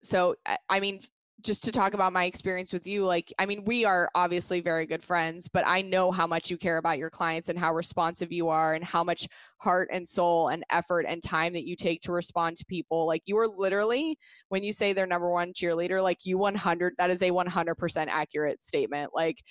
so 0.03 0.37
I, 0.47 0.59
I 0.69 0.81
mean 0.81 1.01
just 1.43 1.62
to 1.64 1.72
talk 1.72 1.95
about 1.95 2.12
my 2.12 2.24
experience 2.24 2.72
with 2.72 2.87
you 2.87 3.05
like 3.05 3.32
i 3.39 3.47
mean 3.47 3.62
we 3.64 3.84
are 3.84 4.09
obviously 4.14 4.61
very 4.61 4.87
good 4.87 5.03
friends 5.05 5.49
but 5.49 5.66
i 5.66 5.82
know 5.82 6.11
how 6.11 6.26
much 6.26 6.51
you 6.51 6.57
care 6.57 6.78
about 6.78 6.99
your 6.99 7.11
clients 7.11 7.49
and 7.49 7.59
how 7.59 7.74
responsive 7.74 8.32
you 8.32 8.49
are 8.49 8.74
and 8.74 8.84
how 8.84 9.05
much 9.05 9.28
heart 9.59 9.89
and 9.93 10.07
soul 10.07 10.49
and 10.49 10.64
effort 10.70 11.05
and 11.07 11.22
time 11.22 11.53
that 11.53 11.66
you 11.66 11.76
take 11.76 12.01
to 12.01 12.11
respond 12.11 12.57
to 12.57 12.64
people 12.64 13.07
like 13.07 13.22
you 13.26 13.37
are 13.37 13.49
literally 13.49 14.18
when 14.49 14.62
you 14.62 14.72
say 14.72 14.93
they're 14.93 15.07
number 15.07 15.30
one 15.30 15.53
cheerleader 15.53 16.03
like 16.03 16.24
you 16.24 16.39
100 16.39 16.95
that 16.99 17.11
is 17.11 17.22
a 17.22 17.30
100% 17.30 18.07
accurate 18.09 18.62
statement 18.64 19.11
like 19.14 19.43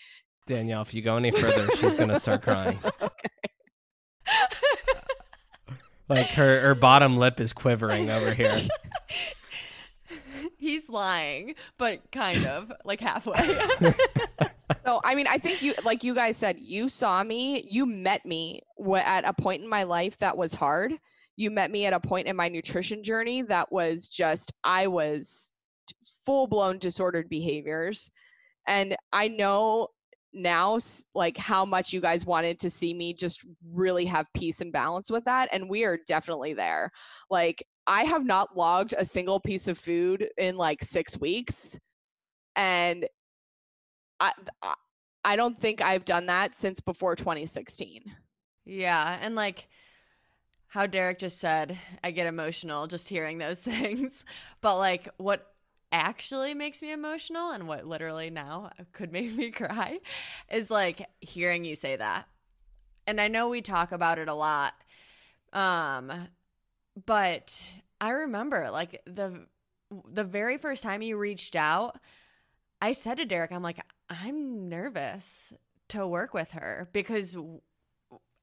Danielle, 0.47 0.83
if 0.83 0.93
you 0.93 1.01
go 1.01 1.17
any 1.17 1.31
further, 1.31 1.67
she's 1.77 1.95
gonna 1.95 2.19
start 2.19 2.43
crying. 2.43 2.77
Like 6.07 6.27
her 6.27 6.61
her 6.61 6.75
bottom 6.75 7.17
lip 7.17 7.39
is 7.39 7.53
quivering 7.53 8.09
over 8.09 8.33
here. 8.33 8.51
He's 10.65 10.89
lying 10.89 11.55
but 11.77 11.99
kind 12.11 12.45
of 12.45 12.71
like 12.83 12.99
halfway. 12.99 13.35
So 14.83 15.01
i 15.03 15.15
mean 15.15 15.27
i 15.27 15.37
think 15.37 15.61
you 15.61 15.73
like 15.83 16.03
you 16.03 16.13
guys 16.13 16.37
said 16.37 16.57
you 16.59 16.89
saw 16.89 17.23
me 17.23 17.67
you 17.69 17.85
met 17.85 18.25
me 18.25 18.61
at 18.95 19.27
a 19.27 19.33
point 19.33 19.63
in 19.63 19.69
my 19.69 19.83
life 19.83 20.17
that 20.19 20.37
was 20.37 20.53
hard. 20.53 20.93
You 21.37 21.51
met 21.51 21.69
me 21.69 21.85
at 21.85 21.93
a 21.93 21.99
point 21.99 22.27
in 22.27 22.35
my 22.35 22.49
nutrition 22.49 23.03
journey 23.03 23.41
that 23.43 23.71
was 23.71 24.07
just 24.07 24.53
i 24.63 24.87
was 24.87 25.53
full 26.25 26.47
blown 26.47 26.79
disordered 26.79 27.29
behaviors. 27.29 28.11
And 28.67 28.95
i 29.11 29.27
know 29.27 29.89
now 30.35 30.77
like 31.13 31.37
how 31.37 31.65
much 31.65 31.93
you 31.93 32.01
guys 32.01 32.25
wanted 32.25 32.59
to 32.59 32.69
see 32.69 32.93
me 32.93 33.13
just 33.13 33.45
really 33.71 34.05
have 34.05 34.27
peace 34.33 34.61
and 34.61 34.71
balance 34.71 35.09
with 35.09 35.23
that 35.25 35.49
and 35.51 35.69
we 35.69 35.83
are 35.83 35.97
definitely 36.07 36.53
there 36.53 36.91
like 37.29 37.63
i 37.87 38.03
have 38.03 38.25
not 38.25 38.55
logged 38.55 38.93
a 38.97 39.05
single 39.05 39.39
piece 39.39 39.67
of 39.67 39.77
food 39.77 40.27
in 40.37 40.57
like 40.57 40.83
6 40.83 41.19
weeks 41.19 41.79
and 42.55 43.07
i 44.19 44.31
i 45.23 45.35
don't 45.35 45.59
think 45.59 45.81
i've 45.81 46.05
done 46.05 46.25
that 46.25 46.55
since 46.55 46.79
before 46.79 47.15
2016 47.15 48.03
yeah 48.65 49.17
and 49.21 49.35
like 49.35 49.67
how 50.67 50.85
Derek 50.85 51.19
just 51.19 51.39
said, 51.39 51.79
I 52.03 52.11
get 52.11 52.27
emotional 52.27 52.85
just 52.85 53.07
hearing 53.07 53.37
those 53.37 53.59
things. 53.59 54.25
But 54.61 54.77
like 54.77 55.07
what 55.15 55.54
actually 55.95 56.53
makes 56.53 56.81
me 56.81 56.91
emotional 56.91 57.51
and 57.51 57.67
what 57.67 57.85
literally 57.85 58.29
now 58.29 58.71
could 58.91 59.11
make 59.11 59.33
me 59.33 59.51
cry 59.51 59.99
is 60.51 60.69
like 60.69 61.07
hearing 61.21 61.65
you 61.65 61.75
say 61.75 61.95
that. 61.95 62.27
And 63.07 63.21
I 63.21 63.27
know 63.27 63.49
we 63.49 63.61
talk 63.61 63.91
about 63.91 64.19
it 64.19 64.27
a 64.27 64.33
lot. 64.33 64.73
Um 65.53 66.29
but 67.05 67.71
I 68.01 68.11
remember 68.11 68.69
like 68.71 69.01
the 69.05 69.45
the 70.09 70.23
very 70.23 70.57
first 70.57 70.83
time 70.83 71.01
you 71.01 71.17
reached 71.17 71.55
out, 71.55 71.97
I 72.81 72.91
said 72.91 73.17
to 73.17 73.25
Derek, 73.25 73.51
I'm 73.51 73.63
like, 73.63 73.79
I'm 74.09 74.67
nervous 74.67 75.53
to 75.89 76.07
work 76.07 76.33
with 76.33 76.51
her 76.51 76.89
because 76.93 77.37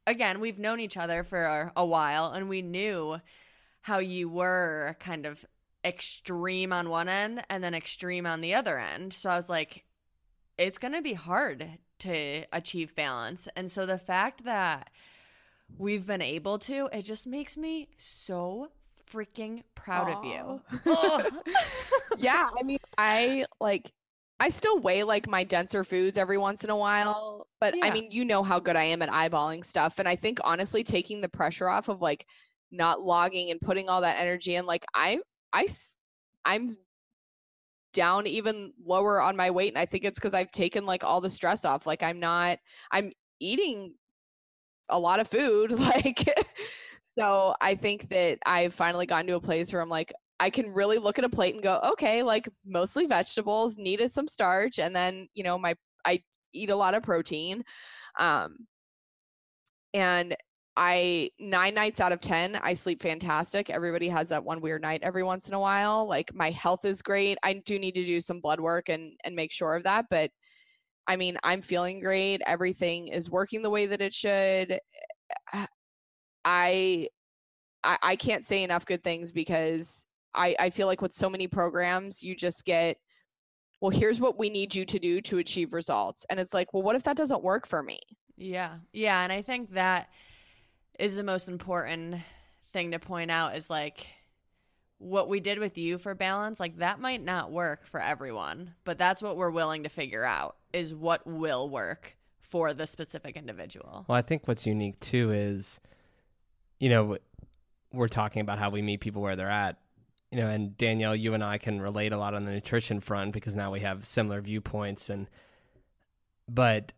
again, 0.06 0.40
we've 0.40 0.58
known 0.58 0.80
each 0.80 0.96
other 0.96 1.24
for 1.24 1.72
a, 1.76 1.84
while 1.84 2.32
and 2.32 2.48
we 2.48 2.62
knew 2.62 3.20
how 3.82 3.98
you 3.98 4.28
were 4.28 4.96
kind 5.00 5.26
of 5.26 5.44
extreme 5.84 6.72
on 6.72 6.88
one 6.88 7.08
end 7.08 7.44
and 7.48 7.62
then 7.62 7.74
extreme 7.74 8.26
on 8.26 8.40
the 8.40 8.54
other 8.54 8.78
end. 8.78 9.12
So 9.12 9.30
I 9.30 9.36
was 9.36 9.48
like, 9.48 9.84
it's 10.58 10.78
going 10.78 10.94
to 10.94 11.02
be 11.02 11.14
hard 11.14 11.68
to 12.00 12.44
achieve 12.52 12.94
balance. 12.94 13.48
And 13.56 13.70
so 13.70 13.86
the 13.86 13.98
fact 13.98 14.44
that 14.44 14.90
we've 15.78 16.06
been 16.06 16.22
able 16.22 16.58
to, 16.60 16.88
it 16.92 17.02
just 17.02 17.26
makes 17.26 17.56
me 17.56 17.88
so 17.96 18.68
freaking 19.12 19.62
proud 19.74 20.08
Aw. 20.08 20.18
of 20.18 20.24
you. 20.24 20.60
yeah 22.18 22.48
i 22.58 22.62
mean 22.62 22.78
i 22.98 23.44
like 23.60 23.92
i 24.40 24.48
still 24.48 24.78
weigh 24.78 25.02
like 25.02 25.28
my 25.28 25.44
denser 25.44 25.84
foods 25.84 26.18
every 26.18 26.38
once 26.38 26.64
in 26.64 26.70
a 26.70 26.76
while 26.76 27.46
but 27.60 27.74
i 27.82 27.90
mean 27.90 28.10
you 28.10 28.24
know 28.24 28.42
how 28.42 28.58
good 28.58 28.76
i 28.76 28.84
am 28.84 29.02
at 29.02 29.08
eyeballing 29.10 29.64
stuff 29.64 29.98
and 29.98 30.08
i 30.08 30.16
think 30.16 30.38
honestly 30.44 30.84
taking 30.84 31.20
the 31.20 31.28
pressure 31.28 31.68
off 31.68 31.88
of 31.88 32.00
like 32.00 32.26
not 32.70 33.02
logging 33.02 33.50
and 33.50 33.60
putting 33.60 33.88
all 33.88 34.00
that 34.00 34.18
energy 34.18 34.54
in 34.56 34.66
like 34.66 34.84
i 34.94 35.18
i 35.52 35.66
i'm 36.44 36.74
down 37.92 38.26
even 38.26 38.72
lower 38.84 39.20
on 39.20 39.36
my 39.36 39.50
weight 39.50 39.72
and 39.72 39.78
i 39.78 39.84
think 39.84 40.04
it's 40.04 40.18
because 40.18 40.34
i've 40.34 40.50
taken 40.50 40.86
like 40.86 41.04
all 41.04 41.20
the 41.20 41.30
stress 41.30 41.64
off 41.64 41.86
like 41.86 42.02
i'm 42.02 42.18
not 42.18 42.58
i'm 42.90 43.12
eating 43.40 43.94
a 44.88 44.98
lot 44.98 45.20
of 45.20 45.28
food 45.28 45.70
like 45.78 46.26
so 47.02 47.54
i 47.60 47.74
think 47.74 48.08
that 48.08 48.38
i've 48.46 48.74
finally 48.74 49.06
gotten 49.06 49.26
to 49.26 49.34
a 49.34 49.40
place 49.40 49.72
where 49.72 49.82
i'm 49.82 49.88
like 49.88 50.12
i 50.40 50.48
can 50.48 50.70
really 50.72 50.98
look 50.98 51.18
at 51.18 51.24
a 51.24 51.28
plate 51.28 51.54
and 51.54 51.62
go 51.62 51.78
okay 51.84 52.22
like 52.22 52.48
mostly 52.64 53.06
vegetables 53.06 53.76
needed 53.76 54.10
some 54.10 54.26
starch 54.26 54.78
and 54.78 54.96
then 54.96 55.28
you 55.34 55.44
know 55.44 55.58
my 55.58 55.74
i 56.06 56.20
eat 56.54 56.70
a 56.70 56.76
lot 56.76 56.94
of 56.94 57.02
protein 57.02 57.62
um 58.18 58.56
and 59.94 60.34
I 60.76 61.30
nine 61.38 61.74
nights 61.74 62.00
out 62.00 62.12
of 62.12 62.20
10, 62.20 62.56
I 62.62 62.72
sleep 62.72 63.02
fantastic. 63.02 63.68
Everybody 63.68 64.08
has 64.08 64.30
that 64.30 64.42
one 64.42 64.60
weird 64.60 64.82
night 64.82 65.02
every 65.02 65.22
once 65.22 65.48
in 65.48 65.54
a 65.54 65.60
while. 65.60 66.08
Like 66.08 66.34
my 66.34 66.50
health 66.50 66.84
is 66.84 67.02
great. 67.02 67.36
I 67.42 67.54
do 67.66 67.78
need 67.78 67.94
to 67.94 68.04
do 68.04 68.20
some 68.20 68.40
blood 68.40 68.60
work 68.60 68.88
and 68.88 69.16
and 69.24 69.36
make 69.36 69.52
sure 69.52 69.74
of 69.74 69.84
that, 69.84 70.06
but 70.10 70.30
I 71.06 71.16
mean, 71.16 71.36
I'm 71.42 71.62
feeling 71.62 72.00
great. 72.00 72.40
Everything 72.46 73.08
is 73.08 73.30
working 73.30 73.62
the 73.62 73.70
way 73.70 73.86
that 73.86 74.00
it 74.00 74.14
should. 74.14 74.78
Eh, 75.52 75.66
I 76.44 77.08
I, 77.84 77.98
I 78.02 78.16
can't 78.16 78.46
say 78.46 78.62
enough 78.62 78.86
good 78.86 79.02
things 79.02 79.32
because 79.32 80.06
I, 80.34 80.54
I 80.58 80.70
feel 80.70 80.86
like 80.86 81.02
with 81.02 81.12
so 81.12 81.28
many 81.28 81.46
programs, 81.46 82.22
you 82.22 82.34
just 82.34 82.64
get, 82.64 82.96
well, 83.80 83.90
here's 83.90 84.20
what 84.20 84.38
we 84.38 84.50
need 84.50 84.74
you 84.74 84.84
to 84.84 84.98
do 84.98 85.20
to 85.22 85.38
achieve 85.38 85.72
results. 85.72 86.24
And 86.30 86.38
it's 86.40 86.54
like, 86.54 86.72
well, 86.72 86.82
what 86.82 86.96
if 86.96 87.02
that 87.04 87.16
doesn't 87.16 87.42
work 87.42 87.66
for 87.66 87.82
me? 87.82 87.98
Yeah. 88.36 88.76
Yeah. 88.92 89.22
And 89.22 89.32
I 89.32 89.42
think 89.42 89.72
that 89.74 90.08
is 90.98 91.16
the 91.16 91.22
most 91.22 91.48
important 91.48 92.16
thing 92.72 92.90
to 92.92 92.98
point 92.98 93.30
out 93.30 93.56
is 93.56 93.68
like 93.70 94.06
what 94.98 95.28
we 95.28 95.40
did 95.40 95.58
with 95.58 95.76
you 95.76 95.98
for 95.98 96.14
balance, 96.14 96.60
like 96.60 96.78
that 96.78 97.00
might 97.00 97.22
not 97.22 97.50
work 97.50 97.84
for 97.86 98.00
everyone, 98.00 98.74
but 98.84 98.98
that's 98.98 99.20
what 99.20 99.36
we're 99.36 99.50
willing 99.50 99.82
to 99.82 99.88
figure 99.88 100.24
out 100.24 100.56
is 100.72 100.94
what 100.94 101.26
will 101.26 101.68
work 101.68 102.16
for 102.40 102.72
the 102.72 102.86
specific 102.86 103.36
individual. 103.36 104.04
Well, 104.08 104.16
I 104.16 104.22
think 104.22 104.46
what's 104.46 104.66
unique 104.66 105.00
too 105.00 105.32
is, 105.32 105.80
you 106.78 106.88
know, 106.88 107.18
we're 107.92 108.08
talking 108.08 108.40
about 108.40 108.58
how 108.58 108.70
we 108.70 108.82
meet 108.82 109.00
people 109.00 109.22
where 109.22 109.36
they're 109.36 109.50
at. 109.50 109.78
You 110.30 110.38
know, 110.38 110.48
and 110.48 110.76
Danielle, 110.78 111.14
you 111.14 111.34
and 111.34 111.44
I 111.44 111.58
can 111.58 111.80
relate 111.80 112.12
a 112.12 112.16
lot 112.16 112.32
on 112.32 112.44
the 112.44 112.52
nutrition 112.52 113.00
front 113.00 113.32
because 113.32 113.54
now 113.54 113.70
we 113.70 113.80
have 113.80 114.04
similar 114.04 114.40
viewpoints 114.40 115.10
and 115.10 115.28
but 116.48 116.92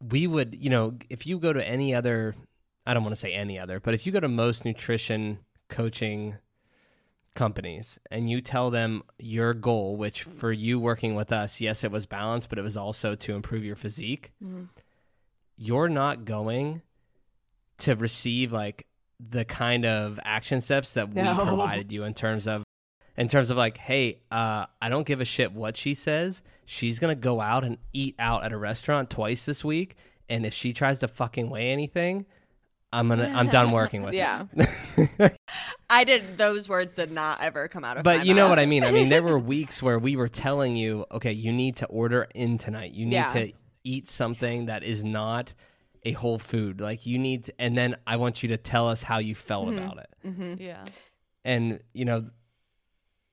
we 0.00 0.26
would, 0.26 0.54
you 0.54 0.70
know, 0.70 0.94
if 1.10 1.26
you 1.26 1.38
go 1.38 1.52
to 1.52 1.66
any 1.66 1.94
other 1.94 2.34
I 2.86 2.94
don't 2.94 3.02
want 3.02 3.14
to 3.14 3.20
say 3.20 3.32
any 3.32 3.58
other, 3.58 3.80
but 3.80 3.94
if 3.94 4.06
you 4.06 4.12
go 4.12 4.20
to 4.20 4.28
most 4.28 4.64
nutrition 4.64 5.38
coaching 5.68 6.36
companies 7.34 7.98
and 8.10 8.30
you 8.30 8.40
tell 8.40 8.70
them 8.70 9.02
your 9.18 9.52
goal, 9.54 9.96
which 9.96 10.22
for 10.22 10.52
you 10.52 10.78
working 10.78 11.14
with 11.14 11.32
us, 11.32 11.60
yes, 11.60 11.84
it 11.84 11.90
was 11.90 12.06
balance, 12.06 12.46
but 12.46 12.58
it 12.58 12.62
was 12.62 12.76
also 12.76 13.14
to 13.14 13.34
improve 13.34 13.64
your 13.64 13.76
physique, 13.76 14.32
you're 15.58 15.88
not 15.88 16.24
going 16.24 16.82
to 17.78 17.94
receive 17.96 18.52
like 18.52 18.86
the 19.18 19.44
kind 19.44 19.84
of 19.84 20.20
action 20.24 20.60
steps 20.60 20.94
that 20.94 21.08
we 21.12 21.22
provided 21.46 21.90
you 21.92 22.04
in 22.04 22.14
terms 22.14 22.46
of 22.46 22.62
in 23.16 23.28
terms 23.28 23.48
of 23.48 23.56
like 23.56 23.78
hey 23.78 24.20
uh, 24.30 24.66
i 24.82 24.90
don't 24.90 25.06
give 25.06 25.20
a 25.22 25.24
shit 25.24 25.52
what 25.52 25.76
she 25.76 25.94
says. 25.94 26.42
She's 26.66 26.98
gonna 26.98 27.14
go 27.14 27.40
out 27.40 27.64
and 27.64 27.78
eat 27.94 28.14
out 28.18 28.44
at 28.44 28.52
a 28.52 28.58
restaurant 28.58 29.08
twice 29.08 29.46
this 29.46 29.64
week 29.64 29.96
and 30.28 30.44
if 30.44 30.52
she 30.52 30.72
tries 30.72 30.98
to 31.00 31.08
fucking 31.08 31.48
weigh 31.48 31.70
anything 31.70 32.26
i'm 32.92 33.08
gonna 33.08 33.30
i'm 33.34 33.48
done 33.48 33.72
working 33.72 34.02
with 34.02 34.14
Yeah. 34.22 34.46
her. 35.18 35.32
I 35.90 36.04
did 36.04 36.36
those 36.38 36.68
words 36.68 36.94
did 36.94 37.10
not 37.12 37.40
ever 37.40 37.68
come 37.68 37.84
out 37.84 37.96
of 37.96 38.02
but 38.04 38.18
my 38.18 38.22
you 38.24 38.34
know 38.34 38.44
mouth. 38.44 38.50
what 38.50 38.58
I 38.58 38.66
mean. 38.66 38.82
I 38.84 38.90
mean, 38.90 39.08
there 39.08 39.22
were 39.22 39.38
weeks 39.54 39.82
where 39.82 39.98
we 39.98 40.16
were 40.16 40.28
telling 40.28 40.74
you, 40.76 41.04
okay, 41.12 41.30
you 41.32 41.52
need 41.52 41.76
to 41.76 41.86
order 41.86 42.26
in 42.34 42.58
tonight. 42.58 42.92
You 42.92 43.06
need 43.06 43.14
Yeah. 43.14 43.32
to 43.34 43.52
eat 43.84 44.08
something 44.08 44.66
that 44.66 44.82
is 44.82 45.04
not 45.04 45.54
a 46.04 46.10
whole 46.12 46.38
food. 46.40 46.80
Like 46.80 47.06
you 47.06 47.18
need, 47.18 47.44
to, 47.44 47.54
and 47.60 47.78
then 47.78 47.96
I 48.06 48.16
want 48.16 48.42
you 48.42 48.48
to 48.50 48.56
tell 48.56 48.88
us 48.88 49.02
how 49.04 49.18
you 49.18 49.34
felt 49.36 49.68
Mhm. 49.68 49.76
about 49.84 49.98
it. 49.98 50.08
hmm 50.24 50.54
Yeah. 50.58 50.84
And 51.44 51.80
you 51.92 52.04
know, 52.04 52.30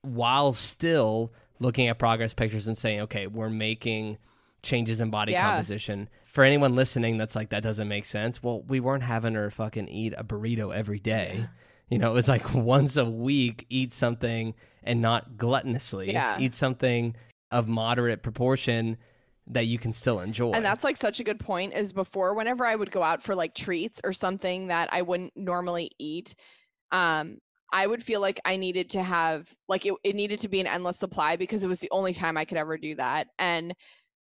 while 0.02 0.52
still 0.52 1.32
looking 1.60 1.88
at 1.88 1.98
progress 1.98 2.34
pictures 2.34 2.68
and 2.68 2.76
saying, 2.78 3.00
okay, 3.02 3.26
we're 3.26 3.50
making 3.50 4.18
changes 4.62 5.00
in 5.00 5.10
body 5.10 5.32
Yeah. 5.32 5.42
composition. 5.42 6.08
For 6.34 6.42
anyone 6.42 6.74
listening, 6.74 7.16
that's 7.16 7.36
like 7.36 7.50
that 7.50 7.62
doesn't 7.62 7.86
make 7.86 8.04
sense. 8.04 8.42
Well, 8.42 8.62
we 8.62 8.80
weren't 8.80 9.04
having 9.04 9.34
her 9.34 9.52
fucking 9.52 9.86
eat 9.86 10.14
a 10.18 10.24
burrito 10.24 10.74
every 10.74 10.98
day. 10.98 11.46
You 11.90 11.98
know, 11.98 12.10
it 12.10 12.14
was 12.14 12.26
like 12.26 12.52
once 12.56 12.96
a 12.96 13.04
week, 13.04 13.66
eat 13.70 13.92
something 13.92 14.54
and 14.82 15.00
not 15.00 15.36
gluttonously. 15.36 16.12
Yeah. 16.12 16.36
Eat 16.40 16.54
something 16.54 17.14
of 17.52 17.68
moderate 17.68 18.24
proportion 18.24 18.96
that 19.46 19.66
you 19.66 19.78
can 19.78 19.92
still 19.92 20.18
enjoy. 20.18 20.50
And 20.50 20.64
that's 20.64 20.82
like 20.82 20.96
such 20.96 21.20
a 21.20 21.24
good 21.24 21.38
point 21.38 21.72
is 21.72 21.92
before 21.92 22.34
whenever 22.34 22.66
I 22.66 22.74
would 22.74 22.90
go 22.90 23.04
out 23.04 23.22
for 23.22 23.36
like 23.36 23.54
treats 23.54 24.00
or 24.02 24.12
something 24.12 24.66
that 24.68 24.88
I 24.90 25.02
wouldn't 25.02 25.36
normally 25.36 25.92
eat, 26.00 26.34
um, 26.90 27.38
I 27.72 27.86
would 27.86 28.02
feel 28.02 28.20
like 28.20 28.40
I 28.44 28.56
needed 28.56 28.90
to 28.90 29.02
have 29.04 29.54
like 29.68 29.86
it, 29.86 29.94
it 30.02 30.16
needed 30.16 30.40
to 30.40 30.48
be 30.48 30.60
an 30.60 30.66
endless 30.66 30.98
supply 30.98 31.36
because 31.36 31.62
it 31.62 31.68
was 31.68 31.78
the 31.78 31.90
only 31.92 32.12
time 32.12 32.36
I 32.36 32.44
could 32.44 32.58
ever 32.58 32.76
do 32.76 32.96
that. 32.96 33.28
And 33.38 33.74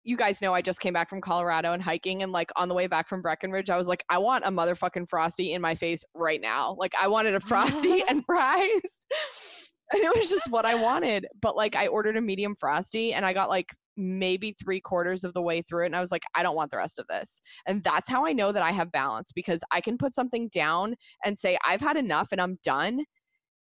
you 0.05 0.15
guys 0.15 0.41
know 0.41 0.53
I 0.53 0.61
just 0.61 0.79
came 0.79 0.93
back 0.93 1.09
from 1.09 1.19
Colorado 1.19 1.73
and 1.73 1.81
hiking 1.81 2.21
and 2.21 2.31
like 2.31 2.51
on 2.55 2.69
the 2.69 2.75
way 2.75 2.85
back 2.85 3.09
from 3.09 3.23
Breckenridge, 3.23 3.71
I 3.71 3.77
was 3.77 3.87
like, 3.87 4.05
I 4.09 4.19
want 4.19 4.45
a 4.45 4.49
motherfucking 4.49 5.09
frosty 5.09 5.53
in 5.53 5.61
my 5.61 5.73
face 5.73 6.05
right 6.13 6.39
now. 6.39 6.75
Like 6.77 6.93
I 6.99 7.07
wanted 7.07 7.33
a 7.33 7.39
frosty 7.39 8.03
and 8.09 8.23
fries. 8.25 9.01
And 9.93 10.01
it 10.01 10.15
was 10.15 10.31
just 10.31 10.49
what 10.49 10.65
I 10.65 10.73
wanted. 10.73 11.27
But 11.39 11.55
like 11.55 11.75
I 11.75 11.85
ordered 11.85 12.17
a 12.17 12.21
medium 12.21 12.55
frosty 12.59 13.13
and 13.13 13.23
I 13.23 13.33
got 13.33 13.49
like 13.49 13.69
maybe 13.95 14.55
three 14.59 14.79
quarters 14.79 15.23
of 15.23 15.35
the 15.35 15.43
way 15.43 15.61
through 15.61 15.83
it. 15.83 15.85
And 15.85 15.95
I 15.95 15.99
was 15.99 16.11
like, 16.11 16.23
I 16.33 16.41
don't 16.41 16.55
want 16.55 16.71
the 16.71 16.77
rest 16.77 16.97
of 16.97 17.05
this. 17.07 17.39
And 17.67 17.83
that's 17.83 18.09
how 18.09 18.25
I 18.25 18.33
know 18.33 18.51
that 18.51 18.63
I 18.63 18.71
have 18.71 18.91
balance 18.91 19.31
because 19.31 19.61
I 19.69 19.81
can 19.81 19.99
put 19.99 20.15
something 20.15 20.49
down 20.49 20.95
and 21.23 21.37
say, 21.37 21.59
I've 21.63 21.81
had 21.81 21.97
enough 21.97 22.29
and 22.31 22.41
I'm 22.41 22.57
done 22.63 23.05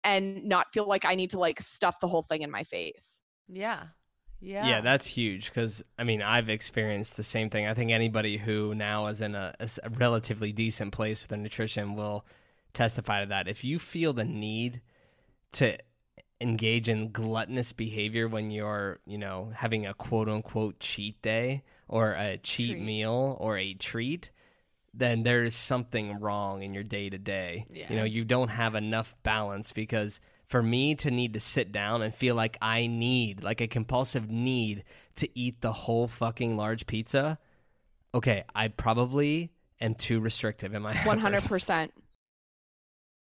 and 0.02 0.42
not 0.42 0.66
feel 0.74 0.88
like 0.88 1.04
I 1.04 1.14
need 1.14 1.30
to 1.30 1.38
like 1.38 1.60
stuff 1.60 2.00
the 2.00 2.08
whole 2.08 2.24
thing 2.24 2.42
in 2.42 2.50
my 2.50 2.64
face. 2.64 3.22
Yeah. 3.46 3.84
Yeah. 4.40 4.66
Yeah, 4.68 4.80
that's 4.80 5.06
huge 5.06 5.46
because 5.46 5.82
I 5.98 6.04
mean 6.04 6.22
I've 6.22 6.48
experienced 6.48 7.16
the 7.16 7.22
same 7.22 7.50
thing. 7.50 7.66
I 7.66 7.74
think 7.74 7.90
anybody 7.90 8.36
who 8.36 8.74
now 8.74 9.06
is 9.06 9.20
in 9.20 9.34
a 9.34 9.54
relatively 9.96 10.52
decent 10.52 10.92
place 10.92 11.22
with 11.22 11.30
their 11.30 11.38
nutrition 11.38 11.94
will 11.94 12.24
testify 12.72 13.22
to 13.22 13.28
that. 13.30 13.48
If 13.48 13.64
you 13.64 13.78
feel 13.78 14.12
the 14.12 14.24
need 14.24 14.80
to 15.52 15.76
engage 16.40 16.88
in 16.88 17.10
gluttonous 17.10 17.72
behavior 17.72 18.28
when 18.28 18.50
you're, 18.50 19.00
you 19.06 19.18
know, 19.18 19.50
having 19.54 19.86
a 19.86 19.94
quote 19.94 20.28
unquote 20.28 20.78
cheat 20.78 21.20
day 21.22 21.64
or 21.88 22.12
a 22.12 22.38
cheat 22.38 22.76
Treat. 22.76 22.82
meal 22.82 23.36
or 23.40 23.58
a 23.58 23.74
treat, 23.74 24.30
then 24.94 25.22
there's 25.22 25.54
something 25.54 26.20
wrong 26.20 26.62
in 26.62 26.74
your 26.74 26.84
day 26.84 27.10
to 27.10 27.18
day. 27.18 27.66
You 27.70 27.96
know, 27.96 28.04
you 28.04 28.24
don't 28.24 28.48
have 28.48 28.74
enough 28.74 29.16
balance 29.22 29.72
because 29.72 30.20
for 30.48 30.62
me 30.62 30.94
to 30.96 31.10
need 31.10 31.34
to 31.34 31.40
sit 31.40 31.72
down 31.72 32.02
and 32.02 32.14
feel 32.14 32.34
like 32.34 32.56
I 32.60 32.86
need, 32.86 33.42
like 33.42 33.60
a 33.60 33.66
compulsive 33.68 34.30
need 34.30 34.84
to 35.16 35.28
eat 35.38 35.60
the 35.60 35.72
whole 35.72 36.08
fucking 36.08 36.56
large 36.56 36.86
pizza, 36.86 37.38
okay, 38.14 38.44
I 38.54 38.68
probably 38.68 39.52
am 39.80 39.94
too 39.94 40.20
restrictive 40.20 40.74
in 40.74 40.82
my 40.82 40.92
100%. 40.94 41.90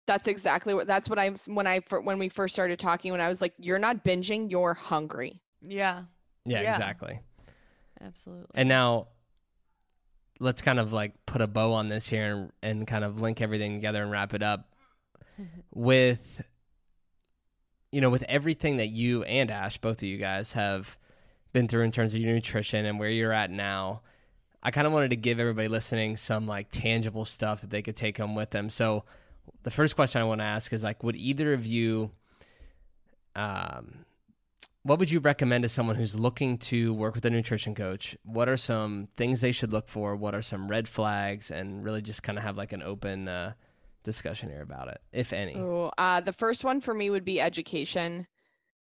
That's 0.06 0.28
exactly 0.28 0.74
what. 0.74 0.86
That's 0.86 1.08
what 1.08 1.18
I 1.18 1.30
was 1.30 1.46
when 1.46 1.66
I 1.66 1.80
when 2.02 2.18
we 2.18 2.28
first 2.28 2.52
started 2.52 2.78
talking. 2.78 3.10
When 3.12 3.22
I 3.22 3.28
was 3.30 3.40
like, 3.40 3.54
"You're 3.56 3.78
not 3.78 4.04
binging. 4.04 4.50
You're 4.50 4.74
hungry." 4.74 5.40
Yeah. 5.62 6.02
Yeah, 6.44 6.60
Yeah. 6.60 6.72
exactly. 6.74 7.20
Absolutely. 8.02 8.50
And 8.54 8.68
now 8.68 9.06
let's 10.40 10.60
kind 10.60 10.78
of 10.78 10.92
like 10.92 11.14
put 11.24 11.40
a 11.40 11.46
bow 11.46 11.72
on 11.72 11.88
this 11.88 12.06
here 12.06 12.34
and, 12.34 12.52
and 12.62 12.86
kind 12.86 13.02
of 13.02 13.22
link 13.22 13.40
everything 13.40 13.76
together 13.76 14.02
and 14.02 14.10
wrap 14.10 14.34
it 14.34 14.42
up 14.42 14.68
with 15.74 16.20
you 17.94 18.00
know 18.00 18.10
with 18.10 18.24
everything 18.24 18.78
that 18.78 18.88
you 18.88 19.22
and 19.22 19.52
Ash 19.52 19.78
both 19.78 19.98
of 19.98 20.02
you 20.02 20.18
guys 20.18 20.54
have 20.54 20.98
been 21.52 21.68
through 21.68 21.84
in 21.84 21.92
terms 21.92 22.12
of 22.12 22.20
your 22.20 22.34
nutrition 22.34 22.84
and 22.84 22.98
where 22.98 23.08
you're 23.08 23.32
at 23.32 23.52
now 23.52 24.02
I 24.64 24.72
kind 24.72 24.86
of 24.86 24.92
wanted 24.92 25.10
to 25.10 25.16
give 25.16 25.38
everybody 25.38 25.68
listening 25.68 26.16
some 26.16 26.48
like 26.48 26.68
tangible 26.72 27.24
stuff 27.24 27.60
that 27.60 27.70
they 27.70 27.82
could 27.82 27.94
take 27.94 28.18
home 28.18 28.34
with 28.34 28.50
them 28.50 28.68
so 28.68 29.04
the 29.62 29.70
first 29.70 29.94
question 29.94 30.20
I 30.20 30.24
want 30.24 30.40
to 30.40 30.44
ask 30.44 30.72
is 30.72 30.82
like 30.82 31.04
would 31.04 31.14
either 31.14 31.52
of 31.52 31.66
you 31.66 32.10
um 33.36 34.04
what 34.82 34.98
would 34.98 35.12
you 35.12 35.20
recommend 35.20 35.62
to 35.62 35.68
someone 35.68 35.94
who's 35.94 36.16
looking 36.16 36.58
to 36.58 36.92
work 36.92 37.14
with 37.14 37.24
a 37.24 37.30
nutrition 37.30 37.74
coach? 37.74 38.14
What 38.22 38.50
are 38.50 38.56
some 38.58 39.08
things 39.16 39.40
they 39.40 39.50
should 39.50 39.72
look 39.72 39.88
for? 39.88 40.14
What 40.14 40.34
are 40.34 40.42
some 40.42 40.68
red 40.68 40.88
flags? 40.88 41.50
And 41.50 41.82
really 41.82 42.02
just 42.02 42.22
kind 42.22 42.36
of 42.36 42.44
have 42.44 42.58
like 42.58 42.74
an 42.74 42.82
open 42.82 43.26
uh, 43.26 43.54
discussion 44.04 44.50
here 44.50 44.62
about 44.62 44.88
it, 44.88 45.00
if 45.12 45.32
any. 45.32 45.54
Oh, 45.56 45.90
uh, 45.98 46.20
the 46.20 46.32
first 46.32 46.64
one 46.64 46.80
for 46.80 46.94
me 46.94 47.10
would 47.10 47.24
be 47.24 47.40
education. 47.40 48.26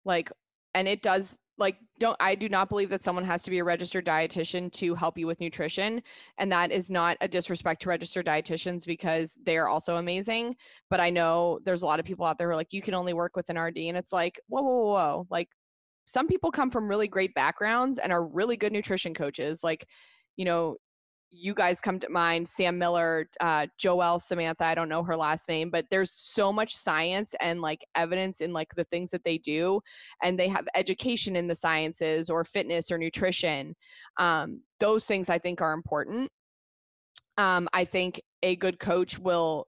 Like, 0.04 0.32
and 0.74 0.88
it 0.88 1.02
does 1.02 1.40
like 1.58 1.78
don't 2.00 2.18
I 2.20 2.36
do 2.36 2.50
not 2.50 2.68
believe 2.68 2.90
that 2.90 3.04
someone 3.04 3.24
has 3.24 3.44
to 3.44 3.52
be 3.52 3.60
a 3.60 3.64
registered 3.64 4.06
dietitian 4.06 4.72
to 4.74 4.94
help 4.94 5.18
you 5.18 5.26
with 5.26 5.40
nutrition, 5.40 6.02
and 6.38 6.52
that 6.52 6.72
is 6.72 6.90
not 6.90 7.18
a 7.22 7.28
disrespect 7.28 7.82
to 7.84 7.90
registered 7.90 8.26
dietitians 8.26 8.86
because 8.86 9.38
they 9.44 9.58
are 9.58 9.70
also 9.70 9.96
amazing. 9.96 10.56
But 10.90 11.00
I 11.00 11.10
know 11.10 11.60
there's 11.64 11.84
a 11.84 11.86
lot 11.86 12.00
of 12.00 12.06
people 12.06 12.26
out 12.26 12.38
there 12.38 12.48
who 12.48 12.54
are 12.54 12.58
like, 12.58 12.74
you 12.74 12.82
can 12.82 12.94
only 12.94 13.14
work 13.14 13.36
with 13.36 13.50
an 13.50 13.58
RD, 13.58 13.78
and 13.78 13.98
it's 13.98 14.12
like, 14.12 14.40
whoa, 14.48 14.62
whoa, 14.62 14.76
whoa, 14.76 14.94
whoa. 14.94 15.28
like 15.30 15.50
some 16.06 16.28
people 16.28 16.52
come 16.52 16.70
from 16.70 16.88
really 16.88 17.08
great 17.08 17.34
backgrounds 17.34 17.98
and 17.98 18.12
are 18.12 18.26
really 18.28 18.58
good 18.58 18.72
nutrition 18.72 19.14
coaches. 19.14 19.64
Like, 19.64 19.88
you 20.38 20.46
know, 20.46 20.78
you 21.32 21.54
guys 21.54 21.82
come 21.82 22.00
to 22.00 22.10
mind 22.10 22.48
sam 22.48 22.78
miller 22.78 23.30
uh, 23.40 23.66
samantha 24.18 24.64
i 24.64 24.76
don't 24.76 24.90
know 24.90 25.04
her 25.04 25.16
last 25.18 25.50
name 25.50 25.70
but 25.70 25.86
there's 25.90 26.12
so 26.12 26.52
much 26.52 26.76
science 26.76 27.36
and 27.42 27.62
like 27.62 27.86
evidence 27.96 28.42
in 28.42 28.54
like 28.54 28.74
the 28.76 28.84
things 28.86 29.12
that 29.12 29.24
they 29.24 29.38
do 29.38 29.80
and 30.24 30.40
they 30.40 30.48
have 30.48 30.68
education 30.76 31.36
in 31.36 31.48
the 31.48 31.56
sciences 31.56 32.30
or 32.30 32.44
fitness 32.44 32.92
or 32.92 32.98
nutrition 32.98 33.76
um, 34.18 34.62
those 34.80 35.06
things 35.06 35.30
i 35.30 35.38
think 35.38 35.62
are 35.62 35.74
important. 35.74 36.30
Um, 37.38 37.68
i 37.74 37.84
think 37.84 38.22
a 38.44 38.56
good 38.56 38.80
coach 38.80 39.20
will 39.20 39.68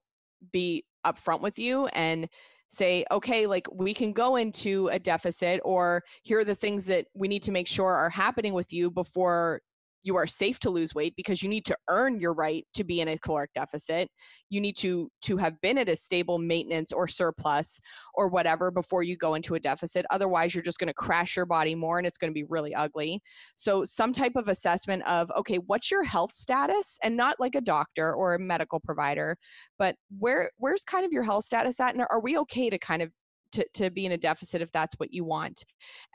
be 0.52 0.86
upfront 1.06 1.42
with 1.42 1.60
you 1.60 1.88
and 1.88 2.28
say 2.70 3.06
okay 3.12 3.48
like 3.48 3.66
we 3.74 3.94
can 3.94 4.12
go 4.12 4.36
into 4.36 4.90
a 4.90 5.00
deficit 5.00 5.62
or 5.64 6.04
here 6.24 6.40
are 6.40 6.46
the 6.46 6.56
things 6.56 6.86
that 6.86 7.06
we 7.14 7.28
need 7.28 7.42
to 7.44 7.52
make 7.52 7.68
sure 7.68 7.96
are 7.96 8.10
happening 8.10 8.54
with 8.54 8.74
you 8.74 8.92
before 8.92 9.62
you 10.08 10.16
are 10.16 10.26
safe 10.26 10.58
to 10.60 10.70
lose 10.70 10.96
weight 10.96 11.14
because 11.18 11.44
you 11.44 11.50
need 11.50 11.66
to 11.66 11.78
earn 11.90 12.20
your 12.20 12.34
right 12.34 12.66
to 12.74 12.86
be 12.86 13.02
in 13.02 13.10
a 13.10 13.18
caloric 13.20 13.52
deficit. 13.54 14.10
You 14.50 14.62
need 14.62 14.78
to 14.78 15.12
to 15.24 15.36
have 15.38 15.60
been 15.62 15.78
at 15.78 15.90
a 15.90 15.96
stable 15.96 16.38
maintenance 16.38 16.94
or 16.94 17.08
surplus 17.08 17.80
or 18.14 18.30
whatever 18.30 18.72
before 18.72 19.04
you 19.04 19.18
go 19.18 19.36
into 19.36 19.56
a 19.56 19.60
deficit. 19.60 20.06
Otherwise 20.10 20.56
you're 20.56 20.64
just 20.64 20.80
going 20.80 20.88
to 20.88 20.94
crash 20.94 21.36
your 21.36 21.46
body 21.46 21.76
more 21.76 21.98
and 21.98 22.08
it's 22.08 22.18
going 22.18 22.32
to 22.32 22.34
be 22.34 22.46
really 22.46 22.74
ugly. 22.74 23.22
So 23.56 23.84
some 23.84 24.14
type 24.14 24.38
of 24.38 24.48
assessment 24.48 25.04
of 25.06 25.30
okay 25.38 25.58
what's 25.58 25.92
your 25.92 26.04
health 26.04 26.32
status? 26.34 26.98
and 27.04 27.18
not 27.18 27.40
like 27.40 27.56
a 27.56 27.62
doctor 27.62 28.14
or 28.14 28.36
a 28.36 28.40
medical 28.40 28.80
provider 28.80 29.38
but 29.78 29.96
where 30.20 30.52
where's 30.58 30.84
kind 30.84 31.06
of 31.06 31.12
your 31.12 31.24
health 31.24 31.44
status 31.44 31.80
at 31.80 31.94
and 31.94 32.06
are 32.10 32.22
we 32.22 32.38
okay 32.38 32.70
to 32.70 32.78
kind 32.78 33.02
of 33.02 33.12
to, 33.52 33.66
to 33.74 33.90
be 33.90 34.06
in 34.06 34.12
a 34.12 34.18
deficit 34.18 34.62
if 34.62 34.72
that's 34.72 34.96
what 34.96 35.14
you 35.14 35.24
want? 35.26 35.64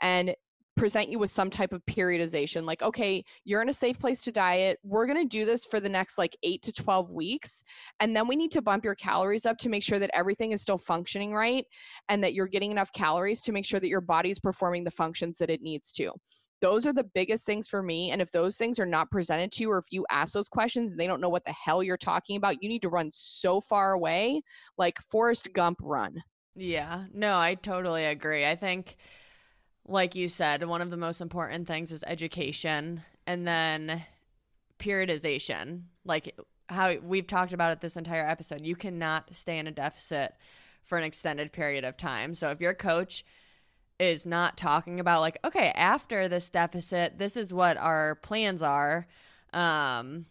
And 0.01 0.35
present 0.75 1.09
you 1.09 1.19
with 1.19 1.29
some 1.29 1.49
type 1.49 1.71
of 1.71 1.85
periodization 1.85 2.63
like 2.63 2.81
okay 2.81 3.23
you're 3.43 3.61
in 3.61 3.69
a 3.69 3.73
safe 3.73 3.99
place 3.99 4.23
to 4.23 4.31
diet. 4.31 4.79
We're 4.83 5.05
going 5.05 5.21
to 5.21 5.27
do 5.27 5.45
this 5.45 5.65
for 5.65 5.79
the 5.79 5.89
next 5.89 6.17
like 6.17 6.35
8 6.43 6.61
to 6.63 6.71
12 6.71 7.13
weeks 7.13 7.63
and 7.99 8.15
then 8.15 8.27
we 8.27 8.35
need 8.35 8.51
to 8.51 8.61
bump 8.61 8.83
your 8.83 8.95
calories 8.95 9.45
up 9.45 9.57
to 9.59 9.69
make 9.69 9.83
sure 9.83 9.99
that 9.99 10.09
everything 10.13 10.51
is 10.51 10.61
still 10.61 10.77
functioning 10.77 11.33
right 11.33 11.65
and 12.09 12.23
that 12.23 12.33
you're 12.33 12.47
getting 12.47 12.71
enough 12.71 12.91
calories 12.93 13.41
to 13.41 13.51
make 13.51 13.65
sure 13.65 13.79
that 13.79 13.87
your 13.87 14.01
body's 14.01 14.39
performing 14.39 14.83
the 14.83 14.91
functions 14.91 15.37
that 15.37 15.49
it 15.49 15.61
needs 15.61 15.91
to. 15.93 16.11
Those 16.61 16.85
are 16.85 16.93
the 16.93 17.03
biggest 17.03 17.45
things 17.45 17.67
for 17.67 17.83
me 17.83 18.11
and 18.11 18.21
if 18.21 18.31
those 18.31 18.55
things 18.57 18.79
are 18.79 18.85
not 18.85 19.11
presented 19.11 19.51
to 19.53 19.63
you 19.63 19.71
or 19.71 19.77
if 19.77 19.85
you 19.91 20.05
ask 20.09 20.33
those 20.33 20.49
questions 20.49 20.91
and 20.91 20.99
they 20.99 21.07
don't 21.07 21.21
know 21.21 21.29
what 21.29 21.45
the 21.45 21.53
hell 21.53 21.83
you're 21.83 21.97
talking 21.97 22.37
about 22.37 22.61
you 22.61 22.69
need 22.69 22.81
to 22.81 22.89
run 22.89 23.09
so 23.11 23.61
far 23.61 23.93
away 23.93 24.41
like 24.77 24.99
Forrest 25.11 25.49
Gump 25.53 25.77
run. 25.81 26.21
Yeah, 26.55 27.05
no, 27.13 27.37
I 27.37 27.55
totally 27.55 28.05
agree. 28.05 28.45
I 28.45 28.55
think, 28.55 28.97
like 29.87 30.15
you 30.15 30.27
said, 30.27 30.65
one 30.65 30.81
of 30.81 30.89
the 30.89 30.97
most 30.97 31.21
important 31.21 31.67
things 31.67 31.91
is 31.91 32.03
education 32.07 33.03
and 33.27 33.47
then 33.47 34.03
periodization. 34.79 35.83
Like 36.05 36.39
how 36.69 36.95
we've 37.03 37.27
talked 37.27 37.53
about 37.53 37.71
it 37.71 37.81
this 37.81 37.97
entire 37.97 38.27
episode, 38.27 38.65
you 38.65 38.75
cannot 38.75 39.35
stay 39.35 39.57
in 39.57 39.67
a 39.67 39.71
deficit 39.71 40.35
for 40.83 40.97
an 40.97 41.03
extended 41.03 41.51
period 41.51 41.83
of 41.83 41.97
time. 41.97 42.35
So 42.35 42.49
if 42.49 42.61
your 42.61 42.73
coach 42.73 43.25
is 43.99 44.25
not 44.25 44.57
talking 44.57 44.99
about 44.99 45.21
like 45.21 45.37
okay 45.45 45.71
after 45.75 46.27
this 46.27 46.49
deficit 46.49 47.19
this 47.19 47.37
is 47.37 47.53
what 47.53 47.77
our 47.77 48.15
plans 48.15 48.59
are 48.59 49.05
um 49.53 50.25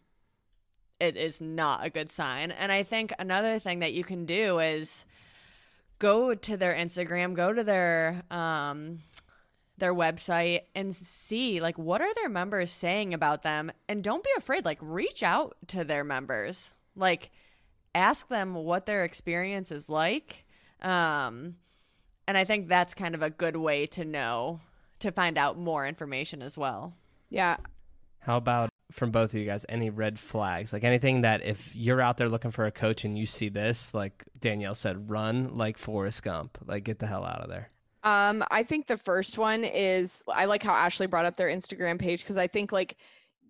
it 0.98 1.16
is 1.16 1.40
not 1.40 1.86
a 1.86 1.88
good 1.88 2.10
sign 2.10 2.50
and 2.50 2.72
i 2.72 2.82
think 2.82 3.12
another 3.20 3.60
thing 3.60 3.78
that 3.78 3.92
you 3.92 4.02
can 4.02 4.26
do 4.26 4.58
is 4.58 5.04
go 6.02 6.34
to 6.34 6.56
their 6.56 6.74
Instagram, 6.74 7.32
go 7.32 7.52
to 7.52 7.62
their 7.62 8.24
um 8.30 8.98
their 9.82 9.92
website 9.92 10.60
and 10.76 10.94
see 10.94 11.60
like 11.60 11.76
what 11.76 12.00
are 12.00 12.14
their 12.14 12.28
members 12.28 12.70
saying 12.70 13.12
about 13.12 13.42
them 13.42 13.72
and 13.88 14.04
don't 14.04 14.22
be 14.22 14.30
afraid 14.38 14.64
like 14.64 14.78
reach 14.80 15.24
out 15.24 15.56
to 15.66 15.82
their 15.82 16.04
members. 16.04 16.72
Like 16.94 17.32
ask 17.92 18.28
them 18.28 18.54
what 18.54 18.86
their 18.86 19.02
experience 19.02 19.72
is 19.72 19.88
like. 19.88 20.44
Um 20.80 21.56
and 22.28 22.38
I 22.38 22.44
think 22.44 22.68
that's 22.68 22.94
kind 22.94 23.16
of 23.16 23.22
a 23.22 23.30
good 23.30 23.56
way 23.56 23.86
to 23.88 24.04
know 24.04 24.60
to 25.00 25.10
find 25.10 25.36
out 25.36 25.58
more 25.58 25.84
information 25.84 26.42
as 26.42 26.56
well. 26.56 26.94
Yeah. 27.28 27.56
How 28.20 28.36
about 28.36 28.68
from 28.92 29.10
both 29.10 29.34
of 29.34 29.40
you 29.40 29.46
guys 29.46 29.66
any 29.68 29.90
red 29.90 30.16
flags? 30.16 30.72
Like 30.72 30.84
anything 30.84 31.22
that 31.22 31.44
if 31.44 31.74
you're 31.74 32.00
out 32.00 32.18
there 32.18 32.28
looking 32.28 32.52
for 32.52 32.66
a 32.66 32.70
coach 32.70 33.04
and 33.04 33.18
you 33.18 33.26
see 33.26 33.48
this, 33.48 33.92
like 33.92 34.24
Danielle 34.38 34.76
said, 34.76 35.10
run 35.10 35.56
like 35.56 35.76
Forrest 35.76 36.22
Gump. 36.22 36.56
Like 36.64 36.84
get 36.84 37.00
the 37.00 37.08
hell 37.08 37.24
out 37.24 37.40
of 37.40 37.48
there. 37.48 37.72
Um, 38.04 38.44
I 38.50 38.62
think 38.62 38.86
the 38.86 38.96
first 38.96 39.38
one 39.38 39.64
is 39.64 40.22
I 40.28 40.46
like 40.46 40.62
how 40.62 40.74
Ashley 40.74 41.06
brought 41.06 41.24
up 41.24 41.36
their 41.36 41.48
Instagram 41.48 42.00
page 42.00 42.22
because 42.22 42.36
I 42.36 42.46
think 42.48 42.72
like 42.72 42.96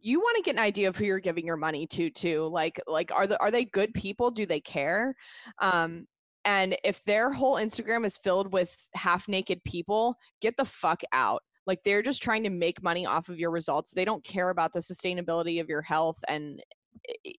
you 0.00 0.20
want 0.20 0.36
to 0.36 0.42
get 0.42 0.56
an 0.56 0.58
idea 0.58 0.88
of 0.88 0.96
who 0.96 1.04
you're 1.04 1.20
giving 1.20 1.46
your 1.46 1.56
money 1.56 1.86
to 1.86 2.10
too. 2.10 2.48
Like 2.48 2.80
like 2.86 3.10
are 3.12 3.26
the 3.26 3.40
are 3.40 3.50
they 3.50 3.64
good 3.64 3.94
people? 3.94 4.30
Do 4.30 4.44
they 4.44 4.60
care? 4.60 5.14
Um, 5.60 6.06
and 6.44 6.76
if 6.84 7.02
their 7.04 7.32
whole 7.32 7.54
Instagram 7.54 8.04
is 8.04 8.18
filled 8.18 8.52
with 8.52 8.76
half 8.94 9.28
naked 9.28 9.62
people, 9.64 10.16
get 10.40 10.56
the 10.56 10.64
fuck 10.64 11.02
out. 11.12 11.42
Like 11.66 11.78
they're 11.84 12.02
just 12.02 12.22
trying 12.22 12.42
to 12.42 12.50
make 12.50 12.82
money 12.82 13.06
off 13.06 13.28
of 13.28 13.38
your 13.38 13.52
results. 13.52 13.92
They 13.92 14.04
don't 14.04 14.24
care 14.24 14.50
about 14.50 14.72
the 14.72 14.80
sustainability 14.80 15.60
of 15.60 15.68
your 15.68 15.82
health 15.82 16.18
and 16.28 16.60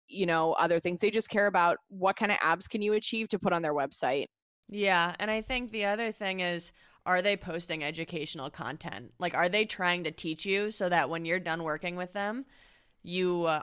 you 0.08 0.24
know 0.24 0.52
other 0.52 0.80
things. 0.80 1.00
They 1.00 1.10
just 1.10 1.28
care 1.28 1.48
about 1.48 1.78
what 1.88 2.16
kind 2.16 2.32
of 2.32 2.38
abs 2.40 2.68
can 2.68 2.80
you 2.80 2.94
achieve 2.94 3.28
to 3.28 3.38
put 3.38 3.52
on 3.52 3.60
their 3.60 3.74
website. 3.74 4.26
Yeah, 4.68 5.14
and 5.18 5.30
I 5.30 5.42
think 5.42 5.72
the 5.72 5.84
other 5.84 6.12
thing 6.12 6.40
is 6.40 6.72
are 7.04 7.22
they 7.22 7.36
posting 7.36 7.82
educational 7.82 8.50
content? 8.50 9.12
Like, 9.18 9.34
are 9.34 9.48
they 9.48 9.64
trying 9.64 10.04
to 10.04 10.10
teach 10.10 10.44
you 10.44 10.70
so 10.70 10.88
that 10.88 11.10
when 11.10 11.24
you're 11.24 11.40
done 11.40 11.64
working 11.64 11.96
with 11.96 12.12
them, 12.12 12.44
you 13.02 13.44
uh, 13.44 13.62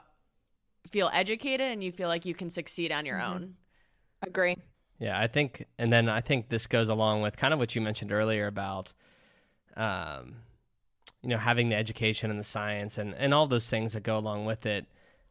feel 0.90 1.10
educated 1.12 1.66
and 1.72 1.82
you 1.82 1.92
feel 1.92 2.08
like 2.08 2.26
you 2.26 2.34
can 2.34 2.50
succeed 2.50 2.92
on 2.92 3.06
your 3.06 3.18
mm-hmm. 3.18 3.32
own? 3.32 3.54
Agree. 4.22 4.56
Yeah, 4.98 5.18
I 5.18 5.28
think, 5.28 5.64
and 5.78 5.90
then 5.90 6.10
I 6.10 6.20
think 6.20 6.50
this 6.50 6.66
goes 6.66 6.90
along 6.90 7.22
with 7.22 7.36
kind 7.36 7.54
of 7.54 7.58
what 7.58 7.74
you 7.74 7.80
mentioned 7.80 8.12
earlier 8.12 8.46
about, 8.46 8.92
um, 9.76 10.36
you 11.22 11.30
know, 11.30 11.38
having 11.38 11.70
the 11.70 11.76
education 11.76 12.30
and 12.30 12.38
the 12.38 12.44
science 12.44 12.98
and, 12.98 13.14
and 13.14 13.32
all 13.32 13.46
those 13.46 13.68
things 13.68 13.94
that 13.94 14.02
go 14.02 14.18
along 14.18 14.44
with 14.44 14.66
it. 14.66 14.86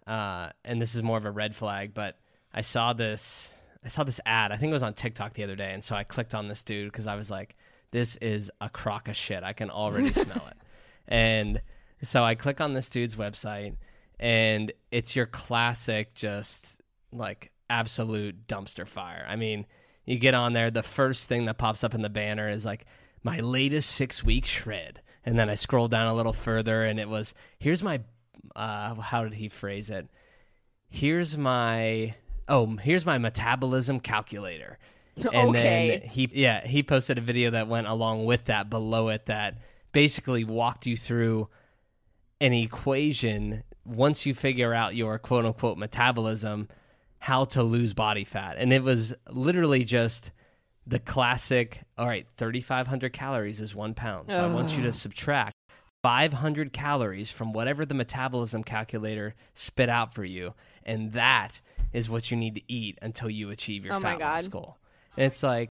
Uh, 0.07 0.49
and 0.65 0.81
this 0.81 0.95
is 0.95 1.03
more 1.03 1.17
of 1.17 1.25
a 1.25 1.31
red 1.31 1.55
flag, 1.55 1.93
but 1.93 2.17
I 2.51 2.61
saw 2.61 2.93
this, 2.93 3.51
I 3.85 3.89
saw 3.89 4.03
this 4.03 4.19
ad. 4.25 4.51
I 4.51 4.57
think 4.57 4.71
it 4.71 4.73
was 4.73 4.81
on 4.81 4.95
TikTok 4.95 5.35
the 5.35 5.43
other 5.43 5.55
day, 5.55 5.71
and 5.71 5.83
so 5.83 5.95
I 5.95 6.03
clicked 6.03 6.33
on 6.33 6.47
this 6.47 6.63
dude 6.63 6.91
because 6.91 7.05
I 7.05 7.13
was 7.13 7.29
like, 7.29 7.55
this 7.91 8.15
is 8.17 8.51
a 8.61 8.69
crock 8.69 9.07
of 9.07 9.15
shit. 9.15 9.43
I 9.43 9.53
can 9.53 9.69
already 9.69 10.13
smell 10.13 10.47
it. 10.49 10.57
And 11.11 11.63
so 12.03 12.23
I 12.23 12.35
click 12.35 12.61
on 12.61 12.75
this 12.75 12.87
dude's 12.87 13.15
website, 13.15 13.75
and 14.19 14.71
it's 14.91 15.15
your 15.15 15.25
classic, 15.25 16.13
just 16.13 16.83
like 17.11 17.51
absolute 17.67 18.47
dumpster 18.47 18.87
fire. 18.87 19.25
I 19.27 19.35
mean, 19.35 19.65
you 20.05 20.19
get 20.19 20.35
on 20.35 20.53
there, 20.53 20.69
the 20.69 20.83
first 20.83 21.27
thing 21.27 21.45
that 21.45 21.57
pops 21.57 21.83
up 21.83 21.95
in 21.95 22.03
the 22.03 22.09
banner 22.09 22.47
is 22.47 22.63
like, 22.63 22.85
my 23.23 23.39
latest 23.39 23.89
six 23.89 24.23
week 24.23 24.45
shred. 24.45 25.01
And 25.25 25.37
then 25.37 25.49
I 25.49 25.55
scroll 25.55 25.87
down 25.87 26.07
a 26.07 26.13
little 26.13 26.33
further, 26.33 26.83
and 26.83 26.99
it 26.99 27.09
was, 27.09 27.33
here's 27.57 27.83
my, 27.83 28.01
uh, 28.55 28.95
how 28.95 29.23
did 29.23 29.33
he 29.33 29.49
phrase 29.49 29.89
it? 29.89 30.07
Here's 30.89 31.37
my, 31.37 32.15
oh, 32.47 32.77
here's 32.77 33.05
my 33.05 33.17
metabolism 33.17 33.99
calculator 33.99 34.77
And 35.33 35.49
okay. 35.49 35.99
then 35.99 36.09
he 36.09 36.29
yeah, 36.33 36.65
he 36.65 36.83
posted 36.83 37.17
a 37.17 37.21
video 37.21 37.51
that 37.51 37.67
went 37.67 37.87
along 37.87 38.25
with 38.25 38.45
that 38.45 38.69
below 38.69 39.09
it 39.09 39.25
that 39.27 39.57
basically 39.91 40.43
walked 40.43 40.85
you 40.85 40.95
through 40.95 41.49
an 42.41 42.53
equation 42.53 43.63
once 43.85 44.25
you 44.25 44.33
figure 44.33 44.73
out 44.73 44.95
your 44.95 45.17
quote 45.17 45.45
unquote 45.45 45.77
metabolism, 45.77 46.67
how 47.19 47.45
to 47.45 47.63
lose 47.63 47.93
body 47.93 48.23
fat. 48.23 48.55
And 48.57 48.71
it 48.71 48.83
was 48.83 49.13
literally 49.29 49.83
just 49.83 50.31
the 50.85 50.99
classic, 50.99 51.81
all 51.97 52.07
right, 52.07 52.27
3,500 52.37 53.13
calories 53.13 53.61
is 53.61 53.75
one 53.75 53.93
pound. 53.93 54.31
So 54.31 54.37
Ugh. 54.37 54.51
I 54.51 54.53
want 54.53 54.71
you 54.71 54.83
to 54.83 54.93
subtract 54.93 55.55
500 56.01 56.73
calories 56.73 57.31
from 57.31 57.53
whatever 57.53 57.85
the 57.85 57.93
metabolism 57.93 58.63
calculator 58.63 59.35
spit 59.53 59.89
out 59.89 60.13
for 60.13 60.23
you. 60.23 60.53
And 60.83 61.11
that 61.13 61.61
is 61.93 62.09
what 62.09 62.31
you 62.31 62.37
need 62.37 62.55
to 62.55 62.61
eat 62.67 62.97
until 63.01 63.29
you 63.29 63.49
achieve 63.49 63.85
your 63.85 63.95
oh 63.95 63.99
fat 63.99 64.19
loss 64.19 64.47
goal. 64.47 64.77
And 65.19 65.25
it's 65.27 65.43
like, 65.43 65.69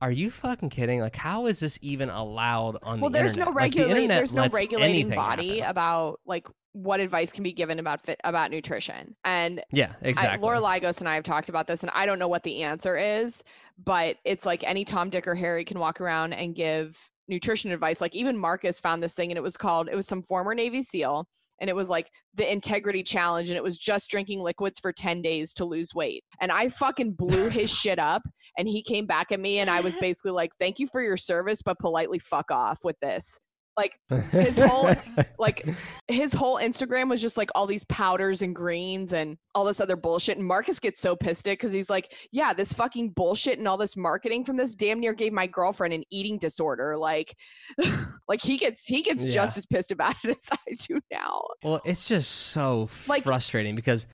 are 0.00 0.10
you 0.10 0.30
fucking 0.30 0.70
kidding? 0.70 1.00
Like, 1.00 1.16
how 1.16 1.46
is 1.46 1.60
this 1.60 1.78
even 1.82 2.08
allowed 2.08 2.78
on 2.82 3.00
well, 3.00 3.10
the 3.10 3.18
there's 3.18 3.32
internet? 3.32 3.54
no 3.54 3.56
regulating. 3.60 3.94
Like, 3.94 4.08
the 4.08 4.14
there's 4.14 4.34
no 4.34 4.48
regulating 4.48 5.10
body 5.10 5.58
happen. 5.58 5.70
about 5.70 6.20
like 6.24 6.46
what 6.72 7.00
advice 7.00 7.30
can 7.32 7.42
be 7.42 7.52
given 7.52 7.78
about 7.78 8.04
fit 8.04 8.18
about 8.24 8.50
nutrition. 8.50 9.14
And 9.24 9.62
yeah, 9.70 9.92
exactly. 10.00 10.38
I, 10.38 10.40
Laura 10.40 10.60
Lygos 10.60 11.00
and 11.00 11.08
I 11.08 11.14
have 11.14 11.24
talked 11.24 11.50
about 11.50 11.66
this, 11.66 11.82
and 11.82 11.90
I 11.94 12.06
don't 12.06 12.18
know 12.18 12.28
what 12.28 12.42
the 12.42 12.62
answer 12.62 12.96
is, 12.96 13.44
but 13.82 14.16
it's 14.24 14.46
like 14.46 14.64
any 14.64 14.84
Tom, 14.84 15.10
Dick, 15.10 15.26
or 15.26 15.34
Harry 15.34 15.64
can 15.64 15.78
walk 15.78 16.00
around 16.00 16.32
and 16.32 16.54
give 16.54 16.98
nutrition 17.28 17.70
advice. 17.70 18.00
Like 18.00 18.14
even 18.14 18.38
Marcus 18.38 18.80
found 18.80 19.02
this 19.02 19.14
thing, 19.14 19.30
and 19.30 19.38
it 19.38 19.42
was 19.42 19.58
called. 19.58 19.88
It 19.90 19.96
was 19.96 20.06
some 20.06 20.22
former 20.22 20.54
Navy 20.54 20.80
SEAL 20.80 21.28
and 21.60 21.70
it 21.70 21.76
was 21.76 21.88
like 21.88 22.10
the 22.34 22.50
integrity 22.50 23.02
challenge 23.02 23.48
and 23.48 23.56
it 23.56 23.62
was 23.62 23.78
just 23.78 24.10
drinking 24.10 24.40
liquids 24.40 24.78
for 24.78 24.92
10 24.92 25.22
days 25.22 25.52
to 25.54 25.64
lose 25.64 25.94
weight 25.94 26.24
and 26.40 26.52
i 26.52 26.68
fucking 26.68 27.12
blew 27.12 27.48
his 27.48 27.70
shit 27.74 27.98
up 27.98 28.22
and 28.58 28.68
he 28.68 28.82
came 28.82 29.06
back 29.06 29.32
at 29.32 29.40
me 29.40 29.58
and 29.58 29.70
i 29.70 29.80
was 29.80 29.96
basically 30.00 30.32
like 30.32 30.50
thank 30.58 30.78
you 30.78 30.86
for 30.86 31.02
your 31.02 31.16
service 31.16 31.62
but 31.62 31.78
politely 31.78 32.18
fuck 32.18 32.50
off 32.50 32.78
with 32.84 32.96
this 33.00 33.38
like 33.76 33.98
his 34.30 34.58
whole 34.58 34.94
like 35.38 35.68
his 36.08 36.32
whole 36.32 36.56
Instagram 36.56 37.08
was 37.08 37.20
just 37.20 37.36
like 37.36 37.50
all 37.54 37.66
these 37.66 37.84
powders 37.84 38.42
and 38.42 38.54
greens 38.54 39.12
and 39.12 39.36
all 39.54 39.64
this 39.64 39.80
other 39.80 39.96
bullshit. 39.96 40.38
And 40.38 40.46
Marcus 40.46 40.80
gets 40.80 41.00
so 41.00 41.14
pissed 41.14 41.46
at 41.46 41.52
because 41.52 41.72
he's 41.72 41.90
like, 41.90 42.14
yeah, 42.32 42.52
this 42.52 42.72
fucking 42.72 43.10
bullshit 43.10 43.58
and 43.58 43.68
all 43.68 43.76
this 43.76 43.96
marketing 43.96 44.44
from 44.44 44.56
this 44.56 44.74
damn 44.74 45.00
near 45.00 45.12
gave 45.12 45.32
my 45.32 45.46
girlfriend 45.46 45.94
an 45.94 46.04
eating 46.10 46.38
disorder. 46.38 46.96
Like, 46.96 47.36
like 48.28 48.42
he 48.42 48.56
gets 48.56 48.84
he 48.86 49.02
gets 49.02 49.24
yeah. 49.24 49.32
just 49.32 49.56
as 49.58 49.66
pissed 49.66 49.92
about 49.92 50.16
it 50.24 50.30
as 50.30 50.48
I 50.50 50.74
do 50.88 51.00
now. 51.10 51.42
Well, 51.62 51.80
it's 51.84 52.06
just 52.06 52.30
so 52.30 52.88
like, 53.06 53.24
frustrating 53.24 53.76
because 53.76 54.06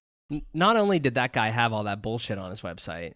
not 0.55 0.77
only 0.77 0.99
did 0.99 1.15
that 1.15 1.33
guy 1.33 1.51
have 1.51 1.73
all 1.73 1.85
that 1.85 2.03
bullshit 2.03 2.39
on 2.39 2.51
his 2.51 2.63
website, 2.63 3.15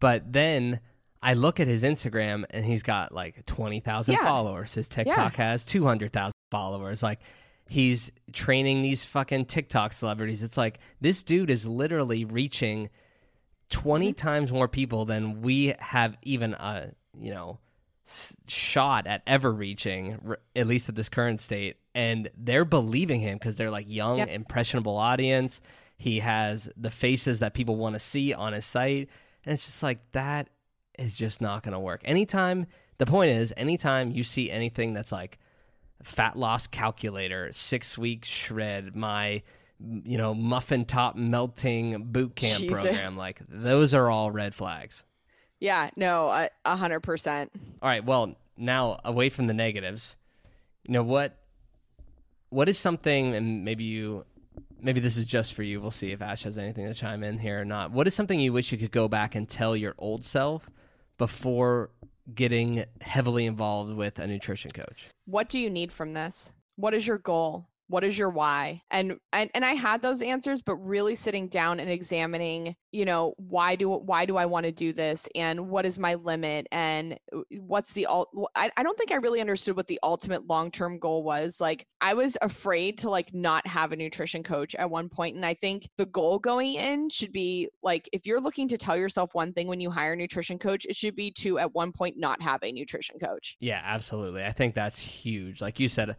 but 0.00 0.32
then 0.32 0.80
I 1.24 1.32
look 1.32 1.58
at 1.58 1.66
his 1.66 1.84
Instagram 1.84 2.44
and 2.50 2.66
he's 2.66 2.82
got 2.82 3.10
like 3.10 3.46
20,000 3.46 4.14
yeah. 4.14 4.22
followers. 4.22 4.74
His 4.74 4.86
TikTok 4.86 5.38
yeah. 5.38 5.44
has 5.52 5.64
200,000 5.64 6.32
followers. 6.50 7.02
Like 7.02 7.20
he's 7.66 8.12
training 8.34 8.82
these 8.82 9.06
fucking 9.06 9.46
TikTok 9.46 9.94
celebrities. 9.94 10.42
It's 10.42 10.58
like 10.58 10.80
this 11.00 11.22
dude 11.22 11.48
is 11.48 11.66
literally 11.66 12.26
reaching 12.26 12.90
20 13.70 14.08
mm-hmm. 14.08 14.16
times 14.16 14.52
more 14.52 14.68
people 14.68 15.06
than 15.06 15.40
we 15.40 15.74
have 15.78 16.14
even 16.22 16.52
a, 16.52 16.92
you 17.18 17.32
know, 17.32 17.58
shot 18.46 19.06
at 19.06 19.22
ever 19.26 19.50
reaching 19.50 20.18
at 20.54 20.66
least 20.66 20.90
at 20.90 20.94
this 20.94 21.08
current 21.08 21.40
state 21.40 21.76
and 21.94 22.28
they're 22.36 22.66
believing 22.66 23.18
him 23.18 23.38
because 23.38 23.56
they're 23.56 23.70
like 23.70 23.86
young 23.88 24.18
yep. 24.18 24.28
impressionable 24.28 24.98
audience 24.98 25.62
he 25.96 26.18
has 26.18 26.68
the 26.76 26.90
faces 26.90 27.38
that 27.38 27.54
people 27.54 27.76
want 27.76 27.94
to 27.94 27.98
see 27.98 28.34
on 28.34 28.52
his 28.52 28.66
site 28.66 29.08
and 29.46 29.54
it's 29.54 29.64
just 29.64 29.82
like 29.82 30.00
that 30.12 30.50
is 30.98 31.16
just 31.16 31.40
not 31.40 31.62
going 31.62 31.72
to 31.72 31.80
work. 31.80 32.00
Anytime, 32.04 32.66
the 32.98 33.06
point 33.06 33.30
is, 33.30 33.52
anytime 33.56 34.10
you 34.10 34.24
see 34.24 34.50
anything 34.50 34.92
that's 34.92 35.12
like 35.12 35.38
fat 36.02 36.36
loss 36.36 36.66
calculator, 36.66 37.50
six 37.52 37.98
week 37.98 38.24
shred, 38.24 38.94
my, 38.94 39.42
you 39.80 40.18
know, 40.18 40.34
muffin 40.34 40.84
top 40.84 41.16
melting 41.16 42.04
boot 42.12 42.36
camp 42.36 42.60
Jesus. 42.60 42.72
program, 42.72 43.16
like 43.16 43.40
those 43.48 43.94
are 43.94 44.10
all 44.10 44.30
red 44.30 44.54
flags. 44.54 45.04
Yeah, 45.60 45.90
no, 45.96 46.48
a 46.64 46.76
hundred 46.76 47.00
percent. 47.00 47.50
All 47.80 47.88
right. 47.88 48.04
Well, 48.04 48.36
now 48.56 49.00
away 49.04 49.30
from 49.30 49.46
the 49.46 49.54
negatives, 49.54 50.16
you 50.84 50.92
know 50.92 51.02
what? 51.02 51.38
What 52.50 52.68
is 52.68 52.78
something, 52.78 53.34
and 53.34 53.64
maybe 53.64 53.84
you, 53.84 54.26
maybe 54.80 55.00
this 55.00 55.16
is 55.16 55.26
just 55.26 55.54
for 55.54 55.62
you. 55.62 55.80
We'll 55.80 55.90
see 55.90 56.12
if 56.12 56.22
Ash 56.22 56.44
has 56.44 56.58
anything 56.58 56.86
to 56.86 56.94
chime 56.94 57.24
in 57.24 57.38
here 57.38 57.60
or 57.60 57.64
not. 57.64 57.90
What 57.90 58.06
is 58.06 58.14
something 58.14 58.38
you 58.38 58.52
wish 58.52 58.70
you 58.70 58.78
could 58.78 58.92
go 58.92 59.08
back 59.08 59.34
and 59.34 59.48
tell 59.48 59.76
your 59.76 59.94
old 59.98 60.22
self 60.24 60.68
before 61.18 61.90
getting 62.34 62.84
heavily 63.00 63.46
involved 63.46 63.94
with 63.94 64.18
a 64.18 64.26
nutrition 64.26 64.70
coach. 64.70 65.08
What 65.26 65.48
do 65.48 65.58
you 65.58 65.70
need 65.70 65.92
from 65.92 66.14
this? 66.14 66.52
What 66.76 66.94
is 66.94 67.06
your 67.06 67.18
goal? 67.18 67.68
What 67.88 68.04
is 68.04 68.16
your 68.16 68.30
why? 68.30 68.80
And, 68.90 69.16
and 69.32 69.50
and 69.54 69.64
i 69.64 69.74
had 69.74 70.02
those 70.02 70.22
answers 70.22 70.62
but 70.62 70.76
really 70.76 71.14
sitting 71.14 71.48
down 71.48 71.80
and 71.80 71.90
examining 71.90 72.74
you 72.92 73.04
know 73.04 73.34
why 73.36 73.76
do 73.76 73.90
why 73.90 74.24
do 74.24 74.36
i 74.36 74.46
want 74.46 74.64
to 74.64 74.72
do 74.72 74.92
this? 74.92 75.28
And 75.34 75.68
what 75.68 75.84
is 75.84 75.98
my 75.98 76.14
limit? 76.14 76.66
And 76.70 77.18
uh, 77.34 77.40
what's 77.60 77.92
the 77.92 78.06
I, 78.54 78.70
I 78.76 78.82
don't 78.82 78.96
think 78.96 79.12
i 79.12 79.16
really 79.16 79.40
understood 79.40 79.76
what 79.76 79.86
the 79.86 79.98
ultimate 80.02 80.46
long-term 80.46 80.98
goal 80.98 81.22
was. 81.22 81.60
Like 81.60 81.86
i 82.00 82.14
was 82.14 82.36
afraid 82.42 82.98
to 82.98 83.10
like 83.10 83.34
not 83.34 83.66
have 83.66 83.92
a 83.92 83.96
nutrition 83.96 84.42
coach 84.42 84.74
at 84.74 84.90
one 84.90 85.08
point 85.08 85.36
and 85.36 85.44
i 85.44 85.54
think 85.54 85.88
the 85.96 86.06
goal 86.06 86.38
going 86.38 86.74
in 86.74 87.08
should 87.08 87.32
be 87.32 87.68
like 87.82 88.08
if 88.12 88.26
you're 88.26 88.40
looking 88.40 88.68
to 88.68 88.76
tell 88.76 88.96
yourself 88.96 89.30
one 89.34 89.52
thing 89.52 89.66
when 89.66 89.80
you 89.80 89.90
hire 89.90 90.12
a 90.12 90.16
nutrition 90.16 90.58
coach 90.58 90.84
it 90.86 90.96
should 90.96 91.16
be 91.16 91.30
to 91.30 91.58
at 91.58 91.74
one 91.74 91.92
point 91.92 92.16
not 92.16 92.40
have 92.42 92.62
a 92.62 92.72
nutrition 92.72 93.18
coach. 93.18 93.56
Yeah 93.60 93.80
absolutely. 93.84 94.42
I 94.42 94.52
think 94.52 94.74
that's 94.74 94.98
huge. 94.98 95.60
Like 95.60 95.80
you 95.80 95.88
said 95.88 96.16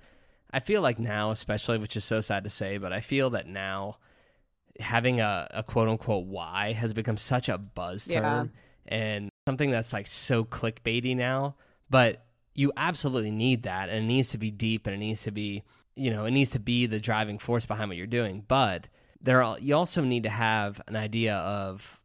I 0.55 0.61
feel 0.61 0.81
like 0.81 0.99
now, 0.99 1.31
especially, 1.31 1.79
which 1.79 1.97
is 1.97 2.05
so 2.05 2.21
sad 2.21 2.45
to 2.45 2.49
say, 2.49 2.77
but 2.77 2.93
I 2.93 3.01
feel 3.01 3.31
that 3.31 3.45
now 3.45 3.97
having 4.79 5.19
a, 5.19 5.49
a 5.51 5.63
quote 5.63 5.89
unquote 5.89 6.27
why 6.27 6.71
has 6.71 6.93
become 6.93 7.17
such 7.17 7.49
a 7.49 7.57
buzz 7.57 8.05
term 8.05 8.53
yeah. 8.85 8.95
and 8.97 9.29
something 9.45 9.69
that's 9.69 9.91
like 9.91 10.07
so 10.07 10.45
clickbaity 10.45 11.13
now. 11.13 11.55
But 11.89 12.23
you 12.53 12.71
absolutely 12.77 13.31
need 13.31 13.63
that, 13.63 13.89
and 13.89 14.05
it 14.05 14.07
needs 14.07 14.29
to 14.29 14.37
be 14.37 14.49
deep, 14.49 14.87
and 14.87 14.95
it 14.95 14.99
needs 14.99 15.23
to 15.23 15.31
be, 15.31 15.63
you 15.97 16.09
know, 16.09 16.23
it 16.23 16.31
needs 16.31 16.51
to 16.51 16.59
be 16.59 16.85
the 16.85 17.01
driving 17.01 17.37
force 17.37 17.65
behind 17.65 17.89
what 17.89 17.97
you're 17.97 18.07
doing. 18.07 18.45
But 18.47 18.87
there, 19.21 19.43
are, 19.43 19.59
you 19.59 19.75
also 19.75 20.03
need 20.05 20.23
to 20.23 20.29
have 20.29 20.81
an 20.87 20.95
idea 20.95 21.35
of, 21.35 21.99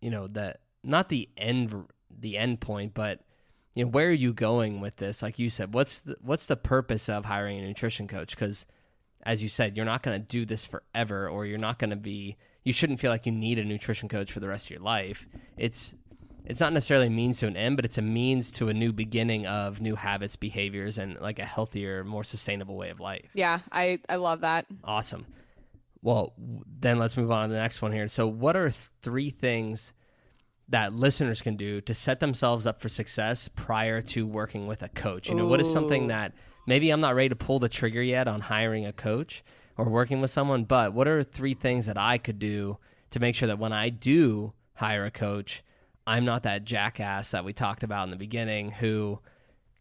you 0.00 0.10
know, 0.10 0.28
the 0.28 0.54
not 0.84 1.08
the 1.08 1.28
end, 1.36 1.74
the 2.16 2.38
end 2.38 2.60
point, 2.60 2.94
but 2.94 3.25
you 3.76 3.84
know 3.84 3.90
where 3.90 4.08
are 4.08 4.12
you 4.12 4.32
going 4.32 4.80
with 4.80 4.96
this? 4.96 5.22
Like 5.22 5.38
you 5.38 5.50
said 5.50 5.74
what's 5.74 6.00
the, 6.00 6.16
what's 6.22 6.46
the 6.46 6.56
purpose 6.56 7.08
of 7.08 7.24
hiring 7.26 7.58
a 7.58 7.62
nutrition 7.62 8.08
coach? 8.08 8.30
Because 8.30 8.66
as 9.22 9.42
you 9.42 9.48
said 9.48 9.76
you're 9.76 9.86
not 9.86 10.02
going 10.02 10.20
to 10.20 10.26
do 10.26 10.44
this 10.44 10.64
forever 10.64 11.28
or 11.28 11.46
you're 11.46 11.58
not 11.58 11.78
going 11.78 11.90
to 11.90 11.96
be 11.96 12.36
you 12.64 12.72
shouldn't 12.72 12.98
feel 12.98 13.12
like 13.12 13.26
you 13.26 13.32
need 13.32 13.58
a 13.58 13.64
nutrition 13.64 14.08
coach 14.08 14.32
for 14.32 14.40
the 14.40 14.48
rest 14.48 14.66
of 14.66 14.70
your 14.70 14.80
life. 14.80 15.28
It's 15.58 15.94
it's 16.46 16.58
not 16.58 16.72
necessarily 16.72 17.08
a 17.08 17.10
means 17.10 17.38
to 17.40 17.46
an 17.46 17.56
end 17.56 17.76
but 17.76 17.84
it's 17.84 17.98
a 17.98 18.02
means 18.02 18.50
to 18.52 18.68
a 18.68 18.74
new 18.74 18.92
beginning 18.92 19.46
of 19.46 19.82
new 19.82 19.94
habits 19.94 20.36
behaviors 20.36 20.96
and 20.96 21.20
like 21.20 21.38
a 21.38 21.44
healthier 21.44 22.02
more 22.02 22.24
sustainable 22.24 22.76
way 22.76 22.88
of 22.88 22.98
life. 22.98 23.28
Yeah 23.34 23.60
i 23.70 23.98
i 24.08 24.16
love 24.16 24.40
that. 24.40 24.64
Awesome. 24.84 25.26
Well 26.00 26.32
then 26.80 26.98
let's 26.98 27.18
move 27.18 27.30
on 27.30 27.50
to 27.50 27.54
the 27.54 27.60
next 27.60 27.82
one 27.82 27.92
here. 27.92 28.08
So 28.08 28.26
what 28.26 28.56
are 28.56 28.70
three 28.70 29.28
things 29.28 29.92
that 30.68 30.92
listeners 30.92 31.40
can 31.40 31.56
do 31.56 31.80
to 31.82 31.94
set 31.94 32.20
themselves 32.20 32.66
up 32.66 32.80
for 32.80 32.88
success 32.88 33.48
prior 33.54 34.02
to 34.02 34.26
working 34.26 34.66
with 34.66 34.82
a 34.82 34.88
coach? 34.88 35.28
You 35.28 35.34
know, 35.34 35.44
Ooh. 35.44 35.48
what 35.48 35.60
is 35.60 35.70
something 35.70 36.08
that 36.08 36.32
maybe 36.66 36.90
I'm 36.90 37.00
not 37.00 37.14
ready 37.14 37.28
to 37.28 37.36
pull 37.36 37.58
the 37.58 37.68
trigger 37.68 38.02
yet 38.02 38.28
on 38.28 38.40
hiring 38.40 38.86
a 38.86 38.92
coach 38.92 39.44
or 39.76 39.84
working 39.86 40.20
with 40.20 40.30
someone, 40.30 40.64
but 40.64 40.92
what 40.92 41.06
are 41.06 41.22
three 41.22 41.54
things 41.54 41.86
that 41.86 41.98
I 41.98 42.18
could 42.18 42.38
do 42.38 42.78
to 43.10 43.20
make 43.20 43.34
sure 43.34 43.46
that 43.48 43.58
when 43.58 43.72
I 43.72 43.90
do 43.90 44.52
hire 44.74 45.04
a 45.04 45.10
coach, 45.10 45.62
I'm 46.06 46.24
not 46.24 46.44
that 46.44 46.64
jackass 46.64 47.30
that 47.32 47.44
we 47.44 47.52
talked 47.52 47.82
about 47.82 48.04
in 48.04 48.10
the 48.10 48.16
beginning 48.16 48.70
who 48.70 49.20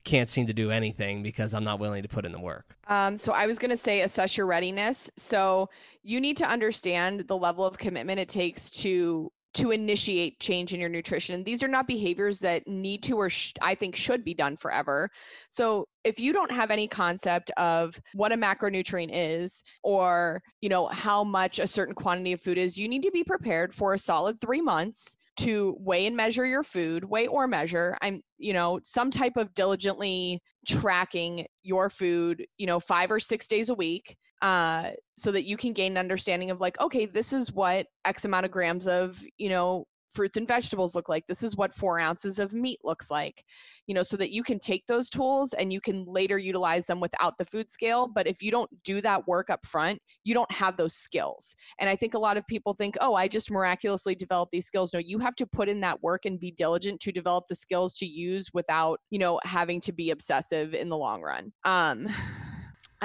can't 0.03 0.29
seem 0.29 0.47
to 0.47 0.53
do 0.53 0.69
anything 0.69 1.23
because 1.23 1.53
I'm 1.53 1.63
not 1.63 1.79
willing 1.79 2.03
to 2.03 2.09
put 2.09 2.25
in 2.25 2.31
the 2.31 2.39
work. 2.39 2.77
Um, 2.87 3.17
so 3.17 3.33
I 3.33 3.47
was 3.47 3.57
going 3.57 3.71
to 3.71 3.77
say 3.77 4.01
assess 4.01 4.37
your 4.37 4.45
readiness. 4.45 5.09
So 5.17 5.69
you 6.03 6.21
need 6.21 6.37
to 6.37 6.45
understand 6.45 7.25
the 7.27 7.35
level 7.35 7.65
of 7.65 7.77
commitment 7.77 8.19
it 8.19 8.29
takes 8.29 8.69
to 8.81 9.31
to 9.55 9.71
initiate 9.71 10.39
change 10.39 10.73
in 10.73 10.79
your 10.79 10.89
nutrition. 10.89 11.43
These 11.43 11.63
are 11.63 11.67
not 11.67 11.87
behaviors 11.87 12.39
that 12.39 12.67
need 12.67 13.03
to 13.03 13.15
or 13.15 13.29
sh- 13.29 13.53
I 13.61 13.73
think 13.73 13.95
should 13.95 14.23
be 14.23 14.33
done 14.33 14.57
forever. 14.57 15.09
So 15.49 15.87
if 16.03 16.19
you 16.19 16.33
don't 16.33 16.51
have 16.51 16.71
any 16.71 16.87
concept 16.87 17.51
of 17.51 17.99
what 18.13 18.31
a 18.31 18.35
macronutrient 18.35 19.11
is 19.13 19.63
or, 19.81 20.41
you 20.61 20.69
know, 20.69 20.87
how 20.87 21.23
much 21.23 21.59
a 21.59 21.67
certain 21.67 21.95
quantity 21.95 22.33
of 22.33 22.41
food 22.41 22.57
is, 22.57 22.77
you 22.77 22.87
need 22.87 23.03
to 23.03 23.11
be 23.11 23.23
prepared 23.23 23.73
for 23.73 23.93
a 23.93 23.99
solid 23.99 24.39
3 24.41 24.61
months 24.61 25.15
to 25.37 25.75
weigh 25.79 26.05
and 26.05 26.15
measure 26.15 26.45
your 26.45 26.63
food, 26.63 27.03
weigh 27.05 27.27
or 27.27 27.47
measure. 27.47 27.97
I'm, 28.01 28.21
you 28.37 28.53
know, 28.53 28.79
some 28.83 29.11
type 29.11 29.37
of 29.37 29.53
diligently 29.53 30.41
tracking 30.67 31.45
your 31.63 31.89
food, 31.89 32.45
you 32.57 32.67
know, 32.67 32.79
5 32.79 33.11
or 33.11 33.19
6 33.19 33.47
days 33.47 33.69
a 33.69 33.75
week 33.75 34.17
uh, 34.41 34.91
so 35.15 35.31
that 35.31 35.45
you 35.45 35.57
can 35.57 35.73
gain 35.73 35.93
an 35.93 35.97
understanding 35.97 36.51
of 36.51 36.61
like, 36.61 36.79
okay, 36.79 37.05
this 37.05 37.33
is 37.33 37.51
what 37.53 37.87
X 38.05 38.25
amount 38.25 38.45
of 38.45 38.51
grams 38.51 38.87
of, 38.87 39.23
you 39.37 39.49
know, 39.49 39.85
fruits 40.15 40.37
and 40.37 40.47
vegetables 40.47 40.95
look 40.95 41.09
like. 41.09 41.27
This 41.27 41.43
is 41.43 41.57
what 41.57 41.73
four 41.73 41.99
ounces 41.99 42.39
of 42.39 42.53
meat 42.53 42.79
looks 42.83 43.11
like, 43.11 43.43
you 43.85 43.93
know, 43.93 44.01
so 44.01 44.17
that 44.17 44.31
you 44.31 44.43
can 44.43 44.59
take 44.59 44.87
those 44.87 45.09
tools 45.09 45.53
and 45.53 45.71
you 45.71 45.81
can 45.81 46.05
later 46.05 46.37
utilize 46.37 46.85
them 46.85 47.01
without 47.01 47.37
the 47.37 47.45
food 47.45 47.69
scale. 47.69 48.07
But 48.07 48.25
if 48.25 48.41
you 48.41 48.49
don't 48.49 48.69
do 48.83 49.01
that 49.01 49.27
work 49.27 49.49
up 49.49 49.65
front, 49.65 49.99
you 50.23 50.33
don't 50.33 50.51
have 50.51 50.77
those 50.77 50.95
skills. 50.95 51.55
And 51.79 51.89
I 51.89 51.95
think 51.95 52.13
a 52.13 52.19
lot 52.19 52.37
of 52.37 52.47
people 52.47 52.73
think, 52.73 52.95
oh, 53.01 53.13
I 53.13 53.27
just 53.27 53.51
miraculously 53.51 54.15
develop 54.15 54.49
these 54.51 54.65
skills. 54.65 54.93
No, 54.93 54.99
you 54.99 55.19
have 55.19 55.35
to 55.35 55.45
put 55.45 55.69
in 55.69 55.81
that 55.81 56.01
work 56.01 56.25
and 56.25 56.39
be 56.39 56.51
diligent 56.51 57.01
to 57.01 57.11
develop 57.11 57.45
the 57.49 57.55
skills 57.55 57.93
to 57.95 58.05
use 58.05 58.47
without, 58.53 59.01
you 59.11 59.19
know, 59.19 59.39
having 59.43 59.81
to 59.81 59.91
be 59.91 60.11
obsessive 60.11 60.73
in 60.73 60.89
the 60.89 60.97
long 60.97 61.21
run. 61.21 61.51
Um, 61.65 62.07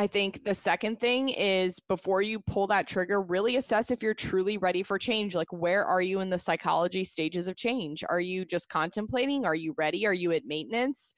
I 0.01 0.07
think 0.07 0.45
the 0.45 0.55
second 0.55 0.99
thing 0.99 1.29
is 1.29 1.79
before 1.79 2.23
you 2.23 2.41
pull 2.41 2.67
that 2.69 2.89
trigger, 2.89 3.21
really 3.21 3.57
assess 3.57 3.91
if 3.91 4.03
you're 4.03 4.15
truly 4.15 4.57
ready 4.57 4.83
for 4.83 4.99
change. 4.99 5.35
Like, 5.35 5.53
where 5.53 5.85
are 5.85 6.01
you 6.01 6.21
in 6.21 6.31
the 6.31 6.39
psychology 6.39 7.05
stages 7.05 7.47
of 7.49 7.55
change? 7.55 8.03
Are 8.09 8.19
you 8.19 8.47
just 8.47 8.71
contemplating? 8.71 9.45
Are 9.45 9.55
you 9.55 9.75
ready? 9.77 10.07
Are 10.07 10.15
you 10.15 10.33
at 10.33 10.47
maintenance? 10.47 11.13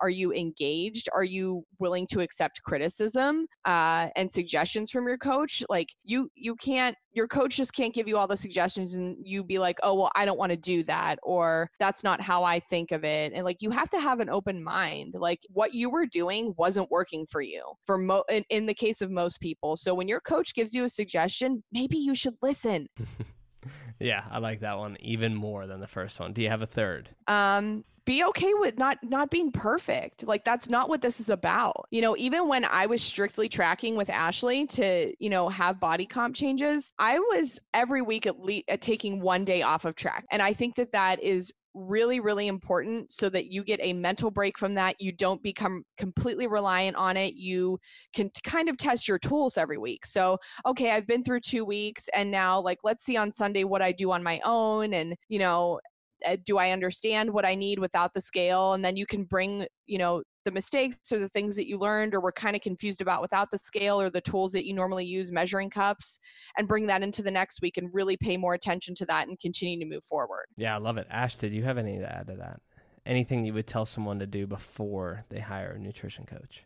Are 0.00 0.10
you 0.10 0.32
engaged? 0.32 1.08
Are 1.14 1.24
you 1.24 1.64
willing 1.78 2.06
to 2.08 2.20
accept 2.20 2.62
criticism 2.62 3.46
uh, 3.64 4.08
and 4.16 4.30
suggestions 4.30 4.90
from 4.90 5.06
your 5.06 5.18
coach? 5.18 5.62
Like 5.68 5.88
you, 6.04 6.30
you 6.34 6.54
can't. 6.56 6.96
Your 7.12 7.26
coach 7.26 7.56
just 7.56 7.72
can't 7.72 7.94
give 7.94 8.06
you 8.06 8.18
all 8.18 8.26
the 8.26 8.36
suggestions, 8.36 8.94
and 8.94 9.16
you 9.22 9.42
be 9.42 9.58
like, 9.58 9.78
"Oh, 9.82 9.94
well, 9.94 10.10
I 10.14 10.26
don't 10.26 10.38
want 10.38 10.50
to 10.50 10.56
do 10.56 10.82
that," 10.84 11.18
or 11.22 11.70
"That's 11.78 12.04
not 12.04 12.20
how 12.20 12.44
I 12.44 12.60
think 12.60 12.92
of 12.92 13.04
it." 13.04 13.32
And 13.32 13.42
like, 13.42 13.62
you 13.62 13.70
have 13.70 13.88
to 13.90 14.00
have 14.00 14.20
an 14.20 14.28
open 14.28 14.62
mind. 14.62 15.14
Like, 15.16 15.40
what 15.48 15.72
you 15.72 15.88
were 15.88 16.04
doing 16.04 16.52
wasn't 16.58 16.90
working 16.90 17.26
for 17.30 17.40
you. 17.40 17.62
For 17.86 17.96
mo, 17.96 18.22
in, 18.30 18.44
in 18.50 18.66
the 18.66 18.74
case 18.74 19.00
of 19.00 19.10
most 19.10 19.40
people. 19.40 19.76
So 19.76 19.94
when 19.94 20.08
your 20.08 20.20
coach 20.20 20.54
gives 20.54 20.74
you 20.74 20.84
a 20.84 20.90
suggestion, 20.90 21.62
maybe 21.72 21.96
you 21.96 22.14
should 22.14 22.34
listen. 22.42 22.88
yeah, 23.98 24.24
I 24.30 24.38
like 24.38 24.60
that 24.60 24.78
one 24.78 24.96
even 25.00 25.34
more 25.34 25.66
than 25.66 25.80
the 25.80 25.86
first 25.86 26.20
one. 26.20 26.32
Do 26.32 26.42
you 26.42 26.48
have 26.48 26.62
a 26.62 26.66
third? 26.66 27.08
Um, 27.26 27.84
be 28.06 28.24
okay 28.24 28.54
with 28.54 28.78
not 28.78 28.98
not 29.02 29.30
being 29.30 29.52
perfect. 29.52 30.26
Like 30.26 30.44
that's 30.44 30.70
not 30.70 30.88
what 30.88 31.02
this 31.02 31.20
is 31.20 31.28
about. 31.28 31.86
You 31.90 32.00
know 32.00 32.16
even 32.16 32.48
when 32.48 32.64
i 32.64 32.86
was 32.86 33.02
strictly 33.02 33.48
tracking 33.48 33.96
with 33.96 34.08
ashley 34.08 34.66
to 34.66 35.12
you 35.18 35.28
know 35.28 35.48
have 35.48 35.80
body 35.80 36.06
comp 36.06 36.34
changes 36.34 36.92
i 36.98 37.18
was 37.18 37.60
every 37.74 38.02
week 38.02 38.26
at 38.26 38.40
least 38.40 38.64
at 38.68 38.80
taking 38.80 39.20
one 39.20 39.44
day 39.44 39.62
off 39.62 39.84
of 39.84 39.94
track. 39.96 40.24
And 40.30 40.40
i 40.40 40.52
think 40.52 40.76
that 40.76 40.92
that 40.92 41.22
is 41.22 41.52
really 41.74 42.20
really 42.20 42.46
important 42.46 43.12
so 43.12 43.28
that 43.28 43.46
you 43.52 43.62
get 43.62 43.80
a 43.82 43.92
mental 43.92 44.30
break 44.30 44.58
from 44.58 44.74
that. 44.74 44.96
You 44.98 45.12
don't 45.12 45.42
become 45.42 45.84
completely 45.98 46.46
reliant 46.46 46.96
on 46.96 47.18
it. 47.18 47.34
You 47.34 47.78
can 48.14 48.30
kind 48.44 48.70
of 48.70 48.78
test 48.78 49.06
your 49.06 49.18
tools 49.18 49.58
every 49.58 49.76
week. 49.76 50.06
So 50.06 50.38
okay 50.64 50.90
i've 50.92 51.06
been 51.06 51.24
through 51.24 51.40
2 51.40 51.64
weeks 51.64 52.08
and 52.14 52.30
now 52.30 52.60
like 52.60 52.78
let's 52.84 53.04
see 53.04 53.16
on 53.16 53.32
sunday 53.32 53.64
what 53.64 53.82
i 53.82 53.92
do 53.92 54.10
on 54.12 54.22
my 54.22 54.40
own 54.44 54.94
and 54.94 55.16
you 55.28 55.38
know 55.38 55.74
uh, 55.74 55.95
do 56.44 56.58
I 56.58 56.70
understand 56.70 57.30
what 57.30 57.44
I 57.44 57.54
need 57.54 57.78
without 57.78 58.14
the 58.14 58.20
scale? 58.20 58.72
And 58.72 58.84
then 58.84 58.96
you 58.96 59.06
can 59.06 59.24
bring, 59.24 59.66
you 59.86 59.98
know, 59.98 60.22
the 60.44 60.50
mistakes 60.50 61.12
or 61.12 61.18
the 61.18 61.28
things 61.28 61.56
that 61.56 61.68
you 61.68 61.78
learned 61.78 62.14
or 62.14 62.20
were 62.20 62.32
kind 62.32 62.54
of 62.54 62.62
confused 62.62 63.00
about 63.00 63.20
without 63.20 63.50
the 63.50 63.58
scale 63.58 64.00
or 64.00 64.10
the 64.10 64.20
tools 64.20 64.52
that 64.52 64.64
you 64.64 64.74
normally 64.74 65.04
use, 65.04 65.32
measuring 65.32 65.68
cups, 65.70 66.20
and 66.56 66.68
bring 66.68 66.86
that 66.86 67.02
into 67.02 67.22
the 67.22 67.30
next 67.30 67.60
week 67.62 67.76
and 67.76 67.92
really 67.92 68.16
pay 68.16 68.36
more 68.36 68.54
attention 68.54 68.94
to 68.94 69.06
that 69.06 69.28
and 69.28 69.38
continue 69.40 69.78
to 69.78 69.84
move 69.84 70.04
forward. 70.04 70.46
Yeah, 70.56 70.74
I 70.74 70.78
love 70.78 70.98
it. 70.98 71.06
Ash, 71.10 71.34
did 71.34 71.52
you 71.52 71.64
have 71.64 71.78
any 71.78 71.98
to 71.98 72.16
add 72.16 72.28
to 72.28 72.36
that? 72.36 72.60
Anything 73.04 73.44
you 73.44 73.54
would 73.54 73.66
tell 73.66 73.86
someone 73.86 74.18
to 74.20 74.26
do 74.26 74.46
before 74.46 75.24
they 75.28 75.40
hire 75.40 75.72
a 75.72 75.78
nutrition 75.78 76.26
coach? 76.26 76.64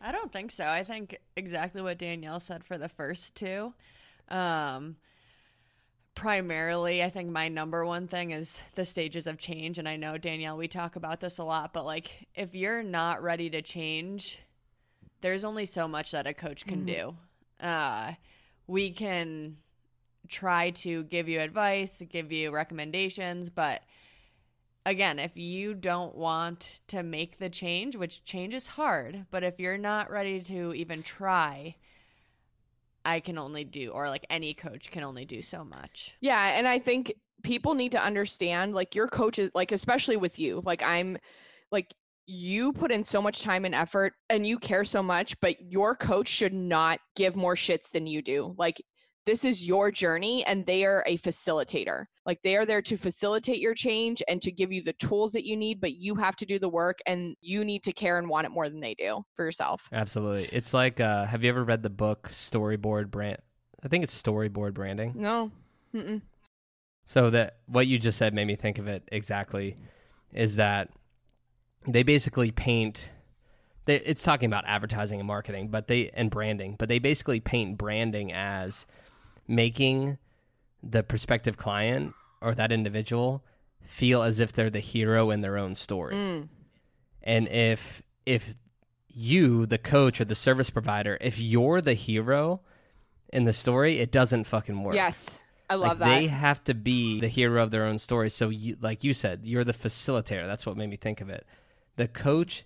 I 0.00 0.12
don't 0.12 0.32
think 0.32 0.52
so. 0.52 0.64
I 0.64 0.84
think 0.84 1.18
exactly 1.36 1.82
what 1.82 1.98
Danielle 1.98 2.40
said 2.40 2.64
for 2.64 2.78
the 2.78 2.88
first 2.88 3.34
two. 3.34 3.74
Um, 4.28 4.96
primarily, 6.18 7.00
I 7.00 7.10
think 7.10 7.30
my 7.30 7.46
number 7.46 7.86
one 7.86 8.08
thing 8.08 8.32
is 8.32 8.58
the 8.74 8.84
stages 8.84 9.28
of 9.28 9.38
change. 9.38 9.78
And 9.78 9.88
I 9.88 9.94
know, 9.94 10.18
Danielle, 10.18 10.56
we 10.56 10.66
talk 10.66 10.96
about 10.96 11.20
this 11.20 11.38
a 11.38 11.44
lot, 11.44 11.72
but 11.72 11.86
like 11.86 12.26
if 12.34 12.56
you're 12.56 12.82
not 12.82 13.22
ready 13.22 13.48
to 13.50 13.62
change, 13.62 14.40
there's 15.20 15.44
only 15.44 15.64
so 15.64 15.86
much 15.86 16.10
that 16.10 16.26
a 16.26 16.34
coach 16.34 16.66
can 16.66 16.84
mm-hmm. 16.84 17.14
do. 17.60 17.64
Uh, 17.64 18.14
we 18.66 18.90
can 18.90 19.58
try 20.28 20.70
to 20.70 21.04
give 21.04 21.28
you 21.28 21.38
advice, 21.38 22.02
give 22.10 22.32
you 22.32 22.50
recommendations, 22.50 23.48
but 23.48 23.82
again, 24.84 25.20
if 25.20 25.36
you 25.36 25.72
don't 25.72 26.16
want 26.16 26.80
to 26.88 27.04
make 27.04 27.38
the 27.38 27.48
change, 27.48 27.94
which 27.94 28.24
change 28.24 28.54
is 28.54 28.66
hard, 28.66 29.26
but 29.30 29.44
if 29.44 29.60
you're 29.60 29.78
not 29.78 30.10
ready 30.10 30.40
to 30.40 30.74
even 30.74 31.00
try, 31.00 31.76
I 33.08 33.20
can 33.20 33.38
only 33.38 33.64
do, 33.64 33.90
or 33.90 34.08
like 34.08 34.26
any 34.28 34.54
coach 34.54 34.90
can 34.90 35.02
only 35.02 35.24
do 35.24 35.40
so 35.40 35.64
much. 35.64 36.14
Yeah. 36.20 36.58
And 36.58 36.68
I 36.68 36.78
think 36.78 37.12
people 37.42 37.74
need 37.74 37.92
to 37.92 38.04
understand 38.04 38.74
like 38.74 38.94
your 38.94 39.08
coaches, 39.08 39.50
like, 39.54 39.72
especially 39.72 40.16
with 40.16 40.38
you, 40.38 40.62
like, 40.64 40.82
I'm 40.82 41.16
like, 41.72 41.94
you 42.26 42.74
put 42.74 42.92
in 42.92 43.04
so 43.04 43.22
much 43.22 43.40
time 43.40 43.64
and 43.64 43.74
effort 43.74 44.12
and 44.28 44.46
you 44.46 44.58
care 44.58 44.84
so 44.84 45.02
much, 45.02 45.40
but 45.40 45.56
your 45.60 45.94
coach 45.94 46.28
should 46.28 46.52
not 46.52 47.00
give 47.16 47.34
more 47.34 47.54
shits 47.54 47.90
than 47.90 48.06
you 48.06 48.20
do. 48.20 48.54
Like 48.58 48.82
this 49.24 49.44
is 49.44 49.66
your 49.66 49.90
journey 49.90 50.44
and 50.44 50.66
they 50.66 50.84
are 50.84 51.02
a 51.06 51.16
facilitator. 51.16 52.04
Like 52.28 52.42
they 52.42 52.56
are 52.56 52.66
there 52.66 52.82
to 52.82 52.98
facilitate 52.98 53.58
your 53.58 53.72
change 53.72 54.22
and 54.28 54.42
to 54.42 54.52
give 54.52 54.70
you 54.70 54.82
the 54.82 54.92
tools 54.92 55.32
that 55.32 55.46
you 55.46 55.56
need, 55.56 55.80
but 55.80 55.94
you 55.94 56.14
have 56.16 56.36
to 56.36 56.44
do 56.44 56.58
the 56.58 56.68
work 56.68 56.98
and 57.06 57.34
you 57.40 57.64
need 57.64 57.82
to 57.84 57.92
care 57.94 58.18
and 58.18 58.28
want 58.28 58.44
it 58.44 58.50
more 58.50 58.68
than 58.68 58.80
they 58.80 58.94
do 58.94 59.24
for 59.34 59.46
yourself. 59.46 59.88
Absolutely. 59.94 60.46
It's 60.52 60.74
like, 60.74 61.00
uh, 61.00 61.24
have 61.24 61.42
you 61.42 61.48
ever 61.48 61.64
read 61.64 61.82
the 61.82 61.88
book 61.88 62.28
Storyboard 62.28 63.10
Brand? 63.10 63.38
I 63.82 63.88
think 63.88 64.04
it's 64.04 64.22
Storyboard 64.22 64.74
Branding. 64.74 65.14
No. 65.16 65.50
Mm-mm. 65.94 66.20
So 67.06 67.30
that 67.30 67.60
what 67.64 67.86
you 67.86 67.98
just 67.98 68.18
said 68.18 68.34
made 68.34 68.46
me 68.46 68.56
think 68.56 68.78
of 68.78 68.88
it 68.88 69.08
exactly. 69.10 69.76
Is 70.34 70.56
that 70.56 70.90
they 71.86 72.02
basically 72.02 72.50
paint. 72.50 73.08
They, 73.86 74.00
it's 74.00 74.22
talking 74.22 74.48
about 74.48 74.64
advertising 74.66 75.18
and 75.18 75.26
marketing, 75.26 75.68
but 75.68 75.86
they 75.86 76.10
and 76.10 76.30
branding, 76.30 76.76
but 76.78 76.90
they 76.90 76.98
basically 76.98 77.40
paint 77.40 77.78
branding 77.78 78.34
as 78.34 78.86
making 79.46 80.18
the 80.82 81.02
prospective 81.02 81.56
client 81.56 82.14
or 82.40 82.54
that 82.54 82.72
individual 82.72 83.44
feel 83.82 84.22
as 84.22 84.40
if 84.40 84.52
they're 84.52 84.70
the 84.70 84.80
hero 84.80 85.30
in 85.30 85.40
their 85.40 85.56
own 85.56 85.74
story. 85.74 86.14
Mm. 86.14 86.48
And 87.22 87.48
if 87.48 88.02
if 88.26 88.54
you, 89.08 89.66
the 89.66 89.78
coach 89.78 90.20
or 90.20 90.24
the 90.24 90.34
service 90.34 90.70
provider, 90.70 91.18
if 91.20 91.40
you're 91.40 91.80
the 91.80 91.94
hero 91.94 92.60
in 93.32 93.44
the 93.44 93.52
story, 93.52 93.98
it 93.98 94.12
doesn't 94.12 94.44
fucking 94.44 94.82
work. 94.82 94.94
Yes. 94.94 95.40
I 95.70 95.74
love 95.74 95.98
like, 95.98 95.98
that. 95.98 96.20
They 96.20 96.26
have 96.28 96.64
to 96.64 96.74
be 96.74 97.20
the 97.20 97.28
hero 97.28 97.62
of 97.62 97.70
their 97.70 97.84
own 97.84 97.98
story. 97.98 98.30
So, 98.30 98.48
you, 98.48 98.76
like 98.80 99.04
you 99.04 99.12
said, 99.12 99.40
you're 99.44 99.64
the 99.64 99.74
facilitator. 99.74 100.46
That's 100.46 100.64
what 100.64 100.76
made 100.76 100.88
me 100.88 100.96
think 100.96 101.20
of 101.20 101.28
it. 101.28 101.46
The 101.96 102.08
coach 102.08 102.64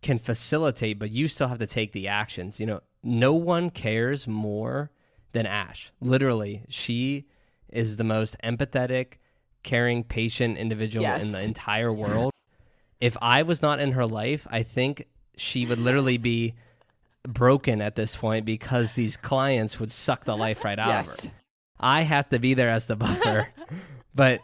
can 0.00 0.18
facilitate, 0.18 0.98
but 0.98 1.10
you 1.10 1.28
still 1.28 1.48
have 1.48 1.58
to 1.58 1.66
take 1.66 1.92
the 1.92 2.08
actions. 2.08 2.60
You 2.60 2.66
know, 2.66 2.80
no 3.02 3.34
one 3.34 3.70
cares 3.70 4.26
more 4.26 4.90
than 5.32 5.46
Ash. 5.46 5.92
Literally, 6.00 6.62
she 6.68 7.26
is 7.70 7.96
the 7.96 8.04
most 8.04 8.36
empathetic, 8.42 9.14
caring, 9.62 10.04
patient 10.04 10.56
individual 10.58 11.02
Yes. 11.02 11.22
in 11.22 11.32
the 11.32 11.42
entire 11.44 11.92
world. 11.92 12.32
if 13.00 13.16
I 13.22 13.42
was 13.44 13.62
not 13.62 13.78
in 13.78 13.92
her 13.92 14.06
life, 14.06 14.46
I 14.50 14.64
think 14.64 15.06
she 15.36 15.64
would 15.66 15.78
literally 15.78 16.18
be 16.18 16.54
broken 17.22 17.80
at 17.80 17.94
this 17.94 18.16
point 18.16 18.44
because 18.44 18.92
these 18.94 19.16
clients 19.16 19.78
would 19.78 19.92
suck 19.92 20.24
the 20.24 20.36
life 20.36 20.64
right 20.64 20.78
out 20.78 20.88
of 20.88 21.06
yes. 21.06 21.24
her. 21.24 21.30
I 21.78 22.02
have 22.02 22.28
to 22.30 22.38
be 22.40 22.54
there 22.54 22.70
as 22.70 22.86
the 22.86 22.96
buffer. 22.96 23.48
but 24.14 24.40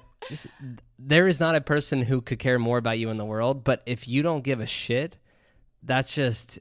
there 0.98 1.26
is 1.26 1.40
not 1.40 1.56
a 1.56 1.60
person 1.60 2.02
who 2.02 2.20
could 2.20 2.38
care 2.38 2.58
more 2.58 2.78
about 2.78 2.98
you 2.98 3.10
in 3.10 3.16
the 3.16 3.24
world. 3.24 3.64
But 3.64 3.82
if 3.86 4.06
you 4.06 4.22
don't 4.22 4.44
give 4.44 4.60
a 4.60 4.66
shit, 4.66 5.16
that's 5.82 6.14
just, 6.14 6.60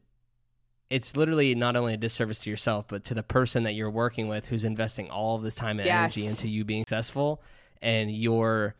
it's 0.93 1.17
literally 1.17 1.55
not 1.55 1.75
only 1.75 1.93
a 1.95 1.97
disservice 1.97 2.39
to 2.41 2.49
yourself, 2.49 2.85
but 2.87 3.03
to 3.05 3.13
the 3.13 3.23
person 3.23 3.63
that 3.63 3.71
you're 3.73 3.89
working 3.89 4.27
with 4.27 4.47
who's 4.47 4.63
investing 4.63 5.09
all 5.09 5.35
of 5.35 5.41
this 5.43 5.55
time 5.55 5.79
and 5.79 5.89
energy 5.89 6.25
into 6.27 6.47
you 6.47 6.63
being 6.63 6.83
successful. 6.83 7.41
And 7.81 8.11
you're 8.11 8.75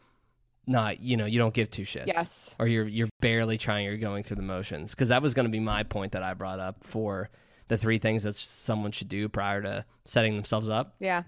not, 0.67 1.01
you 1.01 1.17
know, 1.17 1.25
you 1.25 1.39
don't 1.39 1.53
give 1.53 1.69
two 1.71 1.81
shits 1.83 2.07
Yes. 2.07 2.55
or 2.59 2.67
you're 2.67 2.87
you're 2.87 3.09
barely 3.19 3.57
trying 3.57 3.83
you're 3.85 3.97
going 3.97 4.23
through 4.23 4.37
the 4.37 4.41
motions 4.43 4.91
because 4.91 5.09
that 5.09 5.21
was 5.21 5.33
going 5.33 5.45
to 5.45 5.51
be 5.51 5.59
my 5.59 5.83
point 5.83 6.11
that 6.13 6.23
i 6.23 6.33
brought 6.33 6.59
up 6.59 6.83
for 6.83 7.29
the 7.67 7.77
three 7.77 7.97
things 7.97 8.23
that 8.23 8.35
someone 8.37 8.91
should 8.93 9.09
do 9.09 9.27
prior 9.27 9.61
to 9.61 9.83
setting 10.05 10.35
themselves 10.35 10.69
up 10.69 10.95
Yeah. 10.99 11.23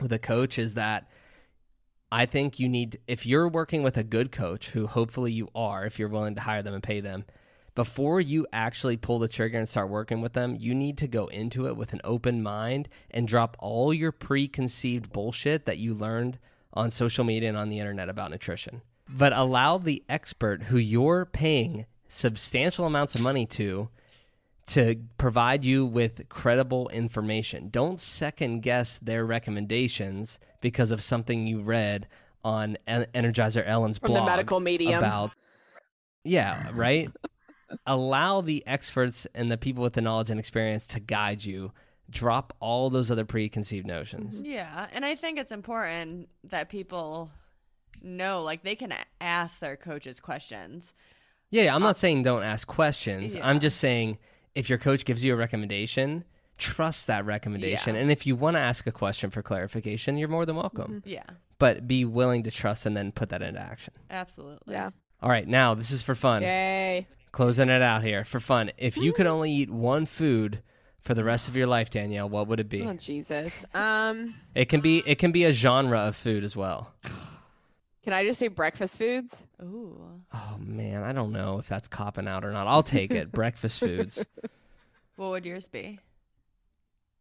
with 0.00 0.12
a 0.12 0.18
coach 0.18 0.58
is 0.58 0.74
that 0.74 1.08
i 2.10 2.26
think 2.26 2.58
you 2.58 2.68
need 2.68 2.98
if 3.06 3.26
you're 3.26 3.48
working 3.48 3.82
with 3.84 3.96
a 3.96 4.02
good 4.04 4.32
coach 4.32 4.70
who 4.70 4.86
hopefully 4.88 5.30
you 5.32 5.48
are 5.54 5.86
if 5.86 5.98
you're 6.00 6.08
willing 6.08 6.34
to 6.34 6.40
hire 6.40 6.62
them 6.62 6.74
and 6.74 6.82
pay 6.82 7.00
them 7.00 7.24
before 7.74 8.20
you 8.20 8.46
actually 8.52 8.96
pull 8.96 9.18
the 9.18 9.28
trigger 9.28 9.58
and 9.58 9.68
start 9.68 9.88
working 9.88 10.20
with 10.20 10.32
them 10.32 10.56
you 10.58 10.74
need 10.74 10.98
to 10.98 11.06
go 11.06 11.26
into 11.28 11.66
it 11.66 11.76
with 11.76 11.92
an 11.92 12.00
open 12.04 12.42
mind 12.42 12.88
and 13.10 13.28
drop 13.28 13.56
all 13.58 13.92
your 13.92 14.12
preconceived 14.12 15.12
bullshit 15.12 15.66
that 15.66 15.78
you 15.78 15.94
learned 15.94 16.38
on 16.72 16.90
social 16.90 17.24
media 17.24 17.48
and 17.48 17.58
on 17.58 17.68
the 17.68 17.78
internet 17.78 18.08
about 18.08 18.30
nutrition 18.30 18.80
but 19.08 19.32
allow 19.32 19.78
the 19.78 20.02
expert 20.08 20.64
who 20.64 20.78
you're 20.78 21.24
paying 21.24 21.86
substantial 22.08 22.86
amounts 22.86 23.14
of 23.14 23.20
money 23.20 23.46
to 23.46 23.88
to 24.66 24.96
provide 25.18 25.64
you 25.64 25.84
with 25.84 26.28
credible 26.28 26.88
information. 26.90 27.70
Don't 27.70 27.98
second 27.98 28.60
guess 28.60 28.98
their 28.98 29.26
recommendations 29.26 30.38
because 30.60 30.92
of 30.92 31.02
something 31.02 31.46
you 31.46 31.60
read 31.60 32.06
on 32.44 32.78
Energizer 32.86 33.66
Ellen's 33.66 33.98
From 33.98 34.12
blog 34.12 34.24
the 34.24 34.30
medical 34.30 34.60
medium. 34.60 34.98
about 34.98 35.32
Yeah, 36.22 36.68
right? 36.72 37.10
Allow 37.86 38.40
the 38.40 38.66
experts 38.66 39.26
and 39.34 39.50
the 39.50 39.56
people 39.56 39.82
with 39.82 39.92
the 39.92 40.00
knowledge 40.00 40.30
and 40.30 40.40
experience 40.40 40.86
to 40.88 41.00
guide 41.00 41.44
you. 41.44 41.72
Drop 42.10 42.52
all 42.58 42.90
those 42.90 43.10
other 43.10 43.24
preconceived 43.24 43.86
notions. 43.86 44.34
Mm-hmm. 44.36 44.44
Yeah, 44.46 44.88
and 44.92 45.04
I 45.04 45.14
think 45.14 45.38
it's 45.38 45.52
important 45.52 46.28
that 46.44 46.68
people 46.68 47.30
know, 48.02 48.42
like, 48.42 48.64
they 48.64 48.74
can 48.74 48.92
ask 49.20 49.60
their 49.60 49.76
coaches 49.76 50.18
questions. 50.18 50.92
Yeah, 51.50 51.64
yeah, 51.64 51.74
I'm 51.74 51.82
not 51.82 51.90
uh, 51.90 51.94
saying 51.94 52.24
don't 52.24 52.42
ask 52.42 52.66
questions. 52.66 53.34
yeah. 53.34 53.46
I'm 53.48 53.60
just 53.60 53.78
saying 53.78 54.18
if 54.54 54.68
your 54.68 54.78
coach 54.78 55.04
gives 55.04 55.24
you 55.24 55.32
a 55.34 55.36
recommendation, 55.36 56.24
trust 56.58 57.06
that 57.06 57.24
recommendation. 57.24 57.94
Yeah. 57.94 58.00
And 58.02 58.10
if 58.10 58.26
you 58.26 58.34
want 58.34 58.56
to 58.56 58.60
ask 58.60 58.86
a 58.86 58.92
question 58.92 59.30
for 59.30 59.42
clarification, 59.42 60.16
you're 60.16 60.28
more 60.28 60.46
than 60.46 60.56
welcome. 60.56 61.00
Mm-hmm. 61.00 61.08
Yeah, 61.08 61.22
But 61.58 61.86
be 61.86 62.04
willing 62.04 62.42
to 62.44 62.50
trust 62.50 62.86
and 62.86 62.96
then 62.96 63.12
put 63.12 63.28
that 63.28 63.42
into 63.42 63.60
action. 63.60 63.94
absolutely. 64.10 64.74
Yeah. 64.74 64.90
All 65.22 65.28
right, 65.30 65.46
now 65.46 65.74
this 65.74 65.90
is 65.90 66.02
for 66.02 66.14
fun. 66.14 66.42
Yay. 66.42 67.06
Closing 67.32 67.68
it 67.68 67.82
out 67.82 68.02
here 68.02 68.24
for 68.24 68.40
fun. 68.40 68.72
If 68.76 68.96
you 68.96 69.12
could 69.12 69.26
only 69.26 69.52
eat 69.52 69.70
one 69.70 70.06
food 70.06 70.62
for 71.00 71.14
the 71.14 71.24
rest 71.24 71.48
of 71.48 71.56
your 71.56 71.66
life, 71.66 71.88
Danielle, 71.90 72.28
what 72.28 72.48
would 72.48 72.60
it 72.60 72.68
be? 72.68 72.82
Oh 72.82 72.94
Jesus. 72.94 73.64
Um 73.74 74.34
It 74.54 74.66
can 74.68 74.80
be 74.80 75.02
it 75.06 75.18
can 75.18 75.32
be 75.32 75.44
a 75.44 75.52
genre 75.52 76.00
of 76.00 76.16
food 76.16 76.44
as 76.44 76.56
well. 76.56 76.92
can 78.02 78.12
I 78.12 78.24
just 78.24 78.38
say 78.38 78.48
breakfast 78.48 78.98
foods? 78.98 79.44
Ooh. 79.62 80.22
Oh 80.34 80.56
man, 80.58 81.02
I 81.04 81.12
don't 81.12 81.32
know 81.32 81.58
if 81.58 81.68
that's 81.68 81.88
copping 81.88 82.26
out 82.26 82.44
or 82.44 82.52
not. 82.52 82.66
I'll 82.66 82.82
take 82.82 83.12
it. 83.12 83.30
Breakfast 83.32 83.80
foods. 83.80 84.24
What 85.16 85.32
would 85.32 85.44
yours 85.44 85.68
be? 85.68 85.98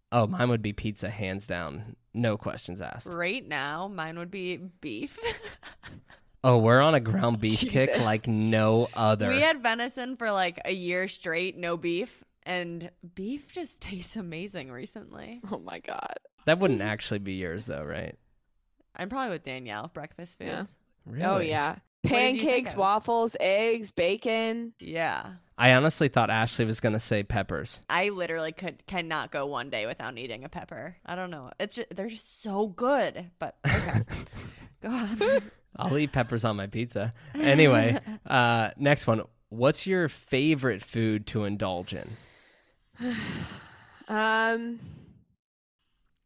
Oh, 0.09 0.25
mine 0.25 0.47
would 0.47 0.61
be 0.61 0.71
pizza, 0.71 1.09
hands 1.09 1.45
down. 1.45 1.97
No 2.13 2.37
questions 2.37 2.81
asked. 2.81 3.07
Right 3.07 3.45
now, 3.45 3.89
mine 3.89 4.17
would 4.17 4.31
be 4.31 4.55
beef. 4.55 5.19
Oh, 6.43 6.57
we're 6.57 6.79
on 6.81 6.95
a 6.95 6.99
ground 6.99 7.39
beef 7.41 7.59
kick 7.59 7.97
like 7.99 8.27
no 8.27 8.87
other. 8.93 9.29
we 9.29 9.41
had 9.41 9.61
venison 9.61 10.15
for 10.15 10.31
like 10.31 10.59
a 10.65 10.71
year 10.71 11.07
straight, 11.07 11.57
no 11.57 11.75
beef, 11.77 12.23
and 12.43 12.89
beef 13.15 13.51
just 13.51 13.81
tastes 13.81 14.15
amazing 14.15 14.71
recently. 14.71 15.41
Oh 15.51 15.59
my 15.59 15.79
god. 15.79 16.15
that 16.45 16.59
wouldn't 16.59 16.81
actually 16.81 17.19
be 17.19 17.33
yours 17.33 17.65
though, 17.65 17.83
right? 17.83 18.15
I'm 18.95 19.09
probably 19.09 19.31
with 19.31 19.43
Danielle. 19.43 19.89
Breakfast 19.93 20.37
food. 20.39 20.47
Yeah. 20.47 20.65
Really? 21.05 21.25
Oh 21.25 21.39
yeah. 21.39 21.75
did 22.03 22.11
you 22.11 22.17
think 22.17 22.39
Pancakes, 22.41 22.75
waffles, 22.75 23.35
eggs, 23.39 23.91
bacon. 23.91 24.73
Yeah. 24.79 25.31
I 25.57 25.73
honestly 25.73 26.07
thought 26.07 26.29
Ashley 26.29 26.63
was 26.63 26.79
gonna 26.79 26.99
say 27.01 27.23
peppers. 27.23 27.81
I 27.89 28.09
literally 28.09 28.53
could 28.53 28.85
cannot 28.87 29.29
go 29.31 29.45
one 29.45 29.69
day 29.69 29.85
without 29.85 30.17
eating 30.17 30.45
a 30.45 30.49
pepper. 30.49 30.95
I 31.05 31.15
don't 31.15 31.31
know. 31.31 31.51
It's 31.59 31.75
just, 31.75 31.93
they're 31.93 32.07
just 32.07 32.41
so 32.41 32.67
good. 32.67 33.29
But 33.39 33.57
okay, 33.67 34.01
go 34.81 34.89
on. 34.89 35.41
I'll 35.75 35.97
eat 35.97 36.11
peppers 36.11 36.43
on 36.45 36.55
my 36.57 36.67
pizza. 36.67 37.13
Anyway, 37.35 37.97
uh, 38.25 38.69
next 38.77 39.07
one. 39.07 39.23
What's 39.49 39.87
your 39.87 40.09
favorite 40.09 40.83
food 40.83 41.25
to 41.27 41.43
indulge 41.45 41.93
in? 41.93 42.09
Um 44.07 44.79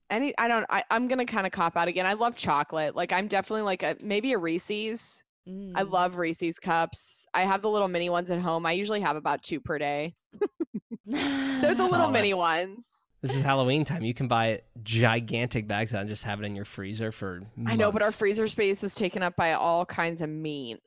any 0.09 0.33
I 0.37 0.47
don't 0.47 0.65
I, 0.69 0.83
I'm 0.89 1.07
gonna 1.07 1.25
kind 1.25 1.45
of 1.45 1.51
cop 1.51 1.75
out 1.77 1.87
again. 1.87 2.05
I 2.05 2.13
love 2.13 2.35
chocolate. 2.35 2.95
Like 2.95 3.11
I'm 3.11 3.27
definitely 3.27 3.63
like 3.63 3.83
a 3.83 3.95
maybe 4.01 4.33
a 4.33 4.37
Reese's. 4.37 5.23
I 5.45 5.49
Mm. 5.49 5.91
love 5.91 6.17
Reese's 6.17 6.57
cups. 6.57 7.27
I 7.33 7.41
have 7.41 7.61
the 7.61 7.69
little 7.69 7.89
mini 7.89 8.09
ones 8.09 8.31
at 8.31 8.39
home. 8.39 8.65
I 8.65 8.71
usually 8.71 9.01
have 9.01 9.17
about 9.17 9.43
two 9.43 9.59
per 9.59 9.77
day. 9.77 10.13
They're 11.05 11.75
the 11.75 11.87
little 11.91 12.09
mini 12.09 12.33
ones. 12.33 13.02
This 13.23 13.35
is 13.35 13.41
Halloween 13.41 13.85
time. 13.85 14.03
You 14.03 14.13
can 14.13 14.27
buy 14.27 14.61
gigantic 14.83 15.65
bags 15.65 15.91
of 15.91 15.93
that 15.93 15.99
and 16.01 16.09
just 16.09 16.25
have 16.25 16.41
it 16.41 16.45
in 16.45 16.57
your 16.57 16.65
freezer 16.65 17.09
for. 17.13 17.41
I 17.65 17.77
know, 17.77 17.89
but 17.89 18.01
our 18.01 18.11
freezer 18.11 18.47
space 18.49 18.83
is 18.83 18.93
taken 18.95 19.23
up 19.23 19.37
by 19.37 19.53
all 19.53 19.85
kinds 19.85 20.21
of 20.21 20.29
meat. 20.29 20.81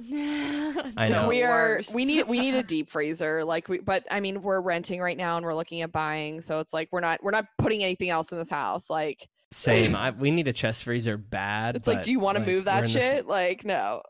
I 0.00 1.08
know. 1.10 1.28
We 1.28 1.42
are 1.42 1.82
we 1.92 2.06
need 2.06 2.26
we 2.26 2.40
need 2.40 2.54
a 2.54 2.62
deep 2.74 2.88
freezer. 2.88 3.44
Like 3.44 3.68
we 3.68 3.80
but 3.80 4.02
I 4.10 4.20
mean 4.20 4.40
we're 4.40 4.62
renting 4.62 4.98
right 4.98 5.16
now 5.16 5.36
and 5.36 5.44
we're 5.44 5.54
looking 5.54 5.82
at 5.82 5.92
buying. 5.92 6.40
So 6.40 6.58
it's 6.60 6.72
like 6.72 6.88
we're 6.90 7.00
not 7.00 7.22
we're 7.22 7.30
not 7.30 7.44
putting 7.58 7.84
anything 7.84 8.08
else 8.08 8.32
in 8.32 8.38
this 8.38 8.50
house. 8.50 8.88
Like 8.88 9.28
Same. 9.52 9.94
I, 9.94 10.10
we 10.10 10.30
need 10.30 10.48
a 10.48 10.54
chest 10.54 10.84
freezer 10.84 11.18
bad. 11.18 11.76
it's 11.76 11.86
like, 11.86 12.02
do 12.02 12.12
you 12.12 12.18
want 12.18 12.36
to 12.36 12.40
like, 12.40 12.48
move 12.48 12.64
that 12.64 12.78
in 12.78 12.84
this- 12.84 12.92
shit? 12.92 13.26
Like 13.26 13.62
no. 13.62 14.00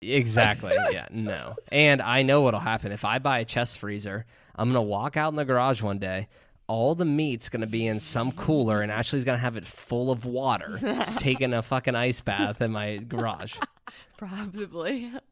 Exactly. 0.00 0.74
yeah. 0.92 1.08
No. 1.10 1.56
And 1.72 2.00
I 2.00 2.22
know 2.22 2.42
what'll 2.42 2.60
happen 2.60 2.92
if 2.92 3.04
I 3.04 3.18
buy 3.18 3.40
a 3.40 3.44
chest 3.44 3.78
freezer. 3.78 4.24
I'm 4.54 4.68
gonna 4.68 4.82
walk 4.82 5.16
out 5.16 5.32
in 5.32 5.36
the 5.36 5.44
garage 5.44 5.82
one 5.82 5.98
day. 5.98 6.28
All 6.66 6.94
the 6.94 7.04
meat's 7.04 7.48
gonna 7.48 7.66
be 7.66 7.86
in 7.86 8.00
some 8.00 8.32
cooler, 8.32 8.80
and 8.80 8.90
Ashley's 8.90 9.24
gonna 9.24 9.38
have 9.38 9.56
it 9.56 9.66
full 9.66 10.10
of 10.10 10.24
water, 10.24 10.78
taking 11.18 11.52
a 11.52 11.62
fucking 11.62 11.94
ice 11.94 12.20
bath 12.20 12.62
in 12.62 12.72
my 12.72 12.96
garage. 12.98 13.56
Probably. 14.16 15.12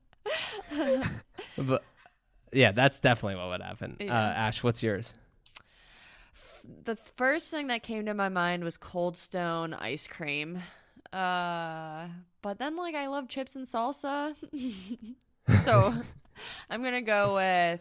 But 1.59 1.83
Yeah, 2.53 2.73
that's 2.73 3.01
definitely 3.01 3.37
what 3.37 3.49
would 3.49 3.63
happen. 3.63 3.97
Uh, 4.01 4.05
Ash, 4.13 4.63
what's 4.63 4.83
yours? 4.83 5.13
The 6.85 6.97
first 7.17 7.51
thing 7.51 7.67
that 7.67 7.83
came 7.83 8.07
to 8.07 8.15
my 8.15 8.29
mind 8.29 8.63
was 8.65 8.77
Cold 8.77 9.17
Stone 9.19 9.75
ice 9.75 10.07
cream. 10.07 10.61
Uh, 11.13 12.07
but 12.41 12.59
then 12.59 12.77
like 12.77 12.95
I 12.95 13.09
love 13.09 13.29
chips 13.29 13.57
and 13.57 13.67
salsa. 13.67 14.35
so 15.65 15.95
I'm 16.71 16.83
going 16.83 16.95
to 16.95 17.03
go 17.03 17.35
with 17.35 17.81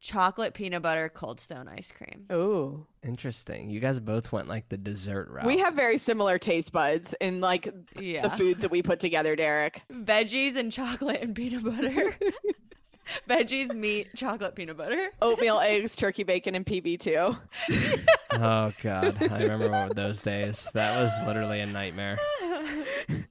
chocolate 0.00 0.54
peanut 0.54 0.82
butter 0.82 1.08
Cold 1.08 1.40
Stone 1.40 1.68
ice 1.68 1.92
cream. 1.92 2.26
Oh, 2.30 2.86
Interesting. 3.04 3.70
You 3.70 3.80
guys 3.80 4.00
both 4.00 4.32
went 4.32 4.48
like 4.48 4.68
the 4.68 4.76
dessert 4.76 5.28
route. 5.30 5.46
We 5.46 5.58
have 5.58 5.74
very 5.74 5.98
similar 5.98 6.38
taste 6.38 6.72
buds 6.72 7.14
in 7.20 7.40
like 7.40 7.68
Yeah. 7.98 8.22
the 8.22 8.30
foods 8.30 8.62
that 8.62 8.70
we 8.70 8.82
put 8.82 9.00
together, 9.00 9.34
Derek. 9.36 9.82
Veggies 9.92 10.56
and 10.56 10.70
chocolate 10.72 11.20
and 11.22 11.34
peanut 11.34 11.64
butter. 11.64 12.16
Veggies, 13.28 13.74
meat, 13.74 14.08
chocolate, 14.14 14.54
peanut 14.54 14.76
butter. 14.76 15.08
Oatmeal, 15.22 15.58
eggs, 15.62 15.96
turkey 15.96 16.24
bacon, 16.24 16.54
and 16.54 16.66
PB2. 16.66 17.38
Oh 18.30 18.72
god, 18.82 19.16
I 19.32 19.42
remember 19.42 19.94
those 19.94 20.20
days. 20.20 20.68
That 20.74 21.02
was 21.02 21.10
literally 21.26 21.60
a 21.60 21.66
nightmare. 21.66 22.18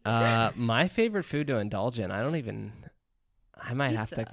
Uh, 0.04 0.52
my 0.56 0.88
favorite 0.88 1.24
food 1.24 1.48
to 1.48 1.58
indulge 1.60 2.00
in. 2.00 2.10
I 2.12 2.22
don't 2.22 2.36
even. 2.36 2.74
I 3.56 3.74
might 3.76 3.96
have 3.96 4.10
to. 4.10 4.26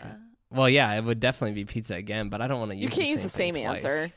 Pizza. 0.54 0.60
Well, 0.60 0.68
yeah, 0.70 0.92
it 0.94 1.04
would 1.04 1.20
definitely 1.20 1.54
be 1.54 1.64
pizza 1.64 1.94
again, 1.94 2.28
but 2.28 2.40
I 2.40 2.46
don't 2.46 2.58
want 2.60 2.70
to 2.70 2.76
use. 2.76 2.84
You 2.84 2.90
can't 2.90 3.08
use 3.08 3.22
the 3.22 3.28
same 3.28 3.54
twice. 3.54 3.84
answer. 3.84 4.10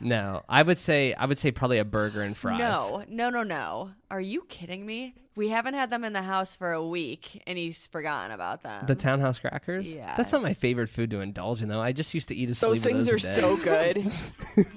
No, 0.00 0.42
I 0.48 0.62
would 0.62 0.78
say 0.78 1.14
I 1.14 1.26
would 1.26 1.38
say 1.38 1.52
probably 1.52 1.78
a 1.78 1.84
burger 1.84 2.22
and 2.22 2.36
fries. 2.36 2.58
No, 2.58 3.04
no, 3.08 3.30
no, 3.30 3.44
no. 3.44 3.90
Are 4.10 4.20
you 4.20 4.42
kidding 4.48 4.84
me? 4.84 5.14
We 5.36 5.48
haven't 5.48 5.74
had 5.74 5.90
them 5.90 6.02
in 6.04 6.12
the 6.12 6.22
house 6.22 6.56
for 6.56 6.72
a 6.72 6.84
week, 6.84 7.40
and 7.46 7.56
he's 7.56 7.86
forgotten 7.86 8.32
about 8.32 8.62
them. 8.64 8.84
The 8.86 8.94
townhouse 8.96 9.38
crackers? 9.38 9.90
Yeah, 9.90 10.14
That's 10.16 10.32
not 10.32 10.42
my 10.42 10.52
favorite 10.54 10.88
food 10.88 11.10
to 11.10 11.20
indulge 11.20 11.62
in, 11.62 11.68
though. 11.68 11.80
I 11.80 11.92
just 11.92 12.12
used 12.12 12.28
to 12.28 12.34
eat 12.34 12.50
a 12.50 12.54
sleeve 12.54 12.68
Those 12.70 12.78
of 12.78 12.84
things 12.84 13.06
those 13.06 13.12
are 13.12 13.16
a 13.16 13.20
day. 13.20 14.12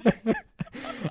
good. 0.22 0.36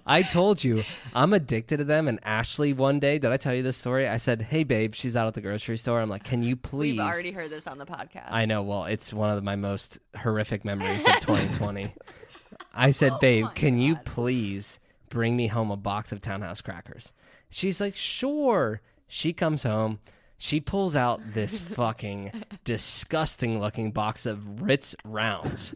I 0.06 0.22
told 0.22 0.64
you, 0.64 0.84
I'm 1.14 1.34
addicted 1.34 1.78
to 1.78 1.84
them. 1.84 2.08
And 2.08 2.20
Ashley, 2.24 2.74
one 2.74 3.00
day, 3.00 3.18
did 3.20 3.32
I 3.32 3.38
tell 3.38 3.54
you 3.54 3.64
this 3.64 3.78
story? 3.78 4.08
I 4.08 4.18
said, 4.18 4.42
"Hey, 4.42 4.64
babe," 4.64 4.96
she's 4.96 5.16
out 5.16 5.28
at 5.28 5.34
the 5.34 5.42
grocery 5.42 5.78
store. 5.78 6.00
I'm 6.02 6.10
like, 6.10 6.24
"Can 6.24 6.44
you 6.44 6.56
please?" 6.56 6.94
We've 6.94 7.08
already 7.08 7.32
heard 7.32 7.52
this 7.52 7.68
on 7.68 7.78
the 7.78 7.86
podcast. 7.86 8.28
I 8.30 8.46
know. 8.46 8.64
Well, 8.64 8.86
it's 8.86 9.14
one 9.14 9.30
of 9.30 9.44
my 9.44 9.56
most 9.56 10.00
horrific 10.18 10.66
memories 10.66 11.06
of 11.08 11.20
2020. 11.22 11.94
I 12.74 12.92
said, 12.92 13.14
oh 13.14 13.18
"Babe, 13.20 13.46
Oh 13.46 13.48
my 13.48 13.54
can 13.54 13.80
you 13.80 13.96
please 13.98 14.80
bring 15.10 15.36
me 15.36 15.48
home 15.48 15.72
a 15.72 15.78
box 15.78 16.12
of 16.12 16.22
Townhouse 16.22 16.62
crackers?" 16.62 17.14
She's 17.50 17.80
like, 17.80 17.96
"Sure." 17.96 18.82
She 19.08 19.34
comes 19.34 19.64
home. 19.64 20.00
She 20.38 20.60
pulls 20.60 20.96
out 20.96 21.22
this 21.34 21.60
fucking 21.80 22.44
disgusting 22.64 23.60
looking 23.60 23.92
box 23.92 24.26
of 24.26 24.62
Ritz 24.62 24.96
rounds. 25.06 25.74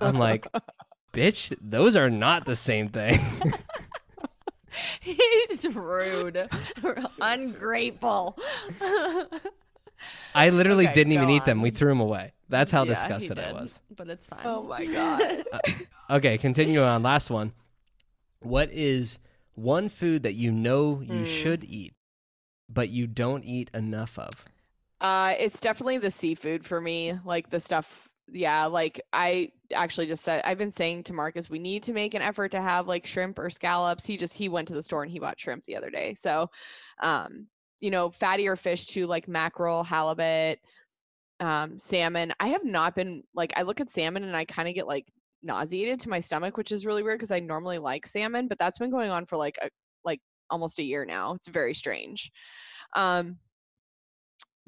I'm 0.00 0.18
like, 0.18 0.46
bitch, 1.12 1.56
those 1.60 1.96
are 1.96 2.10
not 2.10 2.44
the 2.46 2.56
same 2.56 2.88
thing. 2.88 3.18
He's 5.00 5.64
rude, 5.74 6.48
ungrateful. 7.20 8.38
I 10.34 10.50
literally 10.50 10.84
Okay, 10.84 10.92
didn't 10.94 11.12
even 11.12 11.28
go 11.28 11.34
eat 11.34 11.44
them. 11.44 11.62
We 11.62 11.70
threw 11.70 11.88
them 11.88 12.00
away. 12.00 12.32
That's 12.48 12.70
how 12.70 12.84
Yeah, 12.84 12.92
disgusted 12.94 13.38
I 13.38 13.52
was. 13.52 13.80
But 13.96 14.08
it's 14.08 14.26
fine. 14.28 14.40
oh 14.44 14.62
my 14.62 14.84
god. 14.84 15.44
Okay, 16.10 16.38
continue 16.38 16.82
on. 16.82 17.02
Last 17.02 17.30
one. 17.30 17.52
What 18.40 18.70
is 18.72 19.18
one 19.54 19.88
food 19.88 20.22
that 20.22 20.34
you 20.34 20.52
know 20.52 21.00
you 21.00 21.22
Mm. 21.22 21.26
should 21.26 21.64
eat, 21.64 21.92
but 22.68 22.88
you 22.88 23.06
don't 23.06 23.44
eat 23.44 23.70
enough 23.74 24.18
of? 24.18 24.30
Uh, 25.00 25.34
it's 25.38 25.60
definitely 25.60 25.98
the 25.98 26.10
seafood 26.10 26.64
for 26.64 26.80
me. 26.80 27.18
Like 27.24 27.50
the 27.50 27.60
stuff, 27.60 28.08
yeah. 28.30 28.66
Like 28.66 29.00
I 29.12 29.50
actually 29.74 30.06
just 30.06 30.24
said, 30.24 30.42
I've 30.44 30.58
been 30.58 30.70
saying 30.70 31.04
to 31.04 31.12
Marcus, 31.12 31.50
we 31.50 31.58
need 31.58 31.82
to 31.84 31.92
make 31.92 32.14
an 32.14 32.22
effort 32.22 32.50
to 32.52 32.60
have 32.60 32.88
like 32.88 33.06
shrimp 33.06 33.38
or 33.38 33.50
scallops. 33.50 34.06
He 34.06 34.16
just 34.16 34.34
he 34.34 34.48
went 34.48 34.68
to 34.68 34.74
the 34.74 34.82
store 34.82 35.02
and 35.02 35.12
he 35.12 35.18
bought 35.18 35.38
shrimp 35.38 35.64
the 35.64 35.76
other 35.76 35.90
day. 35.90 36.14
So, 36.14 36.50
um, 37.02 37.46
you 37.80 37.90
know, 37.90 38.10
fattier 38.10 38.58
fish 38.58 38.86
too, 38.86 39.06
like 39.06 39.28
mackerel, 39.28 39.84
halibut, 39.84 40.58
um, 41.40 41.78
salmon. 41.78 42.32
I 42.40 42.48
have 42.48 42.64
not 42.64 42.94
been 42.94 43.22
like 43.34 43.52
I 43.56 43.62
look 43.62 43.80
at 43.80 43.90
salmon 43.90 44.24
and 44.24 44.36
I 44.36 44.44
kind 44.44 44.68
of 44.68 44.74
get 44.74 44.86
like 44.86 45.06
nauseated 45.42 46.00
to 46.00 46.08
my 46.08 46.20
stomach, 46.20 46.56
which 46.56 46.72
is 46.72 46.86
really 46.86 47.02
weird 47.02 47.18
because 47.18 47.30
I 47.30 47.40
normally 47.40 47.78
like 47.78 48.06
salmon, 48.06 48.48
but 48.48 48.58
that's 48.58 48.78
been 48.78 48.90
going 48.90 49.10
on 49.10 49.26
for 49.26 49.36
like 49.36 49.58
a 49.62 49.68
like 50.04 50.20
almost 50.50 50.78
a 50.78 50.84
year 50.84 51.04
now. 51.04 51.34
It's 51.34 51.48
very 51.48 51.74
strange. 51.74 52.30
Um, 52.96 53.38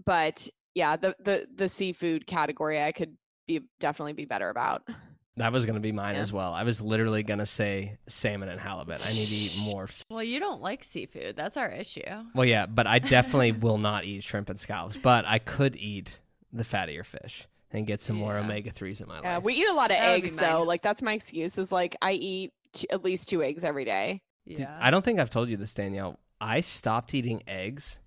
but 0.05 0.48
yeah, 0.74 0.97
the 0.97 1.16
the 1.20 1.47
the 1.55 1.68
seafood 1.68 2.27
category 2.27 2.81
I 2.81 2.93
could 2.93 3.16
be 3.59 3.66
definitely 3.81 4.12
be 4.12 4.24
better 4.24 4.48
about. 4.48 4.89
That 5.36 5.52
was 5.52 5.64
going 5.64 5.74
to 5.74 5.81
be 5.81 5.93
mine 5.93 6.16
Yeah. 6.16 6.20
as 6.20 6.32
well. 6.32 6.52
I 6.52 6.64
was 6.64 6.81
literally 6.81 7.22
going 7.22 7.39
to 7.39 7.47
say 7.47 7.97
salmon 8.09 8.48
and 8.48 8.60
halibut. 8.60 9.05
I 9.06 9.12
need 9.12 9.27
to 9.27 9.35
eat 9.35 9.59
more. 9.72 9.85
F- 9.85 10.05
Well, 10.10 10.22
you 10.22 10.39
don't 10.39 10.60
like 10.60 10.85
seafood. 10.85 11.35
That's 11.36 11.56
our 11.56 11.70
issue. 11.70 12.02
well, 12.35 12.44
yeah, 12.44 12.66
but 12.66 12.86
I 12.86 12.98
definitely 12.98 13.52
will 13.66 13.78
not 13.78 14.05
eat 14.05 14.22
shrimp 14.22 14.51
and 14.51 14.59
scallops, 14.59 14.97
but 14.97 15.24
I 15.27 15.39
could 15.39 15.77
eat 15.77 16.18
the 16.52 16.64
fattier 16.64 17.05
fish 17.06 17.47
and 17.70 17.86
get 17.86 18.01
some 18.01 18.16
more 18.16 18.36
omega 18.36 18.70
3s 18.70 19.01
in 19.01 19.09
my 19.09 19.20
Yeah, 19.22 19.36
life. 19.36 19.44
we 19.44 19.55
eat 19.55 19.68
a 19.68 19.72
lot 19.72 19.90
of 19.90 19.97
That 19.97 20.09
eggs 20.10 20.36
though. 20.36 20.62
Like 20.64 20.82
that's 20.82 21.01
my 21.01 21.12
excuse 21.14 21.56
is 21.56 21.70
like 21.72 21.97
I 22.02 22.12
eat 22.12 22.52
t- 22.72 22.90
at 22.90 23.05
least 23.05 23.28
two 23.28 23.43
eggs 23.43 23.64
every 23.64 23.85
day. 23.85 24.22
Dude, 24.47 24.59
Yeah. 24.59 24.77
I 24.81 24.90
don't 24.90 25.05
think 25.05 25.20
I've 25.20 25.31
told 25.31 25.48
you 25.48 25.56
this, 25.56 25.72
Danielle. 25.72 26.18
I 26.40 26.60
stopped 26.60 27.14
eating 27.14 27.43
eggs 27.47 28.01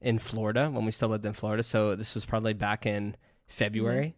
in 0.00 0.18
Florida 0.18 0.68
when 0.70 0.84
we 0.84 0.90
still 0.90 1.08
lived 1.08 1.24
in 1.24 1.32
Florida. 1.32 1.62
So 1.62 1.94
this 1.94 2.14
was 2.14 2.26
probably 2.26 2.52
back 2.52 2.84
in 2.84 3.12
mm-hmm. 3.12 3.16
February. 3.46 4.16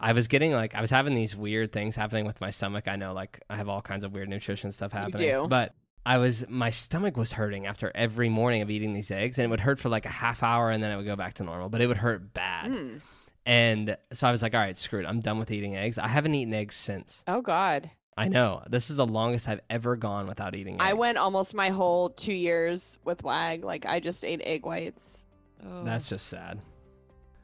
I 0.00 0.12
was 0.12 0.28
getting 0.28 0.52
like 0.52 0.74
I 0.74 0.80
was 0.80 0.90
having 0.90 1.14
these 1.14 1.36
weird 1.36 1.72
things 1.72 1.94
happening 1.94 2.24
with 2.24 2.40
my 2.40 2.50
stomach. 2.50 2.88
I 2.88 2.96
know 2.96 3.12
like 3.12 3.40
I 3.50 3.56
have 3.56 3.68
all 3.68 3.82
kinds 3.82 4.02
of 4.02 4.12
weird 4.12 4.28
nutrition 4.28 4.72
stuff 4.72 4.92
happening. 4.92 5.18
do. 5.18 5.46
But 5.48 5.74
I 6.06 6.16
was 6.18 6.44
my 6.48 6.70
stomach 6.70 7.16
was 7.16 7.32
hurting 7.32 7.66
after 7.66 7.92
every 7.94 8.30
morning 8.30 8.62
of 8.62 8.70
eating 8.70 8.94
these 8.94 9.10
eggs 9.10 9.38
and 9.38 9.44
it 9.44 9.50
would 9.50 9.60
hurt 9.60 9.78
for 9.78 9.90
like 9.90 10.06
a 10.06 10.10
half 10.10 10.42
hour 10.42 10.70
and 10.70 10.82
then 10.82 10.90
it 10.90 10.96
would 10.96 11.06
go 11.06 11.16
back 11.16 11.34
to 11.34 11.44
normal. 11.44 11.68
But 11.68 11.82
it 11.82 11.86
would 11.86 11.98
hurt 11.98 12.32
bad. 12.32 12.70
Mm. 12.70 13.00
And 13.44 13.96
so 14.12 14.26
I 14.26 14.32
was 14.32 14.42
like, 14.42 14.54
all 14.54 14.60
right, 14.60 14.76
screw 14.76 15.00
it. 15.00 15.06
I'm 15.06 15.20
done 15.20 15.38
with 15.38 15.50
eating 15.50 15.76
eggs. 15.76 15.98
I 15.98 16.08
haven't 16.08 16.34
eaten 16.34 16.54
eggs 16.54 16.76
since. 16.76 17.22
Oh 17.28 17.42
God, 17.42 17.90
I 18.16 18.28
know. 18.28 18.62
This 18.68 18.88
is 18.88 18.96
the 18.96 19.06
longest 19.06 19.48
I've 19.48 19.60
ever 19.68 19.96
gone 19.96 20.26
without 20.26 20.54
eating 20.54 20.74
eggs. 20.74 20.84
I 20.84 20.94
went 20.94 21.18
almost 21.18 21.54
my 21.54 21.68
whole 21.68 22.10
two 22.10 22.34
years 22.34 22.98
with 23.04 23.22
WAG. 23.22 23.64
Like 23.64 23.84
I 23.84 24.00
just 24.00 24.24
ate 24.24 24.40
egg 24.44 24.64
whites. 24.64 25.26
Oh. 25.62 25.84
That's 25.84 26.08
just 26.08 26.26
sad. 26.26 26.60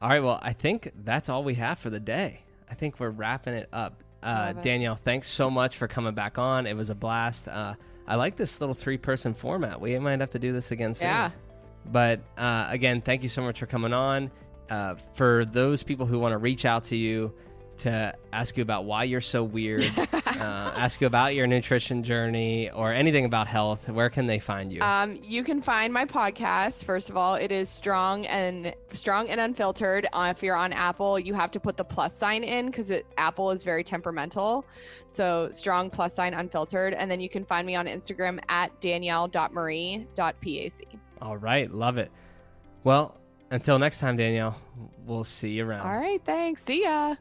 All 0.01 0.09
right, 0.09 0.23
well, 0.23 0.39
I 0.41 0.53
think 0.53 0.91
that's 1.03 1.29
all 1.29 1.43
we 1.43 1.55
have 1.55 1.79
for 1.79 1.89
the 1.89 1.99
day. 1.99 2.43
I 2.69 2.75
think 2.75 2.99
we're 2.99 3.09
wrapping 3.09 3.53
it 3.53 3.69
up. 3.71 4.03
Uh, 4.21 4.53
it. 4.57 4.63
Danielle, 4.63 4.95
thanks 4.95 5.27
so 5.27 5.49
much 5.49 5.77
for 5.77 5.87
coming 5.87 6.13
back 6.13 6.37
on. 6.37 6.67
It 6.67 6.75
was 6.75 6.89
a 6.89 6.95
blast. 6.95 7.47
Uh, 7.47 7.75
I 8.07 8.15
like 8.15 8.35
this 8.35 8.59
little 8.59 8.75
three 8.75 8.97
person 8.97 9.33
format. 9.33 9.79
We 9.79 9.97
might 9.99 10.19
have 10.19 10.31
to 10.31 10.39
do 10.39 10.53
this 10.53 10.71
again 10.71 10.93
soon. 10.93 11.07
Yeah. 11.07 11.31
But 11.85 12.21
uh, 12.37 12.67
again, 12.69 13.01
thank 13.01 13.23
you 13.23 13.29
so 13.29 13.41
much 13.41 13.59
for 13.59 13.65
coming 13.65 13.93
on. 13.93 14.31
Uh, 14.69 14.95
for 15.13 15.45
those 15.45 15.83
people 15.83 16.05
who 16.05 16.19
want 16.19 16.33
to 16.33 16.37
reach 16.37 16.65
out 16.65 16.85
to 16.85 16.95
you 16.95 17.33
to 17.79 18.13
ask 18.33 18.57
you 18.57 18.61
about 18.63 18.85
why 18.85 19.03
you're 19.03 19.21
so 19.21 19.43
weird, 19.43 19.91
uh, 20.13 20.73
ask 20.75 21.01
you 21.01 21.07
about 21.07 21.35
your 21.35 21.47
nutrition 21.47 22.03
journey, 22.03 22.69
or 22.71 22.93
anything 22.93 23.25
about 23.25 23.47
health, 23.47 23.89
where 23.89 24.09
can 24.09 24.27
they 24.27 24.39
find 24.39 24.71
you? 24.71 24.81
Um, 24.81 25.19
you 25.23 25.43
can 25.43 25.61
find 25.61 25.93
my 25.93 26.05
podcast. 26.05 26.85
First 26.85 27.09
of 27.09 27.17
all, 27.17 27.35
it 27.35 27.51
is 27.51 27.69
strong 27.69 28.25
and 28.27 28.73
strong 28.93 29.29
and 29.29 29.39
unfiltered. 29.39 30.07
Uh, 30.13 30.33
if 30.35 30.43
you're 30.43 30.55
on 30.55 30.73
Apple, 30.73 31.19
you 31.19 31.33
have 31.33 31.51
to 31.51 31.59
put 31.59 31.77
the 31.77 31.83
plus 31.83 32.15
sign 32.15 32.43
in 32.43 32.67
because 32.67 32.91
Apple 33.17 33.51
is 33.51 33.63
very 33.63 33.83
temperamental. 33.83 34.65
So 35.07 35.49
strong 35.51 35.89
plus 35.89 36.13
sign 36.13 36.33
unfiltered, 36.33 36.93
and 36.93 37.09
then 37.09 37.19
you 37.19 37.29
can 37.29 37.45
find 37.45 37.65
me 37.65 37.75
on 37.75 37.85
Instagram 37.87 38.39
at 38.49 38.79
danielle.marie.pac. 38.81 40.71
All 41.21 41.37
right, 41.37 41.71
love 41.73 41.97
it. 41.97 42.11
Well, 42.83 43.17
until 43.49 43.79
next 43.79 43.99
time, 43.99 44.17
Danielle, 44.17 44.59
we'll 45.05 45.23
see 45.23 45.49
you 45.51 45.65
around. 45.65 45.87
All 45.87 45.97
right, 45.97 46.21
thanks. 46.25 46.63
See 46.63 46.83
ya. 46.83 47.15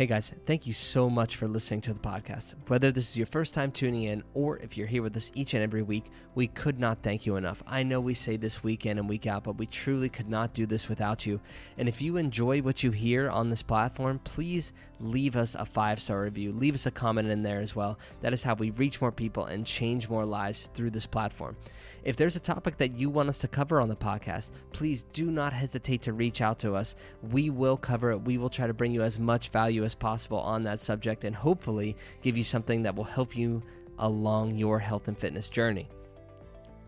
Hey 0.00 0.06
guys, 0.06 0.32
thank 0.46 0.66
you 0.66 0.72
so 0.72 1.10
much 1.10 1.36
for 1.36 1.46
listening 1.46 1.82
to 1.82 1.92
the 1.92 2.00
podcast. 2.00 2.54
Whether 2.68 2.90
this 2.90 3.10
is 3.10 3.18
your 3.18 3.26
first 3.26 3.52
time 3.52 3.70
tuning 3.70 4.04
in 4.04 4.22
or 4.32 4.56
if 4.60 4.74
you're 4.74 4.86
here 4.86 5.02
with 5.02 5.14
us 5.14 5.30
each 5.34 5.52
and 5.52 5.62
every 5.62 5.82
week, 5.82 6.06
we 6.34 6.46
could 6.46 6.78
not 6.78 7.02
thank 7.02 7.26
you 7.26 7.36
enough. 7.36 7.62
I 7.66 7.82
know 7.82 8.00
we 8.00 8.14
say 8.14 8.38
this 8.38 8.62
week 8.62 8.86
in 8.86 8.96
and 8.96 9.06
week 9.06 9.26
out, 9.26 9.44
but 9.44 9.58
we 9.58 9.66
truly 9.66 10.08
could 10.08 10.30
not 10.30 10.54
do 10.54 10.64
this 10.64 10.88
without 10.88 11.26
you. 11.26 11.38
And 11.76 11.86
if 11.86 12.00
you 12.00 12.16
enjoy 12.16 12.62
what 12.62 12.82
you 12.82 12.90
hear 12.92 13.28
on 13.28 13.50
this 13.50 13.62
platform, 13.62 14.20
please 14.24 14.72
leave 15.00 15.36
us 15.36 15.54
a 15.54 15.66
five 15.66 16.00
star 16.00 16.22
review. 16.22 16.52
Leave 16.52 16.74
us 16.74 16.86
a 16.86 16.90
comment 16.90 17.28
in 17.28 17.42
there 17.42 17.60
as 17.60 17.76
well. 17.76 17.98
That 18.22 18.32
is 18.32 18.42
how 18.42 18.54
we 18.54 18.70
reach 18.70 19.02
more 19.02 19.12
people 19.12 19.44
and 19.44 19.66
change 19.66 20.08
more 20.08 20.24
lives 20.24 20.70
through 20.72 20.92
this 20.92 21.06
platform. 21.06 21.58
If 22.04 22.16
there's 22.16 22.36
a 22.36 22.40
topic 22.40 22.78
that 22.78 22.98
you 22.98 23.10
want 23.10 23.28
us 23.28 23.38
to 23.38 23.48
cover 23.48 23.80
on 23.80 23.88
the 23.88 23.96
podcast, 23.96 24.50
please 24.72 25.04
do 25.12 25.30
not 25.30 25.52
hesitate 25.52 26.02
to 26.02 26.12
reach 26.12 26.40
out 26.40 26.58
to 26.60 26.74
us. 26.74 26.94
We 27.30 27.50
will 27.50 27.76
cover 27.76 28.12
it. 28.12 28.22
We 28.22 28.38
will 28.38 28.48
try 28.48 28.66
to 28.66 28.74
bring 28.74 28.92
you 28.92 29.02
as 29.02 29.18
much 29.18 29.50
value 29.50 29.84
as 29.84 29.94
possible 29.94 30.38
on 30.38 30.62
that 30.64 30.80
subject 30.80 31.24
and 31.24 31.36
hopefully 31.36 31.96
give 32.22 32.36
you 32.36 32.44
something 32.44 32.82
that 32.82 32.94
will 32.94 33.04
help 33.04 33.36
you 33.36 33.62
along 33.98 34.56
your 34.56 34.78
health 34.78 35.08
and 35.08 35.18
fitness 35.18 35.50
journey. 35.50 35.88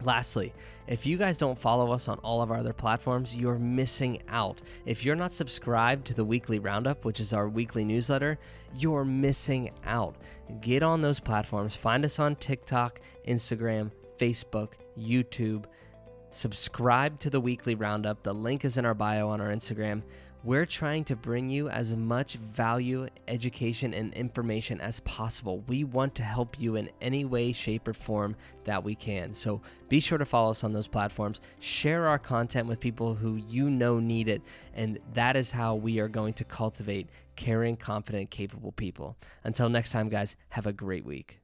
Lastly, 0.05 0.53
if 0.89 1.07
you 1.07 1.17
guys 1.17 1.39
don't 1.39 1.59
follow 1.59 1.93
us 1.93 2.09
on 2.09 2.19
all 2.21 2.43
of 2.43 2.51
our 2.51 2.57
other 2.57 2.73
platforms, 2.73 3.37
you're 3.37 3.59
missing 3.59 4.21
out. 4.29 4.61
If 4.85 5.05
you're 5.05 5.15
not 5.15 5.33
subscribed 5.33 6.07
to 6.07 6.15
the 6.15 6.25
weekly 6.25 6.59
roundup, 6.59 7.05
which 7.05 7.21
is 7.21 7.33
our 7.33 7.49
weekly 7.49 7.85
newsletter, 7.85 8.39
you're 8.75 9.05
missing 9.05 9.71
out. 9.85 10.17
Get 10.61 10.83
on 10.83 11.01
those 11.01 11.21
platforms. 11.21 11.77
Find 11.77 12.05
us 12.05 12.19
on 12.19 12.35
TikTok, 12.37 13.01
Instagram, 13.29 13.93
Facebook, 14.19 14.73
YouTube. 14.99 15.65
Subscribe 16.31 17.19
to 17.21 17.31
the 17.31 17.41
weekly 17.41 17.75
roundup. 17.75 18.23
The 18.23 18.33
link 18.33 18.65
is 18.65 18.79
in 18.79 18.87
our 18.87 18.95
bio 18.95 19.29
on 19.29 19.41
our 19.41 19.51
Instagram. 19.51 20.03
We're 20.45 20.67
trying 20.67 21.05
to 21.05 21.15
bring 21.15 21.49
you 21.49 21.69
as 21.69 21.95
much 21.95 22.35
value, 22.35 23.07
education, 23.29 23.95
and 23.95 24.13
information 24.15 24.81
as 24.81 24.99
possible. 25.01 25.63
We 25.69 25.85
want 25.85 26.17
to 26.17 26.25
help 26.25 26.59
you 26.59 26.75
in 26.75 26.91
any 27.01 27.25
way, 27.25 27.53
shape, 27.53 27.87
or 27.87 27.93
form 27.93 28.35
that 28.65 28.83
we 28.83 28.97
can. 28.97 29.35
So 29.35 29.61
be 29.89 30.01
sure 30.01 30.19
to 30.19 30.25
follow 30.25 30.51
us 30.51 30.65
on 30.65 30.73
those 30.73 30.89
platforms. 30.89 31.43
Share 31.61 32.09
our 32.09 32.19
content 32.19 32.67
with 32.67 32.81
people 32.81 33.15
who 33.15 33.37
you 33.37 33.71
know 33.71 34.01
need 34.01 34.29
it. 34.29 34.43
And 34.75 34.99
that 35.15 35.37
is 35.37 35.53
how 35.53 35.77
we 35.77 36.01
are 36.01 36.09
going 36.09 36.35
to 36.35 36.45
cultivate 36.45 37.09
caring, 37.37 37.77
confident, 37.77 38.31
capable 38.31 38.73
people. 38.73 39.17
Until 39.45 39.69
next 39.69 39.93
time, 39.93 40.09
guys, 40.09 40.35
have 40.49 40.67
a 40.67 40.73
great 40.73 41.05
week. 41.05 41.42